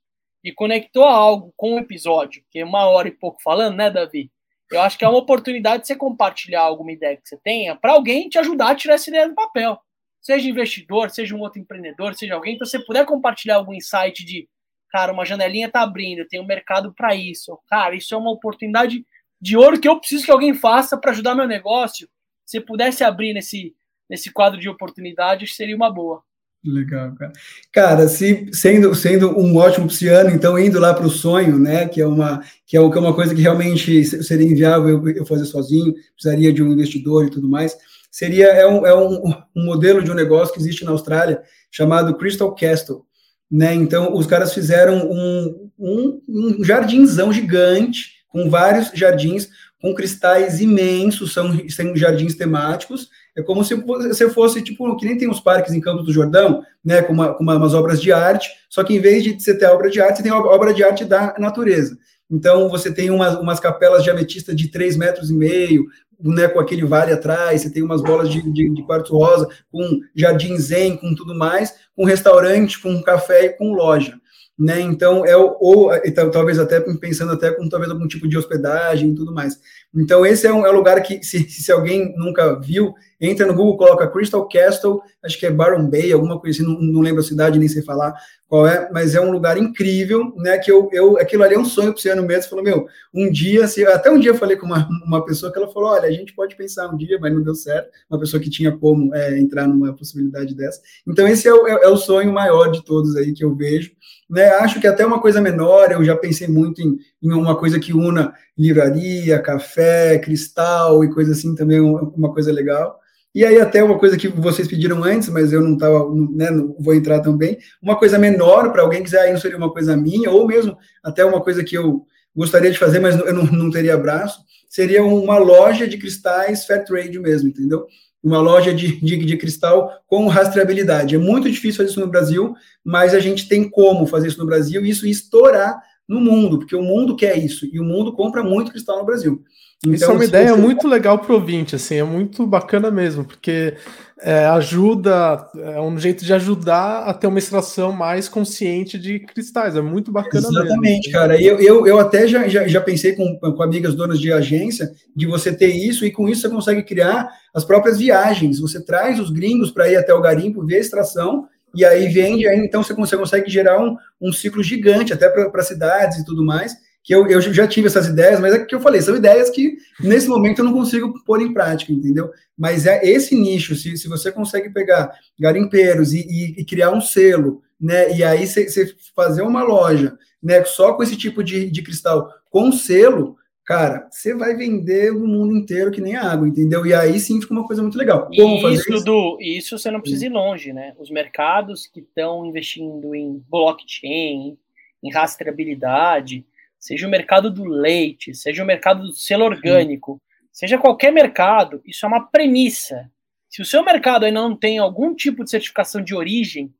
e 0.44 0.52
conectou 0.52 1.04
algo 1.04 1.54
com 1.56 1.74
o 1.74 1.78
episódio, 1.78 2.44
que 2.50 2.58
é 2.58 2.64
uma 2.64 2.84
hora 2.86 3.08
e 3.08 3.12
pouco 3.12 3.42
falando, 3.42 3.76
né, 3.76 3.90
Davi? 3.90 4.30
Eu 4.70 4.82
acho 4.82 4.98
que 4.98 5.04
é 5.04 5.08
uma 5.08 5.18
oportunidade 5.18 5.82
de 5.82 5.88
você 5.88 5.96
compartilhar 5.96 6.60
alguma 6.60 6.92
ideia 6.92 7.16
que 7.16 7.26
você 7.26 7.38
tenha 7.38 7.74
para 7.74 7.92
alguém 7.92 8.28
te 8.28 8.38
ajudar 8.38 8.70
a 8.70 8.74
tirar 8.74 8.94
essa 8.94 9.08
ideia 9.08 9.26
do 9.26 9.34
papel. 9.34 9.78
Seja 10.20 10.48
investidor, 10.48 11.10
seja 11.10 11.34
um 11.34 11.40
outro 11.40 11.58
empreendedor, 11.58 12.14
seja 12.14 12.34
alguém, 12.34 12.54
então 12.54 12.66
se 12.66 12.78
você 12.78 12.84
puder 12.84 13.06
compartilhar 13.06 13.56
algum 13.56 13.72
insight 13.72 14.22
de 14.24 14.46
cara, 14.90 15.12
uma 15.12 15.24
janelinha 15.24 15.70
tá 15.70 15.82
abrindo, 15.82 16.26
tem 16.26 16.40
um 16.40 16.46
mercado 16.46 16.92
para 16.92 17.14
isso. 17.14 17.58
Cara, 17.68 17.94
isso 17.94 18.14
é 18.14 18.18
uma 18.18 18.30
oportunidade 18.30 19.04
de 19.40 19.56
ouro 19.56 19.80
que 19.80 19.88
eu 19.88 19.98
preciso 19.98 20.24
que 20.24 20.30
alguém 20.30 20.54
faça 20.54 20.98
para 20.98 21.12
ajudar 21.12 21.34
meu 21.34 21.46
negócio. 21.46 22.08
Se 22.44 22.60
pudesse 22.60 23.04
abrir 23.04 23.32
nesse, 23.32 23.74
nesse 24.08 24.32
quadro 24.32 24.58
de 24.58 24.68
oportunidades, 24.68 25.56
seria 25.56 25.76
uma 25.76 25.92
boa. 25.92 26.22
Legal, 26.62 27.14
cara. 27.14 27.32
Cara, 27.72 28.08
se, 28.08 28.50
sendo, 28.52 28.94
sendo 28.94 29.38
um 29.38 29.56
ótimo 29.56 29.86
pisciano, 29.88 30.28
então 30.30 30.58
indo 30.58 30.78
lá 30.78 30.92
para 30.92 31.06
o 31.06 31.10
sonho, 31.10 31.58
né, 31.58 31.88
que 31.88 32.02
é 32.02 32.06
uma 32.06 32.42
que 32.66 32.76
é, 32.76 32.80
é 32.80 32.82
uma 32.82 33.14
coisa 33.14 33.34
que 33.34 33.40
realmente 33.40 34.04
seria 34.04 34.46
inviável 34.46 35.08
eu 35.08 35.24
fazer 35.24 35.46
sozinho, 35.46 35.94
precisaria 36.12 36.52
de 36.52 36.62
um 36.62 36.70
investidor 36.70 37.26
e 37.26 37.30
tudo 37.30 37.48
mais. 37.48 37.74
Seria 38.10 38.48
é 38.48 38.66
um, 38.66 38.86
é 38.86 38.94
um, 38.94 39.32
um 39.56 39.64
modelo 39.64 40.02
de 40.02 40.10
um 40.10 40.14
negócio 40.14 40.52
que 40.52 40.60
existe 40.60 40.84
na 40.84 40.90
Austrália 40.90 41.42
chamado 41.70 42.14
Crystal 42.16 42.54
Castle. 42.54 43.06
Né? 43.50 43.74
Então, 43.74 44.14
os 44.14 44.26
caras 44.26 44.54
fizeram 44.54 45.10
um, 45.10 45.70
um, 45.78 46.22
um 46.28 46.64
jardinzão 46.64 47.32
gigante, 47.32 48.20
com 48.28 48.48
vários 48.48 48.90
jardins, 48.94 49.48
com 49.80 49.94
cristais 49.94 50.60
imensos, 50.60 51.32
são, 51.32 51.50
são 51.68 51.96
jardins 51.96 52.34
temáticos. 52.34 53.08
É 53.36 53.42
como 53.42 53.64
se 53.64 53.74
você 53.74 54.28
fosse, 54.28 54.62
tipo, 54.62 54.96
que 54.96 55.06
nem 55.06 55.16
tem 55.16 55.28
os 55.28 55.40
parques 55.40 55.72
em 55.72 55.80
Campos 55.80 56.04
do 56.04 56.12
Jordão, 56.12 56.62
né, 56.84 57.02
com, 57.02 57.12
uma, 57.12 57.34
com 57.34 57.42
uma, 57.42 57.56
umas 57.56 57.74
obras 57.74 58.00
de 58.00 58.12
arte, 58.12 58.50
só 58.68 58.84
que 58.84 58.94
em 58.94 59.00
vez 59.00 59.24
de 59.24 59.40
você 59.40 59.56
ter 59.56 59.66
obra 59.66 59.90
de 59.90 60.00
arte, 60.00 60.18
você 60.18 60.22
tem 60.22 60.32
obra 60.32 60.74
de 60.74 60.84
arte 60.84 61.04
da 61.04 61.34
natureza. 61.38 61.96
Então, 62.30 62.68
você 62.68 62.92
tem 62.92 63.10
umas, 63.10 63.36
umas 63.36 63.58
capelas 63.58 64.04
de 64.04 64.10
ametista 64.10 64.54
de 64.54 64.68
3 64.68 64.96
metros 64.96 65.30
e 65.30 65.34
meio, 65.34 65.86
né, 66.22 66.48
com 66.48 66.60
aquele 66.60 66.84
vale 66.84 67.12
atrás, 67.12 67.62
você 67.62 67.70
tem 67.70 67.82
umas 67.82 68.02
bolas 68.02 68.28
de, 68.28 68.42
de, 68.52 68.68
de 68.68 68.82
quartzo 68.84 69.16
rosa, 69.16 69.48
com 69.70 70.00
jardim 70.14 70.56
zen, 70.56 70.96
com 70.96 71.14
tudo 71.14 71.34
mais, 71.34 71.74
com 71.96 72.04
restaurante, 72.04 72.80
com 72.80 73.02
café 73.02 73.46
e 73.46 73.50
com 73.50 73.72
loja. 73.72 74.19
Né? 74.60 74.78
Então, 74.82 75.24
é 75.24 75.34
ou 75.34 75.90
talvez 76.30 76.58
até 76.58 76.80
pensando 76.80 77.32
até 77.32 77.50
com 77.50 77.66
talvez 77.66 77.90
algum 77.90 78.06
tipo 78.06 78.28
de 78.28 78.36
hospedagem 78.36 79.08
e 79.08 79.14
tudo 79.14 79.32
mais. 79.32 79.58
Então, 79.94 80.26
esse 80.26 80.46
é 80.46 80.52
um, 80.52 80.66
é 80.66 80.70
um 80.70 80.74
lugar 80.74 81.02
que, 81.02 81.22
se, 81.22 81.48
se 81.48 81.72
alguém 81.72 82.14
nunca 82.14 82.60
viu, 82.60 82.92
entra 83.18 83.46
no 83.46 83.54
Google, 83.54 83.78
coloca 83.78 84.06
Crystal 84.06 84.46
Castle, 84.46 85.00
acho 85.22 85.38
que 85.38 85.46
é 85.46 85.50
Baron 85.50 85.88
Bay, 85.88 86.12
alguma 86.12 86.38
coisa 86.38 86.62
assim, 86.62 86.70
não, 86.70 86.78
não 86.78 87.00
lembro 87.00 87.20
a 87.20 87.24
cidade, 87.24 87.58
nem 87.58 87.68
sei 87.68 87.80
falar, 87.80 88.14
qual 88.50 88.66
é, 88.66 88.90
mas 88.92 89.14
é 89.14 89.20
um 89.20 89.30
lugar 89.30 89.56
incrível, 89.56 90.34
né? 90.36 90.58
Que 90.58 90.72
eu, 90.72 90.90
eu 90.92 91.16
aquilo 91.16 91.44
ali 91.44 91.54
é 91.54 91.58
um 91.58 91.64
sonho 91.64 91.94
para 91.94 92.08
o 92.08 92.12
ano 92.12 92.26
mesmo. 92.26 92.50
Falou, 92.50 92.64
meu, 92.64 92.86
um 93.14 93.30
dia, 93.30 93.64
até 93.94 94.10
um 94.10 94.18
dia 94.18 94.32
eu 94.32 94.36
falei 94.36 94.56
com 94.56 94.66
uma, 94.66 94.88
uma 95.06 95.24
pessoa 95.24 95.52
que 95.52 95.56
ela 95.56 95.72
falou: 95.72 95.90
olha, 95.90 96.08
a 96.08 96.12
gente 96.12 96.34
pode 96.34 96.56
pensar 96.56 96.88
um 96.88 96.96
dia, 96.96 97.16
mas 97.20 97.32
não 97.32 97.42
deu 97.42 97.54
certo. 97.54 97.90
Uma 98.10 98.18
pessoa 98.18 98.42
que 98.42 98.50
tinha 98.50 98.76
como 98.76 99.14
é, 99.14 99.38
entrar 99.38 99.68
numa 99.68 99.94
possibilidade 99.94 100.52
dessa. 100.54 100.80
Então, 101.06 101.28
esse 101.28 101.46
é 101.46 101.54
o, 101.54 101.64
é, 101.68 101.84
é 101.84 101.88
o 101.88 101.96
sonho 101.96 102.32
maior 102.32 102.72
de 102.72 102.84
todos 102.84 103.14
aí 103.14 103.32
que 103.32 103.44
eu 103.44 103.54
vejo. 103.54 103.92
Né, 104.30 104.48
acho 104.50 104.80
que 104.80 104.86
até 104.86 105.04
uma 105.04 105.20
coisa 105.20 105.40
menor, 105.40 105.90
eu 105.90 106.04
já 106.04 106.16
pensei 106.16 106.46
muito 106.46 106.80
em, 106.80 106.96
em, 107.20 107.32
uma 107.32 107.56
coisa 107.56 107.80
que 107.80 107.92
una 107.92 108.32
livraria, 108.56 109.42
café, 109.42 110.20
cristal 110.20 111.02
e 111.02 111.12
coisa 111.12 111.32
assim 111.32 111.52
também, 111.56 111.80
uma 111.80 112.32
coisa 112.32 112.52
legal. 112.52 113.00
E 113.34 113.44
aí, 113.44 113.60
até 113.60 113.82
uma 113.82 113.98
coisa 113.98 114.16
que 114.16 114.28
vocês 114.28 114.68
pediram 114.68 115.02
antes, 115.02 115.28
mas 115.28 115.52
eu 115.52 115.60
não 115.60 115.74
estava, 115.74 116.08
né, 116.32 116.48
não 116.50 116.76
vou 116.78 116.94
entrar 116.94 117.20
também, 117.20 117.58
uma 117.82 117.96
coisa 117.98 118.18
menor 118.18 118.70
para 118.70 118.82
alguém 118.82 119.02
quiser 119.02 119.32
inserir 119.34 119.56
uma 119.56 119.72
coisa 119.72 119.96
minha, 119.96 120.30
ou 120.30 120.46
mesmo 120.46 120.76
até 121.02 121.24
uma 121.24 121.40
coisa 121.40 121.64
que 121.64 121.76
eu 121.76 122.06
gostaria 122.34 122.70
de 122.70 122.78
fazer, 122.78 123.00
mas 123.00 123.18
eu 123.18 123.34
não, 123.34 123.44
não 123.44 123.70
teria 123.70 123.96
braço, 123.96 124.44
seria 124.68 125.04
uma 125.04 125.38
loja 125.38 125.88
de 125.88 125.98
cristais 125.98 126.64
fair 126.64 126.84
trade 126.84 127.18
mesmo, 127.18 127.48
entendeu? 127.48 127.86
Uma 128.22 128.38
loja 128.38 128.74
de, 128.74 129.00
de, 129.00 129.16
de, 129.16 129.36
cristal 129.36 129.90
com 130.06 130.26
rastreabilidade. 130.26 131.14
É 131.14 131.18
muito 131.18 131.50
difícil 131.50 131.78
fazer 131.78 131.90
isso 131.90 132.00
no 132.00 132.06
Brasil, 132.06 132.54
mas 132.84 133.14
a 133.14 133.20
gente 133.20 133.48
tem 133.48 133.68
como 133.68 134.06
fazer 134.06 134.28
isso 134.28 134.38
no 134.38 134.46
Brasil 134.46 134.84
e 134.84 134.90
isso 134.90 135.06
estourar 135.06 135.80
no 136.06 136.20
mundo, 136.20 136.58
porque 136.58 136.74
o 136.74 136.82
mundo 136.82 137.14
quer 137.14 137.38
isso, 137.38 137.68
e 137.72 137.78
o 137.78 137.84
mundo 137.84 138.12
compra 138.12 138.42
muito 138.42 138.72
cristal 138.72 138.98
no 138.98 139.06
Brasil. 139.06 139.44
Então, 139.82 139.94
Isso 139.94 140.04
é 140.04 140.08
uma 140.08 140.24
ideia 140.24 140.54
você... 140.54 140.60
muito 140.60 140.88
legal 140.88 141.18
para 141.18 141.32
o 141.32 141.36
ouvinte, 141.36 141.74
assim, 141.74 141.94
é 141.94 142.04
muito 142.04 142.46
bacana 142.46 142.90
mesmo, 142.90 143.24
porque 143.24 143.76
é, 144.22 144.46
ajuda, 144.46 145.48
é 145.56 145.80
um 145.80 145.98
jeito 145.98 146.24
de 146.24 146.32
ajudar 146.32 147.04
a 147.04 147.14
ter 147.14 147.26
uma 147.26 147.38
extração 147.38 147.92
mais 147.92 148.28
consciente 148.28 148.98
de 148.98 149.20
cristais, 149.20 149.76
é 149.76 149.80
muito 149.80 150.12
bacana 150.12 150.46
Exatamente, 150.48 151.08
mesmo. 151.08 151.12
cara. 151.12 151.40
Eu, 151.40 151.58
eu, 151.58 151.86
eu 151.86 151.98
até 151.98 152.26
já, 152.28 152.46
já, 152.46 152.66
já 152.68 152.80
pensei 152.80 153.14
com, 153.14 153.38
com 153.38 153.62
amigas 153.62 153.94
donas 153.94 154.20
de 154.20 154.32
agência 154.32 154.90
de 155.16 155.26
você 155.26 155.52
ter 155.52 155.68
isso, 155.68 156.04
e 156.04 156.10
com 156.10 156.28
isso 156.28 156.42
você 156.42 156.48
consegue 156.48 156.82
criar 156.82 157.28
as 157.54 157.64
próprias 157.64 157.98
viagens. 157.98 158.60
Você 158.60 158.84
traz 158.84 159.18
os 159.18 159.30
gringos 159.30 159.70
para 159.70 159.88
ir 159.90 159.96
até 159.96 160.12
o 160.12 160.20
garimpo, 160.20 160.66
ver 160.66 160.76
a 160.76 160.80
extração, 160.80 161.46
e 161.74 161.84
aí 161.84 162.08
vende, 162.08 162.46
aí 162.46 162.58
então 162.58 162.82
você 162.82 162.94
consegue, 162.94 163.22
consegue 163.22 163.50
gerar 163.50 163.80
um, 163.82 163.96
um 164.20 164.32
ciclo 164.32 164.62
gigante 164.62 165.12
até 165.12 165.28
para 165.28 165.62
cidades 165.62 166.18
e 166.18 166.24
tudo 166.24 166.44
mais 166.44 166.74
que 167.02 167.14
eu, 167.14 167.26
eu 167.26 167.40
já 167.40 167.66
tive 167.66 167.86
essas 167.86 168.08
ideias, 168.08 168.40
mas 168.40 168.54
é 168.54 168.64
que 168.64 168.74
eu 168.74 168.80
falei, 168.80 169.00
são 169.00 169.16
ideias 169.16 169.50
que 169.50 169.76
nesse 170.00 170.28
momento 170.28 170.58
eu 170.58 170.64
não 170.64 170.72
consigo 170.72 171.14
pôr 171.24 171.40
em 171.40 171.52
prática, 171.52 171.92
entendeu? 171.92 172.30
Mas 172.56 172.86
é 172.86 173.04
esse 173.04 173.34
nicho, 173.34 173.74
se, 173.74 173.96
se 173.96 174.06
você 174.08 174.30
consegue 174.30 174.70
pegar 174.70 175.10
garimpeiros 175.38 176.12
e, 176.12 176.20
e, 176.20 176.60
e 176.60 176.64
criar 176.64 176.90
um 176.90 177.00
selo, 177.00 177.62
né? 177.80 178.14
E 178.14 178.22
aí 178.22 178.46
você 178.46 178.94
fazer 179.16 179.42
uma 179.42 179.62
loja, 179.62 180.16
né? 180.42 180.62
Só 180.64 180.92
com 180.92 181.02
esse 181.02 181.16
tipo 181.16 181.42
de, 181.42 181.70
de 181.70 181.82
cristal 181.82 182.28
com 182.50 182.70
selo, 182.70 183.36
cara, 183.64 184.06
você 184.10 184.34
vai 184.34 184.54
vender 184.54 185.12
no 185.12 185.26
mundo 185.26 185.56
inteiro 185.56 185.90
que 185.90 186.00
nem 186.00 186.16
água, 186.16 186.46
entendeu? 186.46 186.84
E 186.84 186.92
aí 186.92 187.18
sim 187.18 187.40
fica 187.40 187.54
uma 187.54 187.66
coisa 187.66 187.80
muito 187.80 187.96
legal. 187.96 188.26
Como 188.26 188.68
e 188.68 188.74
isso, 188.74 188.92
isso? 188.92 189.04
Du, 189.04 189.38
isso 189.40 189.78
você 189.78 189.90
não 189.90 190.00
precisa 190.00 190.26
ir 190.26 190.30
longe, 190.30 190.72
né? 190.72 190.92
Os 190.98 191.10
mercados 191.10 191.86
que 191.86 192.00
estão 192.00 192.44
investindo 192.44 193.14
em 193.14 193.42
blockchain, 193.48 194.58
em 195.02 195.10
rastreabilidade, 195.12 196.44
seja 196.80 197.06
o 197.06 197.10
mercado 197.10 197.50
do 197.50 197.64
leite, 197.64 198.34
seja 198.34 198.64
o 198.64 198.66
mercado 198.66 199.02
do 199.02 199.12
selo 199.12 199.44
orgânico, 199.44 200.20
seja 200.50 200.78
qualquer 200.78 201.12
mercado, 201.12 201.82
isso 201.84 202.06
é 202.06 202.08
uma 202.08 202.26
premissa. 202.26 203.10
Se 203.48 203.60
o 203.60 203.64
seu 203.64 203.84
mercado 203.84 204.24
ainda 204.24 204.40
não 204.40 204.56
tem 204.56 204.78
algum 204.78 205.14
tipo 205.14 205.44
de 205.44 205.50
certificação 205.50 206.02
de 206.02 206.14
origem 206.14 206.74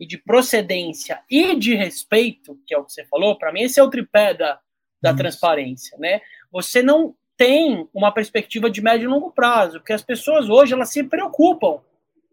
e 0.00 0.06
de 0.06 0.16
procedência 0.16 1.20
e 1.30 1.54
de 1.54 1.74
respeito, 1.74 2.58
que 2.66 2.74
é 2.74 2.78
o 2.78 2.84
que 2.84 2.92
você 2.92 3.04
falou, 3.04 3.36
para 3.36 3.52
mim 3.52 3.62
esse 3.62 3.78
é 3.78 3.82
o 3.82 3.90
tripé 3.90 4.32
da, 4.32 4.58
da 5.00 5.12
transparência, 5.12 5.98
né? 5.98 6.22
Você 6.50 6.82
não 6.82 7.14
tem 7.36 7.88
uma 7.92 8.12
perspectiva 8.12 8.70
de 8.70 8.80
médio 8.80 9.06
e 9.06 9.08
longo 9.08 9.30
prazo, 9.30 9.78
porque 9.78 9.92
as 9.92 10.02
pessoas 10.02 10.48
hoje 10.48 10.72
elas 10.72 10.90
se 10.90 11.04
preocupam 11.04 11.80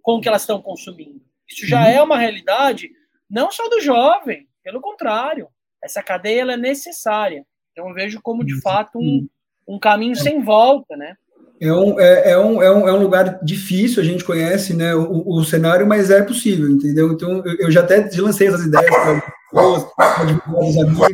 com 0.02 0.16
o 0.16 0.22
que 0.22 0.28
elas 0.28 0.44
estão 0.44 0.62
consumindo. 0.62 1.22
Isso 1.48 1.68
já 1.68 1.82
uhum. 1.82 1.88
é 1.88 2.02
uma 2.02 2.18
realidade 2.18 2.92
não 3.30 3.52
só 3.52 3.68
do 3.68 3.82
jovem, 3.82 4.48
pelo 4.64 4.80
contrário 4.80 5.50
essa 5.84 6.02
cadeia 6.02 6.42
ela 6.42 6.54
é 6.54 6.58
necessária. 6.58 7.46
Então 7.72 7.88
eu 7.88 7.94
vejo 7.94 8.20
como 8.22 8.44
de 8.44 8.60
fato 8.62 9.00
um, 9.00 9.28
um 9.68 9.80
caminho 9.80 10.16
sem 10.16 10.44
volta, 10.44 10.96
né? 10.96 11.16
É 11.60 11.72
um, 11.72 12.00
é, 12.00 12.32
é, 12.32 12.38
um, 12.40 12.62
é, 12.62 12.76
um, 12.76 12.88
é 12.88 12.94
um 12.94 13.04
lugar 13.04 13.40
difícil, 13.44 14.02
a 14.02 14.06
gente 14.06 14.24
conhece 14.24 14.74
né, 14.74 14.96
o, 14.96 15.30
o 15.30 15.44
cenário, 15.44 15.86
mas 15.86 16.10
é 16.10 16.24
possível, 16.24 16.68
entendeu? 16.68 17.12
Então, 17.12 17.44
eu, 17.46 17.56
eu 17.60 17.72
já 17.72 17.82
até 17.82 18.10
lancei 18.18 18.48
essas 18.48 18.66
ideias 18.66 18.90
para 18.90 19.68
os 19.68 20.78
amigos, 20.78 21.08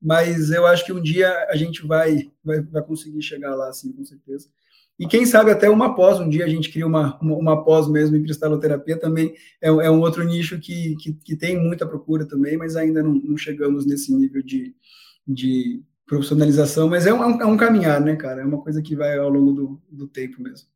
mas 0.00 0.52
eu 0.52 0.64
acho 0.66 0.84
que 0.84 0.92
um 0.92 1.02
dia 1.02 1.28
a 1.50 1.56
gente 1.56 1.84
vai, 1.84 2.30
vai, 2.44 2.60
vai 2.60 2.82
conseguir 2.82 3.22
chegar 3.22 3.56
lá, 3.56 3.70
assim, 3.70 3.92
com 3.92 4.04
certeza. 4.04 4.48
E 4.98 5.06
quem 5.06 5.24
sabe 5.24 5.50
até 5.50 5.68
uma 5.68 5.94
pós, 5.94 6.20
um 6.20 6.28
dia 6.28 6.44
a 6.44 6.48
gente 6.48 6.70
cria 6.70 6.86
uma, 6.86 7.18
uma, 7.20 7.64
pós 7.64 7.88
mesmo 7.88 8.16
em 8.16 8.22
cristaloterapia, 8.22 8.98
também 8.98 9.34
é, 9.60 9.68
é, 9.68 9.90
um 9.90 10.00
outro 10.00 10.22
nicho 10.22 10.60
que, 10.60 10.94
que, 10.96 11.12
que, 11.14 11.34
tem 11.34 11.58
muita 11.58 11.86
procura 11.86 12.26
também, 12.26 12.56
mas 12.56 12.76
ainda 12.76 13.02
não, 13.02 13.14
não 13.14 13.36
chegamos 13.36 13.86
nesse 13.86 14.14
nível 14.14 14.42
de, 14.42 14.74
de 15.26 15.82
profissionalização, 16.06 16.88
mas 16.88 17.06
é 17.06 17.12
um, 17.12 17.40
é 17.40 17.46
um 17.46 17.56
caminhar, 17.56 18.00
né, 18.00 18.14
cara? 18.16 18.42
É 18.42 18.44
uma 18.44 18.62
coisa 18.62 18.82
que 18.82 18.94
vai 18.94 19.16
ao 19.16 19.30
longo 19.30 19.52
do, 19.52 19.82
do 19.90 20.06
tempo 20.06 20.42
mesmo. 20.42 20.68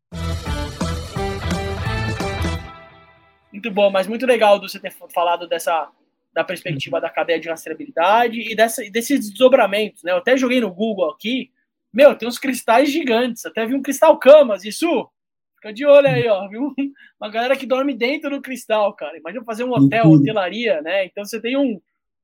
Muito 3.53 3.71
bom, 3.71 3.91
mas 3.91 4.07
muito 4.07 4.27
legal 4.27 4.61
você 4.61 4.79
ter 4.79 4.93
falado 5.15 5.47
dessa 5.47 5.91
da 6.33 6.45
perspectiva 6.45 7.01
da 7.01 7.09
cadeia 7.09 7.41
de 7.41 7.49
rastreabilidade 7.49 8.39
e 8.41 8.55
dessa, 8.55 8.83
desses 8.91 9.21
desdobramentos, 9.21 10.03
né? 10.03 10.13
Eu 10.13 10.19
até 10.19 10.37
joguei 10.37 10.61
no 10.61 10.71
Google 10.71 11.09
aqui, 11.11 11.51
meu, 11.97 12.15
tem 12.15 12.29
uns 12.29 12.39
cristais 12.39 12.91
gigantes. 12.91 13.47
Até 13.47 13.65
vi 13.65 13.75
um 13.75 13.81
cristal 13.81 14.19
camas, 14.19 14.67
isso. 14.67 15.09
Fica 15.55 15.73
de 15.73 15.87
olho 15.87 16.07
aí, 16.07 16.29
ó. 16.29 16.47
Viu? 16.47 16.75
Uma 17.19 17.31
galera 17.31 17.57
que 17.57 17.65
dorme 17.65 17.95
dentro 17.95 18.29
do 18.29 18.43
cristal, 18.43 18.93
cara. 18.95 19.17
Imagina 19.17 19.43
fazer 19.43 19.65
um 19.65 19.73
hotel, 19.73 20.11
hotelaria, 20.11 20.83
né? 20.83 21.07
Então 21.07 21.25
você 21.25 21.41
tem 21.41 21.57
um, 21.57 21.81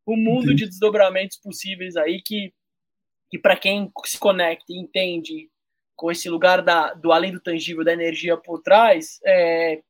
um 0.07 0.16
mundo 0.16 0.55
de 0.55 0.66
desdobramentos 0.66 1.39
possíveis 1.39 1.97
aí 1.97 2.20
que, 2.20 2.53
que 3.31 3.39
para 3.39 3.57
quem 3.57 3.90
se 4.05 4.19
conecta 4.19 4.66
e 4.69 4.78
entende 4.78 5.49
com 5.97 6.12
esse 6.12 6.28
lugar 6.28 6.61
da, 6.61 6.93
do 6.93 7.11
além 7.11 7.32
do 7.32 7.40
tangível, 7.40 7.82
da 7.82 7.94
energia 7.94 8.36
por 8.36 8.61
trás, 8.61 9.20
é, 9.24 9.81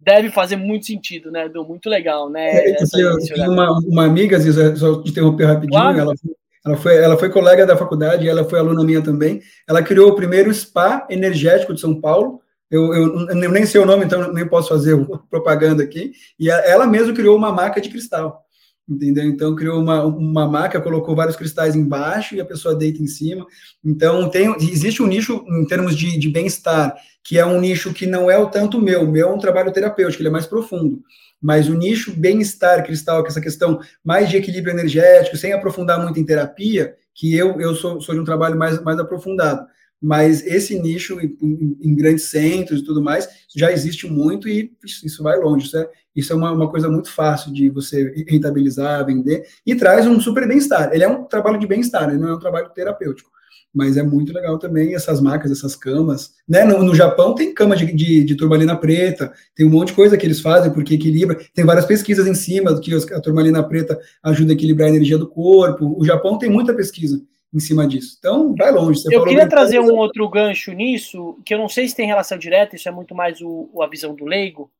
deve 0.00 0.30
fazer 0.30 0.56
muito 0.56 0.86
sentido, 0.86 1.30
né? 1.30 1.48
Do 1.48 1.64
muito 1.64 1.88
legal, 1.88 2.28
né? 2.28 2.50
É, 2.56 2.76
eu 2.82 3.52
uma, 3.52 3.78
uma 3.86 4.04
amiga, 4.04 4.36
às 4.36 4.44
vezes, 4.44 4.80
só 4.80 5.00
te 5.00 5.10
interromper 5.10 5.44
rapidinho, 5.44 5.80
claro. 5.80 6.00
ela 6.00 6.14
ela 6.64 6.76
foi, 6.76 6.96
ela 6.96 7.16
foi 7.16 7.30
colega 7.30 7.66
da 7.66 7.76
faculdade, 7.76 8.28
ela 8.28 8.44
foi 8.44 8.58
aluna 8.58 8.84
minha 8.84 9.02
também. 9.02 9.40
Ela 9.66 9.82
criou 9.82 10.10
o 10.10 10.16
primeiro 10.16 10.52
spa 10.52 11.06
energético 11.08 11.74
de 11.74 11.80
São 11.80 12.00
Paulo. 12.00 12.40
Eu, 12.70 12.92
eu, 12.94 13.28
eu 13.28 13.50
nem 13.50 13.64
sei 13.64 13.80
o 13.80 13.86
nome, 13.86 14.04
então 14.04 14.32
nem 14.32 14.46
posso 14.46 14.68
fazer 14.68 14.96
propaganda 15.30 15.82
aqui. 15.82 16.12
E 16.38 16.50
ela 16.50 16.86
mesma 16.86 17.14
criou 17.14 17.36
uma 17.36 17.52
maca 17.52 17.80
de 17.80 17.88
cristal 17.88 18.44
entendeu? 18.88 19.24
Então 19.24 19.54
criou 19.54 19.80
uma, 19.80 20.04
uma 20.04 20.48
maca, 20.48 20.80
colocou 20.80 21.14
vários 21.14 21.36
cristais 21.36 21.76
embaixo 21.76 22.34
e 22.34 22.40
a 22.40 22.44
pessoa 22.44 22.74
deita 22.74 23.02
em 23.02 23.06
cima. 23.06 23.46
Então 23.84 24.30
tem, 24.30 24.54
existe 24.60 25.02
um 25.02 25.06
nicho 25.06 25.44
em 25.46 25.66
termos 25.66 25.94
de, 25.94 26.18
de 26.18 26.28
bem-estar, 26.28 26.96
que 27.22 27.38
é 27.38 27.44
um 27.44 27.60
nicho 27.60 27.92
que 27.92 28.06
não 28.06 28.30
é 28.30 28.38
o 28.38 28.46
tanto 28.46 28.80
meu, 28.80 29.02
o 29.02 29.10
meu 29.10 29.28
é 29.28 29.32
um 29.32 29.38
trabalho 29.38 29.72
terapêutico, 29.72 30.22
ele 30.22 30.30
é 30.30 30.32
mais 30.32 30.46
profundo. 30.46 31.02
Mas 31.40 31.68
o 31.68 31.74
nicho 31.74 32.12
bem-estar 32.12 32.84
cristal, 32.84 33.22
que 33.22 33.28
é 33.28 33.30
essa 33.30 33.40
questão 33.40 33.80
mais 34.04 34.28
de 34.28 34.36
equilíbrio 34.36 34.74
energético, 34.74 35.36
sem 35.36 35.52
aprofundar 35.52 36.02
muito 36.02 36.18
em 36.18 36.24
terapia, 36.24 36.96
que 37.14 37.34
eu, 37.34 37.60
eu 37.60 37.74
sou, 37.74 38.00
sou 38.00 38.14
de 38.14 38.20
um 38.20 38.24
trabalho 38.24 38.58
mais, 38.58 38.82
mais 38.82 38.98
aprofundado. 38.98 39.66
Mas 40.00 40.46
esse 40.46 40.78
nicho 40.78 41.20
em, 41.20 41.36
em, 41.80 41.94
grandes 41.96 42.30
centros 42.30 42.80
e 42.80 42.84
tudo 42.84 43.02
mais 43.02 43.28
já 43.54 43.72
existe 43.72 44.06
muito 44.06 44.48
e 44.48 44.72
isso 44.84 45.22
vai 45.22 45.36
longe. 45.38 45.66
Isso 45.66 45.76
é, 45.76 45.90
isso 46.14 46.32
é 46.32 46.36
uma, 46.36 46.52
uma 46.52 46.70
coisa 46.70 46.88
muito 46.88 47.10
fácil 47.10 47.52
de 47.52 47.68
você 47.68 48.12
rentabilizar, 48.28 49.04
vender 49.04 49.44
e 49.66 49.74
traz 49.74 50.06
um 50.06 50.20
super 50.20 50.46
bem-estar. 50.46 50.92
Ele 50.92 51.02
é 51.02 51.08
um 51.08 51.24
trabalho 51.24 51.58
de 51.58 51.66
bem-estar, 51.66 52.16
não 52.16 52.28
é 52.28 52.34
um 52.34 52.38
trabalho 52.38 52.70
terapêutico 52.70 53.30
mas 53.74 53.96
é 53.96 54.02
muito 54.02 54.32
legal 54.32 54.58
também 54.58 54.94
essas 54.94 55.20
marcas, 55.20 55.50
essas 55.50 55.76
camas. 55.76 56.34
Né? 56.48 56.64
No, 56.64 56.82
no 56.82 56.94
Japão 56.94 57.34
tem 57.34 57.52
cama 57.52 57.76
de, 57.76 57.92
de, 57.92 58.24
de, 58.24 58.34
turmalina 58.34 58.76
preta, 58.76 59.32
tem 59.54 59.66
um 59.66 59.70
monte 59.70 59.88
de 59.88 59.94
coisa 59.94 60.16
que 60.16 60.26
eles 60.26 60.40
fazem 60.40 60.72
porque 60.72 60.94
equilibra. 60.94 61.38
Tem 61.54 61.64
várias 61.64 61.84
pesquisas 61.84 62.26
em 62.26 62.34
cima 62.34 62.78
que 62.80 62.92
a 63.14 63.20
turmalina 63.20 63.62
preta 63.62 64.00
ajuda 64.22 64.52
a 64.52 64.54
equilibrar 64.54 64.88
a 64.88 64.90
energia 64.90 65.18
do 65.18 65.28
corpo. 65.28 65.96
O 65.98 66.04
Japão 66.04 66.38
tem 66.38 66.50
muita 66.50 66.74
pesquisa 66.74 67.22
em 67.52 67.60
cima 67.60 67.86
disso. 67.86 68.16
Então, 68.18 68.54
vai 68.54 68.70
longe. 68.70 69.02
eu 69.10 69.24
queria 69.24 69.48
trazer 69.48 69.78
coisa. 69.78 69.92
um 69.92 69.96
outro 69.96 70.28
gancho 70.28 70.72
nisso, 70.72 71.38
que 71.44 71.54
eu 71.54 71.58
não 71.58 71.68
sei 71.68 71.88
se 71.88 71.96
tem 71.96 72.06
relação 72.06 72.36
direta, 72.36 72.76
isso 72.76 72.88
é 72.88 72.92
muito 72.92 73.14
mais 73.14 73.40
o, 73.40 73.70
a 73.82 73.86
visão 73.86 74.14
do 74.14 74.24
leigo. 74.24 74.70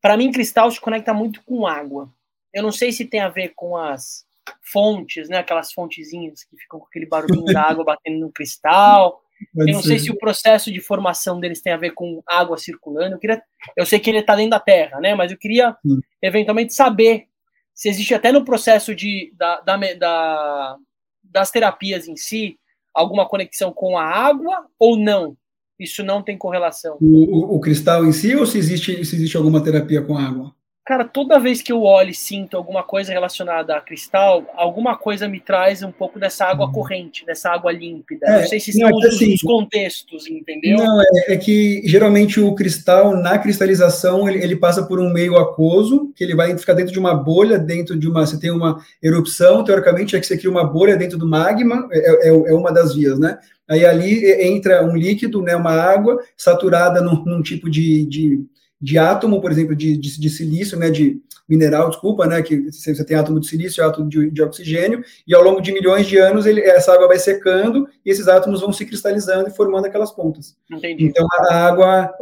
Para 0.00 0.16
mim, 0.16 0.30
cristal 0.30 0.70
se 0.70 0.80
conecta 0.80 1.12
muito 1.12 1.42
com 1.44 1.66
água. 1.66 2.12
Eu 2.52 2.62
não 2.62 2.72
sei 2.72 2.92
se 2.92 3.04
tem 3.04 3.20
a 3.20 3.28
ver 3.28 3.52
com 3.54 3.76
as 3.76 4.24
fontes, 4.62 5.28
né? 5.28 5.38
Aquelas 5.38 5.72
fontezinhas 5.72 6.44
que 6.44 6.56
ficam 6.56 6.80
com 6.80 6.86
aquele 6.86 7.06
barulhinho 7.06 7.44
da 7.46 7.62
água 7.62 7.84
batendo 7.84 8.20
no 8.20 8.32
cristal. 8.32 9.22
Pode 9.54 9.70
eu 9.70 9.74
não 9.74 9.82
ser. 9.82 9.88
sei 9.88 9.98
se 9.98 10.10
o 10.10 10.18
processo 10.18 10.72
de 10.72 10.80
formação 10.80 11.38
deles 11.38 11.62
tem 11.62 11.72
a 11.72 11.76
ver 11.76 11.92
com 11.92 12.22
água 12.26 12.58
circulando. 12.58 13.14
Eu, 13.14 13.18
queria, 13.18 13.42
eu 13.76 13.86
sei 13.86 13.98
que 13.98 14.10
ele 14.10 14.18
está 14.18 14.34
dentro 14.34 14.50
da 14.50 14.60
terra, 14.60 15.00
né? 15.00 15.14
Mas 15.14 15.30
eu 15.30 15.38
queria 15.38 15.76
hum. 15.84 16.00
eventualmente 16.20 16.74
saber 16.74 17.26
se 17.74 17.88
existe 17.88 18.14
até 18.14 18.32
no 18.32 18.44
processo 18.44 18.94
de, 18.94 19.32
da, 19.36 19.60
da, 19.60 19.76
da, 19.94 20.76
das 21.22 21.50
terapias 21.50 22.08
em 22.08 22.16
si 22.16 22.58
alguma 22.92 23.28
conexão 23.28 23.72
com 23.72 23.96
a 23.96 24.04
água 24.04 24.66
ou 24.78 24.96
não? 24.96 25.36
Isso 25.78 26.02
não 26.02 26.22
tem 26.22 26.36
correlação. 26.36 26.98
O, 27.00 27.54
o, 27.54 27.56
o 27.56 27.60
cristal 27.60 28.04
em 28.04 28.10
si 28.10 28.34
ou 28.34 28.44
se 28.44 28.58
existe, 28.58 29.04
se 29.04 29.14
existe 29.14 29.36
alguma 29.36 29.62
terapia 29.62 30.02
com 30.02 30.18
água? 30.18 30.52
Cara, 30.88 31.04
toda 31.04 31.38
vez 31.38 31.60
que 31.60 31.70
eu 31.70 31.82
olho 31.82 32.08
e 32.08 32.14
sinto 32.14 32.56
alguma 32.56 32.82
coisa 32.82 33.12
relacionada 33.12 33.76
a 33.76 33.80
cristal, 33.80 34.46
alguma 34.56 34.96
coisa 34.96 35.28
me 35.28 35.38
traz 35.38 35.82
um 35.82 35.92
pouco 35.92 36.18
dessa 36.18 36.46
água 36.46 36.64
uhum. 36.64 36.72
corrente, 36.72 37.26
dessa 37.26 37.50
água 37.50 37.70
límpida. 37.70 38.24
É, 38.26 38.40
não 38.40 38.48
sei 38.48 38.58
se 38.58 38.72
são 38.72 38.88
é 38.88 38.94
os, 38.94 39.04
assim, 39.04 39.34
os, 39.34 39.42
contextos, 39.42 40.26
entendeu? 40.26 40.78
Não, 40.78 41.02
é, 41.02 41.34
é, 41.34 41.36
que 41.36 41.82
geralmente 41.84 42.40
o 42.40 42.54
cristal, 42.54 43.14
na 43.14 43.36
cristalização, 43.36 44.26
ele, 44.26 44.42
ele, 44.42 44.56
passa 44.56 44.82
por 44.82 44.98
um 44.98 45.12
meio 45.12 45.36
aquoso, 45.36 46.10
que 46.16 46.24
ele 46.24 46.34
vai 46.34 46.56
ficar 46.56 46.72
dentro 46.72 46.94
de 46.94 46.98
uma 46.98 47.12
bolha, 47.12 47.58
dentro 47.58 47.94
de 47.94 48.08
uma. 48.08 48.26
Você 48.26 48.40
tem 48.40 48.50
uma 48.50 48.82
erupção, 49.02 49.62
teoricamente, 49.62 50.16
é 50.16 50.20
que 50.20 50.26
você 50.26 50.38
cria 50.38 50.50
uma 50.50 50.64
bolha 50.64 50.96
dentro 50.96 51.18
do 51.18 51.28
magma, 51.28 51.86
é, 51.92 52.28
é, 52.28 52.30
é 52.30 52.54
uma 52.54 52.72
das 52.72 52.94
vias, 52.94 53.18
né? 53.18 53.36
Aí 53.68 53.84
ali 53.84 54.24
entra 54.42 54.82
um 54.82 54.96
líquido, 54.96 55.42
né, 55.42 55.54
uma 55.54 55.72
água 55.72 56.18
saturada 56.34 57.02
num, 57.02 57.22
num 57.26 57.42
tipo 57.42 57.68
de, 57.68 58.06
de 58.06 58.40
de 58.80 58.98
átomo, 58.98 59.40
por 59.40 59.50
exemplo, 59.50 59.74
de, 59.74 59.96
de, 59.96 60.20
de, 60.20 60.30
silício, 60.30 60.78
né, 60.78 60.90
de 60.90 61.20
mineral, 61.48 61.88
desculpa, 61.88 62.26
né, 62.26 62.42
que 62.42 62.70
você 62.70 63.04
tem 63.04 63.16
átomo 63.16 63.40
de 63.40 63.48
silício 63.48 63.80
e 63.80 63.84
átomo 63.84 64.08
de, 64.08 64.30
de, 64.30 64.42
oxigênio, 64.42 65.02
e 65.26 65.34
ao 65.34 65.42
longo 65.42 65.60
de 65.60 65.72
milhões 65.72 66.06
de 66.06 66.18
anos 66.18 66.46
ele, 66.46 66.60
essa 66.60 66.92
água 66.92 67.08
vai 67.08 67.18
secando 67.18 67.88
e 68.04 68.10
esses 68.10 68.28
átomos 68.28 68.60
vão 68.60 68.72
se 68.72 68.86
cristalizando 68.86 69.48
e 69.48 69.54
formando 69.54 69.86
aquelas 69.86 70.12
pontas. 70.12 70.56
Entendi. 70.70 71.04
Então 71.04 71.26
a 71.48 71.66
água 71.66 72.12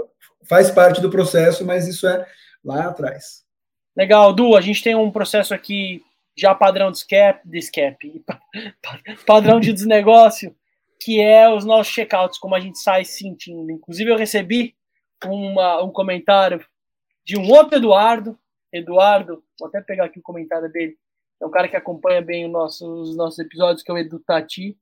faz 0.48 0.70
parte 0.70 1.00
do 1.00 1.10
processo, 1.10 1.64
mas 1.64 1.86
isso 1.86 2.06
é 2.06 2.24
lá 2.64 2.86
atrás. 2.86 3.44
Legal, 3.96 4.32
Du, 4.32 4.56
a 4.56 4.60
gente 4.60 4.82
tem 4.82 4.94
um 4.94 5.10
processo 5.10 5.52
aqui 5.52 6.02
já 6.36 6.54
padrão 6.54 6.90
de 6.90 6.98
escape, 6.98 7.48
de 7.48 7.58
escape 7.58 8.22
padrão 9.26 9.58
de 9.58 9.72
desnegócio, 9.72 10.54
que 11.00 11.20
é 11.20 11.48
os 11.52 11.64
nossos 11.64 11.92
checkouts, 11.92 12.38
como 12.38 12.54
a 12.54 12.60
gente 12.60 12.78
sai 12.78 13.04
sentindo. 13.04 13.70
Inclusive 13.70 14.10
eu 14.10 14.16
recebi 14.16 14.75
uma, 15.24 15.82
um 15.82 15.90
comentário 15.90 16.64
de 17.24 17.38
um 17.38 17.50
outro 17.50 17.76
Eduardo. 17.76 18.38
Eduardo, 18.72 19.42
vou 19.58 19.68
até 19.68 19.80
pegar 19.80 20.04
aqui 20.04 20.18
o 20.18 20.22
comentário 20.22 20.70
dele. 20.70 20.96
É 21.40 21.46
um 21.46 21.50
cara 21.50 21.68
que 21.68 21.76
acompanha 21.76 22.22
bem 22.22 22.46
os 22.46 22.52
nossos, 22.52 23.10
os 23.10 23.16
nossos 23.16 23.38
episódios, 23.38 23.82
que 23.82 23.90
é 23.90 23.94
o 23.94 23.98
Edu 23.98 24.18
Tati, 24.20 24.76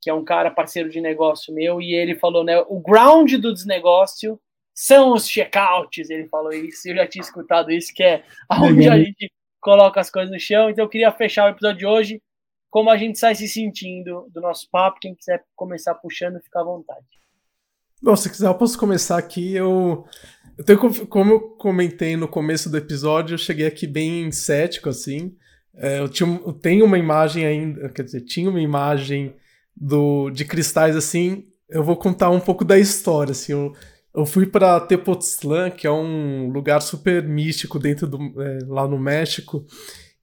que 0.00 0.10
é 0.10 0.14
um 0.14 0.24
cara 0.24 0.50
parceiro 0.50 0.88
de 0.88 1.00
negócio 1.00 1.54
meu, 1.54 1.80
e 1.80 1.94
ele 1.94 2.14
falou, 2.14 2.44
né? 2.44 2.58
O 2.68 2.80
ground 2.80 3.32
do 3.34 3.52
desnegócio 3.52 4.40
são 4.74 5.14
os 5.14 5.28
checkouts. 5.28 6.10
Ele 6.10 6.28
falou 6.28 6.52
isso, 6.52 6.88
eu 6.88 6.96
já 6.96 7.06
tinha 7.06 7.22
escutado 7.22 7.70
isso, 7.70 7.92
que 7.94 8.02
é 8.02 8.24
onde 8.60 8.88
a 8.88 8.98
gente 8.98 9.30
coloca 9.60 10.00
as 10.00 10.10
coisas 10.10 10.30
no 10.30 10.38
chão. 10.38 10.70
Então 10.70 10.84
eu 10.84 10.88
queria 10.88 11.10
fechar 11.10 11.46
o 11.46 11.50
episódio 11.50 11.78
de 11.78 11.86
hoje 11.86 12.22
como 12.70 12.90
a 12.90 12.96
gente 12.96 13.18
sai 13.18 13.34
se 13.34 13.48
sentindo 13.48 14.28
do 14.30 14.40
nosso 14.40 14.68
papo. 14.70 15.00
Quem 15.00 15.14
quiser 15.14 15.44
começar 15.54 15.94
puxando, 15.94 16.40
fica 16.40 16.60
à 16.60 16.64
vontade. 16.64 17.06
Bom, 18.06 18.14
se 18.14 18.30
quiser, 18.30 18.46
eu 18.46 18.54
posso 18.54 18.78
começar 18.78 19.18
aqui. 19.18 19.52
Eu, 19.52 20.04
eu 20.56 20.62
tenho, 20.64 20.78
como 21.08 21.32
eu 21.32 21.40
comentei 21.40 22.16
no 22.16 22.28
começo 22.28 22.70
do 22.70 22.76
episódio, 22.76 23.34
eu 23.34 23.38
cheguei 23.38 23.66
aqui 23.66 23.84
bem 23.84 24.30
cético, 24.30 24.88
assim. 24.88 25.34
É, 25.74 25.98
eu, 25.98 26.08
tinha, 26.08 26.40
eu 26.46 26.52
tenho 26.52 26.84
uma 26.84 26.98
imagem 26.98 27.44
ainda, 27.44 27.88
quer 27.88 28.04
dizer, 28.04 28.20
tinha 28.20 28.48
uma 28.48 28.60
imagem 28.60 29.34
do, 29.76 30.30
de 30.30 30.44
cristais 30.44 30.94
assim. 30.94 31.46
Eu 31.68 31.82
vou 31.82 31.96
contar 31.96 32.30
um 32.30 32.38
pouco 32.38 32.64
da 32.64 32.78
história, 32.78 33.32
assim. 33.32 33.50
Eu, 33.50 33.72
eu 34.14 34.24
fui 34.24 34.46
para 34.46 34.78
Tepoztlán, 34.78 35.70
que 35.70 35.84
é 35.84 35.90
um 35.90 36.48
lugar 36.50 36.82
super 36.82 37.24
místico 37.24 37.76
dentro 37.76 38.06
do, 38.06 38.40
é, 38.40 38.58
lá 38.68 38.86
no 38.86 39.00
México. 39.00 39.66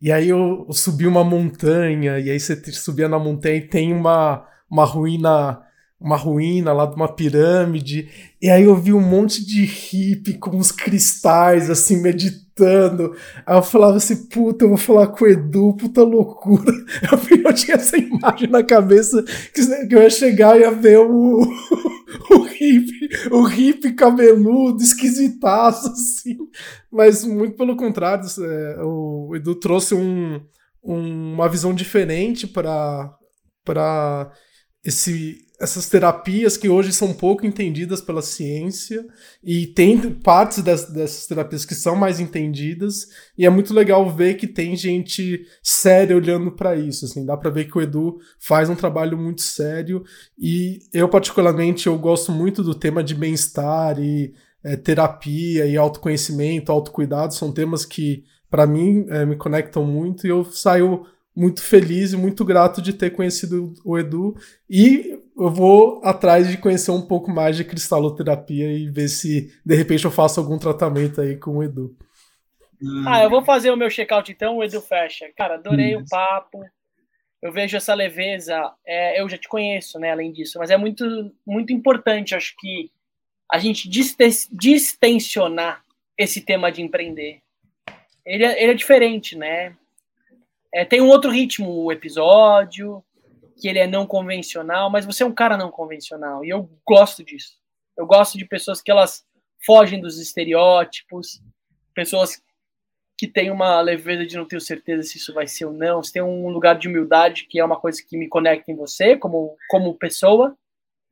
E 0.02 0.10
aí 0.10 0.30
eu, 0.30 0.64
eu 0.70 0.74
subi 0.74 1.06
uma 1.06 1.22
montanha, 1.26 2.18
e 2.18 2.32
aí 2.32 2.40
você 2.40 2.56
subia 2.72 3.10
na 3.10 3.20
montanha 3.20 3.58
e 3.58 3.68
tem 3.68 3.92
uma, 3.92 4.48
uma 4.72 4.86
ruína 4.86 5.62
uma 6.04 6.18
ruína 6.18 6.74
lá 6.74 6.86
de 6.86 6.96
uma 6.96 7.08
pirâmide, 7.08 8.10
e 8.42 8.50
aí 8.50 8.64
eu 8.64 8.76
vi 8.76 8.92
um 8.92 9.00
monte 9.00 9.44
de 9.46 9.64
hippie 9.64 10.34
com 10.34 10.58
uns 10.58 10.70
cristais, 10.70 11.70
assim, 11.70 12.02
meditando. 12.02 13.16
Aí 13.46 13.56
eu 13.56 13.64
falava 13.64 13.96
assim, 13.96 14.26
puta, 14.26 14.66
eu 14.66 14.70
vou 14.70 14.78
falar 14.78 15.08
com 15.08 15.24
o 15.24 15.28
Edu, 15.28 15.74
puta 15.78 16.04
loucura. 16.04 16.74
Eu, 17.46 17.54
tinha 17.54 17.76
essa 17.76 17.98
imagem 17.98 18.50
na 18.50 18.64
cabeça 18.64 19.24
que, 19.54 19.62
eu 19.96 20.02
ia 20.02 20.10
chegar 20.10 20.58
e 20.58 20.62
ia 20.62 20.72
ver 20.72 21.00
o, 21.00 21.42
o 22.32 22.42
hippie, 22.44 23.10
o 23.32 23.44
hippie 23.44 23.94
cabeludo, 23.94 24.82
esquisitaço, 24.82 25.88
assim. 25.88 26.38
Mas 26.92 27.24
muito 27.24 27.56
pelo 27.56 27.76
contrário, 27.76 28.26
é, 28.26 28.82
o 28.84 29.36
Edu 29.36 29.56
trouxe 29.56 29.96
um, 29.96 30.42
um, 30.84 31.34
uma 31.34 31.48
visão 31.48 31.74
diferente 31.74 32.48
para 32.48 34.32
esse 34.84 35.44
essas 35.60 35.88
terapias 35.88 36.58
que 36.58 36.68
hoje 36.68 36.92
são 36.92 37.14
pouco 37.14 37.46
entendidas 37.46 38.02
pela 38.02 38.22
ciência 38.22 39.06
e 39.44 39.68
tem 39.68 39.98
partes 40.12 40.64
das, 40.64 40.90
dessas 40.90 41.28
terapias 41.28 41.64
que 41.64 41.76
são 41.76 41.96
mais 41.96 42.20
entendidas 42.20 43.08
e 43.38 43.46
é 43.46 43.50
muito 43.50 43.74
legal 43.74 44.10
ver 44.10 44.34
que 44.34 44.48
tem 44.48 44.76
gente 44.76 45.46
séria 45.62 46.16
olhando 46.16 46.52
para 46.52 46.76
isso 46.76 47.06
assim 47.06 47.24
dá 47.24 47.38
para 47.38 47.52
ver 47.52 47.66
que 47.66 47.78
o 47.78 47.82
Edu 47.82 48.18
faz 48.40 48.68
um 48.70 48.76
trabalho 48.76 49.18
muito 49.18 49.42
sério 49.42 50.04
e 50.38 50.80
eu 50.92 51.08
particularmente 51.08 51.86
eu 51.88 51.98
gosto 52.00 52.32
muito 52.32 52.64
do 52.64 52.74
tema 52.74 53.04
de 53.04 53.14
bem-estar 53.14 54.00
e 54.00 54.34
é, 54.64 54.76
terapia 54.76 55.68
e 55.68 55.78
autoconhecimento 55.78 56.72
autocuidado 56.72 57.34
são 57.34 57.52
temas 57.52 57.86
que 57.86 58.24
para 58.50 58.66
mim 58.66 59.06
é, 59.10 59.24
me 59.24 59.36
conectam 59.36 59.86
muito 59.86 60.26
e 60.26 60.30
eu 60.30 60.44
saio 60.46 61.06
muito 61.36 61.62
feliz 61.62 62.14
e 62.14 62.18
muito 62.18 62.44
grato 62.44 62.82
de 62.82 62.94
ter 62.94 63.12
conhecido 63.12 63.74
o 63.84 63.98
Edu 63.98 64.36
e 64.70 65.20
eu 65.38 65.50
vou 65.50 66.02
atrás 66.04 66.50
de 66.50 66.58
conhecer 66.58 66.92
um 66.92 67.02
pouco 67.02 67.32
mais 67.32 67.58
de 67.58 67.64
cristaloterapia 67.64 68.72
e 68.72 68.90
ver 68.90 69.08
se 69.08 69.52
de 69.66 69.76
repente 69.76 70.06
eu 70.06 70.12
faço 70.12 70.40
algum 70.40 70.58
tratamento 70.58 71.22
aí 71.22 71.38
com 71.38 71.58
o 71.58 71.64
Edu. 71.64 71.96
Ah, 73.08 73.24
eu 73.24 73.30
vou 73.30 73.44
fazer 73.44 73.72
o 73.72 73.78
meu 73.78 73.90
check-out 73.90 74.32
então, 74.32 74.58
o 74.58 74.64
Edu 74.64 74.82
fecha. 74.82 75.30
Cara, 75.36 75.56
adorei 75.56 75.96
Isso. 75.96 76.04
o 76.04 76.10
papo. 76.10 76.64
Eu 77.42 77.52
vejo 77.52 77.78
essa 77.78 77.94
leveza. 77.94 78.72
É, 78.86 79.22
eu 79.22 79.28
já 79.30 79.38
te 79.38 79.48
conheço, 79.48 80.00
né? 80.00 80.12
Além 80.12 80.32
disso, 80.32 80.60
mas 80.60 80.70
é 80.70 80.78
muito, 80.78 81.34
muito 81.46 81.74
importante, 81.74 82.36
acho 82.36 82.54
que 82.60 82.92
a 83.52 83.58
gente 83.58 83.90
distensionar 84.52 85.84
esse 86.18 86.42
tema 86.42 86.72
de 86.72 86.82
empreender. 86.82 87.42
Ele 88.26 88.46
é, 88.46 88.64
ele 88.64 88.72
é 88.72 88.76
diferente, 88.76 89.38
né? 89.38 89.76
É, 90.74 90.86
tem 90.86 91.02
um 91.02 91.10
outro 91.10 91.30
ritmo 91.30 91.70
o 91.70 91.92
episódio, 91.92 93.04
que 93.64 93.70
ele 93.70 93.80
é 93.80 93.88
não 93.88 94.06
convencional, 94.06 94.90
mas 94.90 95.06
você 95.06 95.24
é 95.24 95.26
um 95.26 95.34
cara 95.34 95.56
não 95.56 95.72
convencional, 95.72 96.44
e 96.44 96.50
eu 96.50 96.70
gosto 96.86 97.24
disso. 97.24 97.54
Eu 97.98 98.06
gosto 98.06 98.38
de 98.38 98.44
pessoas 98.44 98.82
que 98.82 98.92
elas 98.92 99.24
fogem 99.66 100.02
dos 100.02 100.20
estereótipos, 100.20 101.42
pessoas 101.96 102.44
que 103.18 103.26
têm 103.26 103.50
uma 103.50 103.80
leveza 103.80 104.26
de 104.26 104.36
não 104.36 104.46
ter 104.46 104.60
certeza 104.60 105.04
se 105.04 105.18
isso 105.18 105.34
vai 105.34 105.48
ser 105.48 105.64
ou 105.64 105.72
não, 105.72 106.04
você 106.04 106.12
tem 106.12 106.22
um 106.22 106.50
lugar 106.50 106.78
de 106.78 106.90
humildade 106.90 107.46
que 107.48 107.58
é 107.58 107.64
uma 107.64 107.80
coisa 107.80 108.04
que 108.06 108.18
me 108.18 108.28
conecta 108.28 108.70
em 108.70 108.76
você 108.76 109.16
como, 109.16 109.56
como 109.70 109.98
pessoa, 109.98 110.58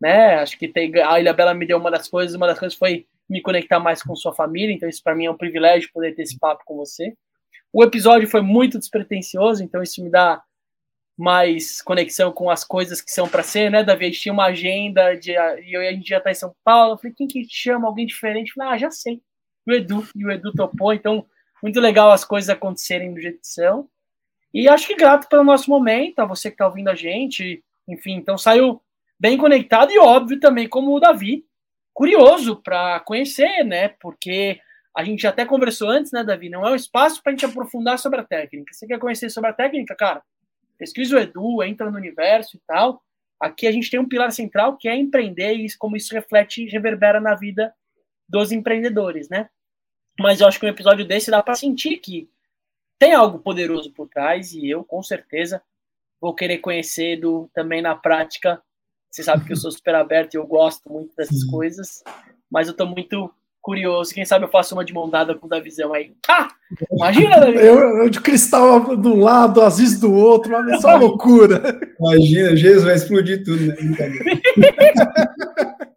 né? 0.02 0.36
Acho 0.36 0.60
que 0.60 0.68
tem, 0.68 0.92
a 1.04 1.22
Ilha 1.22 1.32
Bela 1.32 1.54
me 1.54 1.66
deu 1.66 1.78
uma 1.78 1.90
das 1.90 2.10
coisas, 2.10 2.36
uma 2.36 2.48
das 2.48 2.60
coisas 2.60 2.78
foi 2.78 3.08
me 3.30 3.42
conectar 3.42 3.80
mais 3.80 4.04
com 4.04 4.14
sua 4.14 4.34
família, 4.34 4.76
então 4.76 4.90
isso 4.90 5.02
para 5.02 5.16
mim 5.16 5.28
é 5.28 5.32
um 5.32 5.38
privilégio 5.38 5.90
poder 5.94 6.14
ter 6.16 6.24
esse 6.24 6.38
papo 6.38 6.66
com 6.66 6.76
você. 6.76 7.14
O 7.72 7.82
episódio 7.82 8.28
foi 8.28 8.42
muito 8.42 8.78
despretensioso, 8.78 9.64
então 9.64 9.82
isso 9.82 10.04
me 10.04 10.10
dá 10.10 10.44
mais 11.22 11.84
conexão 11.84 12.32
com 12.32 12.50
as 12.50 12.64
coisas 12.64 13.00
que 13.00 13.12
são 13.12 13.30
para 13.30 13.44
ser, 13.44 13.70
né, 13.70 13.84
Davi? 13.84 14.06
A 14.06 14.08
gente 14.08 14.22
tinha 14.22 14.34
uma 14.34 14.46
agenda 14.46 15.14
de, 15.14 15.32
e 15.32 15.76
a 15.76 15.92
gente 15.92 16.10
já 16.10 16.20
tá 16.20 16.32
em 16.32 16.36
São 16.36 16.54
Paulo. 16.64 16.94
Eu 16.94 16.98
falei, 16.98 17.14
quem 17.16 17.28
que 17.28 17.46
chama? 17.48 17.88
Alguém 17.88 18.08
diferente? 18.08 18.50
Eu 18.50 18.56
falei, 18.56 18.74
ah, 18.74 18.78
já 18.78 18.90
sei. 18.90 19.22
O 19.68 19.72
Edu. 19.72 20.08
E 20.16 20.26
o 20.26 20.32
Edu 20.32 20.52
topou. 20.52 20.92
Então, 20.92 21.24
muito 21.62 21.80
legal 21.80 22.10
as 22.10 22.26
coisas 22.26 22.50
acontecerem 22.50 23.14
do 23.14 23.22
jeito 23.22 23.40
que 23.40 23.48
são. 23.48 23.88
E 24.52 24.68
acho 24.68 24.88
que 24.88 24.96
grato 24.96 25.30
pelo 25.30 25.44
nosso 25.44 25.70
momento, 25.70 26.20
a 26.20 26.26
você 26.26 26.50
que 26.50 26.58
tá 26.58 26.66
ouvindo 26.66 26.90
a 26.90 26.96
gente. 26.96 27.64
Enfim, 27.88 28.14
então 28.14 28.36
saiu 28.36 28.82
bem 29.20 29.38
conectado 29.38 29.92
e 29.92 30.00
óbvio 30.00 30.40
também, 30.40 30.68
como 30.68 30.92
o 30.92 31.00
Davi, 31.00 31.46
curioso 31.94 32.56
para 32.56 33.00
conhecer, 33.02 33.64
né? 33.64 33.90
Porque 34.02 34.60
a 34.98 35.04
gente 35.04 35.28
até 35.28 35.46
conversou 35.46 35.88
antes, 35.88 36.12
né, 36.12 36.24
Davi? 36.24 36.50
Não 36.50 36.66
é 36.66 36.72
um 36.72 36.76
espaço 36.76 37.22
para 37.22 37.32
a 37.32 37.36
gente 37.36 37.46
aprofundar 37.46 38.00
sobre 38.00 38.22
a 38.22 38.24
técnica. 38.24 38.74
Você 38.74 38.88
quer 38.88 38.98
conhecer 38.98 39.30
sobre 39.30 39.52
a 39.52 39.54
técnica, 39.54 39.96
cara? 39.96 40.24
Pesquisa 40.82 41.16
o 41.16 41.20
Edu, 41.20 41.62
entra 41.62 41.92
no 41.92 41.98
universo 41.98 42.58
e 42.58 42.60
tal. 42.66 43.04
Aqui 43.40 43.68
a 43.68 43.72
gente 43.72 43.92
tem 43.92 44.00
um 44.00 44.08
pilar 44.08 44.32
central 44.32 44.78
que 44.78 44.88
é 44.88 44.96
empreender 44.96 45.54
e 45.54 45.68
como 45.78 45.96
isso 45.96 46.12
reflete 46.12 46.64
e 46.64 46.70
reverbera 46.72 47.22
na 47.22 47.36
vida 47.36 47.72
dos 48.28 48.52
empreendedores, 48.52 49.30
né? 49.30 49.48
Mas 50.20 50.42
eu 50.42 50.48
acho 50.48 50.60
que 50.60 50.66
um 50.66 50.70
episódio 50.70 51.06
desse 51.06 51.30
dá 51.30 51.44
para 51.44 51.54
sentir 51.54 51.98
que 51.98 52.28
tem 52.98 53.14
algo 53.14 53.38
poderoso 53.38 53.94
por 53.94 54.10
trás 54.10 54.54
e 54.54 54.68
eu, 54.68 54.84
com 54.84 55.04
certeza, 55.04 55.62
vou 56.20 56.34
querer 56.34 56.58
conhecer 56.58 57.20
do, 57.20 57.48
também 57.54 57.80
na 57.80 57.96
prática. 57.96 58.60
Você 59.12 59.22
sabe 59.22 59.46
que 59.46 59.52
eu 59.52 59.58
sou 59.58 59.72
super 59.72 59.94
aberto 59.94 60.34
e 60.34 60.38
eu 60.38 60.48
gosto 60.48 60.92
muito 60.92 61.16
dessas 61.16 61.44
coisas, 61.44 62.04
mas 62.50 62.68
eu 62.68 62.72
estou 62.72 62.88
muito 62.88 63.32
curioso. 63.62 64.14
Quem 64.14 64.26
sabe 64.26 64.46
eu 64.46 64.50
faço 64.50 64.74
uma 64.74 64.84
de 64.84 64.94
mão 64.94 65.10
dada 65.10 65.36
com 65.36 65.46
o 65.46 65.50
Davizão 65.50 65.94
aí. 65.94 66.12
Ah! 66.28 66.48
Imagina, 66.92 67.38
eu, 67.50 67.80
eu, 67.98 68.10
de 68.10 68.20
cristal 68.20 68.98
de 68.98 69.08
um 69.08 69.20
lado, 69.20 69.62
Aziz 69.62 70.00
do 70.00 70.14
outro, 70.14 70.52
mas 70.52 70.68
é 70.68 70.80
só 70.80 70.98
loucura. 70.98 71.80
Imagina, 72.00 72.56
Jesus 72.56 72.84
vai 72.84 72.96
explodir 72.96 73.44
tudo, 73.44 73.66
né? 73.66 73.76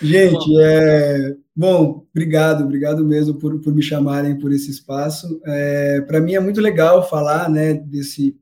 Gente, 0.00 0.60
é, 0.60 1.34
bom, 1.54 2.04
obrigado, 2.10 2.64
obrigado 2.64 3.02
mesmo 3.02 3.38
por, 3.38 3.58
por 3.60 3.74
me 3.74 3.82
chamarem 3.82 4.38
por 4.38 4.52
esse 4.52 4.70
espaço. 4.70 5.40
É, 5.46 6.02
Para 6.02 6.20
mim 6.20 6.34
é 6.34 6.40
muito 6.40 6.60
legal 6.60 7.08
falar, 7.08 7.48
né, 7.48 7.72
desse, 7.72 8.36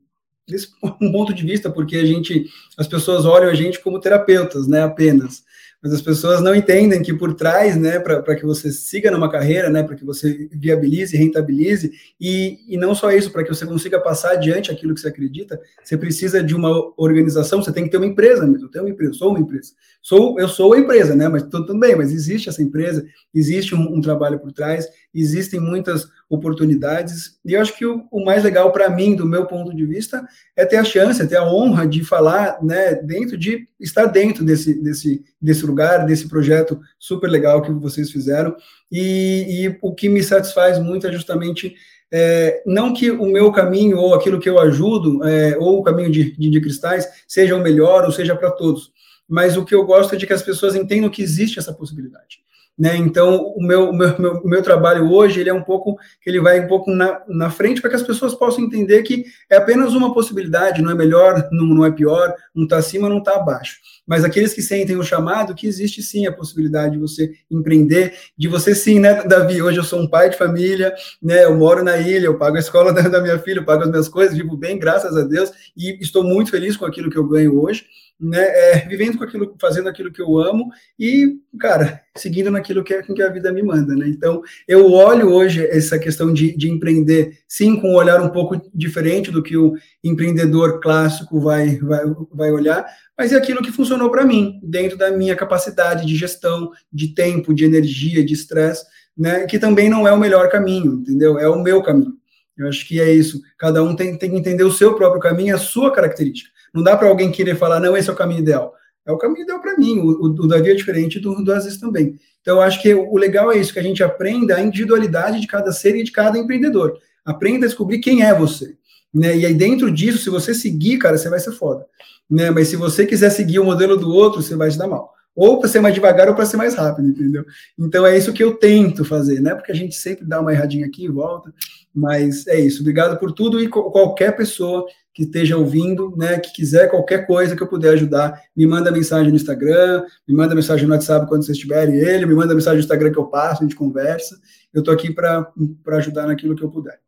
desse 0.45 0.67
ponto 1.11 1.33
de 1.33 1.45
vista, 1.45 1.69
porque 1.69 1.95
a 1.95 2.05
gente, 2.05 2.45
as 2.77 2.87
pessoas 2.87 3.25
olham 3.25 3.49
a 3.49 3.53
gente 3.53 3.79
como 3.79 4.01
terapeutas, 4.01 4.67
né, 4.67 4.83
apenas 4.83 5.44
mas 5.85 5.93
as 5.93 6.01
pessoas 6.01 6.41
não 6.41 6.55
entendem 6.55 7.03
que 7.03 7.13
por 7.13 7.35
trás, 7.35 7.77
né, 7.77 7.99
para 7.99 8.35
que 8.35 8.43
você 8.43 8.71
siga 8.71 9.11
numa 9.11 9.29
carreira, 9.29 9.69
né, 9.69 9.83
para 9.83 9.95
que 9.95 10.03
você 10.03 10.49
viabilize, 10.51 11.15
rentabilize, 11.15 11.91
e, 12.19 12.57
e 12.67 12.75
não 12.75 12.95
só 12.95 13.11
isso, 13.11 13.29
para 13.31 13.43
que 13.43 13.53
você 13.53 13.67
consiga 13.67 13.99
passar 13.99 14.31
adiante 14.31 14.71
aquilo 14.71 14.95
que 14.95 14.99
você 14.99 15.09
acredita, 15.09 15.61
você 15.83 15.95
precisa 15.95 16.41
de 16.41 16.55
uma 16.55 16.71
organização, 16.97 17.61
você 17.61 17.71
tem 17.71 17.83
que 17.83 17.91
ter 17.91 17.97
uma 17.97 18.07
empresa 18.07 18.47
mesmo, 18.47 18.65
eu 18.65 18.71
tenho 18.71 18.83
uma 18.83 18.89
empresa, 18.89 19.13
sou 19.13 19.29
uma 19.29 19.39
empresa, 19.39 19.73
sou, 20.01 20.39
eu 20.39 20.47
sou 20.47 20.73
a 20.73 20.79
empresa, 20.79 21.15
né, 21.15 21.29
mas 21.29 21.43
tudo 21.43 21.77
bem, 21.77 21.95
mas 21.95 22.11
existe 22.11 22.49
essa 22.49 22.63
empresa, 22.63 23.05
existe 23.31 23.75
um, 23.75 23.95
um 23.95 24.01
trabalho 24.01 24.39
por 24.39 24.51
trás, 24.51 24.87
existem 25.21 25.59
muitas 25.59 26.07
oportunidades. 26.29 27.39
E 27.45 27.53
eu 27.53 27.61
acho 27.61 27.77
que 27.77 27.85
o, 27.85 28.05
o 28.11 28.25
mais 28.25 28.43
legal 28.43 28.71
para 28.71 28.89
mim, 28.89 29.15
do 29.15 29.25
meu 29.25 29.45
ponto 29.45 29.75
de 29.75 29.85
vista, 29.85 30.27
é 30.55 30.65
ter 30.65 30.77
a 30.77 30.83
chance, 30.83 31.21
é 31.21 31.25
ter 31.25 31.37
a 31.37 31.45
honra 31.45 31.87
de 31.87 32.03
falar, 32.03 32.61
né, 32.61 32.95
dentro 32.95 33.37
de 33.37 33.67
estar 33.79 34.05
dentro 34.05 34.43
desse, 34.43 34.73
desse, 34.81 35.23
desse 35.41 35.65
lugar, 35.65 36.05
desse 36.05 36.27
projeto 36.27 36.79
super 36.99 37.29
legal 37.29 37.61
que 37.61 37.71
vocês 37.71 38.11
fizeram. 38.11 38.55
E, 38.91 39.65
e 39.65 39.77
o 39.81 39.93
que 39.93 40.09
me 40.09 40.21
satisfaz 40.21 40.79
muito 40.79 41.07
é 41.07 41.11
justamente 41.11 41.75
é, 42.11 42.61
não 42.65 42.93
que 42.93 43.11
o 43.11 43.25
meu 43.25 43.51
caminho 43.51 43.97
ou 43.97 44.13
aquilo 44.13 44.39
que 44.39 44.49
eu 44.49 44.59
ajudo, 44.59 45.23
é, 45.23 45.57
ou 45.57 45.79
o 45.79 45.83
caminho 45.83 46.11
de, 46.11 46.35
de, 46.37 46.49
de 46.49 46.61
cristais, 46.61 47.07
seja 47.27 47.55
o 47.55 47.61
melhor 47.61 48.05
ou 48.05 48.11
seja 48.11 48.35
para 48.35 48.51
todos, 48.51 48.91
mas 49.27 49.57
o 49.57 49.65
que 49.65 49.73
eu 49.73 49.85
gosto 49.85 50.15
é 50.15 50.17
de 50.17 50.27
que 50.27 50.33
as 50.33 50.43
pessoas 50.43 50.75
entendam 50.75 51.09
que 51.09 51.21
existe 51.21 51.59
essa 51.59 51.73
possibilidade. 51.73 52.39
Né? 52.77 52.97
Então, 52.97 53.53
o 53.55 53.63
meu, 53.63 53.93
meu, 53.93 54.19
meu, 54.19 54.43
meu, 54.43 54.61
trabalho 54.61 55.09
hoje, 55.09 55.39
ele 55.39 55.49
é 55.49 55.53
um 55.53 55.61
pouco, 55.61 55.97
ele 56.25 56.41
vai 56.41 56.59
um 56.59 56.67
pouco 56.67 56.91
na, 56.91 57.21
na 57.25 57.49
frente 57.49 57.79
para 57.79 57.89
que 57.89 57.95
as 57.95 58.03
pessoas 58.03 58.35
possam 58.35 58.65
entender 58.65 59.01
que 59.03 59.23
é 59.49 59.55
apenas 59.55 59.93
uma 59.93 60.13
possibilidade, 60.13 60.81
não 60.81 60.91
é 60.91 60.95
melhor, 60.95 61.47
não, 61.53 61.65
não 61.67 61.85
é 61.85 61.91
pior, 61.91 62.33
não 62.53 62.65
está 62.65 62.77
acima, 62.77 63.07
não 63.07 63.19
está 63.19 63.35
abaixo. 63.35 63.77
Mas 64.05 64.25
aqueles 64.25 64.53
que 64.53 64.61
sentem 64.61 64.97
o 64.97 65.03
chamado, 65.03 65.55
que 65.55 65.65
existe 65.65 66.03
sim 66.03 66.27
a 66.27 66.33
possibilidade 66.33 66.93
de 66.93 66.99
você 66.99 67.31
empreender, 67.49 68.13
de 68.37 68.47
você 68.47 68.75
sim, 68.75 68.99
né, 68.99 69.23
Davi? 69.23 69.61
Hoje 69.61 69.79
eu 69.79 69.83
sou 69.83 70.01
um 70.01 70.07
pai 70.07 70.29
de 70.29 70.37
família, 70.37 70.93
né? 71.23 71.45
Eu 71.45 71.55
moro 71.55 71.81
na 71.81 71.97
ilha, 71.97 72.25
eu 72.25 72.37
pago 72.37 72.57
a 72.57 72.59
escola 72.59 72.91
da, 72.93 73.21
minha 73.21 73.39
filha, 73.39 73.59
eu 73.59 73.65
pago 73.65 73.83
as 73.83 73.89
minhas 73.89 74.09
coisas, 74.09 74.35
vivo 74.35 74.57
bem, 74.57 74.77
graças 74.77 75.15
a 75.15 75.21
Deus, 75.21 75.51
e 75.75 75.97
estou 76.01 76.23
muito 76.23 76.51
feliz 76.51 76.75
com 76.75 76.85
aquilo 76.85 77.09
que 77.09 77.17
eu 77.17 77.27
ganho 77.27 77.59
hoje 77.59 77.85
né, 78.19 78.41
é, 78.41 78.87
vivendo 78.87 79.17
com 79.17 79.23
aquilo, 79.23 79.55
fazendo 79.59 79.89
aquilo 79.89 80.11
que 80.11 80.21
eu 80.21 80.37
amo 80.37 80.69
e, 80.97 81.37
cara, 81.59 82.01
seguindo 82.15 82.49
naquilo 82.49 82.83
que, 82.83 82.93
é, 82.93 83.01
que 83.01 83.21
a 83.21 83.29
vida 83.29 83.51
me 83.51 83.61
manda, 83.61 83.93
né? 83.93 84.07
Então, 84.07 84.41
eu 84.67 84.91
olho 84.91 85.29
hoje 85.29 85.65
essa 85.67 85.99
questão 85.99 86.31
de, 86.31 86.55
de 86.55 86.69
empreender, 86.69 87.39
sim, 87.47 87.79
com 87.79 87.89
um 87.89 87.95
olhar 87.95 88.21
um 88.21 88.29
pouco 88.29 88.61
diferente 88.73 89.31
do 89.31 89.43
que 89.43 89.57
o 89.57 89.73
empreendedor 90.03 90.79
clássico 90.79 91.39
vai, 91.39 91.75
vai, 91.77 92.03
vai 92.31 92.51
olhar, 92.51 92.85
mas 93.17 93.33
é 93.33 93.35
aquilo 93.35 93.61
que 93.61 93.71
funcionou 93.71 94.09
para 94.09 94.25
mim, 94.25 94.59
dentro 94.63 94.97
da 94.97 95.11
minha 95.11 95.35
capacidade 95.35 96.05
de 96.05 96.15
gestão, 96.15 96.71
de 96.91 97.13
tempo, 97.13 97.53
de 97.53 97.65
energia, 97.65 98.23
de 98.23 98.33
estresse, 98.33 98.85
né? 99.17 99.45
Que 99.45 99.59
também 99.59 99.89
não 99.89 100.07
é 100.07 100.11
o 100.13 100.19
melhor 100.19 100.49
caminho, 100.49 100.93
entendeu? 100.93 101.37
É 101.37 101.49
o 101.49 101.61
meu 101.61 101.83
caminho. 101.83 102.13
Eu 102.57 102.69
acho 102.69 102.87
que 102.87 103.01
é 103.01 103.11
isso. 103.11 103.41
Cada 103.57 103.83
um 103.83 103.93
tem, 103.93 104.17
tem 104.17 104.31
que 104.31 104.37
entender 104.37 104.63
o 104.63 104.71
seu 104.71 104.95
próprio 104.95 105.21
caminho, 105.21 105.53
a 105.53 105.59
sua 105.59 105.91
característica. 105.91 106.54
Não 106.75 106.83
dá 106.83 106.97
para 106.97 107.07
alguém 107.07 107.31
querer 107.31 107.55
falar, 107.55 107.79
não, 107.79 107.95
esse 107.95 108.09
é 108.09 108.13
o 108.13 108.15
caminho 108.15 108.41
ideal. 108.41 108.73
É 109.05 109.11
o 109.11 109.17
caminho 109.17 109.43
ideal 109.43 109.61
para 109.61 109.77
mim. 109.77 109.99
O, 109.99 110.25
o, 110.25 110.47
Davi 110.47 110.71
é 110.71 110.75
diferente 110.75 111.21
do, 111.21 111.41
do 111.41 111.53
Aziz 111.53 111.77
também. 111.77 112.19
Então, 112.41 112.57
eu 112.57 112.61
acho 112.61 112.81
que 112.81 112.93
o, 112.93 113.13
o 113.13 113.17
legal 113.17 113.49
é 113.49 113.57
isso, 113.57 113.71
que 113.71 113.79
a 113.79 113.83
gente 113.83 114.03
aprenda 114.03 114.57
a 114.57 114.61
individualidade 114.61 115.39
de 115.39 115.47
cada 115.47 115.71
ser 115.71 115.95
e 115.95 116.03
de 116.03 116.11
cada 116.11 116.37
empreendedor. 116.37 116.97
Aprenda 117.23 117.65
a 117.65 117.69
descobrir 117.69 117.99
quem 117.99 118.23
é 118.23 118.33
você. 118.33 118.75
Né? 119.13 119.37
E 119.37 119.45
aí, 119.45 119.53
dentro 119.53 119.89
disso, 119.89 120.17
se 120.17 120.29
você 120.29 120.53
seguir, 120.53 120.97
cara, 120.97 121.17
você 121.17 121.29
vai 121.29 121.39
ser 121.39 121.53
foda. 121.53 121.85
Né? 122.29 122.51
Mas 122.51 122.67
se 122.67 122.75
você 122.75 123.05
quiser 123.05 123.29
seguir 123.29 123.59
o 123.59 123.65
modelo 123.65 123.95
do 123.95 124.11
outro, 124.11 124.41
você 124.41 124.55
vai 124.55 124.69
se 124.69 124.77
dar 124.77 124.87
mal. 124.87 125.13
Ou 125.33 125.59
para 125.59 125.69
ser 125.69 125.79
mais 125.79 125.93
devagar 125.93 126.27
ou 126.27 126.35
para 126.35 126.45
ser 126.45 126.57
mais 126.57 126.75
rápido, 126.75 127.09
entendeu? 127.09 127.45
Então 127.77 128.05
é 128.05 128.17
isso 128.17 128.31
que 128.31 128.43
eu 128.43 128.55
tento 128.55 129.03
fazer, 129.03 129.41
né? 129.41 129.53
Porque 129.53 129.71
a 129.71 129.75
gente 129.75 129.93
sempre 129.93 130.25
dá 130.25 130.39
uma 130.39 130.53
erradinha 130.53 130.85
aqui 130.85 131.05
e 131.05 131.09
volta. 131.09 131.53
Mas 131.93 132.47
é 132.47 132.59
isso. 132.59 132.81
Obrigado 132.81 133.17
por 133.19 133.33
tudo 133.33 133.61
e 133.61 133.67
qualquer 133.67 134.35
pessoa 134.35 134.85
que 135.15 135.23
esteja 135.23 135.55
ouvindo, 135.55 136.13
né, 136.17 136.37
que 136.37 136.51
quiser 136.51 136.89
qualquer 136.89 137.25
coisa 137.25 137.55
que 137.55 137.63
eu 137.63 137.67
puder 137.67 137.93
ajudar, 137.93 138.37
me 138.53 138.67
manda 138.67 138.91
mensagem 138.91 139.29
no 139.29 139.37
Instagram, 139.37 140.03
me 140.27 140.35
manda 140.35 140.53
mensagem 140.53 140.85
no 140.85 140.93
WhatsApp 140.93 141.25
quando 141.25 141.45
vocês 141.45 141.57
tiverem 141.57 141.95
ele, 141.95 142.25
me 142.25 142.35
manda 142.35 142.53
mensagem 142.53 142.79
no 142.79 142.83
Instagram 142.83 143.13
que 143.13 143.17
eu 143.17 143.27
passo, 143.27 143.63
a 143.63 143.65
gente 143.65 143.77
conversa. 143.77 144.37
Eu 144.73 144.79
estou 144.79 144.93
aqui 144.93 145.13
para 145.13 145.49
ajudar 145.93 146.27
naquilo 146.27 146.53
que 146.53 146.61
eu 146.61 146.69
puder. 146.69 146.99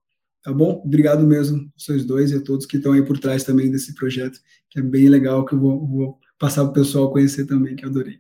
Tá 0.42 0.54
bom? 0.54 0.82
Obrigado 0.86 1.28
mesmo, 1.28 1.70
vocês 1.78 2.06
dois 2.06 2.32
e 2.32 2.38
a 2.38 2.42
todos 2.42 2.66
que 2.66 2.78
estão 2.78 2.94
aí 2.94 3.04
por 3.04 3.20
trás 3.20 3.44
também 3.44 3.70
desse 3.70 3.94
projeto, 3.94 4.40
que 4.70 4.80
é 4.80 4.82
bem 4.82 5.10
legal, 5.10 5.44
que 5.44 5.54
eu 5.54 5.60
vou, 5.60 5.86
vou 5.86 6.20
passar 6.40 6.62
para 6.62 6.72
o 6.72 6.74
pessoal 6.74 7.12
conhecer 7.12 7.46
também, 7.46 7.76
que 7.76 7.84
eu 7.84 7.90
adorei. 7.90 8.20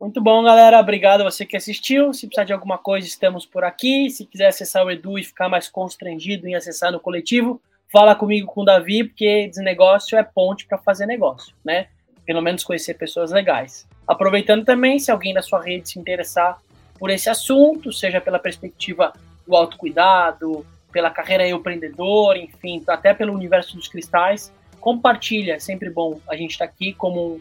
Muito 0.00 0.20
bom, 0.20 0.42
galera. 0.42 0.80
Obrigado 0.80 1.20
a 1.20 1.30
você 1.30 1.46
que 1.46 1.56
assistiu. 1.56 2.12
Se 2.12 2.26
precisar 2.26 2.44
de 2.44 2.52
alguma 2.52 2.78
coisa, 2.78 3.06
estamos 3.06 3.46
por 3.46 3.62
aqui. 3.62 4.10
Se 4.10 4.26
quiser 4.26 4.48
acessar 4.48 4.84
o 4.84 4.90
Edu 4.90 5.16
e 5.20 5.22
ficar 5.22 5.48
mais 5.48 5.68
constrangido 5.68 6.48
em 6.48 6.56
acessar 6.56 6.90
no 6.90 6.98
coletivo, 6.98 7.62
fala 7.94 8.16
comigo 8.16 8.48
com 8.48 8.62
o 8.62 8.64
Davi, 8.64 9.04
porque 9.04 9.46
desnegócio 9.46 10.18
é 10.18 10.22
ponte 10.24 10.66
para 10.66 10.76
fazer 10.76 11.06
negócio, 11.06 11.54
né? 11.64 11.86
Pelo 12.26 12.42
menos 12.42 12.64
conhecer 12.64 12.94
pessoas 12.94 13.30
legais. 13.30 13.86
Aproveitando 14.04 14.64
também, 14.64 14.98
se 14.98 15.12
alguém 15.12 15.32
da 15.32 15.40
sua 15.40 15.62
rede 15.62 15.90
se 15.90 16.00
interessar 16.00 16.60
por 16.98 17.08
esse 17.08 17.30
assunto, 17.30 17.92
seja 17.92 18.20
pela 18.20 18.40
perspectiva 18.40 19.12
do 19.46 19.54
autocuidado, 19.54 20.66
pela 20.90 21.08
carreira 21.08 21.46
empreendedora, 21.46 22.36
enfim, 22.36 22.82
até 22.88 23.14
pelo 23.14 23.32
universo 23.32 23.76
dos 23.76 23.86
cristais, 23.86 24.52
compartilha. 24.80 25.54
É 25.54 25.58
sempre 25.60 25.88
bom 25.88 26.20
a 26.28 26.34
gente 26.34 26.50
estar 26.50 26.66
tá 26.66 26.72
aqui 26.72 26.92
como 26.94 27.34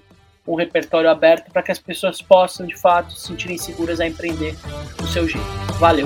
um, 0.48 0.54
um 0.54 0.56
repertório 0.56 1.10
aberto 1.10 1.52
para 1.52 1.64
que 1.64 1.72
as 1.72 1.80
pessoas 1.80 2.22
possam, 2.22 2.68
de 2.68 2.78
fato, 2.78 3.12
se 3.14 3.26
sentirem 3.26 3.58
seguras 3.58 4.00
a 4.00 4.06
empreender 4.06 4.56
do 4.98 5.08
seu 5.08 5.28
jeito. 5.28 5.48
Valeu! 5.80 6.06